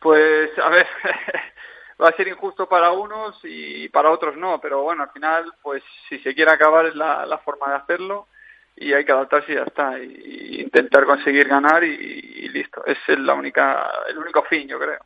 Pues 0.00 0.48
a 0.58 0.70
ver, 0.70 0.86
va 2.02 2.08
a 2.08 2.16
ser 2.16 2.28
injusto 2.28 2.66
para 2.66 2.92
unos 2.92 3.38
y 3.42 3.90
para 3.90 4.10
otros 4.10 4.38
no, 4.38 4.58
pero 4.58 4.80
bueno, 4.80 5.02
al 5.02 5.10
final, 5.10 5.52
pues 5.60 5.82
si 6.08 6.18
se 6.20 6.34
quiere 6.34 6.50
acabar 6.50 6.86
es 6.86 6.94
la, 6.96 7.38
forma 7.44 7.68
de 7.68 7.76
hacerlo 7.76 8.28
y 8.74 8.94
hay 8.94 9.04
que 9.04 9.12
adaptarse 9.12 9.52
y 9.52 9.56
ya 9.56 9.64
está, 9.64 9.98
y, 9.98 10.62
intentar 10.62 11.04
conseguir 11.04 11.46
ganar 11.46 11.84
y, 11.84 12.48
listo. 12.48 12.86
Es 12.86 12.96
la 13.18 13.34
única, 13.34 13.86
el 14.08 14.16
único 14.16 14.42
fin, 14.44 14.66
yo 14.66 14.78
creo. 14.78 15.00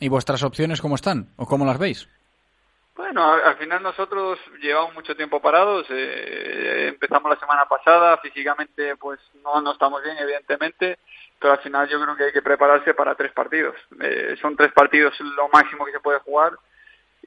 ¿Y 0.00 0.08
vuestras 0.08 0.42
opciones 0.42 0.80
cómo 0.80 0.96
están 0.96 1.28
o 1.36 1.46
cómo 1.46 1.64
las 1.64 1.78
veis? 1.78 2.08
Bueno, 2.98 3.32
al, 3.32 3.56
final 3.58 3.80
nosotros 3.80 4.40
llevamos 4.60 4.92
mucho 4.92 5.14
tiempo 5.14 5.40
parados. 5.40 5.86
Eh, 5.88 6.88
empezamos 6.88 7.30
la 7.30 7.38
semana 7.38 7.64
pasada, 7.66 8.16
físicamente 8.16 8.96
pues 8.96 9.20
no, 9.44 9.60
no 9.62 9.70
estamos 9.70 10.02
bien, 10.02 10.18
evidentemente, 10.18 10.98
pero 11.38 11.52
al 11.52 11.60
final 11.60 11.88
yo 11.88 12.00
creo 12.02 12.16
que 12.16 12.24
hay 12.24 12.32
que 12.32 12.42
prepararse 12.42 12.94
para 12.94 13.14
tres 13.14 13.30
partidos. 13.30 13.76
Eh, 14.00 14.36
son 14.42 14.56
tres 14.56 14.72
partidos 14.72 15.14
lo 15.20 15.48
máximo 15.48 15.84
que 15.84 15.92
se 15.92 16.00
puede 16.00 16.18
jugar 16.18 16.58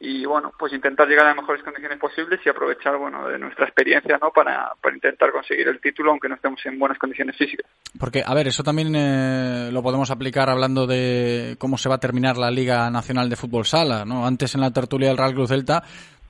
y 0.04 0.26
bueno, 0.26 0.52
pues 0.58 0.74
intentar 0.74 1.08
llegar 1.08 1.26
a 1.26 1.30
las 1.30 1.38
mejores 1.38 1.62
condiciones 1.62 2.00
posibles 2.00 2.40
y 2.44 2.50
aprovechar, 2.50 2.98
bueno, 2.98 3.28
de 3.28 3.38
nuestra 3.38 3.66
experiencia, 3.66 4.18
¿no? 4.20 4.32
Para, 4.32 4.72
para 4.82 4.96
intentar 4.96 5.32
conseguir 5.32 5.68
el 5.68 5.80
título 5.80 6.10
aunque 6.10 6.28
no 6.28 6.36
estemos 6.36 6.60
en 6.66 6.80
buenas 6.80 6.98
condiciones 6.98 7.38
físicas. 7.38 7.70
Porque, 8.00 8.24
a 8.26 8.34
ver, 8.34 8.48
eso 8.48 8.64
también 8.64 8.96
eh, 8.96 9.70
lo 9.72 9.84
podemos 9.84 10.10
aplicar 10.10 10.50
hablando 10.50 10.88
de 10.88 11.56
cómo 11.60 11.78
se 11.78 11.88
va 11.88 11.96
a 11.96 12.00
terminar 12.00 12.38
la 12.38 12.50
Liga 12.50 12.90
Nacional 12.90 13.30
de 13.30 13.36
Fútbol 13.36 13.66
Sala, 13.66 14.04
¿no? 14.04 14.26
Antes 14.26 14.56
en 14.56 14.62
la 14.62 14.72
tertulia 14.72 15.10
del 15.10 15.18
Real 15.18 15.36
Cruz 15.36 15.50
Celta 15.50 15.84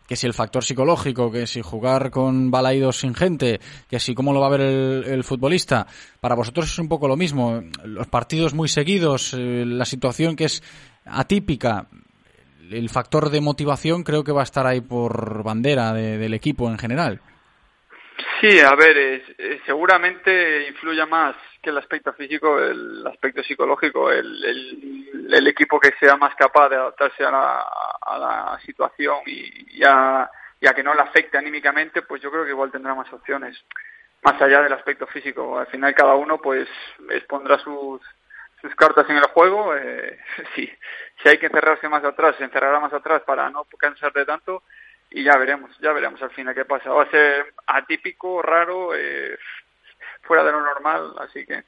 que 0.06 0.18
si 0.18 0.28
el 0.28 0.34
factor 0.34 0.62
psicológico, 0.62 1.32
que 1.32 1.48
si 1.48 1.62
jugar 1.62 2.12
con 2.12 2.52
balaídos 2.52 3.00
sin 3.00 3.16
gente, 3.16 3.62
que 3.90 3.98
si 3.98 4.14
cómo 4.14 4.34
lo 4.34 4.42
va 4.42 4.48
a 4.48 4.58
ver 4.58 4.60
el, 4.60 5.24
futbolista. 5.24 5.88
Para 6.20 6.36
vosotros 6.36 6.70
es 6.70 6.78
un 6.80 6.90
poco 6.90 7.08
lo 7.08 7.16
mismo. 7.16 7.64
Los 7.86 8.08
partidos 8.08 8.54
muy 8.54 8.68
seguidos, 8.68 9.34
eh, 9.34 9.64
la 9.66 9.86
situación 9.86 10.36
que 10.36 10.44
es 10.44 10.62
atípica, 11.06 11.88
el 12.74 12.90
factor 12.90 13.30
de 13.30 13.42
motivación 13.42 14.04
creo 14.04 14.24
que 14.24 14.32
va 14.32 14.42
a 14.42 14.44
estar 14.44 14.66
ahí 14.66 14.82
por 14.82 15.44
bandera 15.44 15.94
de, 15.94 16.18
del 16.18 16.34
equipo 16.34 16.70
en 16.70 16.78
general. 16.78 17.22
Sí, 18.40 18.60
a 18.60 18.76
ver, 18.76 18.98
es, 18.98 19.22
seguramente 19.66 20.68
influya 20.68 21.06
más 21.06 21.36
que 21.62 21.70
el 21.70 21.78
aspecto 21.78 22.14
físico, 22.14 22.60
el 22.60 23.06
aspecto 23.06 23.44
psicológico, 23.44 24.12
el, 24.12 24.44
el, 24.44 25.30
el 25.32 25.48
equipo 25.48 25.80
que 25.80 25.94
sea 26.00 26.18
más 26.18 26.34
capaz 26.36 26.70
de 26.70 26.76
adaptarse 26.76 27.24
a 27.24 27.32
la, 27.32 27.66
a 28.02 28.18
la 28.18 28.60
situación 28.66 29.18
y, 29.28 29.80
y, 29.80 29.84
a, 29.86 30.30
y 30.60 30.68
a 30.68 30.74
que 30.74 30.84
no 30.84 30.94
le 30.94 31.02
afecte 31.02 31.38
anímicamente, 31.38 32.02
pues 32.02 32.22
yo 32.22 32.32
creo 32.32 32.44
que 32.44 32.52
igual 32.52 32.72
tendrá 32.72 32.96
más 32.96 33.12
opciones, 33.14 33.64
más 34.24 34.42
allá 34.42 34.62
del 34.62 34.74
aspecto 34.74 35.06
físico. 35.08 35.60
Al 35.60 35.68
final 35.68 35.94
cada 35.94 36.16
uno 36.16 36.40
pues 36.40 36.68
expondrá 37.12 37.60
sus, 37.60 38.02
sus 38.62 38.76
cartas 38.76 39.10
en 39.10 39.18
el 39.18 39.26
juego. 39.26 39.76
Eh, 39.76 40.20
si, 40.56 40.70
si 41.22 41.30
hay 41.30 41.38
que 41.38 41.48
encerrarse 41.48 41.90
más 41.90 42.04
atrás, 42.04 42.36
se 42.38 42.44
encerrará 42.44 42.80
más 42.80 42.94
atrás 42.94 43.22
para 43.26 43.50
no 43.50 43.66
cansar 43.78 44.14
de 44.14 44.26
tanto 44.26 44.64
y 45.12 45.24
ya 45.24 45.38
veremos, 45.38 45.70
ya 45.82 45.92
veremos 45.92 46.22
al 46.22 46.32
final 46.32 46.56
qué 46.56 46.66
pasa. 46.66 46.90
Va 46.90 47.04
a 47.04 47.12
ser 47.12 47.54
atípico, 47.68 48.42
raro, 48.42 48.96
eh, 48.96 49.38
fuera 50.22 50.44
de 50.44 50.52
lo 50.52 50.62
normal, 50.62 51.14
así 51.20 51.46
que. 51.46 51.64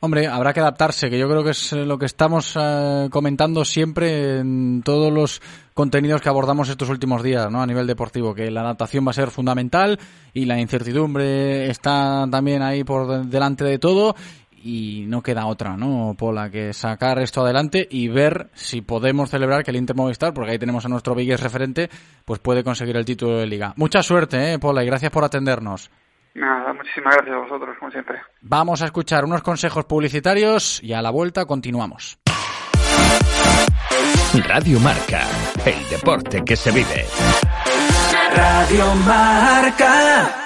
Hombre, 0.00 0.28
habrá 0.28 0.54
que 0.54 0.60
adaptarse, 0.60 1.10
que 1.10 1.18
yo 1.18 1.28
creo 1.28 1.44
que 1.44 1.50
es 1.50 1.72
lo 1.72 1.98
que 1.98 2.06
estamos 2.06 2.56
eh, 2.58 3.08
comentando 3.10 3.66
siempre 3.66 4.38
en 4.38 4.82
todos 4.82 5.12
los 5.12 5.42
contenidos 5.74 6.22
que 6.22 6.30
abordamos 6.30 6.70
estos 6.70 6.88
últimos 6.88 7.22
días, 7.22 7.50
¿no? 7.50 7.60
A 7.60 7.66
nivel 7.66 7.86
deportivo, 7.86 8.34
que 8.34 8.50
la 8.50 8.62
adaptación 8.62 9.06
va 9.06 9.10
a 9.10 9.14
ser 9.14 9.30
fundamental 9.30 9.98
y 10.32 10.46
la 10.46 10.58
incertidumbre 10.58 11.68
está 11.68 12.26
también 12.30 12.62
ahí 12.62 12.82
por 12.82 13.26
delante 13.26 13.64
de 13.64 13.78
todo 13.78 14.16
y 14.66 15.06
no 15.06 15.22
queda 15.22 15.46
otra, 15.46 15.76
¿no, 15.76 16.14
Pola? 16.18 16.50
Que 16.50 16.72
sacar 16.72 17.20
esto 17.20 17.42
adelante 17.42 17.86
y 17.88 18.08
ver 18.08 18.48
si 18.54 18.80
podemos 18.80 19.30
celebrar 19.30 19.62
que 19.62 19.70
el 19.70 19.76
Inter 19.76 19.94
Movistar, 19.94 20.34
porque 20.34 20.50
ahí 20.50 20.58
tenemos 20.58 20.84
a 20.84 20.88
nuestro 20.88 21.14
Vigues 21.14 21.40
referente, 21.40 21.88
pues 22.24 22.40
puede 22.40 22.64
conseguir 22.64 22.96
el 22.96 23.04
título 23.04 23.38
de 23.38 23.46
liga. 23.46 23.72
Mucha 23.76 24.02
suerte, 24.02 24.54
¿eh, 24.54 24.58
Pola? 24.58 24.82
Y 24.82 24.86
gracias 24.86 25.12
por 25.12 25.24
atendernos. 25.24 25.90
Nada, 26.34 26.72
muchísimas 26.72 27.14
gracias 27.16 27.36
a 27.36 27.38
vosotros, 27.38 27.76
como 27.78 27.90
siempre. 27.92 28.20
Vamos 28.42 28.82
a 28.82 28.86
escuchar 28.86 29.24
unos 29.24 29.42
consejos 29.42 29.84
publicitarios 29.84 30.82
y 30.82 30.92
a 30.92 31.00
la 31.00 31.10
vuelta 31.10 31.46
continuamos. 31.46 32.18
Radio 34.48 34.80
Marca, 34.80 35.22
el 35.64 35.88
deporte 35.88 36.44
que 36.44 36.56
se 36.56 36.70
vive. 36.72 37.06
Radio 38.34 38.94
Marca. 39.06 40.45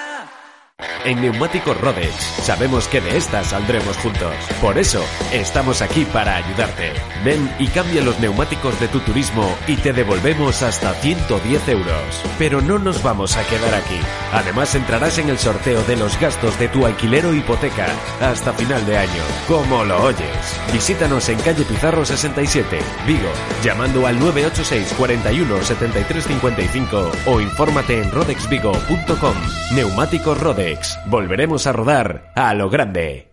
En 1.03 1.19
Neumáticos 1.21 1.79
Rodex 1.79 2.13
sabemos 2.43 2.87
que 2.87 3.01
de 3.01 3.17
esta 3.17 3.43
saldremos 3.43 3.97
juntos. 3.97 4.33
Por 4.61 4.77
eso 4.77 5.03
estamos 5.31 5.81
aquí 5.81 6.05
para 6.05 6.35
ayudarte. 6.35 6.93
Ven 7.23 7.49
y 7.59 7.67
cambia 7.67 8.03
los 8.03 8.19
neumáticos 8.19 8.79
de 8.79 8.87
tu 8.87 8.99
turismo 8.99 9.55
y 9.67 9.77
te 9.77 9.93
devolvemos 9.93 10.61
hasta 10.61 10.93
110 10.93 11.67
euros. 11.69 12.23
Pero 12.37 12.61
no 12.61 12.77
nos 12.77 13.01
vamos 13.01 13.35
a 13.35 13.43
quedar 13.47 13.73
aquí. 13.73 13.99
Además 14.31 14.75
entrarás 14.75 15.17
en 15.17 15.29
el 15.29 15.39
sorteo 15.39 15.81
de 15.83 15.95
los 15.97 16.19
gastos 16.19 16.57
de 16.59 16.67
tu 16.67 16.85
alquiler 16.85 17.25
o 17.25 17.33
hipoteca 17.33 17.87
hasta 18.19 18.53
final 18.53 18.85
de 18.85 18.97
año. 18.97 19.23
Como 19.47 19.83
lo 19.83 20.03
oyes. 20.03 20.59
Visítanos 20.71 21.29
en 21.29 21.39
calle 21.39 21.63
Pizarro 21.65 22.05
67, 22.05 22.79
Vigo, 23.07 23.29
llamando 23.63 24.05
al 24.05 24.19
986 24.19 24.93
41 24.97 25.63
73 25.63 26.23
55 26.25 27.11
o 27.25 27.41
infórmate 27.41 28.01
en 28.01 28.11
rodexvigo.com. 28.11 29.35
Neumáticos 29.73 30.39
Rodex. 30.39 30.70
Volveremos 31.07 31.67
a 31.67 31.73
rodar 31.73 32.31
a 32.35 32.53
lo 32.53 32.69
grande. 32.69 33.30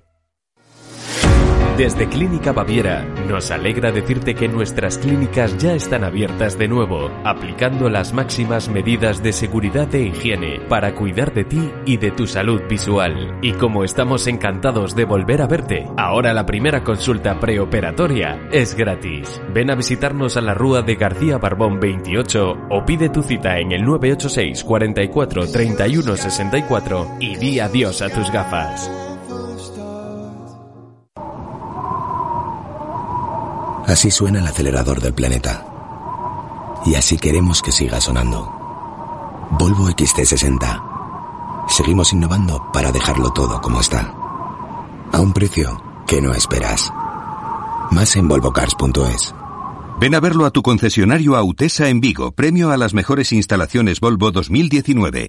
Desde 1.78 2.08
Clínica 2.08 2.50
Baviera 2.50 3.04
nos 3.28 3.52
alegra 3.52 3.92
decirte 3.92 4.34
que 4.34 4.48
nuestras 4.48 4.98
clínicas 4.98 5.56
ya 5.58 5.74
están 5.74 6.02
abiertas 6.02 6.58
de 6.58 6.66
nuevo, 6.66 7.08
aplicando 7.22 7.88
las 7.88 8.12
máximas 8.12 8.68
medidas 8.68 9.22
de 9.22 9.32
seguridad 9.32 9.94
e 9.94 10.08
higiene 10.08 10.58
para 10.68 10.96
cuidar 10.96 11.32
de 11.32 11.44
ti 11.44 11.70
y 11.86 11.96
de 11.98 12.10
tu 12.10 12.26
salud 12.26 12.62
visual. 12.68 13.38
Y 13.42 13.52
como 13.52 13.84
estamos 13.84 14.26
encantados 14.26 14.96
de 14.96 15.04
volver 15.04 15.40
a 15.40 15.46
verte, 15.46 15.86
ahora 15.96 16.32
la 16.32 16.46
primera 16.46 16.82
consulta 16.82 17.38
preoperatoria 17.38 18.48
es 18.50 18.74
gratis. 18.74 19.40
Ven 19.54 19.70
a 19.70 19.76
visitarnos 19.76 20.36
a 20.36 20.40
la 20.40 20.54
Rúa 20.54 20.82
de 20.82 20.96
García 20.96 21.38
Barbón 21.38 21.78
28 21.78 22.56
o 22.70 22.84
pide 22.84 23.08
tu 23.08 23.22
cita 23.22 23.60
en 23.60 23.70
el 23.70 23.84
986 23.84 24.64
44 24.64 25.46
31 25.52 26.16
64 26.16 27.06
y 27.20 27.36
di 27.36 27.60
adiós 27.60 28.02
a 28.02 28.08
tus 28.08 28.32
gafas. 28.32 28.90
Así 33.88 34.10
suena 34.10 34.40
el 34.40 34.46
acelerador 34.46 35.00
del 35.00 35.14
planeta. 35.14 35.64
Y 36.84 36.94
así 36.94 37.16
queremos 37.16 37.62
que 37.62 37.72
siga 37.72 38.02
sonando. 38.02 39.48
Volvo 39.58 39.88
XT60. 39.88 41.68
Seguimos 41.70 42.12
innovando 42.12 42.70
para 42.70 42.92
dejarlo 42.92 43.32
todo 43.32 43.62
como 43.62 43.80
está. 43.80 44.14
A 45.10 45.20
un 45.20 45.32
precio 45.32 45.82
que 46.06 46.20
no 46.20 46.34
esperas. 46.34 46.92
Más 47.90 48.14
en 48.16 48.28
volvocars.es. 48.28 49.34
Ven 49.98 50.14
a 50.14 50.20
verlo 50.20 50.44
a 50.44 50.50
tu 50.50 50.60
concesionario 50.60 51.34
Autesa 51.34 51.88
en 51.88 52.00
Vigo, 52.00 52.32
premio 52.32 52.70
a 52.70 52.76
las 52.76 52.92
mejores 52.92 53.32
instalaciones 53.32 54.00
Volvo 54.00 54.30
2019. 54.30 55.28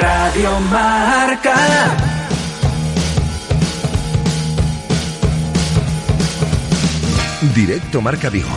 Radio 0.00 0.60
Marca. 0.60 1.54
Directo 7.54 8.00
Marca 8.00 8.30
Vigo. 8.30 8.48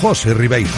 José 0.00 0.34
Ribeiro. 0.34 0.70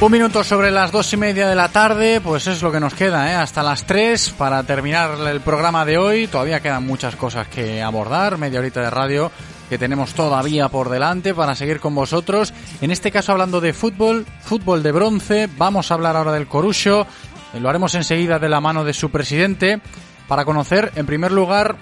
Un 0.00 0.12
minuto 0.12 0.44
sobre 0.44 0.70
las 0.70 0.92
dos 0.92 1.12
y 1.12 1.16
media 1.16 1.48
de 1.48 1.56
la 1.56 1.70
tarde, 1.70 2.20
pues 2.20 2.46
es 2.46 2.62
lo 2.62 2.70
que 2.70 2.78
nos 2.78 2.94
queda, 2.94 3.32
¿eh? 3.32 3.34
hasta 3.34 3.62
las 3.64 3.84
tres 3.84 4.30
para 4.30 4.62
terminar 4.62 5.18
el 5.26 5.40
programa 5.40 5.84
de 5.84 5.98
hoy. 5.98 6.28
Todavía 6.28 6.60
quedan 6.60 6.86
muchas 6.86 7.16
cosas 7.16 7.48
que 7.48 7.82
abordar, 7.82 8.38
media 8.38 8.60
horita 8.60 8.80
de 8.80 8.90
radio 8.90 9.32
que 9.68 9.78
tenemos 9.78 10.14
todavía 10.14 10.68
por 10.68 10.88
delante 10.88 11.34
para 11.34 11.54
seguir 11.54 11.80
con 11.80 11.94
vosotros. 11.94 12.52
En 12.80 12.90
este 12.90 13.10
caso 13.10 13.32
hablando 13.32 13.60
de 13.60 13.72
fútbol, 13.72 14.26
fútbol 14.40 14.82
de 14.82 14.92
bronce, 14.92 15.48
vamos 15.56 15.90
a 15.90 15.94
hablar 15.94 16.16
ahora 16.16 16.32
del 16.32 16.46
Corucho, 16.46 17.06
eh, 17.52 17.60
lo 17.60 17.68
haremos 17.68 17.94
enseguida 17.94 18.38
de 18.38 18.48
la 18.48 18.60
mano 18.60 18.84
de 18.84 18.92
su 18.92 19.10
presidente 19.10 19.80
para 20.26 20.44
conocer 20.44 20.92
en 20.96 21.06
primer 21.06 21.32
lugar 21.32 21.76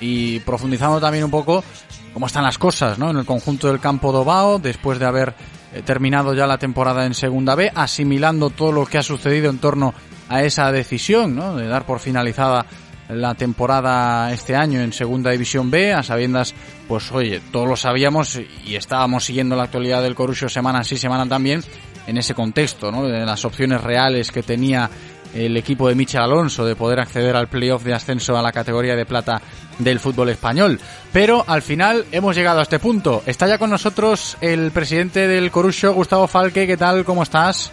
y 0.00 0.40
profundizando 0.40 1.00
también 1.00 1.24
un 1.24 1.30
poco 1.30 1.64
cómo 2.12 2.26
están 2.26 2.44
las 2.44 2.58
cosas 2.58 2.98
¿no? 2.98 3.10
en 3.10 3.18
el 3.18 3.26
conjunto 3.26 3.68
del 3.68 3.80
campo 3.80 4.12
Dobao 4.12 4.58
después 4.58 4.98
de 4.98 5.06
haber 5.06 5.34
eh, 5.72 5.82
terminado 5.82 6.34
ya 6.34 6.46
la 6.46 6.58
temporada 6.58 7.04
en 7.04 7.14
Segunda 7.14 7.54
B, 7.54 7.70
asimilando 7.74 8.50
todo 8.50 8.72
lo 8.72 8.86
que 8.86 8.98
ha 8.98 9.02
sucedido 9.02 9.50
en 9.50 9.58
torno 9.58 9.94
a 10.28 10.42
esa 10.42 10.70
decisión 10.72 11.34
¿no? 11.34 11.56
de 11.56 11.66
dar 11.66 11.84
por 11.84 11.98
finalizada 12.00 12.66
la 13.08 13.34
temporada 13.34 14.32
este 14.32 14.54
año 14.54 14.80
en 14.80 14.92
Segunda 14.92 15.30
División 15.30 15.70
B, 15.70 15.92
a 15.92 16.02
sabiendas, 16.02 16.54
pues 16.86 17.10
oye, 17.12 17.40
todos 17.52 17.68
lo 17.68 17.76
sabíamos 17.76 18.40
y 18.64 18.76
estábamos 18.76 19.24
siguiendo 19.24 19.56
la 19.56 19.64
actualidad 19.64 20.02
del 20.02 20.14
Corucho 20.14 20.48
semana 20.48 20.84
sí, 20.84 20.96
semana 20.96 21.26
también, 21.26 21.62
en 22.06 22.18
ese 22.18 22.34
contexto, 22.34 22.92
¿no? 22.92 23.06
De 23.06 23.24
las 23.24 23.44
opciones 23.44 23.82
reales 23.82 24.30
que 24.30 24.42
tenía 24.42 24.90
el 25.34 25.56
equipo 25.56 25.88
de 25.88 25.94
Michel 25.94 26.22
Alonso 26.22 26.64
de 26.64 26.74
poder 26.74 27.00
acceder 27.00 27.36
al 27.36 27.48
playoff 27.48 27.84
de 27.84 27.94
ascenso 27.94 28.36
a 28.36 28.42
la 28.42 28.52
categoría 28.52 28.96
de 28.96 29.04
plata 29.04 29.40
del 29.78 30.00
fútbol 30.00 30.30
español. 30.30 30.80
Pero 31.12 31.44
al 31.46 31.62
final 31.62 32.06
hemos 32.12 32.34
llegado 32.34 32.60
a 32.60 32.62
este 32.62 32.78
punto. 32.78 33.22
Está 33.26 33.46
ya 33.46 33.58
con 33.58 33.70
nosotros 33.70 34.36
el 34.40 34.70
presidente 34.70 35.28
del 35.28 35.50
Corucho, 35.50 35.92
Gustavo 35.92 36.26
Falque. 36.26 36.66
¿Qué 36.66 36.76
tal? 36.76 37.04
¿Cómo 37.04 37.22
estás? 37.22 37.70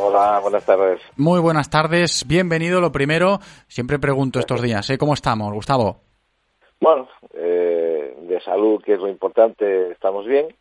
Hola, 0.00 0.38
buenas 0.40 0.64
tardes. 0.64 1.00
Muy 1.16 1.40
buenas 1.40 1.70
tardes, 1.70 2.24
bienvenido. 2.26 2.80
Lo 2.80 2.92
primero, 2.92 3.40
siempre 3.66 3.98
pregunto 3.98 4.38
estos 4.38 4.62
días, 4.62 4.88
¿eh? 4.90 4.98
¿cómo 4.98 5.14
estamos, 5.14 5.52
Gustavo? 5.52 6.00
Bueno, 6.80 7.08
eh, 7.34 8.16
de 8.28 8.40
salud, 8.42 8.80
que 8.82 8.94
es 8.94 9.00
lo 9.00 9.08
importante, 9.08 9.90
estamos 9.90 10.24
bien. 10.26 10.54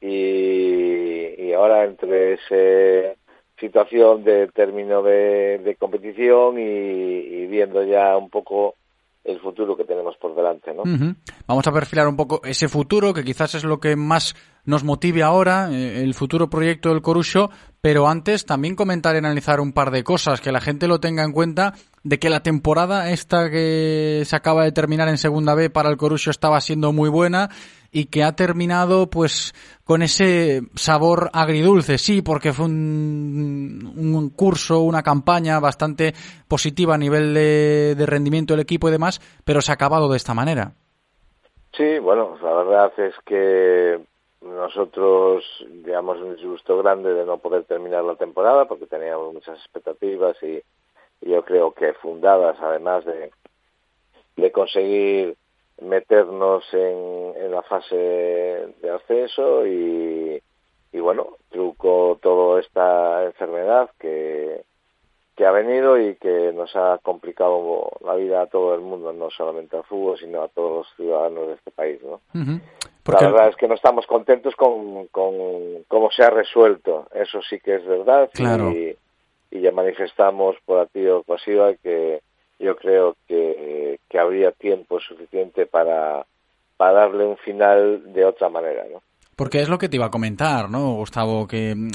Y, 0.00 1.42
y 1.42 1.52
ahora 1.52 1.84
entre 1.84 2.34
esa 2.34 3.18
situación 3.58 4.22
de 4.22 4.46
término 4.48 5.02
de, 5.02 5.58
de 5.58 5.74
competición 5.76 6.58
y, 6.58 6.62
y 6.62 7.46
viendo 7.46 7.82
ya 7.84 8.16
un 8.16 8.30
poco 8.30 8.76
el 9.24 9.38
futuro 9.40 9.76
que 9.76 9.84
tenemos 9.84 10.16
por 10.16 10.34
delante, 10.34 10.74
¿no? 10.74 10.82
Vamos 11.46 11.66
a 11.66 11.72
perfilar 11.72 12.08
un 12.08 12.16
poco 12.16 12.40
ese 12.44 12.68
futuro, 12.68 13.14
que 13.14 13.22
quizás 13.22 13.54
es 13.54 13.64
lo 13.64 13.78
que 13.78 13.94
más 13.94 14.34
nos 14.64 14.82
motive 14.82 15.22
ahora, 15.22 15.68
eh, 15.70 16.02
el 16.02 16.14
futuro 16.14 16.50
proyecto 16.50 16.88
del 16.88 17.02
Corucho, 17.02 17.50
pero 17.82 18.06
antes 18.06 18.46
también 18.46 18.76
comentar 18.76 19.16
y 19.16 19.18
analizar 19.18 19.60
un 19.60 19.72
par 19.72 19.90
de 19.90 20.04
cosas, 20.04 20.40
que 20.40 20.52
la 20.52 20.60
gente 20.60 20.86
lo 20.86 21.00
tenga 21.00 21.24
en 21.24 21.32
cuenta, 21.32 21.74
de 22.04 22.20
que 22.20 22.30
la 22.30 22.40
temporada 22.40 23.10
esta 23.10 23.50
que 23.50 24.22
se 24.24 24.36
acaba 24.36 24.62
de 24.62 24.70
terminar 24.70 25.08
en 25.08 25.18
Segunda 25.18 25.56
B 25.56 25.68
para 25.68 25.90
el 25.90 25.96
Corucho 25.96 26.30
estaba 26.30 26.60
siendo 26.60 26.92
muy 26.92 27.10
buena 27.10 27.50
y 27.90 28.06
que 28.06 28.22
ha 28.22 28.36
terminado 28.36 29.10
pues 29.10 29.52
con 29.82 30.02
ese 30.02 30.62
sabor 30.76 31.30
agridulce, 31.32 31.98
sí, 31.98 32.22
porque 32.22 32.52
fue 32.52 32.66
un, 32.66 33.92
un 33.96 34.30
curso, 34.30 34.80
una 34.80 35.02
campaña 35.02 35.58
bastante 35.58 36.14
positiva 36.46 36.94
a 36.94 36.98
nivel 36.98 37.34
de, 37.34 37.96
de 37.96 38.06
rendimiento 38.06 38.54
del 38.54 38.62
equipo 38.62 38.88
y 38.88 38.92
demás, 38.92 39.20
pero 39.44 39.60
se 39.60 39.72
ha 39.72 39.74
acabado 39.74 40.08
de 40.08 40.18
esta 40.18 40.34
manera. 40.34 40.72
Sí, 41.76 41.98
bueno, 41.98 42.36
la 42.42 42.52
verdad 42.54 42.92
es 42.98 43.14
que 43.26 44.11
nosotros 44.42 45.44
digamos 45.68 46.18
un 46.20 46.36
disgusto 46.36 46.78
grande 46.78 47.14
de 47.14 47.24
no 47.24 47.38
poder 47.38 47.64
terminar 47.64 48.04
la 48.04 48.16
temporada 48.16 48.66
porque 48.66 48.86
teníamos 48.86 49.32
muchas 49.32 49.58
expectativas 49.58 50.36
y, 50.42 50.62
yo 51.24 51.44
creo 51.44 51.72
que 51.72 51.92
fundadas 51.92 52.56
además 52.60 53.04
de, 53.04 53.30
de 54.34 54.50
conseguir 54.50 55.36
meternos 55.80 56.64
en, 56.72 57.34
en 57.36 57.50
la 57.52 57.62
fase 57.62 57.94
de 57.96 58.90
ascenso 58.90 59.64
y, 59.64 60.42
y 60.92 60.98
bueno, 60.98 61.36
truco 61.48 62.18
toda 62.20 62.58
esta 62.60 63.24
enfermedad 63.24 63.88
que, 64.00 64.64
que 65.36 65.42
que 65.42 65.46
ha 65.46 65.50
venido 65.50 65.98
y 65.98 66.14
que 66.16 66.52
nos 66.52 66.74
ha 66.76 66.98
complicado 67.02 67.90
la 68.04 68.14
vida 68.14 68.42
a 68.42 68.46
todo 68.46 68.74
el 68.74 68.80
mundo, 68.80 69.12
no 69.12 69.30
solamente 69.30 69.76
al 69.76 69.84
fútbol, 69.84 70.18
sino 70.18 70.42
a 70.42 70.48
todos 70.48 70.86
los 70.86 70.96
ciudadanos 70.96 71.48
de 71.48 71.54
este 71.54 71.70
país, 71.70 72.00
¿no? 72.02 72.20
La 73.04 73.18
verdad 73.18 73.48
es 73.48 73.56
que 73.56 73.66
no 73.66 73.74
estamos 73.74 74.06
contentos 74.06 74.54
con, 74.54 75.08
con 75.08 75.34
cómo 75.88 76.10
se 76.10 76.22
ha 76.22 76.30
resuelto, 76.30 77.08
eso 77.14 77.40
sí 77.42 77.58
que 77.58 77.76
es 77.76 77.84
verdad 77.84 78.30
y, 78.38 78.96
y, 79.50 79.60
ya 79.60 79.72
manifestamos 79.72 80.56
por 80.64 80.78
activa 80.78 81.16
o 81.16 81.22
pasiva 81.24 81.74
que 81.74 82.20
yo 82.60 82.76
creo 82.76 83.16
que, 83.26 83.98
que 84.08 84.18
habría 84.18 84.52
tiempo 84.52 85.00
suficiente 85.00 85.66
para, 85.66 86.24
para 86.76 86.92
darle 86.92 87.24
un 87.26 87.36
final 87.38 88.12
de 88.12 88.24
otra 88.24 88.48
manera, 88.48 88.84
¿no? 88.92 89.02
Porque 89.34 89.60
es 89.60 89.68
lo 89.68 89.78
que 89.78 89.88
te 89.88 89.96
iba 89.96 90.06
a 90.06 90.10
comentar, 90.10 90.70
¿no, 90.70 90.94
Gustavo? 90.94 91.48
Que 91.48 91.74
mm, 91.74 91.90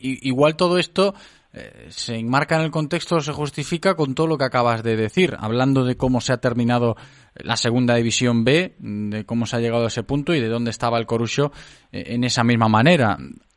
igual 0.00 0.56
todo 0.56 0.78
esto 0.78 1.14
eh, 1.58 1.86
se 1.90 2.14
enmarca 2.14 2.56
en 2.56 2.62
el 2.62 2.70
contexto, 2.70 3.20
se 3.20 3.32
justifica 3.32 3.96
con 3.96 4.14
todo 4.14 4.26
lo 4.28 4.38
que 4.38 4.44
acabas 4.44 4.82
de 4.82 4.96
decir, 4.96 5.34
hablando 5.38 5.84
de 5.84 5.96
cómo 5.96 6.20
se 6.20 6.32
ha 6.32 6.36
terminado 6.36 6.94
la 7.34 7.56
segunda 7.56 7.94
división 7.96 8.44
B, 8.44 8.74
de 8.78 9.24
cómo 9.24 9.46
se 9.46 9.56
ha 9.56 9.60
llegado 9.60 9.84
a 9.84 9.88
ese 9.88 10.04
punto 10.04 10.34
y 10.34 10.40
de 10.40 10.48
dónde 10.48 10.70
estaba 10.70 10.98
el 10.98 11.06
Corucho 11.06 11.50
eh, 11.90 12.04
en 12.08 12.24
esa 12.24 12.44
misma 12.44 12.68
manera. 12.68 13.16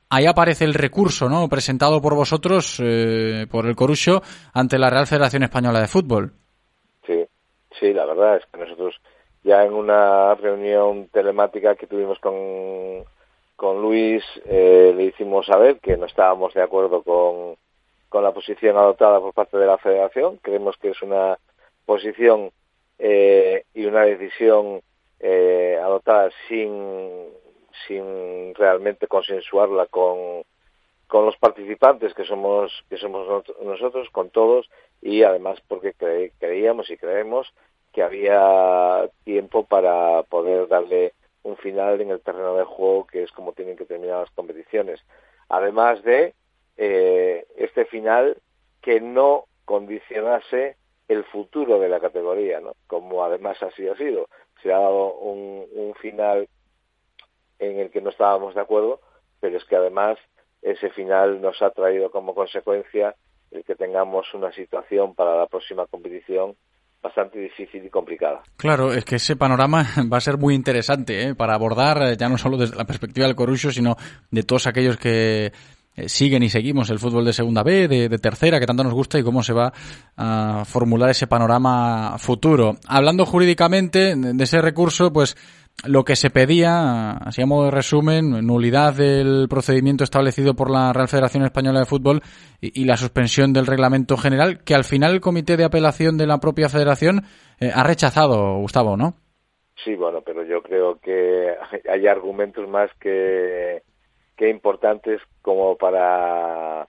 Ahí 0.10 0.26
aparece 0.26 0.66
el 0.66 0.74
recurso, 0.74 1.30
¿no? 1.30 1.48
Presentado 1.48 2.02
por 2.02 2.16
vosotros, 2.16 2.82
eh, 2.84 3.46
por 3.50 3.68
el 3.68 3.76
Corucho, 3.76 4.22
ante 4.54 4.80
la 4.80 4.90
Real 4.90 5.08
Federación 5.08 5.44
Española 5.44 5.80
de 5.80 5.88
Fútbol. 5.88 6.34
Sí, 7.06 7.26
sí, 7.80 7.94
la 7.94 8.06
verdad 8.06 8.38
es 8.38 8.46
que 8.52 8.60
nosotros 8.60 8.96
ya 9.44 9.64
en 9.64 9.74
una 9.74 10.36
reunión 10.36 11.08
telemática 11.10 11.76
que 11.76 11.88
tuvimos 11.88 12.20
con, 12.20 12.34
con 13.56 13.82
Luis 13.82 14.24
le 14.46 15.04
hicimos 15.04 15.46
saber 15.46 15.80
que 15.80 15.98
no 15.98 16.06
estábamos 16.06 16.54
de 16.54 16.62
acuerdo 16.62 17.02
con, 17.04 17.56
con 18.12 18.26
la 18.26 18.34
posición 18.34 18.76
adoptada 18.76 19.22
por 19.22 19.34
parte 19.34 19.58
de 19.58 19.66
la 19.66 19.78
Federación. 19.78 20.38
Creemos 20.42 20.76
que 20.76 20.90
es 20.90 21.02
una 21.02 21.40
posición 21.86 22.52
eh, 23.00 23.64
y 23.74 23.86
una 23.86 24.02
decisión 24.02 24.82
eh, 25.22 25.80
adoptada 25.82 26.30
sin, 26.50 27.30
sin 27.88 28.54
realmente 28.56 29.08
consensuarla 29.08 29.86
con, 29.86 30.44
con 31.08 31.26
los 31.26 31.38
participantes 31.38 32.14
que 32.14 32.26
somos 32.26 32.84
que 32.90 32.98
somos 32.98 33.46
nosotros, 33.64 34.10
con 34.10 34.30
todos, 34.30 34.70
y 35.02 35.24
además 35.24 35.60
porque 35.70 35.94
creíamos 36.38 36.90
y 36.90 36.98
creemos 36.98 37.54
que 37.94 38.04
había 38.04 39.10
tiempo 39.24 39.64
para 39.64 40.24
poder 40.24 40.68
darle 40.68 41.14
un 41.44 41.56
final 41.56 42.02
en 42.02 42.10
el 42.12 42.20
terreno 42.20 42.58
de 42.58 42.66
juego, 42.66 43.08
que 43.08 43.24
es 43.24 43.32
como 43.32 43.54
tienen 43.54 43.78
que 43.78 43.86
terminar 43.86 44.20
las 44.20 44.32
competiciones. 44.32 45.00
Además 45.48 46.04
de 46.04 46.34
eh, 46.78 47.46
este 47.58 47.86
final 47.86 48.38
que 48.82 49.00
no 49.00 49.46
condicionase 49.66 50.78
el 51.08 51.24
futuro 51.26 51.80
de 51.80 51.90
la 51.90 52.00
categoría, 52.00 52.60
¿no? 52.60 52.74
como 52.88 53.24
además 53.24 53.62
así 53.62 53.88
ha 53.88 53.96
sido. 53.96 54.28
Se 54.64 54.72
ha 54.72 54.78
dado 54.80 55.14
un, 55.16 55.66
un 55.74 55.94
final 55.96 56.48
en 57.60 57.80
el 57.80 57.92
que 57.92 58.02
no 58.02 58.10
estábamos 58.10 58.56
de 58.56 58.62
acuerdo, 58.62 59.02
pero 59.40 59.58
es 59.58 59.66
que 59.66 59.76
además 59.76 60.18
ese 60.62 60.90
final 60.92 61.42
nos 61.42 61.62
ha 61.62 61.72
traído 61.72 62.12
como 62.12 62.34
consecuencia 62.34 63.16
el 63.52 63.64
que 63.64 63.76
tengamos 63.76 64.34
una 64.34 64.52
situación 64.54 65.14
para 65.14 65.36
la 65.36 65.48
próxima 65.48 65.86
competición 65.88 66.56
bastante 67.02 67.40
difícil 67.40 67.84
y 67.84 67.90
complicada. 67.90 68.44
Claro, 68.58 68.94
es 68.94 69.04
que 69.04 69.16
ese 69.16 69.36
panorama 69.36 69.86
va 70.12 70.18
a 70.18 70.22
ser 70.22 70.38
muy 70.38 70.54
interesante 70.54 71.24
¿eh? 71.24 71.36
para 71.36 71.56
abordar 71.56 72.02
eh, 72.04 72.18
ya 72.18 72.30
no 72.30 72.38
solo 72.38 72.58
desde 72.58 72.76
la 72.76 72.86
perspectiva 72.86 73.26
del 73.26 73.36
Corucho, 73.36 73.72
sino 73.72 73.96
de 74.30 74.44
todos 74.44 74.68
aquellos 74.68 74.98
que 74.98 75.52
eh, 75.96 76.08
siguen 76.08 76.44
y 76.44 76.50
seguimos 76.50 76.90
el 76.90 77.00
fútbol 77.00 77.26
de 77.26 77.34
segunda 77.34 77.64
B, 77.64 77.88
de, 77.88 78.10
tercera, 78.18 78.60
que 78.60 78.66
tanto 78.66 78.84
nos 78.84 78.94
gusta 78.94 79.20
y 79.20 79.24
cómo 79.24 79.44
se 79.44 79.54
va 79.54 79.74
a 80.16 80.64
formular 80.66 81.10
ese 81.10 81.28
panorama 81.28 82.18
futuro. 82.18 82.78
Hablando 82.88 83.26
jurídicamente 83.26 84.16
de 84.16 84.44
ese 84.44 84.62
recurso, 84.62 85.12
pues 85.12 85.36
lo 85.86 86.04
que 86.04 86.16
se 86.16 86.30
pedía, 86.30 87.12
así 87.14 87.42
a 87.42 87.46
de 87.46 87.72
resumen, 87.72 88.46
nulidad 88.46 88.94
del 88.94 89.48
procedimiento 89.50 90.04
establecido 90.04 90.54
por 90.54 90.70
la 90.70 90.94
Real 90.94 91.08
Federación 91.08 91.44
Española 91.44 91.80
de 91.80 91.86
Fútbol 91.86 92.22
y, 92.62 92.86
la 92.86 92.98
suspensión 92.98 93.52
del 93.52 93.66
reglamento 93.66 94.16
general, 94.16 94.64
que 94.64 94.76
al 94.76 94.84
final 94.84 95.14
el 95.14 95.22
comité 95.22 95.58
de 95.58 95.66
apelación 95.66 96.18
de 96.18 96.28
la 96.28 96.40
propia 96.40 96.70
federación 96.70 97.24
eh, 97.60 97.72
ha 97.74 97.84
rechazado, 97.84 98.58
Gustavo, 98.60 98.96
¿no? 98.96 99.16
Sí, 99.84 99.96
bueno, 99.96 100.22
pero 100.24 100.44
yo 100.44 100.62
creo 100.62 101.00
que 101.00 101.56
hay 101.90 102.06
argumentos 102.06 102.68
más 102.70 102.92
que 103.00 103.82
que 104.36 104.50
importantes 104.50 105.22
como 105.42 105.78
para 105.78 106.88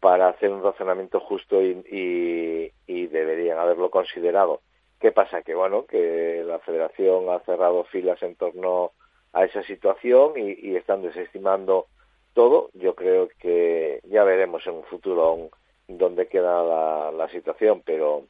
para 0.00 0.28
hacer 0.28 0.50
un 0.50 0.62
razonamiento 0.62 1.20
justo 1.20 1.60
y, 1.62 2.72
y, 2.86 3.06
deberían 3.08 3.58
haberlo 3.58 3.90
considerado. 3.90 4.60
¿Qué 5.00 5.12
pasa? 5.12 5.42
Que 5.42 5.54
bueno, 5.54 5.86
que 5.86 6.42
la 6.46 6.58
Federación 6.60 7.28
ha 7.30 7.40
cerrado 7.40 7.84
filas 7.84 8.22
en 8.22 8.36
torno 8.36 8.92
a 9.32 9.44
esa 9.44 9.62
situación 9.64 10.34
y, 10.36 10.76
están 10.76 11.02
desestimando 11.02 11.86
todo. 12.34 12.70
Yo 12.74 12.94
creo 12.94 13.28
que 13.40 14.00
ya 14.04 14.24
veremos 14.24 14.66
en 14.66 14.74
un 14.74 14.84
futuro 14.84 15.50
dónde 15.88 16.28
queda 16.28 17.10
la, 17.10 17.28
situación, 17.30 17.82
pero 17.84 18.24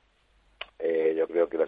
eh, 0.79 1.15
yo 1.17 1.27
creo 1.29 1.49
que 1.49 1.59
la, 1.59 1.67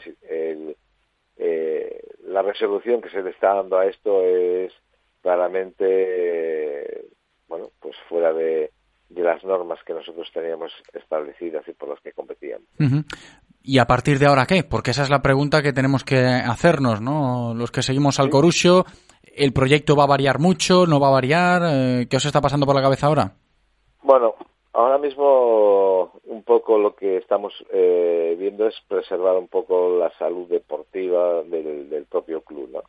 eh, 1.37 2.03
la 2.25 2.43
resolución 2.43 3.01
que 3.01 3.11
se 3.11 3.23
le 3.23 3.31
está 3.31 3.55
dando 3.55 3.79
a 3.79 3.87
esto 3.87 4.23
es 4.23 4.73
claramente, 5.23 7.09
bueno, 7.49 7.71
pues 7.81 7.97
fuera 8.09 8.33
de, 8.33 8.71
de 9.11 9.23
las 9.23 9.43
normas 9.45 9.81
que 9.85 9.93
nosotros 9.93 10.31
teníamos 10.33 10.73
establecidas 10.93 11.67
y 11.69 11.73
por 11.73 11.89
las 11.89 12.01
que 12.01 12.13
competíamos. 12.13 12.67
¿Y 13.63 13.79
a 13.79 13.87
partir 13.87 14.19
de 14.19 14.27
ahora 14.27 14.47
qué? 14.47 14.65
Porque 14.65 14.93
esa 14.93 15.03
es 15.03 15.11
la 15.11 15.21
pregunta 15.21 15.63
que 15.63 15.73
tenemos 15.73 16.05
que 16.05 16.19
hacernos, 16.19 17.01
¿no? 17.01 17.53
Los 17.55 17.71
que 17.71 17.83
seguimos 17.83 18.19
al 18.19 18.31
Corucho, 18.31 18.87
¿el 19.23 19.53
proyecto 19.53 19.97
va 19.97 20.05
a 20.05 20.09
variar 20.09 20.39
mucho? 20.39 20.87
¿No 20.87 21.01
va 21.01 21.09
a 21.09 21.13
variar? 21.13 21.63
Eh, 21.67 22.07
¿Qué 22.09 22.17
os 22.17 22.25
está 22.25 22.41
pasando 22.41 22.65
por 22.67 22.75
la 22.75 22.83
cabeza 22.83 23.09
ahora? 23.09 23.33
Bueno, 24.03 24.35
ahora 24.73 24.97
mismo 24.97 26.13
un 26.25 26.43
poco 26.45 26.79
lo 26.79 26.95
que 26.95 27.19
estamos 27.19 27.53
eh, 27.73 28.37
viendo 28.39 28.67
es 28.67 28.77
preservar 28.89 29.37
un 29.37 29.49
poco 29.49 29.99
la 29.99 30.11
salud 30.19 30.49
deportiva 30.49 31.43
del, 31.43 31.91
del 31.91 32.05
propio 32.07 32.41
club, 32.43 32.71
¿no? 32.73 32.83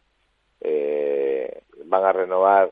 Eh, 0.61 1.63
van 1.85 2.05
a 2.05 2.13
renovar 2.13 2.71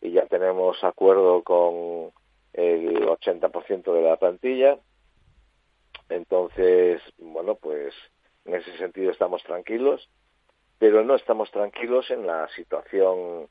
y 0.00 0.12
ya 0.12 0.26
tenemos 0.26 0.82
acuerdo 0.84 1.42
con 1.42 2.12
el 2.52 3.06
80% 3.06 3.92
de 3.92 4.02
la 4.02 4.16
plantilla. 4.16 4.78
Entonces, 6.08 7.00
bueno, 7.18 7.54
pues 7.54 7.94
en 8.44 8.54
ese 8.54 8.76
sentido 8.78 9.10
estamos 9.10 9.42
tranquilos, 9.42 10.08
pero 10.78 11.04
no 11.04 11.14
estamos 11.14 11.50
tranquilos 11.50 12.10
en 12.10 12.26
la 12.26 12.48
situación 12.48 13.48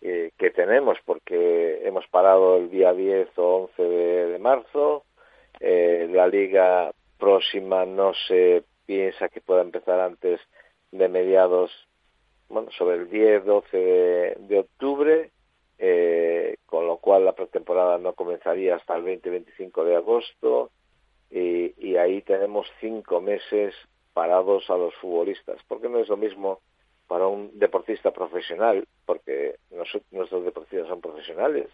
eh, 0.00 0.32
que 0.36 0.50
tenemos, 0.50 0.98
porque 1.04 1.86
hemos 1.86 2.06
parado 2.08 2.56
el 2.56 2.70
día 2.70 2.92
10 2.92 3.38
o 3.38 3.70
11 3.76 3.82
de, 3.82 4.38
marzo, 4.38 5.04
eh, 5.60 6.08
la 6.10 6.26
liga 6.26 6.90
próxima 7.18 7.86
no 7.86 8.12
se 8.26 8.64
piensa 8.84 9.28
que 9.28 9.40
pueda 9.40 9.62
empezar 9.62 10.00
antes 10.00 10.40
de 10.90 11.08
mediados 11.08 11.70
bueno, 12.52 12.70
sobre 12.72 12.96
el 12.96 13.10
10, 13.10 13.44
12 13.44 14.36
de, 14.40 14.58
octubre, 14.58 15.30
eh, 15.78 16.56
con 16.66 16.86
lo 16.86 16.98
cual 16.98 17.24
la 17.24 17.32
pretemporada 17.32 17.98
no 17.98 18.12
comenzaría 18.12 18.76
hasta 18.76 18.94
el 18.96 19.04
20-25 19.04 19.84
de 19.84 19.96
agosto 19.96 20.70
y, 21.30 21.74
y, 21.78 21.96
ahí 21.96 22.20
tenemos 22.22 22.66
cinco 22.78 23.20
meses 23.20 23.74
parados 24.12 24.68
a 24.68 24.76
los 24.76 24.94
futbolistas, 24.96 25.58
porque 25.66 25.88
no 25.88 25.98
es 25.98 26.08
lo 26.08 26.18
mismo 26.18 26.60
para 27.08 27.26
un 27.26 27.58
deportista 27.58 28.10
profesional, 28.10 28.86
porque 29.06 29.56
nuestros 29.70 30.44
deportistas 30.44 30.88
son 30.88 31.00
profesionales 31.00 31.68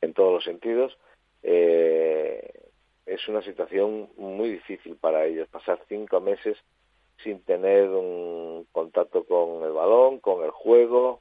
en 0.00 0.12
todos 0.14 0.34
los 0.34 0.44
sentidos, 0.44 0.98
eh, 1.42 2.50
es 3.06 3.28
una 3.28 3.42
situación 3.42 4.08
muy 4.16 4.50
difícil 4.50 4.96
para 4.96 5.24
ellos, 5.26 5.48
pasar 5.48 5.80
cinco 5.88 6.20
meses 6.20 6.56
sin 7.22 7.40
tener 7.42 7.88
un 7.88 8.43
contacto 8.94 9.24
con 9.24 9.64
el 9.64 9.72
balón, 9.72 10.20
con 10.20 10.44
el 10.44 10.50
juego 10.50 11.20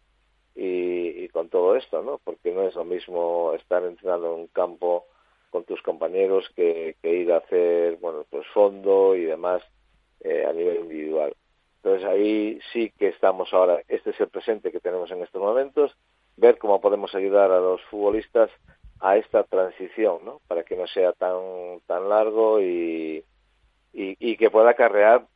y, 0.56 1.28
con 1.30 1.50
todo 1.50 1.76
esto, 1.76 2.04
¿no? 2.04 2.20
Porque 2.24 2.52
no 2.52 2.62
es 2.64 2.76
lo 2.76 2.86
mismo 2.86 3.54
estar 3.54 3.84
entrenando 3.84 4.34
en 4.34 4.42
un 4.42 4.48
campo 4.48 5.06
con 5.50 5.64
tus 5.64 5.82
compañeros 5.82 6.48
que, 6.56 6.96
ir 7.02 7.32
a 7.32 7.38
hacer, 7.38 7.98
bueno, 7.98 8.26
pues 8.30 8.46
fondo 8.54 9.16
y 9.16 9.24
demás 9.24 9.64
eh, 10.20 10.46
a 10.48 10.54
nivel 10.54 10.82
individual. 10.82 11.34
Entonces 11.78 12.08
ahí 12.08 12.60
sí 12.72 12.92
que 12.98 13.08
estamos 13.08 13.52
ahora, 13.54 13.82
este 13.88 14.12
es 14.12 14.20
el 14.20 14.30
presente 14.30 14.72
que 14.72 14.80
tenemos 14.80 15.10
en 15.12 15.24
estos 15.24 15.42
momentos, 15.42 15.96
ver 16.38 16.58
cómo 16.60 16.80
podemos 16.80 17.14
ayudar 17.16 17.52
a 17.52 17.60
los 17.60 17.82
futbolistas 17.86 18.52
a 19.00 19.18
esta 19.18 19.44
transición, 19.44 20.20
¿no? 20.24 20.40
Para 20.48 20.64
que 20.64 20.76
no 20.76 20.88
sea 20.88 21.12
tan 21.14 21.80
tan 21.88 22.08
largo 22.08 22.62
y, 22.62 23.26
y, 23.94 24.38
que 24.38 24.50
pueda 24.50 24.72
acarrear 24.72 25.28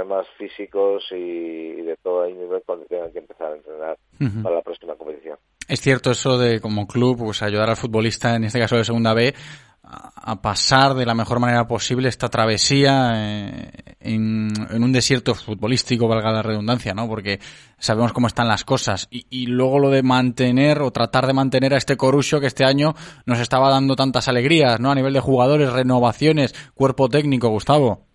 problemas 0.00 0.26
físicos 0.38 1.04
y, 1.12 1.82
de 1.82 1.96
todo 2.02 2.26
nivel 2.26 2.62
cuando 2.64 2.86
tengan 2.86 3.12
que 3.12 3.18
empezar 3.18 3.52
a 3.52 3.56
entrenar 3.56 3.98
para 4.42 4.56
la 4.56 4.62
próxima 4.62 4.94
competición. 4.94 5.38
Es 5.68 5.80
cierto 5.80 6.10
eso 6.10 6.38
de 6.38 6.60
como 6.60 6.86
club 6.86 7.18
pues 7.18 7.42
ayudar 7.42 7.70
al 7.70 7.76
futbolista, 7.76 8.34
en 8.34 8.44
este 8.44 8.58
caso 8.58 8.76
de 8.76 8.84
segunda 8.84 9.14
B, 9.14 9.34
a 9.82 10.40
pasar 10.40 10.94
de 10.94 11.04
la 11.04 11.14
mejor 11.14 11.40
manera 11.40 11.66
posible 11.66 12.08
esta 12.08 12.28
travesía 12.28 13.12
eh, 13.16 13.70
en, 13.98 14.52
un 14.70 14.92
desierto 14.92 15.34
futbolístico, 15.34 16.06
valga 16.06 16.30
la 16.30 16.42
redundancia, 16.42 16.94
¿no? 16.94 17.08
Porque 17.08 17.40
sabemos 17.78 18.12
cómo 18.12 18.28
están 18.28 18.46
las 18.46 18.64
cosas. 18.64 19.08
Y, 19.10 19.26
y, 19.30 19.46
luego 19.46 19.80
lo 19.80 19.90
de 19.90 20.02
mantener 20.02 20.80
o 20.82 20.92
tratar 20.92 21.26
de 21.26 21.32
mantener 21.32 21.74
a 21.74 21.78
este 21.78 21.96
Corusio 21.96 22.40
que 22.40 22.46
este 22.46 22.64
año 22.64 22.94
nos 23.26 23.40
estaba 23.40 23.68
dando 23.68 23.96
tantas 23.96 24.28
alegrías, 24.28 24.78
¿no? 24.78 24.92
A 24.92 24.94
nivel 24.94 25.12
de 25.12 25.20
jugadores, 25.20 25.72
renovaciones, 25.72 26.54
cuerpo 26.74 27.08
técnico, 27.08 27.48
Gustavo. 27.48 28.09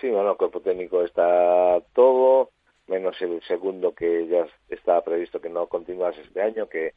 Sí, 0.00 0.10
bueno, 0.10 0.32
el 0.32 0.36
cuerpo 0.36 0.60
técnico 0.60 1.02
está 1.02 1.80
todo, 1.94 2.50
menos 2.86 3.20
el 3.22 3.42
segundo 3.42 3.94
que 3.94 4.26
ya 4.26 4.46
estaba 4.68 5.02
previsto 5.02 5.40
que 5.40 5.48
no 5.48 5.66
continuase 5.66 6.20
este 6.22 6.42
año, 6.42 6.68
que 6.68 6.92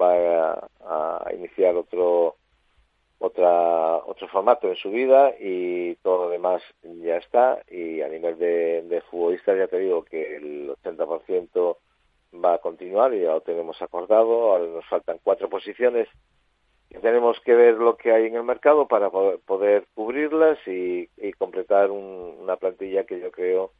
va 0.00 0.68
a 0.80 1.32
iniciar 1.34 1.76
otro 1.76 2.36
otra, 3.18 3.96
otro 3.96 4.28
formato 4.28 4.68
en 4.68 4.76
su 4.76 4.90
vida 4.90 5.34
y 5.38 5.96
todo 5.96 6.24
lo 6.24 6.30
demás 6.30 6.62
ya 6.82 7.16
está. 7.16 7.62
Y 7.68 8.00
a 8.00 8.08
nivel 8.08 8.38
de, 8.38 8.82
de 8.82 9.00
futbolistas 9.02 9.58
ya 9.58 9.66
te 9.66 9.78
digo 9.78 10.04
que 10.04 10.36
el 10.36 10.70
80% 10.82 11.76
va 12.44 12.54
a 12.54 12.58
continuar 12.58 13.14
y 13.14 13.22
ya 13.22 13.32
lo 13.32 13.40
tenemos 13.40 13.80
acordado. 13.82 14.52
Ahora 14.52 14.66
nos 14.66 14.86
faltan 14.86 15.18
cuatro 15.22 15.48
posiciones 15.48 16.08
tenemos 17.02 17.38
que 17.44 17.54
ver 17.54 17.74
lo 17.74 17.96
que 17.96 18.12
hay 18.12 18.26
en 18.26 18.36
el 18.36 18.44
mercado 18.44 18.88
para 18.88 19.10
poder, 19.10 19.86
cubrirlas 19.94 20.58
y, 20.66 21.08
completar 21.38 21.90
una 21.90 22.56
plantilla 22.56 23.04
que 23.04 23.20
yo 23.20 23.30
creo 23.30 23.72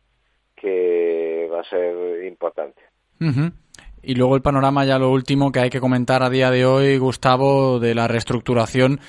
que 0.54 1.48
va 1.52 1.60
a 1.60 1.64
ser 1.64 2.24
importante. 2.24 2.80
Y 4.02 4.14
luego 4.14 4.36
el 4.36 4.42
panorama, 4.42 4.84
ya 4.84 4.98
lo 4.98 5.10
último 5.10 5.50
que 5.50 5.60
hay 5.60 5.70
que 5.70 5.80
comentar 5.80 6.22
a 6.22 6.30
día 6.30 6.50
de 6.50 6.64
hoy, 6.64 6.98
Gustavo, 6.98 7.78
de 7.80 7.94
la 7.94 8.06
reestructuración 8.06 9.00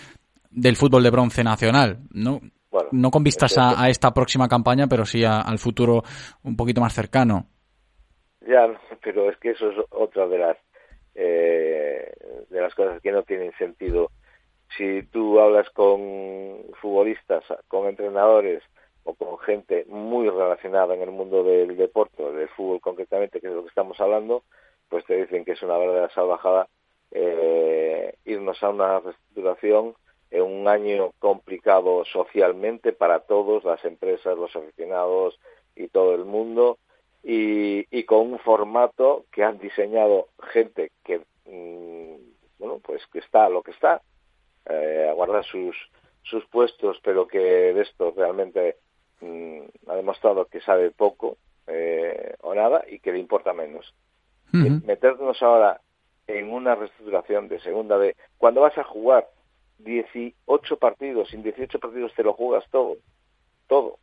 del 0.50 0.76
fútbol 0.76 1.04
de 1.04 1.12
bronce 1.12 1.44
nacional, 1.44 2.00
¿no? 2.12 2.40
no 2.92 3.12
con 3.12 3.24
vistas 3.24 3.58
a, 3.58 3.90
esta 3.90 4.14
próxima 4.14 4.48
campaña, 4.48 4.88
pero 4.88 5.06
sí 5.06 5.24
al 5.24 5.58
futuro 5.60 6.04
un 6.44 6.56
poquito 6.56 6.82
más 6.82 6.94
cercano. 6.94 7.46
Ya, 8.48 8.68
pero 9.04 9.30
es 9.30 9.38
que 9.38 9.52
eso 9.52 9.70
es 9.70 9.78
otra 9.92 10.28
de 10.28 10.38
las 10.40 10.58
eh, 11.22 12.14
de 12.50 12.62
las 12.62 12.74
cosas 12.74 13.02
que 13.02 13.12
no 13.12 13.24
tienen 13.24 13.52
sentido. 13.58 14.10
Si 14.78 15.04
tú 15.04 15.40
hablas 15.42 15.70
con 15.72 16.64
futbolistas, 16.80 17.44
con 17.68 17.88
entrenadores 17.88 18.64
o 19.04 19.14
con 19.16 19.38
gente 19.40 19.86
muy 19.90 20.30
relacionada 20.30 20.94
en 20.94 21.02
el 21.02 21.12
mundo 21.12 21.44
del 21.44 21.76
deporte, 21.76 22.24
del 22.24 22.48
fútbol 22.50 22.80
concretamente, 22.80 23.42
que 23.42 23.48
es 23.48 23.54
lo 23.54 23.64
que 23.64 23.70
estamos 23.70 24.00
hablando, 24.00 24.44
pues 24.88 25.04
te 25.06 25.18
dicen 25.18 25.44
que 25.44 25.52
es 25.52 25.62
una 25.62 25.78
verdadera 25.78 26.10
salvajada 26.14 26.70
eh, 27.12 28.16
irnos 28.24 28.64
a 28.64 28.70
una 28.70 29.00
reestructuración 29.00 29.96
en 30.32 30.44
un 30.44 30.68
año 30.70 31.12
complicado 31.20 32.06
socialmente 32.06 32.94
para 32.94 33.20
todos, 33.20 33.66
las 33.66 33.84
empresas, 33.84 34.38
los 34.38 34.56
aficionados 34.56 35.38
y 35.76 35.90
todo 35.90 36.16
el 36.16 36.24
mundo, 36.24 36.78
y, 37.24 37.86
y 37.96 38.04
con 38.04 38.32
un 38.32 38.40
formato 38.40 39.26
que 39.32 39.44
han 39.44 39.60
diseñado 39.60 40.28
gente 40.52 40.92
que, 41.04 41.20
mm, 41.46 42.16
bueno, 42.60 42.80
pues 42.84 43.06
que 43.12 43.20
está 43.20 43.50
lo 43.50 43.62
que 43.62 43.72
está, 43.72 44.02
eh, 44.66 45.08
aguarda 45.10 45.44
sus, 45.44 45.76
sus 46.24 46.46
puestos, 46.46 47.00
pero 47.04 47.28
que 47.28 47.40
de 47.40 47.82
esto 47.82 48.14
realmente 48.16 48.78
mm, 49.22 49.62
ha 49.88 49.96
demostrado 49.96 50.46
que 50.46 50.62
sabe 50.62 50.92
poco 50.92 51.38
eh, 51.68 52.36
o 52.42 52.54
nada 52.54 52.84
y 52.88 53.00
que 53.00 53.12
le 53.12 53.20
importa 53.20 53.54
menos. 53.54 53.94
Meternos 54.52 55.42
ahora 55.44 55.80
en 56.26 56.52
una 56.52 56.74
reestructuración 56.74 57.48
de 57.50 57.60
segunda 57.60 57.98
B, 57.98 58.16
cuando 58.38 58.62
vas 58.62 58.78
a 58.78 58.84
jugar 58.84 59.28
18 59.80 60.78
partidos, 60.78 61.34
en 61.34 61.44
18 61.44 61.80
partidos 61.80 62.14
te 62.16 62.24
lo 62.24 62.34
juegas 62.34 62.66
todo, 62.72 62.98
todo, 63.68 64.00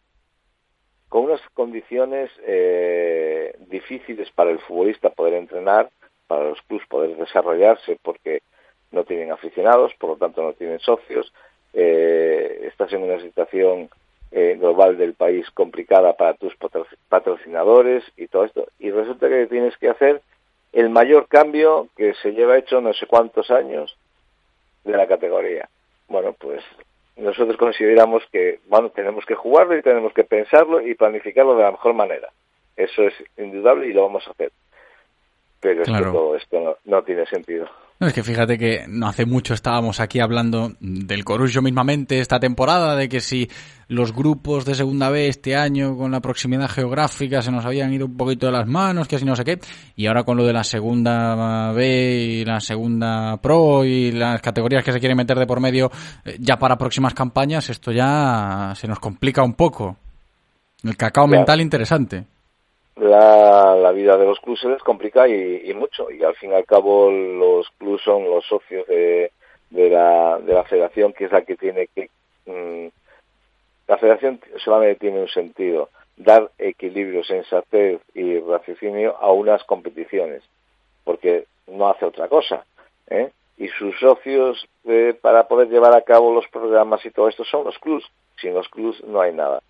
con 1.08 1.24
unas 1.24 1.40
condiciones 1.54 2.30
eh, 2.46 3.54
difíciles 3.68 4.30
para 4.32 4.50
el 4.50 4.58
futbolista 4.60 5.10
poder 5.10 5.34
entrenar, 5.34 5.90
para 6.26 6.44
los 6.44 6.60
clubes 6.62 6.86
poder 6.88 7.16
desarrollarse 7.16 7.98
porque 8.02 8.42
no 8.90 9.04
tienen 9.04 9.32
aficionados, 9.32 9.94
por 9.94 10.10
lo 10.10 10.16
tanto 10.16 10.42
no 10.42 10.52
tienen 10.52 10.80
socios, 10.80 11.32
eh, 11.72 12.62
estás 12.64 12.92
en 12.92 13.02
una 13.02 13.20
situación 13.20 13.88
eh, 14.32 14.56
global 14.58 14.96
del 14.98 15.14
país 15.14 15.48
complicada 15.50 16.16
para 16.16 16.34
tus 16.34 16.54
patrocinadores 17.08 18.04
y 18.16 18.26
todo 18.26 18.44
esto, 18.44 18.66
y 18.78 18.90
resulta 18.90 19.28
que 19.28 19.46
tienes 19.46 19.76
que 19.76 19.88
hacer 19.88 20.22
el 20.72 20.90
mayor 20.90 21.28
cambio 21.28 21.88
que 21.96 22.14
se 22.14 22.32
lleva 22.32 22.58
hecho 22.58 22.80
no 22.80 22.92
sé 22.92 23.06
cuántos 23.06 23.50
años 23.50 23.96
de 24.84 24.96
la 24.96 25.06
categoría. 25.06 25.68
Bueno, 26.08 26.34
pues 26.38 26.62
nosotros 27.16 27.56
consideramos 27.56 28.22
que, 28.30 28.60
bueno, 28.66 28.90
tenemos 28.90 29.24
que 29.24 29.34
jugarlo 29.34 29.76
y 29.76 29.82
tenemos 29.82 30.12
que 30.12 30.24
pensarlo 30.24 30.80
y 30.80 30.94
planificarlo 30.94 31.56
de 31.56 31.62
la 31.62 31.70
mejor 31.72 31.94
manera. 31.94 32.28
Eso 32.76 33.02
es 33.02 33.14
indudable 33.38 33.86
y 33.88 33.92
lo 33.92 34.02
vamos 34.02 34.26
a 34.26 34.30
hacer. 34.30 34.52
Pero 35.60 35.82
es 35.82 35.88
que 35.88 36.02
todo 36.02 36.36
esto 36.36 36.78
no 36.84 37.02
tiene 37.02 37.26
sentido. 37.26 37.68
No, 37.98 38.06
es 38.06 38.12
que 38.12 38.22
fíjate 38.22 38.58
que 38.58 38.84
no 38.88 39.08
hace 39.08 39.24
mucho 39.24 39.54
estábamos 39.54 40.00
aquí 40.00 40.20
hablando 40.20 40.74
del 40.80 41.24
Corusio 41.24 41.62
mismamente 41.62 42.20
esta 42.20 42.38
temporada, 42.38 42.94
de 42.94 43.08
que 43.08 43.20
si 43.20 43.48
los 43.88 44.12
grupos 44.12 44.66
de 44.66 44.74
segunda 44.74 45.08
B 45.08 45.28
este 45.28 45.56
año 45.56 45.96
con 45.96 46.10
la 46.12 46.20
proximidad 46.20 46.68
geográfica 46.68 47.40
se 47.40 47.50
nos 47.50 47.64
habían 47.64 47.94
ido 47.94 48.04
un 48.04 48.16
poquito 48.18 48.46
de 48.46 48.52
las 48.52 48.66
manos, 48.66 49.08
que 49.08 49.16
así 49.16 49.24
no 49.24 49.34
sé 49.34 49.44
qué, 49.44 49.60
y 49.94 50.06
ahora 50.06 50.24
con 50.24 50.36
lo 50.36 50.44
de 50.44 50.52
la 50.52 50.62
segunda 50.62 51.72
B 51.72 52.18
y 52.18 52.44
la 52.44 52.60
segunda 52.60 53.38
Pro 53.38 53.82
y 53.86 54.12
las 54.12 54.42
categorías 54.42 54.84
que 54.84 54.92
se 54.92 55.00
quieren 55.00 55.16
meter 55.16 55.38
de 55.38 55.46
por 55.46 55.60
medio 55.60 55.90
eh, 56.26 56.36
ya 56.38 56.58
para 56.58 56.76
próximas 56.76 57.14
campañas, 57.14 57.70
esto 57.70 57.92
ya 57.92 58.74
se 58.76 58.86
nos 58.86 58.98
complica 58.98 59.42
un 59.42 59.54
poco. 59.54 59.96
El 60.82 60.98
cacao 60.98 61.26
mental 61.26 61.62
interesante 61.62 62.35
la, 62.96 63.76
la, 63.76 63.92
vida 63.92 64.16
de 64.16 64.24
los 64.24 64.40
clubes 64.40 64.60
se 64.60 64.68
les 64.68 64.82
complica 64.82 65.28
y, 65.28 65.72
mucho. 65.74 66.10
Y 66.10 66.22
al 66.24 66.34
fin 66.34 66.52
y 66.52 66.54
al 66.54 66.64
cabo 66.64 67.10
los 67.10 67.68
clubes 67.78 68.02
son 68.02 68.24
los 68.24 68.44
socios 68.46 68.86
de, 68.86 69.30
de, 69.70 69.90
la, 69.90 70.38
de 70.38 70.54
la 70.54 70.64
federación, 70.64 71.12
que 71.12 71.26
es 71.26 71.32
la 71.32 71.42
que 71.42 71.56
tiene 71.56 71.88
que... 71.88 72.10
Mm, 72.46 72.88
la 73.86 73.98
federación 73.98 74.40
solamente 74.64 75.00
tiene 75.00 75.20
un 75.20 75.28
sentido, 75.28 75.90
dar 76.16 76.50
equilibrio, 76.58 77.22
sensatez 77.22 78.00
y 78.14 78.40
raciocinio 78.40 79.16
a 79.18 79.30
unas 79.30 79.62
competiciones, 79.64 80.42
porque 81.04 81.44
no 81.68 81.88
hace 81.88 82.04
otra 82.04 82.28
cosa. 82.28 82.64
¿eh? 83.08 83.30
Y 83.58 83.68
sus 83.68 83.96
socios 84.00 84.66
eh, 84.86 85.16
para 85.20 85.46
poder 85.46 85.68
llevar 85.68 85.94
a 85.94 86.02
cabo 86.02 86.34
los 86.34 86.48
programas 86.48 87.04
y 87.06 87.10
todo 87.10 87.28
esto 87.28 87.44
son 87.44 87.64
los 87.64 87.78
clubes. 87.78 88.04
Sin 88.40 88.54
los 88.54 88.68
clubes 88.68 89.02
no 89.04 89.20
hay 89.20 89.32
nada 89.32 89.62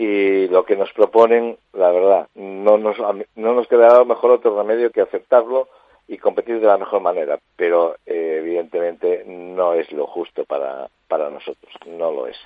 y 0.00 0.48
lo 0.48 0.64
que 0.64 0.76
nos 0.76 0.90
proponen, 0.94 1.58
la 1.74 1.90
verdad, 1.90 2.26
no 2.34 2.78
nos, 2.78 2.96
no 3.36 3.54
nos 3.54 3.68
quedará 3.68 4.02
mejor 4.02 4.30
otro 4.30 4.56
remedio 4.56 4.90
que 4.90 5.02
aceptarlo 5.02 5.68
y 6.08 6.16
competir 6.16 6.58
de 6.58 6.66
la 6.66 6.78
mejor 6.78 7.02
manera, 7.02 7.38
pero 7.54 7.96
eh, 8.06 8.38
evidentemente 8.38 9.24
no 9.26 9.74
es 9.74 9.92
lo 9.92 10.06
justo 10.06 10.46
para, 10.46 10.88
para 11.06 11.28
nosotros, 11.28 11.70
no 11.86 12.10
lo 12.12 12.26
es. 12.26 12.36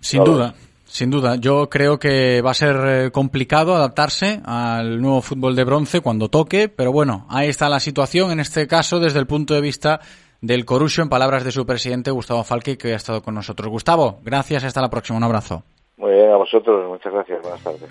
Sin 0.00 0.24
duda. 0.24 0.52
Sin 0.84 1.08
duda, 1.10 1.36
yo 1.36 1.70
creo 1.70 1.98
que 1.98 2.42
va 2.42 2.50
a 2.50 2.54
ser 2.54 2.76
eh, 2.84 3.10
complicado 3.10 3.74
adaptarse 3.74 4.42
al 4.44 5.00
nuevo 5.00 5.22
fútbol 5.22 5.56
de 5.56 5.64
bronce 5.64 6.02
cuando 6.02 6.28
toque, 6.28 6.68
pero 6.68 6.92
bueno, 6.92 7.26
ahí 7.30 7.48
está 7.48 7.70
la 7.70 7.80
situación, 7.80 8.30
en 8.30 8.40
este 8.40 8.66
caso 8.66 9.00
desde 9.00 9.20
el 9.20 9.26
punto 9.26 9.54
de 9.54 9.62
vista 9.62 10.00
del 10.42 10.66
Corusio, 10.66 11.02
en 11.02 11.08
palabras 11.08 11.44
de 11.44 11.52
su 11.52 11.64
presidente 11.64 12.10
Gustavo 12.10 12.44
Falque, 12.44 12.76
que 12.76 12.92
ha 12.92 12.96
estado 12.96 13.22
con 13.22 13.34
nosotros. 13.34 13.70
Gustavo, 13.70 14.18
gracias, 14.22 14.64
hasta 14.64 14.82
la 14.82 14.90
próxima, 14.90 15.16
un 15.16 15.24
abrazo. 15.24 15.62
Muy 16.00 16.12
bien, 16.12 16.30
a 16.30 16.36
vosotros, 16.36 16.88
muchas 16.88 17.12
gracias, 17.12 17.42
buenas 17.42 17.60
tardes. 17.60 17.90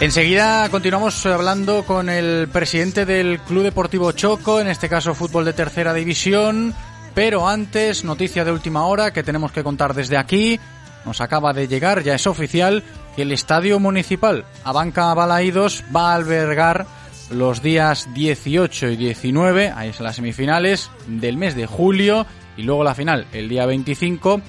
Enseguida 0.00 0.70
continuamos 0.70 1.26
hablando 1.26 1.84
con 1.84 2.08
el 2.08 2.48
presidente 2.48 3.04
del 3.04 3.40
Club 3.40 3.64
Deportivo 3.64 4.12
Choco, 4.12 4.58
en 4.58 4.68
este 4.68 4.88
caso 4.88 5.14
fútbol 5.14 5.44
de 5.44 5.52
tercera 5.52 5.92
división, 5.92 6.72
pero 7.14 7.46
antes, 7.46 8.04
noticia 8.04 8.42
de 8.46 8.52
última 8.52 8.86
hora 8.86 9.12
que 9.12 9.22
tenemos 9.22 9.52
que 9.52 9.62
contar 9.62 9.92
desde 9.92 10.16
aquí. 10.16 10.58
Nos 11.04 11.20
acaba 11.20 11.52
de 11.52 11.68
llegar, 11.68 12.02
ya 12.02 12.14
es 12.14 12.26
oficial, 12.26 12.84
que 13.14 13.22
el 13.22 13.32
Estadio 13.32 13.80
Municipal 13.80 14.46
Abanca 14.64 15.12
Balaídos 15.12 15.84
va 15.94 16.12
a 16.12 16.14
albergar 16.14 16.86
los 17.30 17.62
días 17.62 18.08
18 18.14 18.88
y 18.88 18.96
19, 18.96 19.72
ahí 19.74 19.92
son 19.92 20.04
las 20.04 20.16
semifinales 20.16 20.90
del 21.06 21.36
mes 21.36 21.54
de 21.54 21.66
julio 21.66 22.26
y 22.56 22.62
luego 22.62 22.84
la 22.84 22.94
final 22.94 23.26
el 23.32 23.48
día 23.48 23.66
25, 23.66 24.40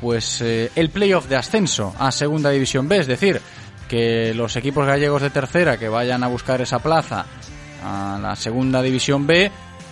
pues 0.00 0.40
eh, 0.40 0.70
el 0.74 0.90
playoff 0.90 1.28
de 1.28 1.36
ascenso 1.36 1.94
a 1.98 2.10
Segunda 2.12 2.50
División 2.50 2.88
B, 2.88 2.98
es 2.98 3.06
decir, 3.06 3.40
que 3.88 4.32
los 4.34 4.56
equipos 4.56 4.86
gallegos 4.86 5.22
de 5.22 5.30
tercera 5.30 5.78
que 5.78 5.88
vayan 5.88 6.24
a 6.24 6.28
buscar 6.28 6.60
esa 6.60 6.78
plaza 6.78 7.26
a 7.84 8.18
la 8.20 8.36
Segunda 8.36 8.82
División 8.82 9.26
B, 9.26 9.50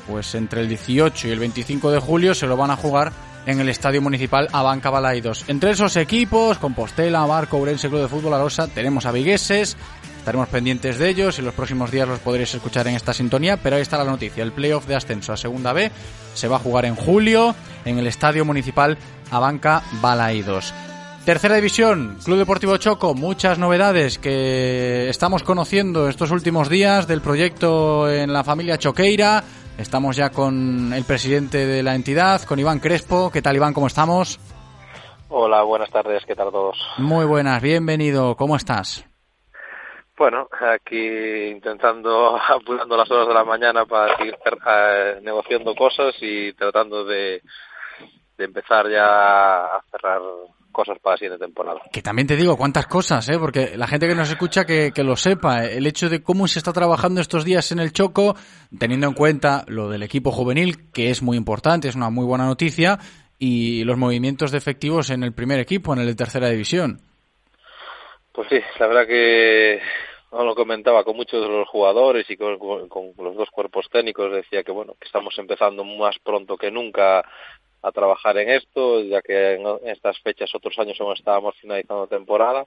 pues 0.09 0.35
entre 0.35 0.62
el 0.62 0.69
18 0.69 1.28
y 1.28 1.31
el 1.31 1.39
25 1.39 1.90
de 1.90 1.98
julio 1.98 2.35
se 2.35 2.47
lo 2.47 2.57
van 2.57 2.70
a 2.70 2.77
jugar 2.77 3.12
en 3.47 3.61
el 3.61 3.69
Estadio 3.69 4.02
Municipal 4.02 4.48
Abanca 4.52 4.90
Balaidos. 4.90 5.44
Entre 5.48 5.70
esos 5.70 5.97
equipos, 5.97 6.59
Compostela, 6.59 7.24
Barco, 7.27 7.59
Urense, 7.59 7.89
Club 7.89 8.02
de 8.02 8.09
Fútbol, 8.09 8.35
Arosa, 8.35 8.69
tenemos 8.69 9.07
a 9.07 9.12
Vigueses, 9.12 9.77
Estaremos 10.21 10.49
pendientes 10.49 10.99
de 10.99 11.09
ellos 11.09 11.39
y 11.39 11.43
los 11.43 11.55
próximos 11.55 11.91
días 11.91 12.07
los 12.07 12.19
podréis 12.19 12.55
escuchar 12.55 12.87
en 12.87 12.95
esta 12.95 13.15
sintonía, 13.15 13.57
pero 13.57 13.77
ahí 13.77 13.83
está 13.83 13.97
la 13.97 14.05
noticia. 14.05 14.43
El 14.43 14.53
playoff 14.53 14.87
de 14.87 14.95
ascenso 14.95 15.33
a 15.33 15.37
Segunda 15.39 15.73
B 15.73 15.91
se 16.35 16.47
va 16.47 16.57
a 16.57 16.59
jugar 16.59 16.85
en 16.85 16.95
julio 16.95 17.55
en 17.87 17.99
el 17.99 18.07
Estadio 18.07 18.45
Municipal 18.45 18.99
Abanca 19.31 19.83
Balaídos. 20.03 20.75
Tercera 21.25 21.55
división, 21.55 22.19
Club 22.23 22.37
Deportivo 22.37 22.77
Choco, 22.77 23.15
muchas 23.15 23.59
novedades 23.59 24.19
que 24.19 25.09
estamos 25.09 25.43
conociendo 25.43 26.07
estos 26.07 26.31
últimos 26.33 26.69
días 26.69 27.09
del 27.09 27.23
proyecto 27.23 28.11
en 28.11 28.31
la 28.31 28.45
familia 28.45 28.77
Choqueira. 28.77 29.43
Estamos 29.79 30.17
ya 30.17 30.29
con 30.29 30.93
el 30.93 31.05
presidente 31.05 31.65
de 31.65 31.83
la 31.83 31.95
entidad, 31.95 32.43
con 32.43 32.59
Iván 32.59 32.79
Crespo. 32.79 33.31
¿Qué 33.31 33.41
tal 33.41 33.57
Iván? 33.57 33.73
¿Cómo 33.73 33.87
estamos? 33.87 34.39
Hola, 35.31 35.63
buenas 35.63 35.89
tardes, 35.89 36.23
¿qué 36.27 36.35
tal 36.35 36.51
todos? 36.51 36.77
Muy 36.99 37.25
buenas, 37.25 37.63
bienvenido, 37.63 38.37
¿cómo 38.37 38.57
estás? 38.57 39.10
Bueno, 40.21 40.51
aquí 40.75 40.99
intentando, 41.49 42.39
apurando 42.49 42.95
las 42.95 43.11
horas 43.11 43.27
de 43.27 43.33
la 43.33 43.43
mañana 43.43 43.87
para 43.87 44.19
seguir 44.19 44.37
eh, 44.67 45.19
negociando 45.23 45.75
cosas 45.75 46.15
y 46.21 46.53
tratando 46.53 47.07
de, 47.07 47.41
de 48.37 48.45
empezar 48.45 48.91
ya 48.91 49.65
a 49.65 49.83
cerrar 49.91 50.21
cosas 50.73 50.99
para 50.99 51.15
la 51.15 51.17
siguiente 51.17 51.43
temporada. 51.43 51.81
Que 51.91 52.03
también 52.03 52.29
te 52.29 52.37
digo 52.37 52.59
cuántas 52.59 52.87
cosas, 52.87 53.27
¿eh? 53.31 53.39
porque 53.39 53.79
la 53.79 53.87
gente 53.87 54.07
que 54.07 54.15
nos 54.15 54.31
escucha 54.31 54.67
que, 54.67 54.93
que, 54.95 55.05
lo 55.05 55.17
sepa, 55.17 55.65
el 55.65 55.87
hecho 55.87 56.11
de 56.11 56.23
cómo 56.23 56.47
se 56.49 56.59
está 56.59 56.75
trabajando 56.75 57.23
estos 57.23 57.47
días 57.47 57.73
en 57.73 57.79
el 57.79 57.95
Choco, 57.95 58.37
teniendo 58.79 59.07
en 59.07 59.15
cuenta 59.15 59.65
lo 59.69 59.89
del 59.89 60.03
equipo 60.03 60.33
juvenil, 60.33 60.93
que 60.93 61.09
es 61.09 61.23
muy 61.23 61.39
importante, 61.39 61.89
es 61.89 61.97
una 61.97 62.11
muy 62.11 62.27
buena 62.27 62.45
noticia, 62.45 62.99
y 63.39 63.85
los 63.85 63.97
movimientos 63.97 64.53
de 64.53 64.59
efectivos 64.59 65.09
en 65.09 65.23
el 65.23 65.33
primer 65.33 65.61
equipo, 65.61 65.95
en 65.95 66.01
el 66.01 66.07
de 66.09 66.15
tercera 66.15 66.51
división. 66.51 67.01
Pues 68.33 68.49
sí, 68.51 68.61
la 68.79 68.87
verdad 68.87 69.07
que 69.07 69.81
lo 70.32 70.55
comentaba 70.55 71.05
con 71.05 71.16
muchos 71.16 71.43
de 71.43 71.48
los 71.48 71.69
jugadores 71.69 72.28
y 72.31 72.36
con, 72.36 72.59
con, 72.89 73.12
los 73.19 73.36
dos 73.36 73.51
cuerpos 73.51 73.89
técnicos, 73.90 74.32
decía 74.32 74.62
que 74.62 74.73
bueno, 74.73 74.94
que 75.01 75.07
estamos 75.07 75.36
empezando 75.39 75.85
más 75.85 76.19
pronto 76.20 76.57
que 76.57 76.70
nunca 76.70 77.24
a 77.82 77.93
trabajar 77.93 78.36
en 78.39 78.51
esto, 78.51 79.02
ya 79.02 79.23
que 79.23 79.55
en 79.55 79.66
estas 79.85 80.19
fechas 80.20 80.55
otros 80.55 80.78
años 80.78 81.01
aún 81.01 81.15
estábamos 81.15 81.55
finalizando 81.61 82.07
temporada 82.07 82.65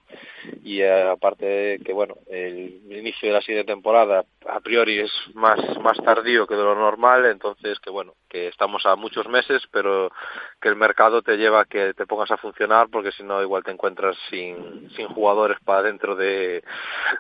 y 0.64 0.82
eh, 0.82 1.10
aparte 1.10 1.80
que 1.86 1.94
bueno, 1.94 2.16
el 2.30 2.82
inicio 2.90 3.30
de 3.30 3.34
la 3.34 3.42
siguiente 3.42 3.72
temporada 3.72 4.26
a 4.48 4.60
priori 4.60 5.00
es 5.00 5.12
más 5.34 5.60
más 5.82 5.98
tardío 5.98 6.48
que 6.48 6.56
de 6.56 6.64
lo 6.64 6.76
normal, 6.76 7.26
entonces 7.26 7.80
que 7.80 7.90
bueno, 7.90 8.14
que 8.28 8.48
estamos 8.48 8.86
a 8.86 8.96
muchos 8.96 9.28
meses, 9.28 9.62
pero 9.72 10.12
que 10.60 10.70
el 10.70 10.76
mercado 10.76 11.22
te 11.22 11.38
lleva 11.38 11.62
a 11.62 11.66
que 11.66 11.94
te 11.94 12.08
pongas 12.08 12.32
a 12.32 12.38
funcionar 12.38 12.88
porque 12.90 13.12
si 13.12 13.24
no 13.24 13.42
igual 13.42 13.64
te 13.64 13.72
encuentras 13.72 14.18
sin, 14.30 14.90
sin 14.96 15.08
jugadores 15.10 15.58
para 15.64 15.84
dentro 15.84 16.16
de, 16.16 16.64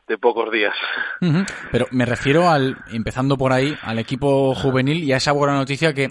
de 0.07 0.17
pocos 0.17 0.51
días. 0.51 0.75
Pero 1.71 1.85
me 1.91 2.05
refiero 2.05 2.49
al, 2.49 2.77
empezando 2.91 3.37
por 3.37 3.53
ahí, 3.53 3.77
al 3.83 3.99
equipo 3.99 4.55
juvenil 4.55 5.03
y 5.03 5.13
a 5.13 5.17
esa 5.17 5.31
buena 5.31 5.53
noticia 5.53 5.93
que 5.93 6.09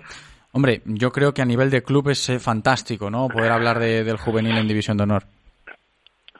Hombre, 0.53 0.83
yo 0.85 1.11
creo 1.11 1.33
que 1.33 1.43
a 1.43 1.47
nivel 1.47 1.71
de 1.71 1.83
club 1.83 2.11
es 2.11 2.29
eh, 2.29 2.39
fantástico, 2.39 3.11
¿no? 3.11 3.29
Poder 3.29 3.53
hablar 3.53 3.79
de, 3.79 4.05
del 4.05 4.19
juvenil 4.19 4.57
en 4.59 4.69
División 4.69 4.99
de 4.99 5.05
Honor. 5.05 5.23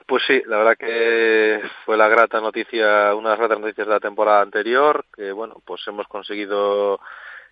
Pues 0.05 0.23
sí, 0.27 0.41
la 0.45 0.57
verdad 0.57 0.77
que 0.77 1.61
fue 1.85 1.97
la 1.97 2.07
grata 2.07 2.39
noticia, 2.39 3.15
una 3.15 3.29
de 3.29 3.35
las 3.35 3.39
gratas 3.39 3.59
noticias 3.59 3.87
de 3.87 3.93
la 3.93 3.99
temporada 3.99 4.41
anterior, 4.41 5.05
que 5.15 5.31
bueno, 5.31 5.55
pues 5.65 5.81
hemos 5.87 6.07
conseguido 6.07 6.99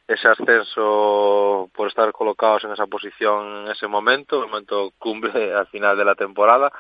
ese 0.07 0.27
ascenso 0.27 1.69
por 1.73 1.87
estar 1.87 2.11
colocados 2.11 2.63
en 2.65 2.71
esa 2.71 2.85
posición 2.85 3.65
en 3.65 3.71
ese 3.71 3.87
momento, 3.87 4.43
el 4.43 4.49
momento 4.49 4.91
cumbre 4.99 5.53
al 5.55 5.67
final 5.67 5.97
de 5.97 6.05
la 6.05 6.15
temporada 6.15 6.71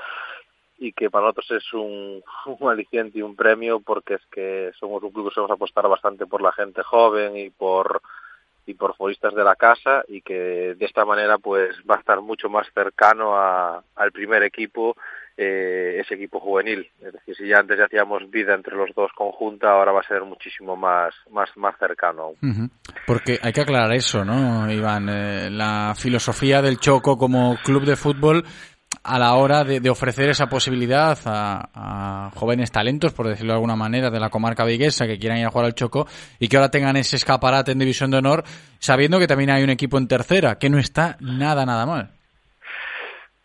y 0.77 0.93
que 0.93 1.09
para 1.09 1.25
nosotros 1.25 1.51
es 1.51 1.73
un, 1.73 2.23
un 2.59 2.69
aliciente 2.69 3.19
y 3.19 3.21
un 3.21 3.35
premio 3.35 3.79
porque 3.79 4.15
es 4.15 4.25
que 4.31 4.71
somos 4.79 5.01
un 5.01 5.11
club 5.11 5.29
que 5.29 5.35
sabemos 5.35 5.55
apostar 5.55 5.87
bastante 5.87 6.25
por 6.25 6.41
la 6.41 6.51
gente 6.51 6.83
joven 6.83 7.37
y 7.37 7.49
por 7.49 8.01
y 8.65 8.73
por 8.73 8.95
futbolistas 8.95 9.33
de 9.33 9.43
la 9.43 9.55
casa 9.55 10.03
y 10.07 10.21
que 10.21 10.75
de 10.77 10.85
esta 10.85 11.05
manera 11.05 11.37
pues 11.37 11.75
va 11.89 11.95
a 11.95 11.99
estar 11.99 12.21
mucho 12.21 12.49
más 12.49 12.67
cercano 12.73 13.35
a, 13.35 13.83
al 13.95 14.11
primer 14.11 14.43
equipo 14.43 14.95
eh, 15.37 15.99
ese 15.99 16.15
equipo 16.15 16.39
juvenil. 16.39 16.87
Es 17.01 17.13
decir 17.13 17.35
si 17.35 17.47
ya 17.47 17.57
antes 17.59 17.77
ya 17.77 17.85
hacíamos 17.85 18.29
vida 18.29 18.53
entre 18.53 18.75
los 18.75 18.93
dos 18.93 19.11
conjunta 19.15 19.71
ahora 19.71 19.91
va 19.91 20.01
a 20.01 20.07
ser 20.07 20.23
muchísimo 20.23 20.75
más 20.75 21.13
más 21.31 21.49
más 21.55 21.75
cercano 21.79 22.33
porque 23.07 23.39
hay 23.41 23.51
que 23.51 23.61
aclarar 23.61 23.93
eso 23.93 24.23
no 24.23 24.71
Iván 24.71 25.09
eh, 25.09 25.49
la 25.49 25.93
filosofía 25.95 26.61
del 26.61 26.77
Choco 26.77 27.17
como 27.17 27.55
club 27.63 27.85
de 27.85 27.95
fútbol 27.95 28.43
a 29.03 29.17
la 29.17 29.35
hora 29.35 29.63
de, 29.63 29.79
de 29.79 29.89
ofrecer 29.89 30.29
esa 30.29 30.47
posibilidad 30.47 31.17
a, 31.25 32.31
jóvenes 32.35 32.71
talentos, 32.71 33.13
por 33.13 33.27
decirlo 33.27 33.53
de 33.53 33.57
alguna 33.57 33.75
manera, 33.75 34.09
de 34.09 34.19
la 34.19 34.29
comarca 34.29 34.65
viguesa 34.65 35.07
que 35.07 35.17
quieran 35.17 35.39
ir 35.39 35.45
a 35.45 35.49
jugar 35.49 35.65
al 35.65 35.75
Choco 35.75 36.07
y 36.39 36.47
que 36.47 36.57
ahora 36.57 36.69
tengan 36.69 36.95
ese 36.97 37.15
escaparate 37.15 37.71
en 37.71 37.79
División 37.79 38.11
de 38.11 38.17
Honor, 38.17 38.43
sabiendo 38.79 39.19
que 39.19 39.27
también 39.27 39.49
hay 39.49 39.63
un 39.63 39.69
equipo 39.69 39.97
en 39.97 40.07
tercera, 40.07 40.57
que 40.59 40.69
no 40.69 40.77
está 40.77 41.17
nada, 41.19 41.65
nada 41.65 41.85
mal. 41.85 42.11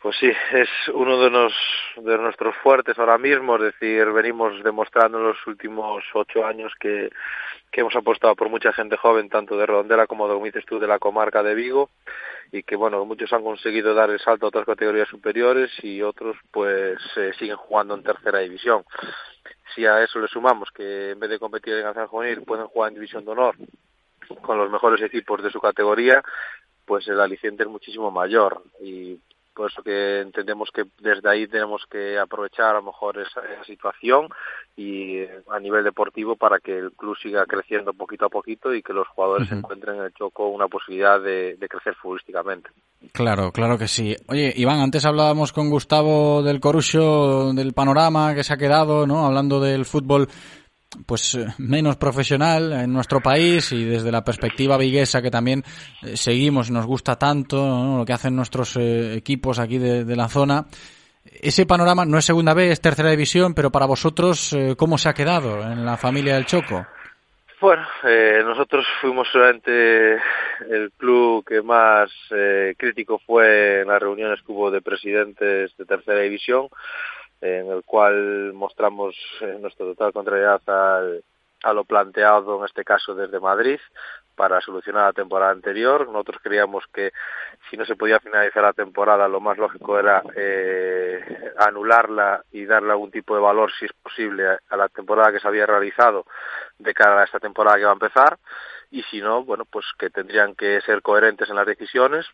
Pues 0.07 0.19
sí, 0.21 0.31
es 0.53 0.69
uno 0.95 1.21
de, 1.21 1.31
nos, 1.31 1.53
de 1.97 2.17
nuestros 2.19 2.55
fuertes 2.63 2.97
ahora 2.97 3.19
mismo, 3.19 3.57
es 3.57 3.63
decir, 3.63 4.05
venimos 4.13 4.63
demostrando 4.63 5.19
en 5.19 5.25
los 5.25 5.47
últimos 5.49 6.05
ocho 6.15 6.47
años 6.47 6.73
que, 6.79 7.11
hemos 7.73 7.97
apostado 7.97 8.35
por 8.37 8.49
mucha 8.49 8.73
gente 8.73 8.97
joven, 8.97 9.29
tanto 9.29 9.57
de 9.59 9.67
Redondela 9.67 10.07
como, 10.07 10.29
como 10.29 10.45
dices 10.47 10.65
tú, 10.65 10.79
de 10.79 10.87
la 10.87 10.99
comarca 10.99 11.43
de 11.43 11.55
Vigo, 11.55 11.91
y 12.53 12.63
que, 12.63 12.77
bueno, 12.77 13.05
muchos 13.05 13.33
han 13.33 13.43
conseguido 13.43 13.95
dar 13.95 14.11
el 14.11 14.21
salto 14.21 14.47
a 14.47 14.49
otras 14.49 14.67
categorías 14.67 15.09
superiores 15.09 15.71
y 15.83 16.03
otros, 16.03 16.37
pues, 16.51 16.99
eh, 17.17 17.33
siguen 17.39 17.57
jugando 17.57 17.95
en 17.95 18.03
tercera 18.03 18.41
división. 18.41 18.85
Si 19.75 19.85
a 19.85 20.03
eso 20.03 20.19
le 20.21 20.29
sumamos 20.29 20.71
que 20.71 21.11
en 21.11 21.21
vez 21.21 21.31
de 21.31 21.39
competir 21.39 21.75
en 21.75 21.87
Alzán 21.87 22.07
Juvenil 22.07 22.43
pueden 22.43 22.67
jugar 22.67 22.89
en 22.89 22.95
División 22.95 23.25
de 23.25 23.31
Honor 23.33 23.57
con 24.43 24.59
los 24.59 24.71
mejores 24.71 25.03
equipos 25.03 25.43
de 25.43 25.51
su 25.51 25.61
categoría, 25.61 26.23
pues 26.85 27.07
el 27.09 27.21
aliciente 27.21 27.65
es 27.65 27.69
muchísimo 27.69 28.11
mayor 28.11 28.63
y 28.81 29.21
por 29.57 29.71
eso 29.71 29.83
que 29.83 30.21
entendemos 30.21 30.71
que 30.71 30.85
desde 31.01 31.29
ahí 31.29 31.49
tenemos 31.49 31.83
que 31.91 32.19
aprovechar 32.19 32.67
a 32.67 32.81
lo 32.81 32.83
mejor 32.83 33.19
esa, 33.19 33.41
esa 33.41 33.65
situación 33.65 34.29
y 34.77 35.17
eh, 35.17 35.41
a 35.51 35.59
nivel 35.59 35.83
deportivo 35.83 36.37
para 36.37 36.61
que 36.61 36.79
el 36.79 36.93
club 36.93 37.17
siga 37.17 37.47
creciendo 37.47 37.95
poquito 37.95 38.27
a 38.27 38.29
poquito 38.29 38.75
y 38.75 38.83
que 38.83 38.93
los 38.93 39.09
jugadores 39.09 39.51
uh 39.51 39.55
-huh. 39.55 39.59
encuentren 39.59 39.97
en 39.97 40.05
el 40.05 40.13
Choco 40.13 40.49
una 40.49 40.69
posibilidad 40.69 41.19
de, 41.19 41.57
de, 41.57 41.69
crecer 41.69 41.95
futbolísticamente. 41.95 42.69
Claro, 43.13 43.51
claro 43.51 43.79
que 43.79 43.89
sí. 43.89 44.15
Oye, 44.29 44.53
Iván, 44.55 44.81
antes 44.81 45.07
hablábamos 45.07 45.53
con 45.53 45.71
Gustavo 45.71 46.43
del 46.43 46.61
Corucho 46.61 47.53
del 47.55 47.73
panorama 47.73 48.35
que 48.35 48.45
se 48.45 48.53
ha 48.53 48.59
quedado, 48.59 49.07
¿no? 49.07 49.27
Hablando 49.27 49.59
del 49.59 49.87
fútbol 49.87 50.29
pues 51.07 51.35
eh, 51.35 51.47
menos 51.59 51.97
profesional 51.97 52.73
en 52.73 52.93
nuestro 52.93 53.21
país 53.21 53.73
y 53.73 53.85
desde 53.85 54.13
la 54.13 54.25
perspectiva 54.25 54.77
viguesa 54.77 55.21
que 55.21 55.31
también 55.31 55.63
eh, 56.03 56.17
seguimos 56.17 56.71
nos 56.71 56.87
gusta 56.87 57.17
tanto 57.17 57.97
lo 57.99 58.05
que 58.05 58.13
hacen 58.13 58.37
nuestros 58.37 58.77
eh, 58.77 59.15
equipos 59.15 59.59
aquí 59.59 59.79
de, 59.79 60.17
la 60.17 60.29
zona. 60.29 60.67
Ese 61.25 61.67
panorama 61.67 62.05
no 62.05 62.19
es 62.19 62.25
segunda 62.25 62.55
vez, 62.55 62.73
es 62.73 62.81
tercera 62.81 63.11
división, 63.11 63.55
pero 63.55 63.71
para 63.71 63.87
vosotros, 63.87 64.53
eh, 64.53 64.75
¿cómo 64.77 64.97
se 64.97 65.09
ha 65.09 65.15
quedado 65.15 65.61
en 65.63 65.85
la 65.85 65.97
familia 65.97 66.35
del 66.35 66.47
Choco? 66.47 66.87
Bueno, 67.61 67.87
eh, 68.05 68.43
nosotros 68.45 68.87
fuimos 69.01 69.29
solamente 69.33 70.15
el 70.71 70.93
club 70.97 71.45
que 71.45 71.63
más 71.63 72.11
crítico 72.77 73.19
fue 73.27 73.81
en 73.81 73.89
las 73.89 74.01
reuniones 74.01 74.41
que 74.43 74.53
hubo 74.53 74.71
de 74.71 74.83
presidentes 74.83 75.77
de 75.77 75.85
tercera 75.85 76.21
división 76.21 76.69
en 77.47 77.71
el 77.71 77.83
cual 77.85 78.53
mostramos 78.53 79.17
eh, 79.41 79.57
nuestra 79.61 79.87
total 79.87 80.13
contrariedad 80.13 80.61
al, 80.69 81.25
a 81.63 81.73
lo 81.73 81.85
planteado 81.85 82.59
en 82.59 82.65
este 82.65 82.85
caso 82.85 83.15
desde 83.15 83.41
Madrid 83.41 83.81
para 84.37 84.61
solucionar 84.61 85.07
la 85.07 85.13
temporada 85.13 85.51
anterior. 85.51 86.07
Nosotros 86.07 86.41
creíamos 86.43 86.85
que 86.93 87.13
si 87.71 87.77
no 87.77 87.85
se 87.87 87.97
podía 87.97 88.21
finalizar 88.21 88.63
la 88.63 88.73
temporada, 88.75 89.27
lo 89.27 89.41
más 89.41 89.57
lógico 89.57 89.99
era 89.99 90.23
eh, 90.37 91.53
anularla 91.59 92.45
y 92.53 92.67
darle 92.67 92.93
algún 92.93 93.11
tipo 93.11 93.35
de 93.35 93.41
valor, 93.41 93.73
si 93.79 93.87
es 93.87 93.93
posible, 93.95 94.47
a, 94.69 94.77
la 94.77 94.89
temporada 94.89 95.33
que 95.33 95.41
se 95.41 95.49
había 95.49 95.67
realizado 95.67 96.27
de 96.79 96.95
cara 96.95 97.23
a 97.23 97.25
esta 97.25 97.41
temporada 97.41 97.79
que 97.79 97.85
va 97.85 97.91
a 97.91 97.95
empezar. 97.95 98.39
Y 98.91 99.03
si 99.05 99.21
no, 99.21 99.43
bueno, 99.43 99.65
pues 99.65 99.87
que 99.99 100.11
tendrían 100.11 100.55
que 100.55 100.81
ser 100.83 101.03
coherentes 101.03 101.49
en 101.49 101.57
las 101.57 101.67
decisiones 101.67 102.27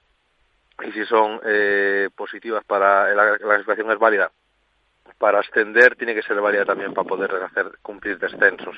y 0.83 0.91
si 0.93 1.05
son 1.07 1.41
eh, 1.45 2.11
positivas 2.17 2.65
para 2.65 3.15
la, 3.15 3.39
la 3.39 3.59
situación 3.59 3.91
es 3.93 3.99
válida 3.99 4.31
para 5.19 5.41
ascender 5.41 5.97
tiene 5.97 6.15
que 6.15 6.23
ser 6.23 6.41
válida 6.41 6.65
también 6.65 6.93
para 6.93 7.09
poder 7.09 7.35
hacer 7.43 7.79
cumplir 7.83 8.19
descensos. 8.19 8.77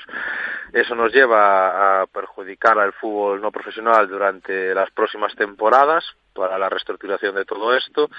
Eso 0.73 0.95
nos 0.95 1.11
lleva 1.13 2.01
a 2.01 2.07
perjudicar 2.07 2.77
al 2.77 2.93
fútbol 2.93 3.41
no 3.41 3.51
profesional 3.51 4.07
durante 4.07 4.73
las 4.73 4.91
próximas 4.91 5.35
temporadas 5.35 6.05
para 6.35 6.59
la 6.59 6.69
reestructuración 6.69 7.35
de 7.35 7.45
todo 7.45 7.73
esto 7.75 8.09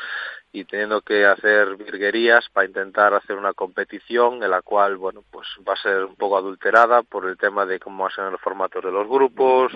y 0.53 0.65
teniendo 0.65 1.03
que 1.03 1.27
hacer 1.27 1.77
virguerías 1.77 2.49
para 2.51 2.67
intentar 2.67 3.13
hacer 3.15 3.37
una 3.37 3.53
competición 3.53 4.43
en 4.43 4.51
la 4.51 4.63
cual, 4.63 4.97
bueno, 4.97 5.23
pues 5.31 5.47
va 5.69 5.75
a 5.75 5.83
ser 5.83 6.05
un 6.05 6.17
poco 6.17 6.39
adulterada 6.39 7.03
por 7.03 7.27
el 7.27 7.37
tema 7.37 7.67
de 7.67 7.79
cómo 7.79 8.05
van 8.05 8.13
a 8.13 8.15
ser 8.15 8.33
los 8.33 8.41
formatos 8.41 8.83
de 8.83 8.91
los 8.91 9.07
grupos, 9.07 9.73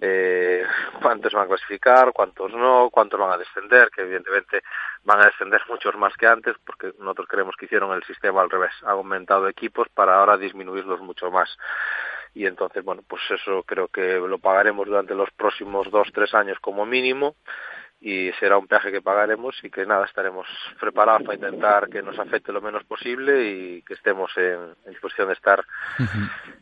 eh, 0.00 0.64
cuántos 1.00 1.32
van 1.32 1.44
a 1.44 1.48
clasificar, 1.48 2.12
cuántos 2.12 2.52
no, 2.52 2.90
cuántos 2.90 3.18
van 3.18 3.32
a 3.32 3.38
descender, 3.38 3.88
que 3.90 4.02
evidentemente 4.02 4.62
van 5.04 5.20
a 5.20 5.26
descender 5.26 5.62
muchos 5.68 5.96
más 5.96 6.14
que 6.16 6.26
antes, 6.26 6.56
porque 6.64 6.92
nosotros 6.98 7.26
creemos 7.28 7.56
que 7.56 7.64
hicieron 7.64 7.92
el 7.92 8.04
sistema 8.04 8.42
al 8.42 8.50
revés, 8.50 8.72
ha 8.84 8.90
aumentado 8.90 9.48
equipos 9.48 9.88
para 9.88 10.18
ahora 10.18 10.36
disminuirlos 10.36 11.00
mucho 11.00 11.30
más 11.30 11.56
y 12.34 12.46
entonces 12.46 12.84
bueno 12.84 13.02
pues 13.06 13.22
eso 13.30 13.62
creo 13.64 13.88
que 13.88 14.18
lo 14.18 14.38
pagaremos 14.38 14.86
durante 14.86 15.14
los 15.14 15.30
próximos 15.32 15.90
dos 15.90 16.08
tres 16.12 16.34
años 16.34 16.58
como 16.60 16.86
mínimo 16.86 17.34
y 18.04 18.32
será 18.40 18.58
un 18.58 18.66
peaje 18.66 18.90
que 18.90 19.00
pagaremos 19.00 19.54
y 19.62 19.70
que 19.70 19.86
nada 19.86 20.06
estaremos 20.06 20.46
preparados 20.80 21.22
para 21.22 21.36
intentar 21.36 21.88
que 21.88 22.02
nos 22.02 22.18
afecte 22.18 22.52
lo 22.52 22.60
menos 22.60 22.82
posible 22.84 23.48
y 23.48 23.82
que 23.82 23.94
estemos 23.94 24.28
en, 24.36 24.74
en 24.84 24.90
disposición 24.90 25.28
de 25.28 25.34
estar 25.34 25.64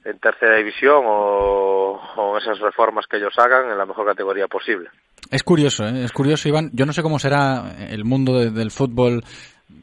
en 0.05 0.19
tercera 0.19 0.57
división 0.57 1.03
o, 1.07 1.99
o 2.17 2.37
esas 2.37 2.59
reformas 2.61 3.07
que 3.07 3.17
ellos 3.17 3.33
hagan 3.39 3.71
en 3.71 3.79
la 3.79 3.87
mejor 3.87 4.07
categoría 4.07 4.49
posible. 4.49 4.91
Es 5.31 5.43
curioso, 5.43 5.87
¿eh? 5.87 6.05
es 6.05 6.13
curioso, 6.13 6.47
Iván. 6.47 6.71
Yo 6.75 6.85
no 6.85 6.93
sé 6.93 7.03
cómo 7.03 7.19
será 7.19 7.75
el 7.89 8.05
mundo 8.05 8.39
de, 8.39 8.51
del 8.51 8.71
fútbol 8.71 9.23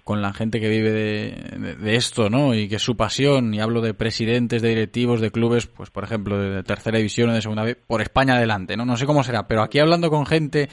con 0.03 0.22
la 0.22 0.34
gente 0.34 0.59
que 0.59 0.69
vive 0.69 0.91
de, 0.91 1.57
de, 1.57 1.76
de, 1.76 1.95
esto, 1.95 2.30
¿no? 2.30 2.53
Y 2.55 2.69
que 2.69 2.77
es 2.77 2.81
su 2.81 2.95
pasión, 2.95 3.53
y 3.53 3.59
hablo 3.59 3.81
de 3.81 3.93
presidentes, 3.93 4.61
de 4.61 4.69
directivos, 4.69 5.19
de 5.19 5.31
clubes, 5.31 5.68
pues 5.68 5.89
por 5.89 6.03
ejemplo, 6.03 6.39
de 6.39 6.64
tercera 6.64 6.97
división 6.97 7.30
o 7.30 7.34
de 7.34 7.41
segunda 7.41 7.64
vez, 7.64 7.77
por 7.85 8.01
España 8.01 8.35
adelante, 8.35 8.77
¿no? 8.77 8.85
No 8.85 8.95
sé 8.95 9.05
cómo 9.05 9.23
será, 9.23 9.47
pero 9.47 9.61
aquí 9.61 9.80
hablando 9.80 10.09
con 10.09 10.26
gente 10.26 10.69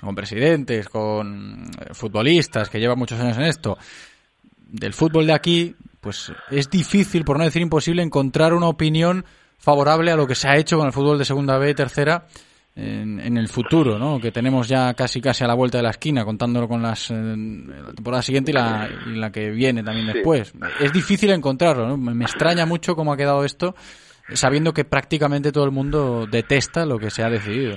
con 0.00 0.14
presidentes, 0.14 0.88
con 0.88 1.70
eh, 1.78 1.92
futbolistas 1.92 2.70
que 2.70 2.80
llevan 2.80 2.98
muchos 2.98 3.20
años 3.20 3.36
en 3.36 3.44
esto, 3.44 3.76
del 4.56 4.94
fútbol 4.94 5.26
de 5.26 5.34
aquí, 5.34 5.76
pues 6.00 6.32
es 6.50 6.70
difícil, 6.70 7.24
por 7.24 7.38
no 7.38 7.44
decir 7.44 7.62
imposible, 7.62 8.02
encontrar 8.02 8.54
una 8.54 8.68
opinión 8.68 9.24
favorable 9.58 10.10
a 10.10 10.16
lo 10.16 10.26
que 10.26 10.34
se 10.34 10.48
ha 10.48 10.56
hecho 10.56 10.78
con 10.78 10.86
el 10.86 10.92
fútbol 10.92 11.18
de 11.18 11.24
segunda 11.24 11.58
B 11.58 11.70
y 11.70 11.74
tercera 11.74 12.26
en, 12.80 13.20
en 13.20 13.36
el 13.36 13.48
futuro, 13.48 13.98
¿no? 13.98 14.18
Que 14.18 14.32
tenemos 14.32 14.68
ya 14.68 14.94
casi 14.94 15.20
casi 15.20 15.44
a 15.44 15.46
la 15.46 15.54
vuelta 15.54 15.78
de 15.78 15.82
la 15.84 15.90
esquina, 15.90 16.24
contándolo 16.24 16.66
con 16.68 16.82
las 16.82 17.10
eh, 17.10 17.14
la 17.14 17.92
temporada 17.92 18.22
siguiente 18.22 18.50
y 18.50 18.54
la, 18.54 18.88
y 19.06 19.10
la 19.16 19.30
que 19.30 19.50
viene 19.50 19.82
también 19.82 20.06
Sí. 20.06 20.12
después. 20.14 20.52
Es 20.80 20.92
difícil 20.92 21.30
encontrarlo, 21.30 21.86
¿no? 21.86 21.96
Me, 21.96 22.14
me 22.14 22.24
extraña 22.24 22.66
mucho 22.66 22.96
cómo 22.96 23.12
ha 23.12 23.16
quedado 23.16 23.44
esto, 23.44 23.74
sabiendo 24.32 24.72
que 24.72 24.84
prácticamente 24.84 25.52
todo 25.52 25.64
el 25.64 25.70
mundo 25.72 26.26
detesta 26.30 26.86
lo 26.86 26.98
que 26.98 27.10
se 27.10 27.22
ha 27.22 27.30
decidido. 27.30 27.76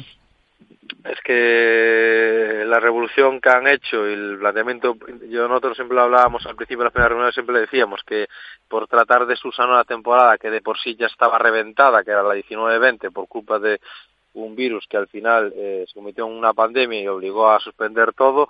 Es 1.05 1.19
que 1.23 2.63
la 2.65 2.79
revolución 2.79 3.41
que 3.41 3.49
han 3.49 3.67
hecho 3.67 4.07
y 4.07 4.13
el 4.13 4.37
planteamiento, 4.39 4.95
yo 5.29 5.47
nosotros 5.47 5.75
siempre 5.75 5.95
lo 5.95 6.03
hablábamos 6.03 6.45
al 6.45 6.55
principio 6.55 6.79
de 6.79 6.83
las 6.85 6.93
primeras 6.93 7.09
reuniones, 7.09 7.33
siempre 7.33 7.59
decíamos 7.59 8.01
que 8.07 8.27
por 8.69 8.87
tratar 8.87 9.25
de 9.25 9.35
subsanar 9.35 9.75
la 9.77 9.83
temporada 9.83 10.37
que 10.37 10.49
de 10.49 10.61
por 10.61 10.77
sí 10.79 10.95
ya 10.97 11.07
estaba 11.07 11.37
reventada, 11.37 12.03
que 12.03 12.11
era 12.11 12.23
la 12.23 12.35
19-20, 12.35 13.11
por 13.11 13.27
culpa 13.27 13.59
de 13.59 13.79
un 14.33 14.55
virus 14.55 14.85
que 14.87 14.97
al 14.97 15.07
final 15.07 15.53
eh, 15.55 15.85
se 15.87 15.93
convirtió 15.93 16.25
en 16.25 16.33
una 16.33 16.53
pandemia 16.53 17.01
y 17.01 17.07
obligó 17.07 17.49
a 17.49 17.59
suspender 17.59 18.13
todo, 18.13 18.49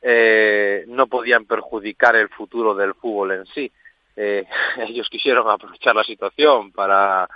eh, 0.00 0.84
no 0.88 1.06
podían 1.06 1.46
perjudicar 1.46 2.16
el 2.16 2.28
futuro 2.28 2.74
del 2.74 2.94
fútbol 2.94 3.32
en 3.32 3.46
sí. 3.46 3.70
Eh, 4.16 4.46
ellos 4.88 5.08
quisieron 5.08 5.48
aprovechar 5.48 5.96
la 5.96 6.04
situación 6.04 6.72
para 6.72 7.28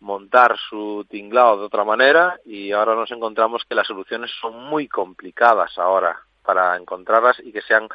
montar 0.00 0.56
su 0.68 1.06
tinglado 1.10 1.58
de 1.58 1.66
otra 1.66 1.84
manera 1.84 2.38
y 2.46 2.72
ahora 2.72 2.94
nos 2.94 3.10
encontramos 3.10 3.64
que 3.68 3.74
las 3.74 3.86
soluciones 3.86 4.30
son 4.40 4.64
muy 4.64 4.88
complicadas 4.88 5.76
ahora 5.78 6.18
para 6.42 6.76
encontrarlas 6.76 7.38
y 7.40 7.52
que 7.52 7.62
sean 7.62 7.88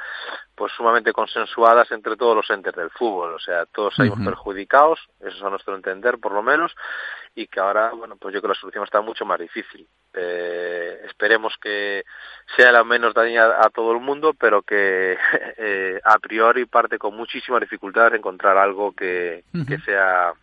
pues 0.56 0.72
sumamente 0.74 1.12
consensuadas 1.12 1.92
entre 1.92 2.16
todos 2.16 2.36
los 2.36 2.50
entes 2.50 2.74
del 2.74 2.90
fútbol, 2.90 3.34
o 3.34 3.40
sea, 3.40 3.66
todos 3.66 3.96
salimos 3.96 4.20
perjudicados, 4.24 5.00
eso 5.20 5.36
es 5.36 5.44
a 5.44 5.50
nuestro 5.50 5.76
entender 5.76 6.18
por 6.18 6.32
lo 6.32 6.42
menos, 6.42 6.74
y 7.36 7.48
que 7.48 7.60
ahora, 7.60 7.92
bueno, 7.92 8.16
pues 8.16 8.34
yo 8.34 8.40
creo 8.40 8.54
que 8.54 8.56
la 8.56 8.62
solución 8.62 8.84
está 8.86 9.02
mucho 9.02 9.26
más 9.26 9.40
difícil. 9.40 9.86
Eh, 10.14 11.02
esperemos 11.06 11.54
que 11.62 12.06
sea 12.56 12.72
la 12.72 12.86
menos 12.86 13.14
dañina 13.14 13.58
a 13.60 13.70
todo 13.70 13.92
el 13.92 14.00
mundo, 14.00 14.34
pero 14.34 14.62
que 14.62 15.18
eh, 15.58 16.00
a 16.04 16.18
priori 16.20 16.66
parte 16.66 16.98
con 16.98 17.16
muchísimas 17.16 17.60
dificultades 17.60 18.14
de 18.14 18.18
encontrar 18.20 18.58
algo 18.58 18.94
que, 18.94 19.44
que 19.68 19.78
sea 19.80 20.34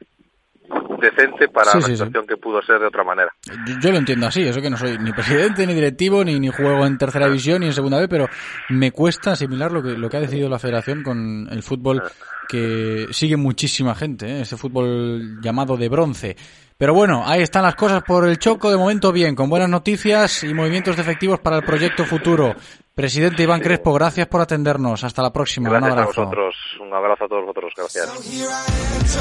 decente 1.00 1.48
para 1.48 1.72
Sí, 1.72 1.78
la 1.78 1.82
sí, 1.84 1.90
sí. 1.92 1.96
situación 1.96 2.26
que 2.26 2.36
pudo 2.36 2.62
ser 2.62 2.78
de 2.78 2.86
otra 2.86 3.02
manera. 3.04 3.32
Yo, 3.66 3.74
yo 3.80 3.90
lo 3.90 3.98
entiendo 3.98 4.26
así, 4.26 4.42
eso 4.42 4.60
que 4.60 4.70
no 4.70 4.76
soy 4.76 4.96
ni 4.98 5.12
presidente, 5.12 5.66
ni 5.66 5.74
directivo, 5.74 6.24
ni, 6.24 6.38
ni 6.38 6.48
juego 6.48 6.86
en 6.86 6.96
tercera 6.98 7.26
división, 7.26 7.60
ni 7.60 7.66
en 7.66 7.72
segunda 7.72 7.98
B, 7.98 8.08
pero 8.08 8.28
me 8.70 8.92
cuesta 8.92 9.32
asimilar 9.32 9.72
lo 9.72 9.82
que, 9.82 9.90
lo 9.98 10.08
que 10.08 10.16
ha 10.16 10.20
decidido 10.20 10.48
la 10.48 10.58
federación 10.58 11.02
con 11.02 11.48
el 11.50 11.62
fútbol 11.62 12.02
que 12.48 13.06
sigue 13.10 13.36
muchísima 13.36 13.94
gente, 13.94 14.26
¿eh? 14.26 14.40
ese 14.42 14.56
fútbol 14.56 15.40
llamado 15.40 15.76
de 15.76 15.88
bronce. 15.88 16.36
Pero 16.76 16.94
bueno, 16.94 17.22
ahí 17.24 17.42
están 17.42 17.62
las 17.62 17.76
cosas 17.76 18.02
por 18.02 18.26
el 18.26 18.38
choco, 18.38 18.70
de 18.70 18.76
momento 18.76 19.12
bien, 19.12 19.34
con 19.36 19.48
buenas 19.48 19.68
noticias 19.68 20.42
y 20.42 20.52
movimientos 20.52 20.96
de 20.96 21.02
efectivos 21.02 21.38
para 21.40 21.56
el 21.58 21.62
proyecto 21.62 22.04
futuro. 22.04 22.54
Presidente 22.94 23.42
Iván 23.42 23.60
Crespo, 23.60 23.92
gracias 23.94 24.26
por 24.26 24.42
atendernos. 24.42 25.02
Hasta 25.02 25.22
la 25.22 25.32
próxima. 25.32 25.70
Un 25.70 25.76
Gracias 25.76 25.90
a 25.90 26.00
abrazo. 26.02 26.20
vosotros, 26.20 26.54
un 26.80 26.92
abrazo 26.94 27.24
a 27.24 27.28
todos 27.28 27.42
vosotros, 27.46 27.72
gracias. 27.74 29.12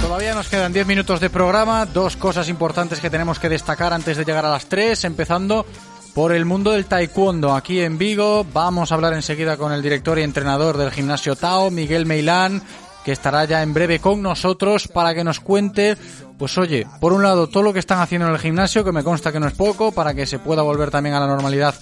Todavía 0.00 0.34
nos 0.34 0.48
quedan 0.48 0.72
10 0.72 0.86
minutos 0.86 1.20
de 1.20 1.30
programa, 1.30 1.86
dos 1.86 2.16
cosas 2.16 2.48
importantes 2.48 3.00
que 3.00 3.10
tenemos 3.10 3.38
que 3.38 3.48
destacar 3.48 3.92
antes 3.92 4.16
de 4.16 4.24
llegar 4.24 4.44
a 4.44 4.50
las 4.50 4.66
3, 4.66 5.04
empezando 5.04 5.64
por 6.14 6.32
el 6.32 6.44
mundo 6.44 6.72
del 6.72 6.86
taekwondo 6.86 7.54
aquí 7.54 7.80
en 7.80 7.98
Vigo. 7.98 8.44
Vamos 8.52 8.92
a 8.92 8.94
hablar 8.94 9.14
enseguida 9.14 9.56
con 9.56 9.72
el 9.72 9.82
director 9.82 10.18
y 10.18 10.22
entrenador 10.22 10.76
del 10.76 10.90
gimnasio 10.90 11.36
Tao, 11.36 11.70
Miguel 11.70 12.06
Meilán, 12.06 12.62
que 13.04 13.12
estará 13.12 13.44
ya 13.44 13.62
en 13.62 13.72
breve 13.74 13.98
con 13.98 14.22
nosotros 14.22 14.88
para 14.88 15.14
que 15.14 15.24
nos 15.24 15.40
cuente, 15.40 15.96
pues 16.38 16.56
oye, 16.58 16.86
por 17.00 17.12
un 17.12 17.22
lado 17.22 17.46
todo 17.48 17.62
lo 17.62 17.72
que 17.72 17.78
están 17.78 18.00
haciendo 18.00 18.28
en 18.28 18.34
el 18.34 18.38
gimnasio, 18.38 18.84
que 18.84 18.92
me 18.92 19.02
consta 19.02 19.32
que 19.32 19.40
no 19.40 19.48
es 19.48 19.54
poco, 19.54 19.92
para 19.92 20.14
que 20.14 20.26
se 20.26 20.38
pueda 20.38 20.62
volver 20.62 20.90
también 20.90 21.14
a 21.14 21.20
la 21.20 21.26
normalidad 21.26 21.74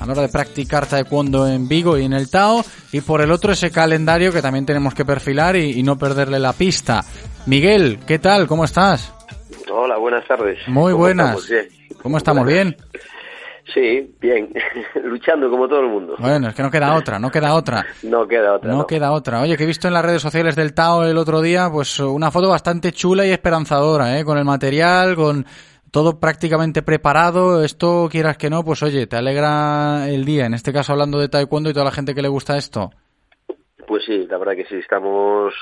a 0.00 0.06
la 0.06 0.12
hora 0.12 0.22
de 0.22 0.28
practicar 0.30 0.86
taekwondo 0.86 1.46
en 1.46 1.68
Vigo 1.68 1.96
y 1.96 2.04
en 2.04 2.12
el 2.12 2.28
Tao, 2.30 2.64
y 2.90 3.02
por 3.02 3.20
el 3.20 3.30
otro 3.30 3.52
ese 3.52 3.70
calendario 3.70 4.32
que 4.32 4.42
también 4.42 4.66
tenemos 4.66 4.94
que 4.94 5.04
perfilar 5.04 5.54
y, 5.56 5.78
y 5.78 5.82
no 5.82 5.96
perderle 5.96 6.38
la 6.40 6.52
pista. 6.52 7.04
Miguel, 7.46 8.00
¿qué 8.06 8.18
tal? 8.18 8.46
¿Cómo 8.48 8.64
estás? 8.64 9.12
Hola, 9.72 9.98
buenas 9.98 10.26
tardes. 10.26 10.58
Muy 10.66 10.92
¿Cómo 10.92 11.04
buenas. 11.04 11.38
estamos? 11.44 11.98
¿Cómo 12.02 12.16
estamos? 12.16 12.46
¿Bien? 12.46 12.76
Sí, 13.72 14.14
bien. 14.20 14.52
Luchando 15.04 15.48
como 15.48 15.68
todo 15.68 15.80
el 15.80 15.88
mundo. 15.88 16.16
Bueno, 16.18 16.48
es 16.48 16.54
que 16.54 16.62
no 16.62 16.70
queda 16.70 16.94
otra, 16.96 17.18
no 17.18 17.30
queda 17.30 17.54
otra. 17.54 17.84
No 18.02 18.26
queda 18.26 18.54
otra. 18.54 18.70
No, 18.70 18.78
No, 18.78 18.86
queda 18.86 19.12
otra. 19.12 19.40
Oye, 19.40 19.56
que 19.56 19.64
he 19.64 19.66
visto 19.66 19.88
en 19.88 19.94
las 19.94 20.04
redes 20.04 20.22
sociales 20.22 20.56
del 20.56 20.74
Tao 20.74 21.04
el 21.04 21.16
otro 21.16 21.40
día, 21.40 21.70
pues 21.70 22.00
una 22.00 22.30
foto 22.30 22.48
bastante 22.48 22.92
chula 22.92 23.24
y 23.26 23.30
esperanzadora, 23.30 24.18
¿eh? 24.18 24.24
Con 24.24 24.38
el 24.38 24.44
material, 24.44 25.14
con 25.14 25.46
todo 25.90 26.18
prácticamente 26.18 26.82
preparado. 26.82 27.62
Esto, 27.62 28.08
quieras 28.10 28.36
que 28.36 28.50
no, 28.50 28.64
pues 28.64 28.82
oye, 28.82 29.06
te 29.06 29.16
alegra 29.16 30.08
el 30.08 30.24
día. 30.24 30.46
En 30.46 30.54
este 30.54 30.72
caso 30.72 30.92
hablando 30.92 31.18
de 31.18 31.28
taekwondo 31.28 31.70
y 31.70 31.72
toda 31.72 31.84
la 31.84 31.92
gente 31.92 32.14
que 32.14 32.22
le 32.22 32.28
gusta 32.28 32.56
esto. 32.56 32.90
Pues 33.86 34.04
sí, 34.04 34.26
la 34.26 34.38
verdad 34.38 34.56
que 34.56 34.64
sí. 34.64 34.76
Estamos 34.76 35.54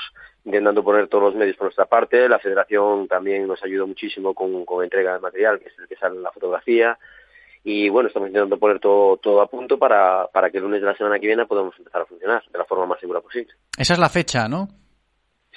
intentando 0.43 0.83
poner 0.83 1.07
todos 1.07 1.25
los 1.25 1.35
medios 1.35 1.55
por 1.57 1.65
nuestra 1.65 1.85
parte. 1.85 2.27
La 2.27 2.39
federación 2.39 3.07
también 3.07 3.47
nos 3.47 3.63
ayudó 3.63 3.85
muchísimo 3.85 4.33
con, 4.33 4.65
con 4.65 4.83
entrega 4.83 5.13
de 5.13 5.19
material, 5.19 5.59
que 5.59 5.67
es 5.67 5.77
el 5.77 5.87
que 5.87 5.95
sale 5.97 6.15
en 6.15 6.23
la 6.23 6.31
fotografía. 6.31 6.97
Y 7.63 7.89
bueno, 7.89 8.07
estamos 8.07 8.29
intentando 8.29 8.57
poner 8.57 8.79
todo, 8.79 9.17
todo 9.17 9.41
a 9.41 9.47
punto 9.47 9.77
para, 9.77 10.27
para 10.27 10.49
que 10.49 10.57
el 10.57 10.63
lunes 10.63 10.81
de 10.81 10.87
la 10.87 10.97
semana 10.97 11.19
que 11.19 11.27
viene 11.27 11.45
podamos 11.45 11.77
empezar 11.77 12.01
a 12.01 12.05
funcionar 12.05 12.43
de 12.51 12.57
la 12.57 12.65
forma 12.65 12.87
más 12.87 12.99
segura 12.99 13.21
posible. 13.21 13.53
Esa 13.77 13.93
es 13.93 13.99
la 13.99 14.09
fecha, 14.09 14.47
¿no? 14.47 14.67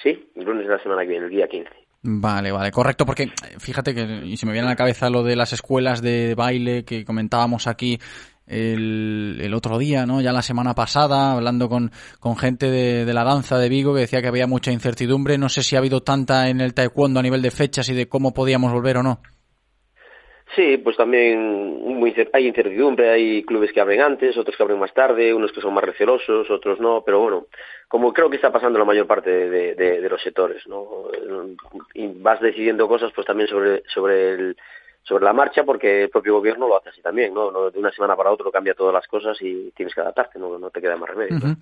Sí, 0.01 0.29
el 0.35 0.43
lunes 0.43 0.67
de 0.67 0.73
la 0.73 0.83
semana 0.83 1.01
que 1.01 1.09
viene, 1.09 1.25
el 1.25 1.31
día 1.31 1.47
15. 1.47 1.69
Vale, 2.07 2.51
vale, 2.51 2.69
correcto, 2.69 3.03
porque 3.03 3.23
eh, 3.23 3.57
fíjate 3.57 3.95
que, 3.95 4.01
y 4.23 4.37
se 4.37 4.45
me 4.45 4.51
viene 4.51 4.67
a 4.67 4.71
la 4.71 4.75
cabeza 4.75 5.09
lo 5.09 5.23
de 5.23 5.35
las 5.35 5.53
escuelas 5.53 6.03
de 6.03 6.35
baile 6.35 6.85
que 6.85 7.03
comentábamos 7.03 7.65
aquí 7.65 7.97
el, 8.45 9.39
el 9.41 9.53
otro 9.55 9.79
día, 9.79 10.05
¿no? 10.05 10.21
Ya 10.21 10.31
la 10.31 10.43
semana 10.43 10.75
pasada, 10.75 11.33
hablando 11.33 11.67
con, 11.67 11.91
con 12.19 12.37
gente 12.37 12.69
de, 12.69 13.05
de 13.05 13.13
la 13.13 13.23
danza 13.23 13.57
de 13.57 13.69
Vigo 13.69 13.95
que 13.95 14.01
decía 14.01 14.21
que 14.21 14.27
había 14.27 14.45
mucha 14.45 14.71
incertidumbre. 14.71 15.39
No 15.39 15.49
sé 15.49 15.63
si 15.63 15.75
ha 15.75 15.79
habido 15.79 16.03
tanta 16.03 16.49
en 16.49 16.61
el 16.61 16.75
taekwondo 16.75 17.19
a 17.19 17.23
nivel 17.23 17.41
de 17.41 17.49
fechas 17.49 17.89
y 17.89 17.95
de 17.95 18.07
cómo 18.07 18.35
podíamos 18.35 18.71
volver 18.71 18.97
o 18.97 19.03
no. 19.03 19.19
Sí, 20.53 20.77
pues 20.77 20.95
también 20.95 21.39
muy 21.97 22.13
hay 22.31 22.47
incertidumbre, 22.47 23.09
hay 23.09 23.43
clubes 23.43 23.73
que 23.73 23.81
abren 23.81 24.01
antes, 24.01 24.37
otros 24.37 24.55
que 24.55 24.61
abren 24.63 24.79
más 24.79 24.93
tarde, 24.93 25.33
unos 25.33 25.51
que 25.51 25.59
son 25.59 25.73
más 25.73 25.83
recelosos, 25.83 26.49
otros 26.51 26.79
no, 26.79 27.01
pero 27.03 27.19
bueno, 27.19 27.47
como 27.87 28.13
creo 28.13 28.29
que 28.29 28.35
está 28.35 28.51
pasando 28.51 28.77
la 28.77 28.85
mayor 28.85 29.07
parte 29.07 29.29
de, 29.31 29.73
de- 29.75 30.01
de 30.01 30.09
los 30.09 30.21
sectores, 30.21 30.65
¿no? 30.67 31.09
Y 31.95 32.07
vas 32.21 32.39
decidiendo 32.41 32.87
cosas 32.87 33.11
pues 33.13 33.25
también 33.25 33.49
sobre, 33.49 33.81
sobre 33.87 34.29
el, 34.33 34.57
sobre 35.07 35.23
la 35.23 35.33
marcha 35.33 35.63
porque 35.63 36.03
el 36.03 36.09
propio 36.09 36.33
gobierno 36.35 36.67
lo 36.67 36.77
hace 36.77 36.89
así 36.89 37.01
también, 37.01 37.33
¿no? 37.33 37.51
No, 37.51 37.69
de 37.69 37.77
una 37.77 37.91
semana 37.91 38.15
para 38.15 38.31
otra 38.31 38.49
cambia 38.51 38.73
todas 38.73 38.93
las 38.93 39.07
cosas 39.07 39.37
y 39.39 39.71
tienes 39.75 39.93
que 39.93 40.01
adaptarte, 40.01 40.39
no, 40.39 40.57
no 40.57 40.71
te 40.71 40.81
queda 40.81 40.97
más 40.97 41.09
remedio. 41.09 41.55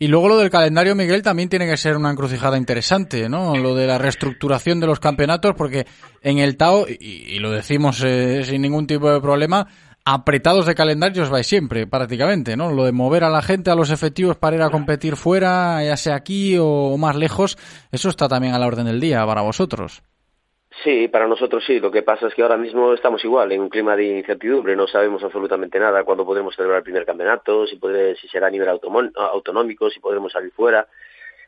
Y 0.00 0.08
luego 0.08 0.28
lo 0.28 0.36
del 0.36 0.50
calendario, 0.50 0.96
Miguel, 0.96 1.22
también 1.22 1.48
tiene 1.48 1.66
que 1.66 1.76
ser 1.76 1.96
una 1.96 2.10
encrucijada 2.10 2.58
interesante, 2.58 3.28
¿no? 3.28 3.56
Lo 3.56 3.74
de 3.76 3.86
la 3.86 3.98
reestructuración 3.98 4.80
de 4.80 4.88
los 4.88 4.98
campeonatos, 4.98 5.54
porque 5.56 5.86
en 6.22 6.38
el 6.38 6.56
Tao, 6.56 6.86
y, 6.88 7.34
y 7.34 7.38
lo 7.38 7.50
decimos 7.50 8.02
eh, 8.04 8.42
sin 8.42 8.62
ningún 8.62 8.88
tipo 8.88 9.10
de 9.12 9.20
problema, 9.20 9.68
apretados 10.04 10.66
de 10.66 10.74
calendarios 10.74 11.30
vais 11.30 11.46
siempre, 11.46 11.86
prácticamente, 11.86 12.56
¿no? 12.56 12.72
Lo 12.72 12.84
de 12.84 12.92
mover 12.92 13.22
a 13.22 13.30
la 13.30 13.42
gente, 13.42 13.70
a 13.70 13.76
los 13.76 13.90
efectivos 13.90 14.36
para 14.36 14.56
ir 14.56 14.62
a 14.62 14.70
competir 14.70 15.16
fuera, 15.16 15.84
ya 15.84 15.96
sea 15.96 16.16
aquí 16.16 16.56
o 16.58 16.96
más 16.96 17.14
lejos, 17.14 17.58
eso 17.92 18.08
está 18.08 18.26
también 18.26 18.54
a 18.54 18.58
la 18.58 18.66
orden 18.66 18.86
del 18.86 19.00
día 19.00 19.24
para 19.24 19.42
vosotros. 19.42 20.02
Sí, 20.84 21.08
para 21.08 21.26
nosotros 21.26 21.64
sí. 21.66 21.80
Lo 21.80 21.90
que 21.90 22.02
pasa 22.02 22.28
es 22.28 22.34
que 22.34 22.42
ahora 22.42 22.56
mismo 22.56 22.92
estamos 22.92 23.24
igual, 23.24 23.50
en 23.52 23.60
un 23.60 23.68
clima 23.68 23.96
de 23.96 24.18
incertidumbre. 24.18 24.76
No 24.76 24.86
sabemos 24.86 25.22
absolutamente 25.24 25.78
nada 25.78 26.04
cuándo 26.04 26.24
podremos 26.24 26.54
celebrar 26.54 26.78
el 26.78 26.84
primer 26.84 27.04
campeonato, 27.04 27.66
si, 27.66 27.78
si 28.20 28.28
será 28.28 28.46
a 28.46 28.50
nivel 28.50 28.68
autonómico, 28.68 29.90
si 29.90 29.98
podremos 30.00 30.32
salir 30.32 30.52
fuera. 30.52 30.86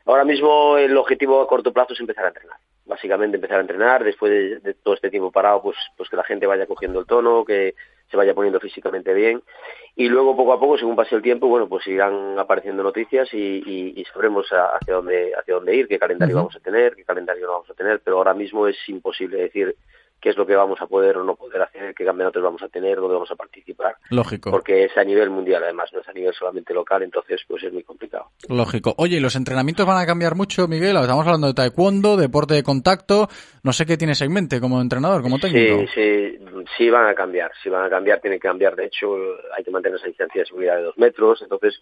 Ahora 0.05 0.25
mismo 0.25 0.77
el 0.77 0.97
objetivo 0.97 1.41
a 1.41 1.47
corto 1.47 1.71
plazo 1.71 1.93
es 1.93 1.99
empezar 1.99 2.25
a 2.25 2.29
entrenar. 2.29 2.57
Básicamente 2.85 3.37
empezar 3.37 3.59
a 3.59 3.61
entrenar 3.61 4.03
después 4.03 4.31
de, 4.31 4.59
de 4.59 4.73
todo 4.73 4.95
este 4.95 5.09
tiempo 5.09 5.31
parado, 5.31 5.61
pues, 5.61 5.77
pues 5.95 6.09
que 6.09 6.17
la 6.17 6.23
gente 6.23 6.47
vaya 6.47 6.65
cogiendo 6.65 6.99
el 6.99 7.05
tono, 7.05 7.45
que 7.45 7.75
se 8.09 8.17
vaya 8.17 8.33
poniendo 8.33 8.59
físicamente 8.59 9.13
bien. 9.13 9.41
Y 9.95 10.07
luego 10.07 10.35
poco 10.35 10.53
a 10.53 10.59
poco, 10.59 10.77
según 10.77 10.95
pase 10.95 11.15
el 11.15 11.21
tiempo, 11.21 11.47
bueno, 11.47 11.67
pues 11.67 11.85
irán 11.87 12.39
apareciendo 12.39 12.81
noticias 12.81 13.31
y, 13.33 13.37
y- 13.65 13.93
y 13.99 14.05
sabremos 14.05 14.47
hacia 14.51 14.93
dónde, 14.95 15.33
hacia 15.37 15.55
dónde 15.55 15.75
ir, 15.75 15.87
qué 15.87 15.99
calendario 15.99 16.35
vamos 16.37 16.55
a 16.55 16.59
tener, 16.61 16.95
qué 16.95 17.03
calendario 17.03 17.45
no 17.45 17.53
vamos 17.53 17.69
a 17.69 17.73
tener. 17.73 17.99
Pero 17.99 18.17
ahora 18.17 18.33
mismo 18.33 18.67
es 18.67 18.77
imposible 18.87 19.37
decir 19.37 19.75
qué 20.21 20.29
es 20.29 20.37
lo 20.37 20.45
que 20.45 20.55
vamos 20.55 20.79
a 20.81 20.87
poder 20.87 21.17
o 21.17 21.23
no 21.23 21.35
poder 21.35 21.63
hacer, 21.63 21.93
qué 21.95 22.05
campeonatos 22.05 22.43
vamos 22.43 22.61
a 22.61 22.69
tener, 22.69 22.97
dónde 22.97 23.15
vamos 23.15 23.31
a 23.31 23.35
participar 23.35 23.95
Lógico. 24.09 24.51
porque 24.51 24.85
es 24.85 24.95
a 24.97 25.03
nivel 25.03 25.29
mundial 25.29 25.63
además, 25.63 25.89
no 25.93 25.99
es 25.99 26.07
a 26.07 26.13
nivel 26.13 26.33
solamente 26.33 26.73
local, 26.73 27.03
entonces 27.03 27.41
pues 27.47 27.63
es 27.63 27.73
muy 27.73 27.83
complicado. 27.83 28.27
Lógico. 28.47 28.93
Oye, 28.97 29.17
¿y 29.17 29.19
los 29.19 29.35
entrenamientos 29.35 29.85
van 29.85 29.97
a 29.97 30.05
cambiar 30.05 30.35
mucho, 30.35 30.67
Miguel? 30.67 30.95
Estamos 30.95 31.25
hablando 31.25 31.47
de 31.47 31.53
taekwondo, 31.53 32.17
deporte 32.17 32.53
de 32.53 32.63
contacto. 32.63 33.27
No 33.63 33.73
sé 33.73 33.85
qué 33.85 33.97
tienes 33.97 34.21
en 34.21 34.31
mente 34.31 34.59
como 34.59 34.79
entrenador, 34.79 35.21
como 35.21 35.39
técnico. 35.39 35.79
Sí, 35.93 36.37
sí, 36.37 36.39
sí 36.77 36.89
van 36.89 37.07
a 37.07 37.15
cambiar, 37.15 37.51
sí 37.61 37.69
van 37.69 37.85
a 37.85 37.89
cambiar, 37.89 38.21
tiene 38.21 38.37
que 38.37 38.47
cambiar, 38.47 38.75
de 38.75 38.85
hecho 38.85 39.07
hay 39.57 39.63
que 39.63 39.71
mantener 39.71 39.97
esa 39.97 40.07
distancia 40.07 40.41
de 40.41 40.45
seguridad 40.45 40.77
de 40.77 40.83
dos 40.83 40.97
metros, 40.97 41.41
entonces 41.41 41.81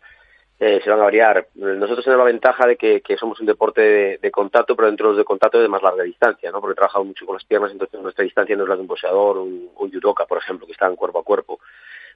eh, 0.60 0.81
se 0.84 0.90
van 0.90 0.99
a 0.99 1.03
variar. 1.03 1.48
Nosotros 1.56 2.03
tenemos 2.03 2.26
la 2.26 2.31
ventaja 2.31 2.68
de 2.68 2.76
que, 2.76 3.02
que 3.02 3.15
somos 3.18 3.40
un 3.40 3.45
deporte 3.45 3.81
de, 3.81 4.18
de 4.22 4.31
contacto, 4.31 4.76
pero 4.76 4.88
dentro 4.88 5.07
de 5.07 5.11
los 5.11 5.18
de 5.18 5.23
contacto 5.26 5.60
de 5.60 5.68
más 5.69 5.81
larga 5.81 6.03
distancia, 6.03 6.52
¿no? 6.52 6.60
porque 6.60 6.76
trabajamos 6.76 7.07
mucho 7.07 7.26
con 7.26 7.36
las 7.36 7.45
piernas, 7.45 7.72
entonces 7.72 7.99
nuestra 8.02 8.23
distancia 8.26 8.56
no 8.56 8.64
es 8.64 8.69
la 8.69 8.76
de 8.76 8.81
un 8.81 8.88
boxeador, 8.88 9.38
un, 9.38 9.69
un 9.77 9.91
judoka, 9.91 10.26
por 10.26 10.38
ejemplo, 10.38 10.65
que 10.65 10.73
están 10.73 10.95
cuerpo 10.95 11.19
a 11.19 11.23
cuerpo. 11.23 11.60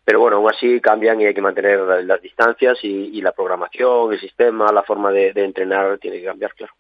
Pero 0.05 0.19
bueno, 0.19 0.35
aún 0.37 0.49
así 0.49 0.81
cambian 0.81 1.21
y 1.21 1.25
hay 1.27 1.33
que 1.33 1.41
mantener 1.41 1.79
las- 2.03 2.21
distancias 2.21 2.77
y, 2.83 2.87
y 3.17 3.21
la 3.21 3.31
programación, 3.31 4.11
el 4.11 4.19
sistema, 4.19 4.69
la 4.73 4.83
forma 4.83 5.11
de, 5.11 5.31
de 5.31 5.45
entrenar 5.45 5.97
tiene 5.99 6.19
que 6.19 6.25
cambiar, 6.25 6.53
claro. 6.55 6.73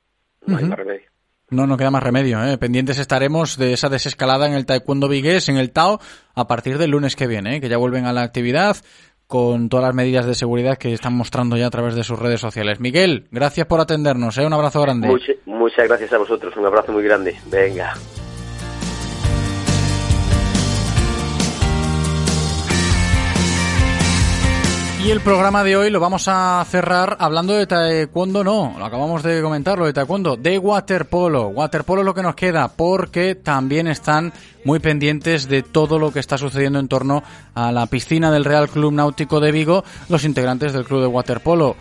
No 0.45 0.57
hay 0.57 0.65
más 0.65 0.77
remedio. 0.77 1.07
No, 1.49 1.67
no 1.67 1.77
queda 1.77 1.91
más 1.91 2.03
remedio. 2.03 2.43
¿eh? 2.43 2.57
Pendientes 2.57 2.97
estaremos 2.97 3.57
de 3.57 3.73
esa 3.73 3.87
desescalada 3.87 4.47
en 4.47 4.53
el 4.53 4.65
taekwondo 4.65 5.07
vigués, 5.07 5.47
en 5.47 5.57
el 5.57 5.71
Tao, 5.71 5.99
a 6.35 6.47
partir 6.47 6.77
del 6.77 6.91
lunes 6.91 7.15
que 7.15 7.27
viene, 7.27 7.55
¿eh? 7.57 7.61
que 7.61 7.69
ya 7.69 7.77
vuelven 7.77 8.05
a 8.05 8.11
la 8.13 8.23
actividad 8.23 8.75
con 9.33 9.67
todas 9.67 9.87
las 9.87 9.95
medidas 9.95 10.27
de 10.27 10.35
seguridad 10.35 10.77
que 10.77 10.93
están 10.93 11.15
mostrando 11.17 11.57
ya 11.57 11.65
a 11.65 11.69
través 11.71 11.95
de 11.95 12.03
sus 12.03 12.19
redes 12.19 12.39
sociales. 12.39 12.79
Miguel, 12.79 13.25
gracias 13.31 13.65
por 13.65 13.79
atendernos. 13.79 14.37
¿eh? 14.37 14.45
Un 14.45 14.53
abrazo 14.53 14.79
grande. 14.83 15.07
Much- 15.07 15.37
muchas 15.47 15.87
gracias 15.87 16.13
a 16.13 16.19
vosotros, 16.19 16.55
un 16.55 16.67
abrazo 16.67 16.91
muy 16.91 17.01
grande. 17.03 17.35
Venga. 17.49 17.93
Y 25.03 25.11
el 25.11 25.19
programa 25.19 25.65
de 25.65 25.75
hoy 25.75 25.89
lo 25.89 25.99
vamos 25.99 26.29
a 26.29 26.63
cerrar 26.65 27.17
hablando 27.19 27.53
de 27.53 27.67
taekwondo, 27.67 28.41
no, 28.41 28.75
lo 28.79 28.85
acabamos 28.85 29.21
de 29.21 29.41
comentar, 29.41 29.77
lo 29.77 29.85
de 29.85 29.91
taekwondo, 29.91 30.37
de 30.37 30.57
waterpolo. 30.57 31.47
Waterpolo 31.47 32.03
es 32.03 32.05
lo 32.05 32.13
que 32.13 32.21
nos 32.21 32.35
queda, 32.35 32.69
porque 32.69 33.35
también 33.35 33.87
están 33.87 34.31
muy 34.63 34.79
pendientes 34.79 35.49
de 35.49 35.61
todo 35.61 35.99
lo 35.99 36.13
que 36.13 36.19
está 36.19 36.37
sucediendo 36.37 36.79
en 36.79 36.87
torno 36.87 37.21
a 37.53 37.73
la 37.73 37.87
piscina 37.87 38.31
del 38.31 38.45
Real 38.45 38.69
Club 38.69 38.93
Náutico 38.93 39.41
de 39.41 39.51
Vigo, 39.51 39.83
los 40.07 40.23
integrantes 40.23 40.71
del 40.71 40.85
club 40.85 41.01
de 41.01 41.07
waterpolo. 41.07 41.75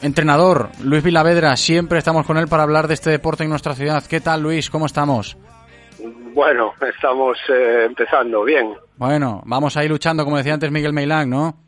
Entrenador, 0.00 0.68
Luis 0.80 1.02
Vilavedra, 1.02 1.56
siempre 1.56 1.98
estamos 1.98 2.24
con 2.26 2.38
él 2.38 2.46
para 2.46 2.62
hablar 2.62 2.86
de 2.86 2.94
este 2.94 3.10
deporte 3.10 3.42
en 3.42 3.50
nuestra 3.50 3.74
ciudad. 3.74 4.04
¿Qué 4.08 4.20
tal, 4.20 4.40
Luis? 4.40 4.70
¿Cómo 4.70 4.86
estamos? 4.86 5.36
Bueno, 6.32 6.74
estamos 6.94 7.38
eh, 7.48 7.86
empezando 7.86 8.44
bien. 8.44 8.72
Bueno, 8.98 9.42
vamos 9.46 9.76
a 9.76 9.82
ir 9.82 9.90
luchando, 9.90 10.24
como 10.24 10.36
decía 10.36 10.54
antes 10.54 10.70
Miguel 10.70 10.92
Meilán, 10.92 11.28
¿no? 11.28 11.67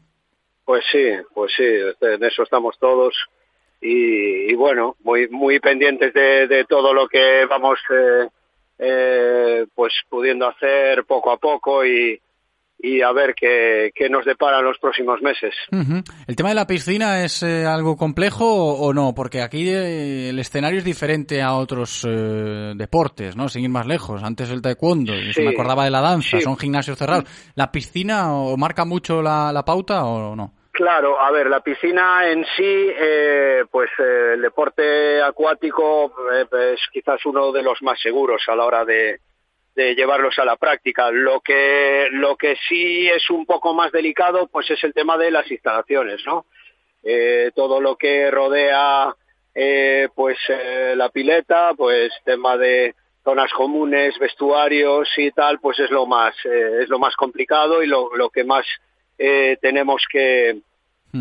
Pues 0.70 0.84
sí, 0.92 1.04
pues 1.34 1.52
sí, 1.56 1.64
en 1.64 2.22
eso 2.22 2.44
estamos 2.44 2.78
todos 2.78 3.12
y, 3.80 4.52
y 4.52 4.54
bueno, 4.54 4.94
muy 5.02 5.26
muy 5.28 5.58
pendientes 5.58 6.14
de, 6.14 6.46
de 6.46 6.64
todo 6.64 6.94
lo 6.94 7.08
que 7.08 7.44
vamos 7.46 7.80
eh, 7.90 8.28
eh, 8.78 9.66
pues 9.74 9.92
pudiendo 10.08 10.46
hacer 10.46 11.04
poco 11.06 11.32
a 11.32 11.38
poco 11.38 11.84
y, 11.84 12.20
y 12.82 13.02
a 13.02 13.12
ver 13.12 13.34
qué, 13.34 13.90
qué 13.94 14.08
nos 14.08 14.24
depara 14.24 14.62
los 14.62 14.78
próximos 14.78 15.20
meses. 15.20 15.54
¿El 16.26 16.36
tema 16.36 16.48
de 16.50 16.54
la 16.54 16.66
piscina 16.66 17.22
es 17.24 17.42
eh, 17.42 17.66
algo 17.66 17.96
complejo 17.96 18.46
o, 18.46 18.86
o 18.86 18.94
no? 18.94 19.12
Porque 19.14 19.42
aquí 19.42 19.68
eh, 19.68 20.30
el 20.30 20.38
escenario 20.38 20.78
es 20.78 20.84
diferente 20.84 21.42
a 21.42 21.54
otros 21.56 22.06
eh, 22.08 22.72
deportes, 22.76 23.36
¿no? 23.36 23.48
Sin 23.50 23.64
ir 23.64 23.70
más 23.70 23.86
lejos. 23.86 24.22
Antes 24.22 24.48
el 24.50 24.62
taekwondo, 24.62 25.12
Sí, 25.34 25.42
me 25.42 25.50
acordaba 25.50 25.84
de 25.84 25.90
la 25.90 26.00
danza, 26.00 26.38
sí. 26.38 26.42
son 26.42 26.56
gimnasios 26.56 26.96
cerrados. 26.96 27.24
¿La 27.54 27.70
piscina 27.70 28.32
o 28.32 28.56
marca 28.56 28.86
mucho 28.86 29.20
la, 29.20 29.52
la 29.52 29.62
pauta 29.64 30.04
o 30.04 30.34
no? 30.34 30.54
Claro, 30.80 31.20
a 31.20 31.30
ver, 31.30 31.50
la 31.50 31.60
piscina 31.60 32.26
en 32.26 32.42
sí, 32.56 32.90
eh, 32.98 33.64
pues 33.70 33.90
eh, 33.98 34.30
el 34.32 34.40
deporte 34.40 35.20
acuático 35.20 36.10
eh, 36.32 36.46
es 36.72 36.80
quizás 36.90 37.20
uno 37.26 37.52
de 37.52 37.62
los 37.62 37.82
más 37.82 38.00
seguros 38.00 38.42
a 38.46 38.56
la 38.56 38.64
hora 38.64 38.86
de, 38.86 39.20
de 39.74 39.94
llevarlos 39.94 40.38
a 40.38 40.46
la 40.46 40.56
práctica. 40.56 41.10
Lo 41.10 41.42
que, 41.42 42.08
lo 42.12 42.34
que 42.34 42.56
sí 42.66 43.06
es 43.10 43.28
un 43.28 43.44
poco 43.44 43.74
más 43.74 43.92
delicado, 43.92 44.46
pues 44.46 44.70
es 44.70 44.82
el 44.82 44.94
tema 44.94 45.18
de 45.18 45.30
las 45.30 45.50
instalaciones, 45.50 46.24
¿no? 46.24 46.46
Eh, 47.04 47.50
todo 47.54 47.78
lo 47.82 47.96
que 47.96 48.30
rodea, 48.30 49.14
pues 50.14 50.38
la 50.94 51.10
pileta, 51.10 51.74
pues 51.76 52.10
tema 52.24 52.56
de 52.56 52.94
zonas 53.22 53.52
comunes, 53.52 54.18
vestuarios 54.18 55.10
y 55.18 55.30
tal, 55.30 55.60
pues 55.60 55.78
es 55.78 55.90
lo 55.90 56.06
más, 56.06 56.34
es 56.46 56.88
lo 56.88 56.98
más 56.98 57.14
complicado 57.16 57.82
y 57.82 57.86
lo, 57.86 58.16
lo 58.16 58.30
que 58.30 58.44
más 58.44 58.64
eh, 59.22 59.58
tenemos 59.60 60.02
que, 60.10 60.62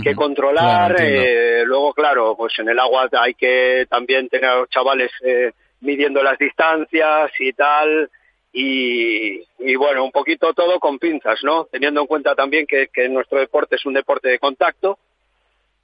que 0.03 0.15
controlar. 0.15 0.95
Claro, 0.95 1.09
eh, 1.09 1.63
luego, 1.65 1.93
claro, 1.93 2.35
pues 2.37 2.57
en 2.59 2.69
el 2.69 2.79
agua 2.79 3.09
hay 3.11 3.33
que 3.33 3.85
también 3.89 4.29
tener 4.29 4.49
a 4.49 4.55
los 4.57 4.69
chavales 4.69 5.11
eh, 5.23 5.51
midiendo 5.81 6.21
las 6.21 6.37
distancias 6.37 7.31
y 7.39 7.53
tal. 7.53 8.09
Y, 8.51 9.43
y 9.59 9.75
bueno, 9.75 10.03
un 10.03 10.11
poquito 10.11 10.53
todo 10.53 10.79
con 10.79 10.97
pinzas, 10.97 11.43
¿no? 11.43 11.65
Teniendo 11.65 12.01
en 12.01 12.07
cuenta 12.07 12.33
también 12.33 12.65
que, 12.65 12.87
que 12.87 13.07
nuestro 13.07 13.39
deporte 13.39 13.75
es 13.75 13.85
un 13.85 13.93
deporte 13.93 14.29
de 14.29 14.39
contacto. 14.39 14.97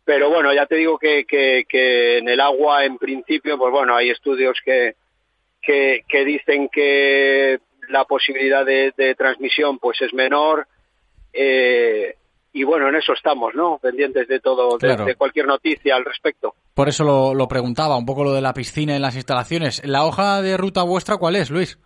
Pero 0.03 0.29
bueno, 0.29 0.53
ya 0.53 0.65
te 0.65 0.75
digo 0.75 0.97
que, 0.97 1.25
que, 1.25 1.65
que 1.67 2.17
en 2.19 2.29
el 2.29 2.39
agua, 2.39 2.85
en 2.85 2.97
principio, 2.97 3.57
pues 3.57 3.71
bueno, 3.71 3.95
hay 3.95 4.09
estudios 4.09 4.57
que, 4.63 4.95
que, 5.61 6.03
que 6.07 6.25
dicen 6.25 6.69
que 6.69 7.59
la 7.89 8.05
posibilidad 8.05 8.65
de, 8.65 8.93
de 8.95 9.15
transmisión 9.15 9.79
pues 9.79 10.01
es 10.01 10.13
menor. 10.13 10.67
Eh, 11.33 12.15
y 12.57 12.63
bueno, 12.63 12.87
en 12.87 12.95
eso 12.95 13.11
estamos, 13.11 13.53
¿no? 13.53 13.79
Pendientes 13.79 14.29
de 14.29 14.39
todo, 14.39 14.77
de- 14.77 14.87
Claro. 14.87 15.03
de, 15.03 15.15
cualquier 15.15 15.45
noticia 15.45 15.93
al 15.95 16.05
respecto. 16.05 16.55
Por 16.73 16.87
eso 16.87 17.03
lo, 17.03 17.33
lo 17.33 17.49
preguntaba, 17.49 17.97
un 17.97 18.05
poco 18.05 18.23
lo 18.23 18.31
de 18.33 18.41
la 18.41 18.53
piscina 18.53 18.95
y 18.95 18.99
las 18.99 19.15
instalaciones. 19.15 19.85
¿La 19.85 20.05
hoja 20.05 20.41
de 20.41 20.55
ruta 20.55 20.83
vuestra 20.83 21.17
cuál 21.17 21.35
es, 21.35 21.49
Luis? 21.51 21.77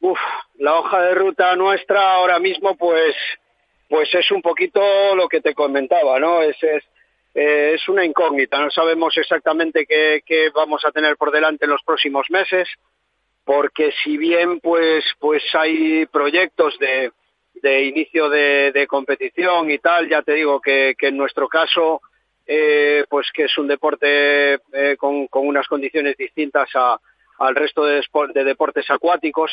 Uf, 0.00 0.18
la 0.58 0.74
hoja 0.78 1.00
de 1.02 1.14
ruta 1.14 1.56
nuestra 1.56 2.14
ahora 2.14 2.38
mismo, 2.38 2.76
pues, 2.76 3.16
pues 3.88 4.08
es 4.14 4.30
un 4.30 4.42
poquito 4.42 4.80
lo 5.16 5.28
que 5.28 5.40
te 5.40 5.54
comentaba, 5.54 6.20
¿no? 6.20 6.40
Es, 6.40 6.56
es, 6.62 6.84
eh, 7.34 7.72
es 7.74 7.88
una 7.88 8.04
incógnita. 8.04 8.60
No 8.60 8.70
sabemos 8.70 9.16
exactamente 9.16 9.86
qué, 9.86 10.20
qué 10.24 10.50
vamos 10.54 10.84
a 10.84 10.92
tener 10.92 11.16
por 11.16 11.32
delante 11.32 11.64
en 11.64 11.72
los 11.72 11.82
próximos 11.82 12.26
meses, 12.30 12.68
porque 13.44 13.90
si 14.04 14.16
bien, 14.18 14.60
pues, 14.60 15.04
pues 15.18 15.42
hay 15.54 16.06
proyectos 16.06 16.78
de, 16.78 17.10
de 17.62 17.82
inicio 17.84 18.28
de, 18.28 18.86
competición 18.88 19.70
y 19.70 19.78
tal, 19.78 20.08
ya 20.08 20.22
te 20.22 20.32
digo 20.34 20.60
que, 20.60 20.94
en 21.00 21.16
nuestro 21.16 21.48
caso, 21.48 22.00
eh, 22.46 23.04
pues 23.08 23.28
que 23.32 23.44
es 23.44 23.58
un 23.58 23.68
deporte 23.68 24.54
eh, 24.72 24.96
con, 24.96 25.28
unas 25.32 25.66
condiciones 25.66 26.16
distintas 26.16 26.68
a, 26.74 26.98
al 27.38 27.54
resto 27.54 27.84
de, 27.84 28.02
deportes 28.44 28.90
acuáticos, 28.90 29.50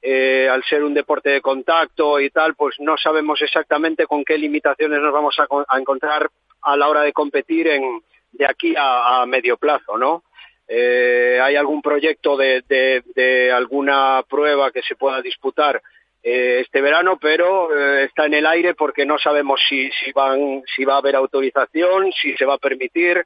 eh, 0.00 0.48
al 0.48 0.64
ser 0.64 0.82
un 0.82 0.94
deporte 0.94 1.30
de 1.30 1.40
contacto 1.40 2.18
y 2.18 2.30
tal, 2.30 2.54
pues 2.54 2.76
no 2.80 2.96
sabemos 2.96 3.40
exactamente 3.40 4.06
con 4.06 4.24
qué 4.24 4.36
limitaciones 4.36 5.00
nos 5.00 5.12
vamos 5.12 5.38
a, 5.38 5.46
co- 5.46 5.64
a 5.68 5.78
encontrar 5.78 6.28
a 6.62 6.76
la 6.76 6.88
hora 6.88 7.02
de 7.02 7.12
competir 7.12 7.68
en, 7.68 8.02
de 8.32 8.46
aquí 8.46 8.74
a, 8.76 9.24
medio 9.26 9.56
plazo, 9.56 9.96
¿no? 9.96 10.24
Eh, 10.66 11.38
hay 11.42 11.56
algún 11.56 11.82
proyecto 11.82 12.36
de 12.36 13.52
alguna 13.54 14.24
prueba 14.28 14.70
que 14.70 14.82
se 14.82 14.96
pueda 14.96 15.20
disputar 15.20 15.82
eh, 16.22 16.60
este 16.60 16.80
verano, 16.80 17.18
pero 17.20 17.76
eh, 17.76 18.04
está 18.04 18.26
en 18.26 18.34
el 18.34 18.46
aire 18.46 18.74
porque 18.74 19.04
no 19.04 19.18
sabemos 19.18 19.60
si, 19.68 19.90
si, 19.90 20.12
van, 20.12 20.62
si 20.74 20.84
va 20.84 20.94
a 20.94 20.98
haber 20.98 21.16
autorización, 21.16 22.12
si 22.12 22.36
se 22.36 22.44
va 22.44 22.54
a 22.54 22.58
permitir. 22.58 23.24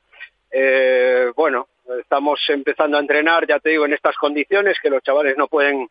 Eh, 0.51 1.31
bueno, 1.36 1.68
estamos 2.01 2.40
empezando 2.48 2.97
a 2.97 3.01
entrenar, 3.01 3.47
ya 3.47 3.59
te 3.59 3.70
digo, 3.70 3.85
en 3.85 3.93
estas 3.93 4.16
condiciones 4.16 4.78
que 4.81 4.90
los 4.90 5.02
chavales 5.02 5.36
no 5.36 5.48
pueden 5.48 5.89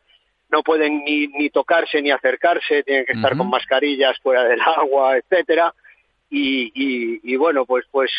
no 0.48 0.62
pueden 0.62 1.04
ni, 1.04 1.28
ni 1.28 1.50
tocarse 1.50 2.02
ni 2.02 2.12
acercarse, 2.12 2.84
tienen 2.84 3.06
que 3.06 3.14
estar 3.14 3.36
con 3.36 3.50
mascarillas 3.50 4.18
fuera 4.20 4.44
del 4.44 4.62
agua, 4.62 5.18
etcétera. 5.18 5.74
Y, 6.30 6.72
y, 6.74 7.20
y 7.24 7.36
bueno, 7.36 7.66
pues 7.66 7.86
pues 7.92 8.12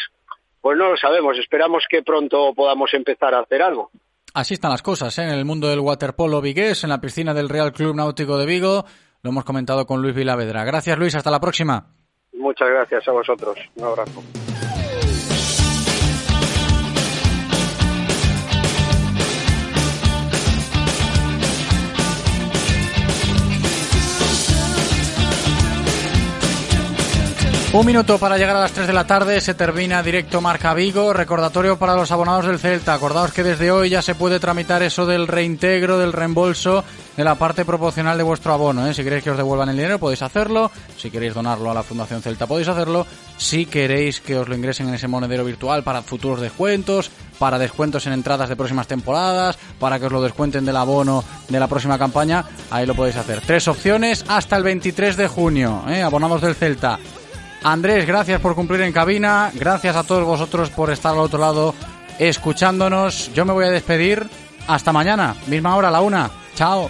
pues 0.60 0.76
no 0.76 0.90
lo 0.90 0.96
sabemos. 0.96 1.38
Esperamos 1.38 1.86
que 1.88 2.02
pronto 2.02 2.52
podamos 2.54 2.92
empezar 2.94 3.34
a 3.34 3.40
hacer 3.40 3.62
algo. 3.62 3.90
Así 4.36 4.52
están 4.52 4.70
las 4.70 4.82
cosas 4.82 5.18
¿eh? 5.18 5.22
en 5.22 5.30
el 5.30 5.46
mundo 5.46 5.66
del 5.66 5.80
waterpolo 5.80 6.42
vigués, 6.42 6.84
en 6.84 6.90
la 6.90 7.00
piscina 7.00 7.32
del 7.32 7.48
Real 7.48 7.72
Club 7.72 7.96
Náutico 7.96 8.36
de 8.36 8.44
Vigo. 8.44 8.84
Lo 9.22 9.30
hemos 9.30 9.46
comentado 9.46 9.86
con 9.86 10.02
Luis 10.02 10.14
Vilavedra. 10.14 10.62
Gracias, 10.62 10.98
Luis. 10.98 11.14
Hasta 11.14 11.30
la 11.30 11.40
próxima. 11.40 11.86
Muchas 12.34 12.68
gracias 12.68 13.08
a 13.08 13.12
vosotros. 13.12 13.56
Un 13.76 13.84
abrazo. 13.84 14.22
Un 27.76 27.84
minuto 27.84 28.18
para 28.18 28.38
llegar 28.38 28.56
a 28.56 28.60
las 28.60 28.72
3 28.72 28.86
de 28.86 28.92
la 28.94 29.06
tarde, 29.06 29.38
se 29.42 29.52
termina 29.52 30.02
directo 30.02 30.40
Marca 30.40 30.72
Vigo. 30.72 31.12
Recordatorio 31.12 31.78
para 31.78 31.94
los 31.94 32.10
abonados 32.10 32.46
del 32.46 32.58
Celta. 32.58 32.94
Acordaos 32.94 33.32
que 33.32 33.42
desde 33.42 33.70
hoy 33.70 33.90
ya 33.90 34.00
se 34.00 34.14
puede 34.14 34.40
tramitar 34.40 34.82
eso 34.82 35.04
del 35.04 35.28
reintegro, 35.28 35.98
del 35.98 36.14
reembolso 36.14 36.84
de 37.18 37.22
la 37.22 37.34
parte 37.34 37.66
proporcional 37.66 38.16
de 38.16 38.24
vuestro 38.24 38.54
abono. 38.54 38.86
¿eh? 38.86 38.94
Si 38.94 39.04
queréis 39.04 39.22
que 39.22 39.30
os 39.30 39.36
devuelvan 39.36 39.68
el 39.68 39.76
dinero, 39.76 39.98
podéis 39.98 40.22
hacerlo. 40.22 40.70
Si 40.96 41.10
queréis 41.10 41.34
donarlo 41.34 41.70
a 41.70 41.74
la 41.74 41.82
Fundación 41.82 42.22
Celta, 42.22 42.46
podéis 42.46 42.68
hacerlo. 42.68 43.06
Si 43.36 43.66
queréis 43.66 44.22
que 44.22 44.38
os 44.38 44.48
lo 44.48 44.56
ingresen 44.56 44.88
en 44.88 44.94
ese 44.94 45.06
monedero 45.06 45.44
virtual 45.44 45.82
para 45.82 46.00
futuros 46.00 46.40
descuentos, 46.40 47.10
para 47.38 47.58
descuentos 47.58 48.06
en 48.06 48.14
entradas 48.14 48.48
de 48.48 48.56
próximas 48.56 48.86
temporadas, 48.86 49.58
para 49.78 49.98
que 49.98 50.06
os 50.06 50.12
lo 50.12 50.22
descuenten 50.22 50.64
del 50.64 50.78
abono 50.78 51.22
de 51.46 51.60
la 51.60 51.68
próxima 51.68 51.98
campaña, 51.98 52.42
ahí 52.70 52.86
lo 52.86 52.94
podéis 52.94 53.16
hacer. 53.16 53.42
Tres 53.42 53.68
opciones 53.68 54.24
hasta 54.28 54.56
el 54.56 54.62
23 54.62 55.18
de 55.18 55.28
junio. 55.28 55.84
¿eh? 55.90 56.00
Abonados 56.00 56.40
del 56.40 56.54
Celta. 56.54 56.98
Andrés, 57.66 58.06
gracias 58.06 58.40
por 58.40 58.54
cumplir 58.54 58.80
en 58.82 58.92
cabina. 58.92 59.50
Gracias 59.52 59.96
a 59.96 60.04
todos 60.04 60.24
vosotros 60.24 60.70
por 60.70 60.88
estar 60.92 61.14
al 61.14 61.18
otro 61.18 61.40
lado 61.40 61.74
escuchándonos. 62.16 63.32
Yo 63.34 63.44
me 63.44 63.52
voy 63.52 63.64
a 63.64 63.70
despedir. 63.70 64.24
Hasta 64.68 64.92
mañana, 64.92 65.34
misma 65.48 65.74
hora, 65.74 65.90
la 65.90 66.00
una. 66.00 66.30
Chao. 66.54 66.88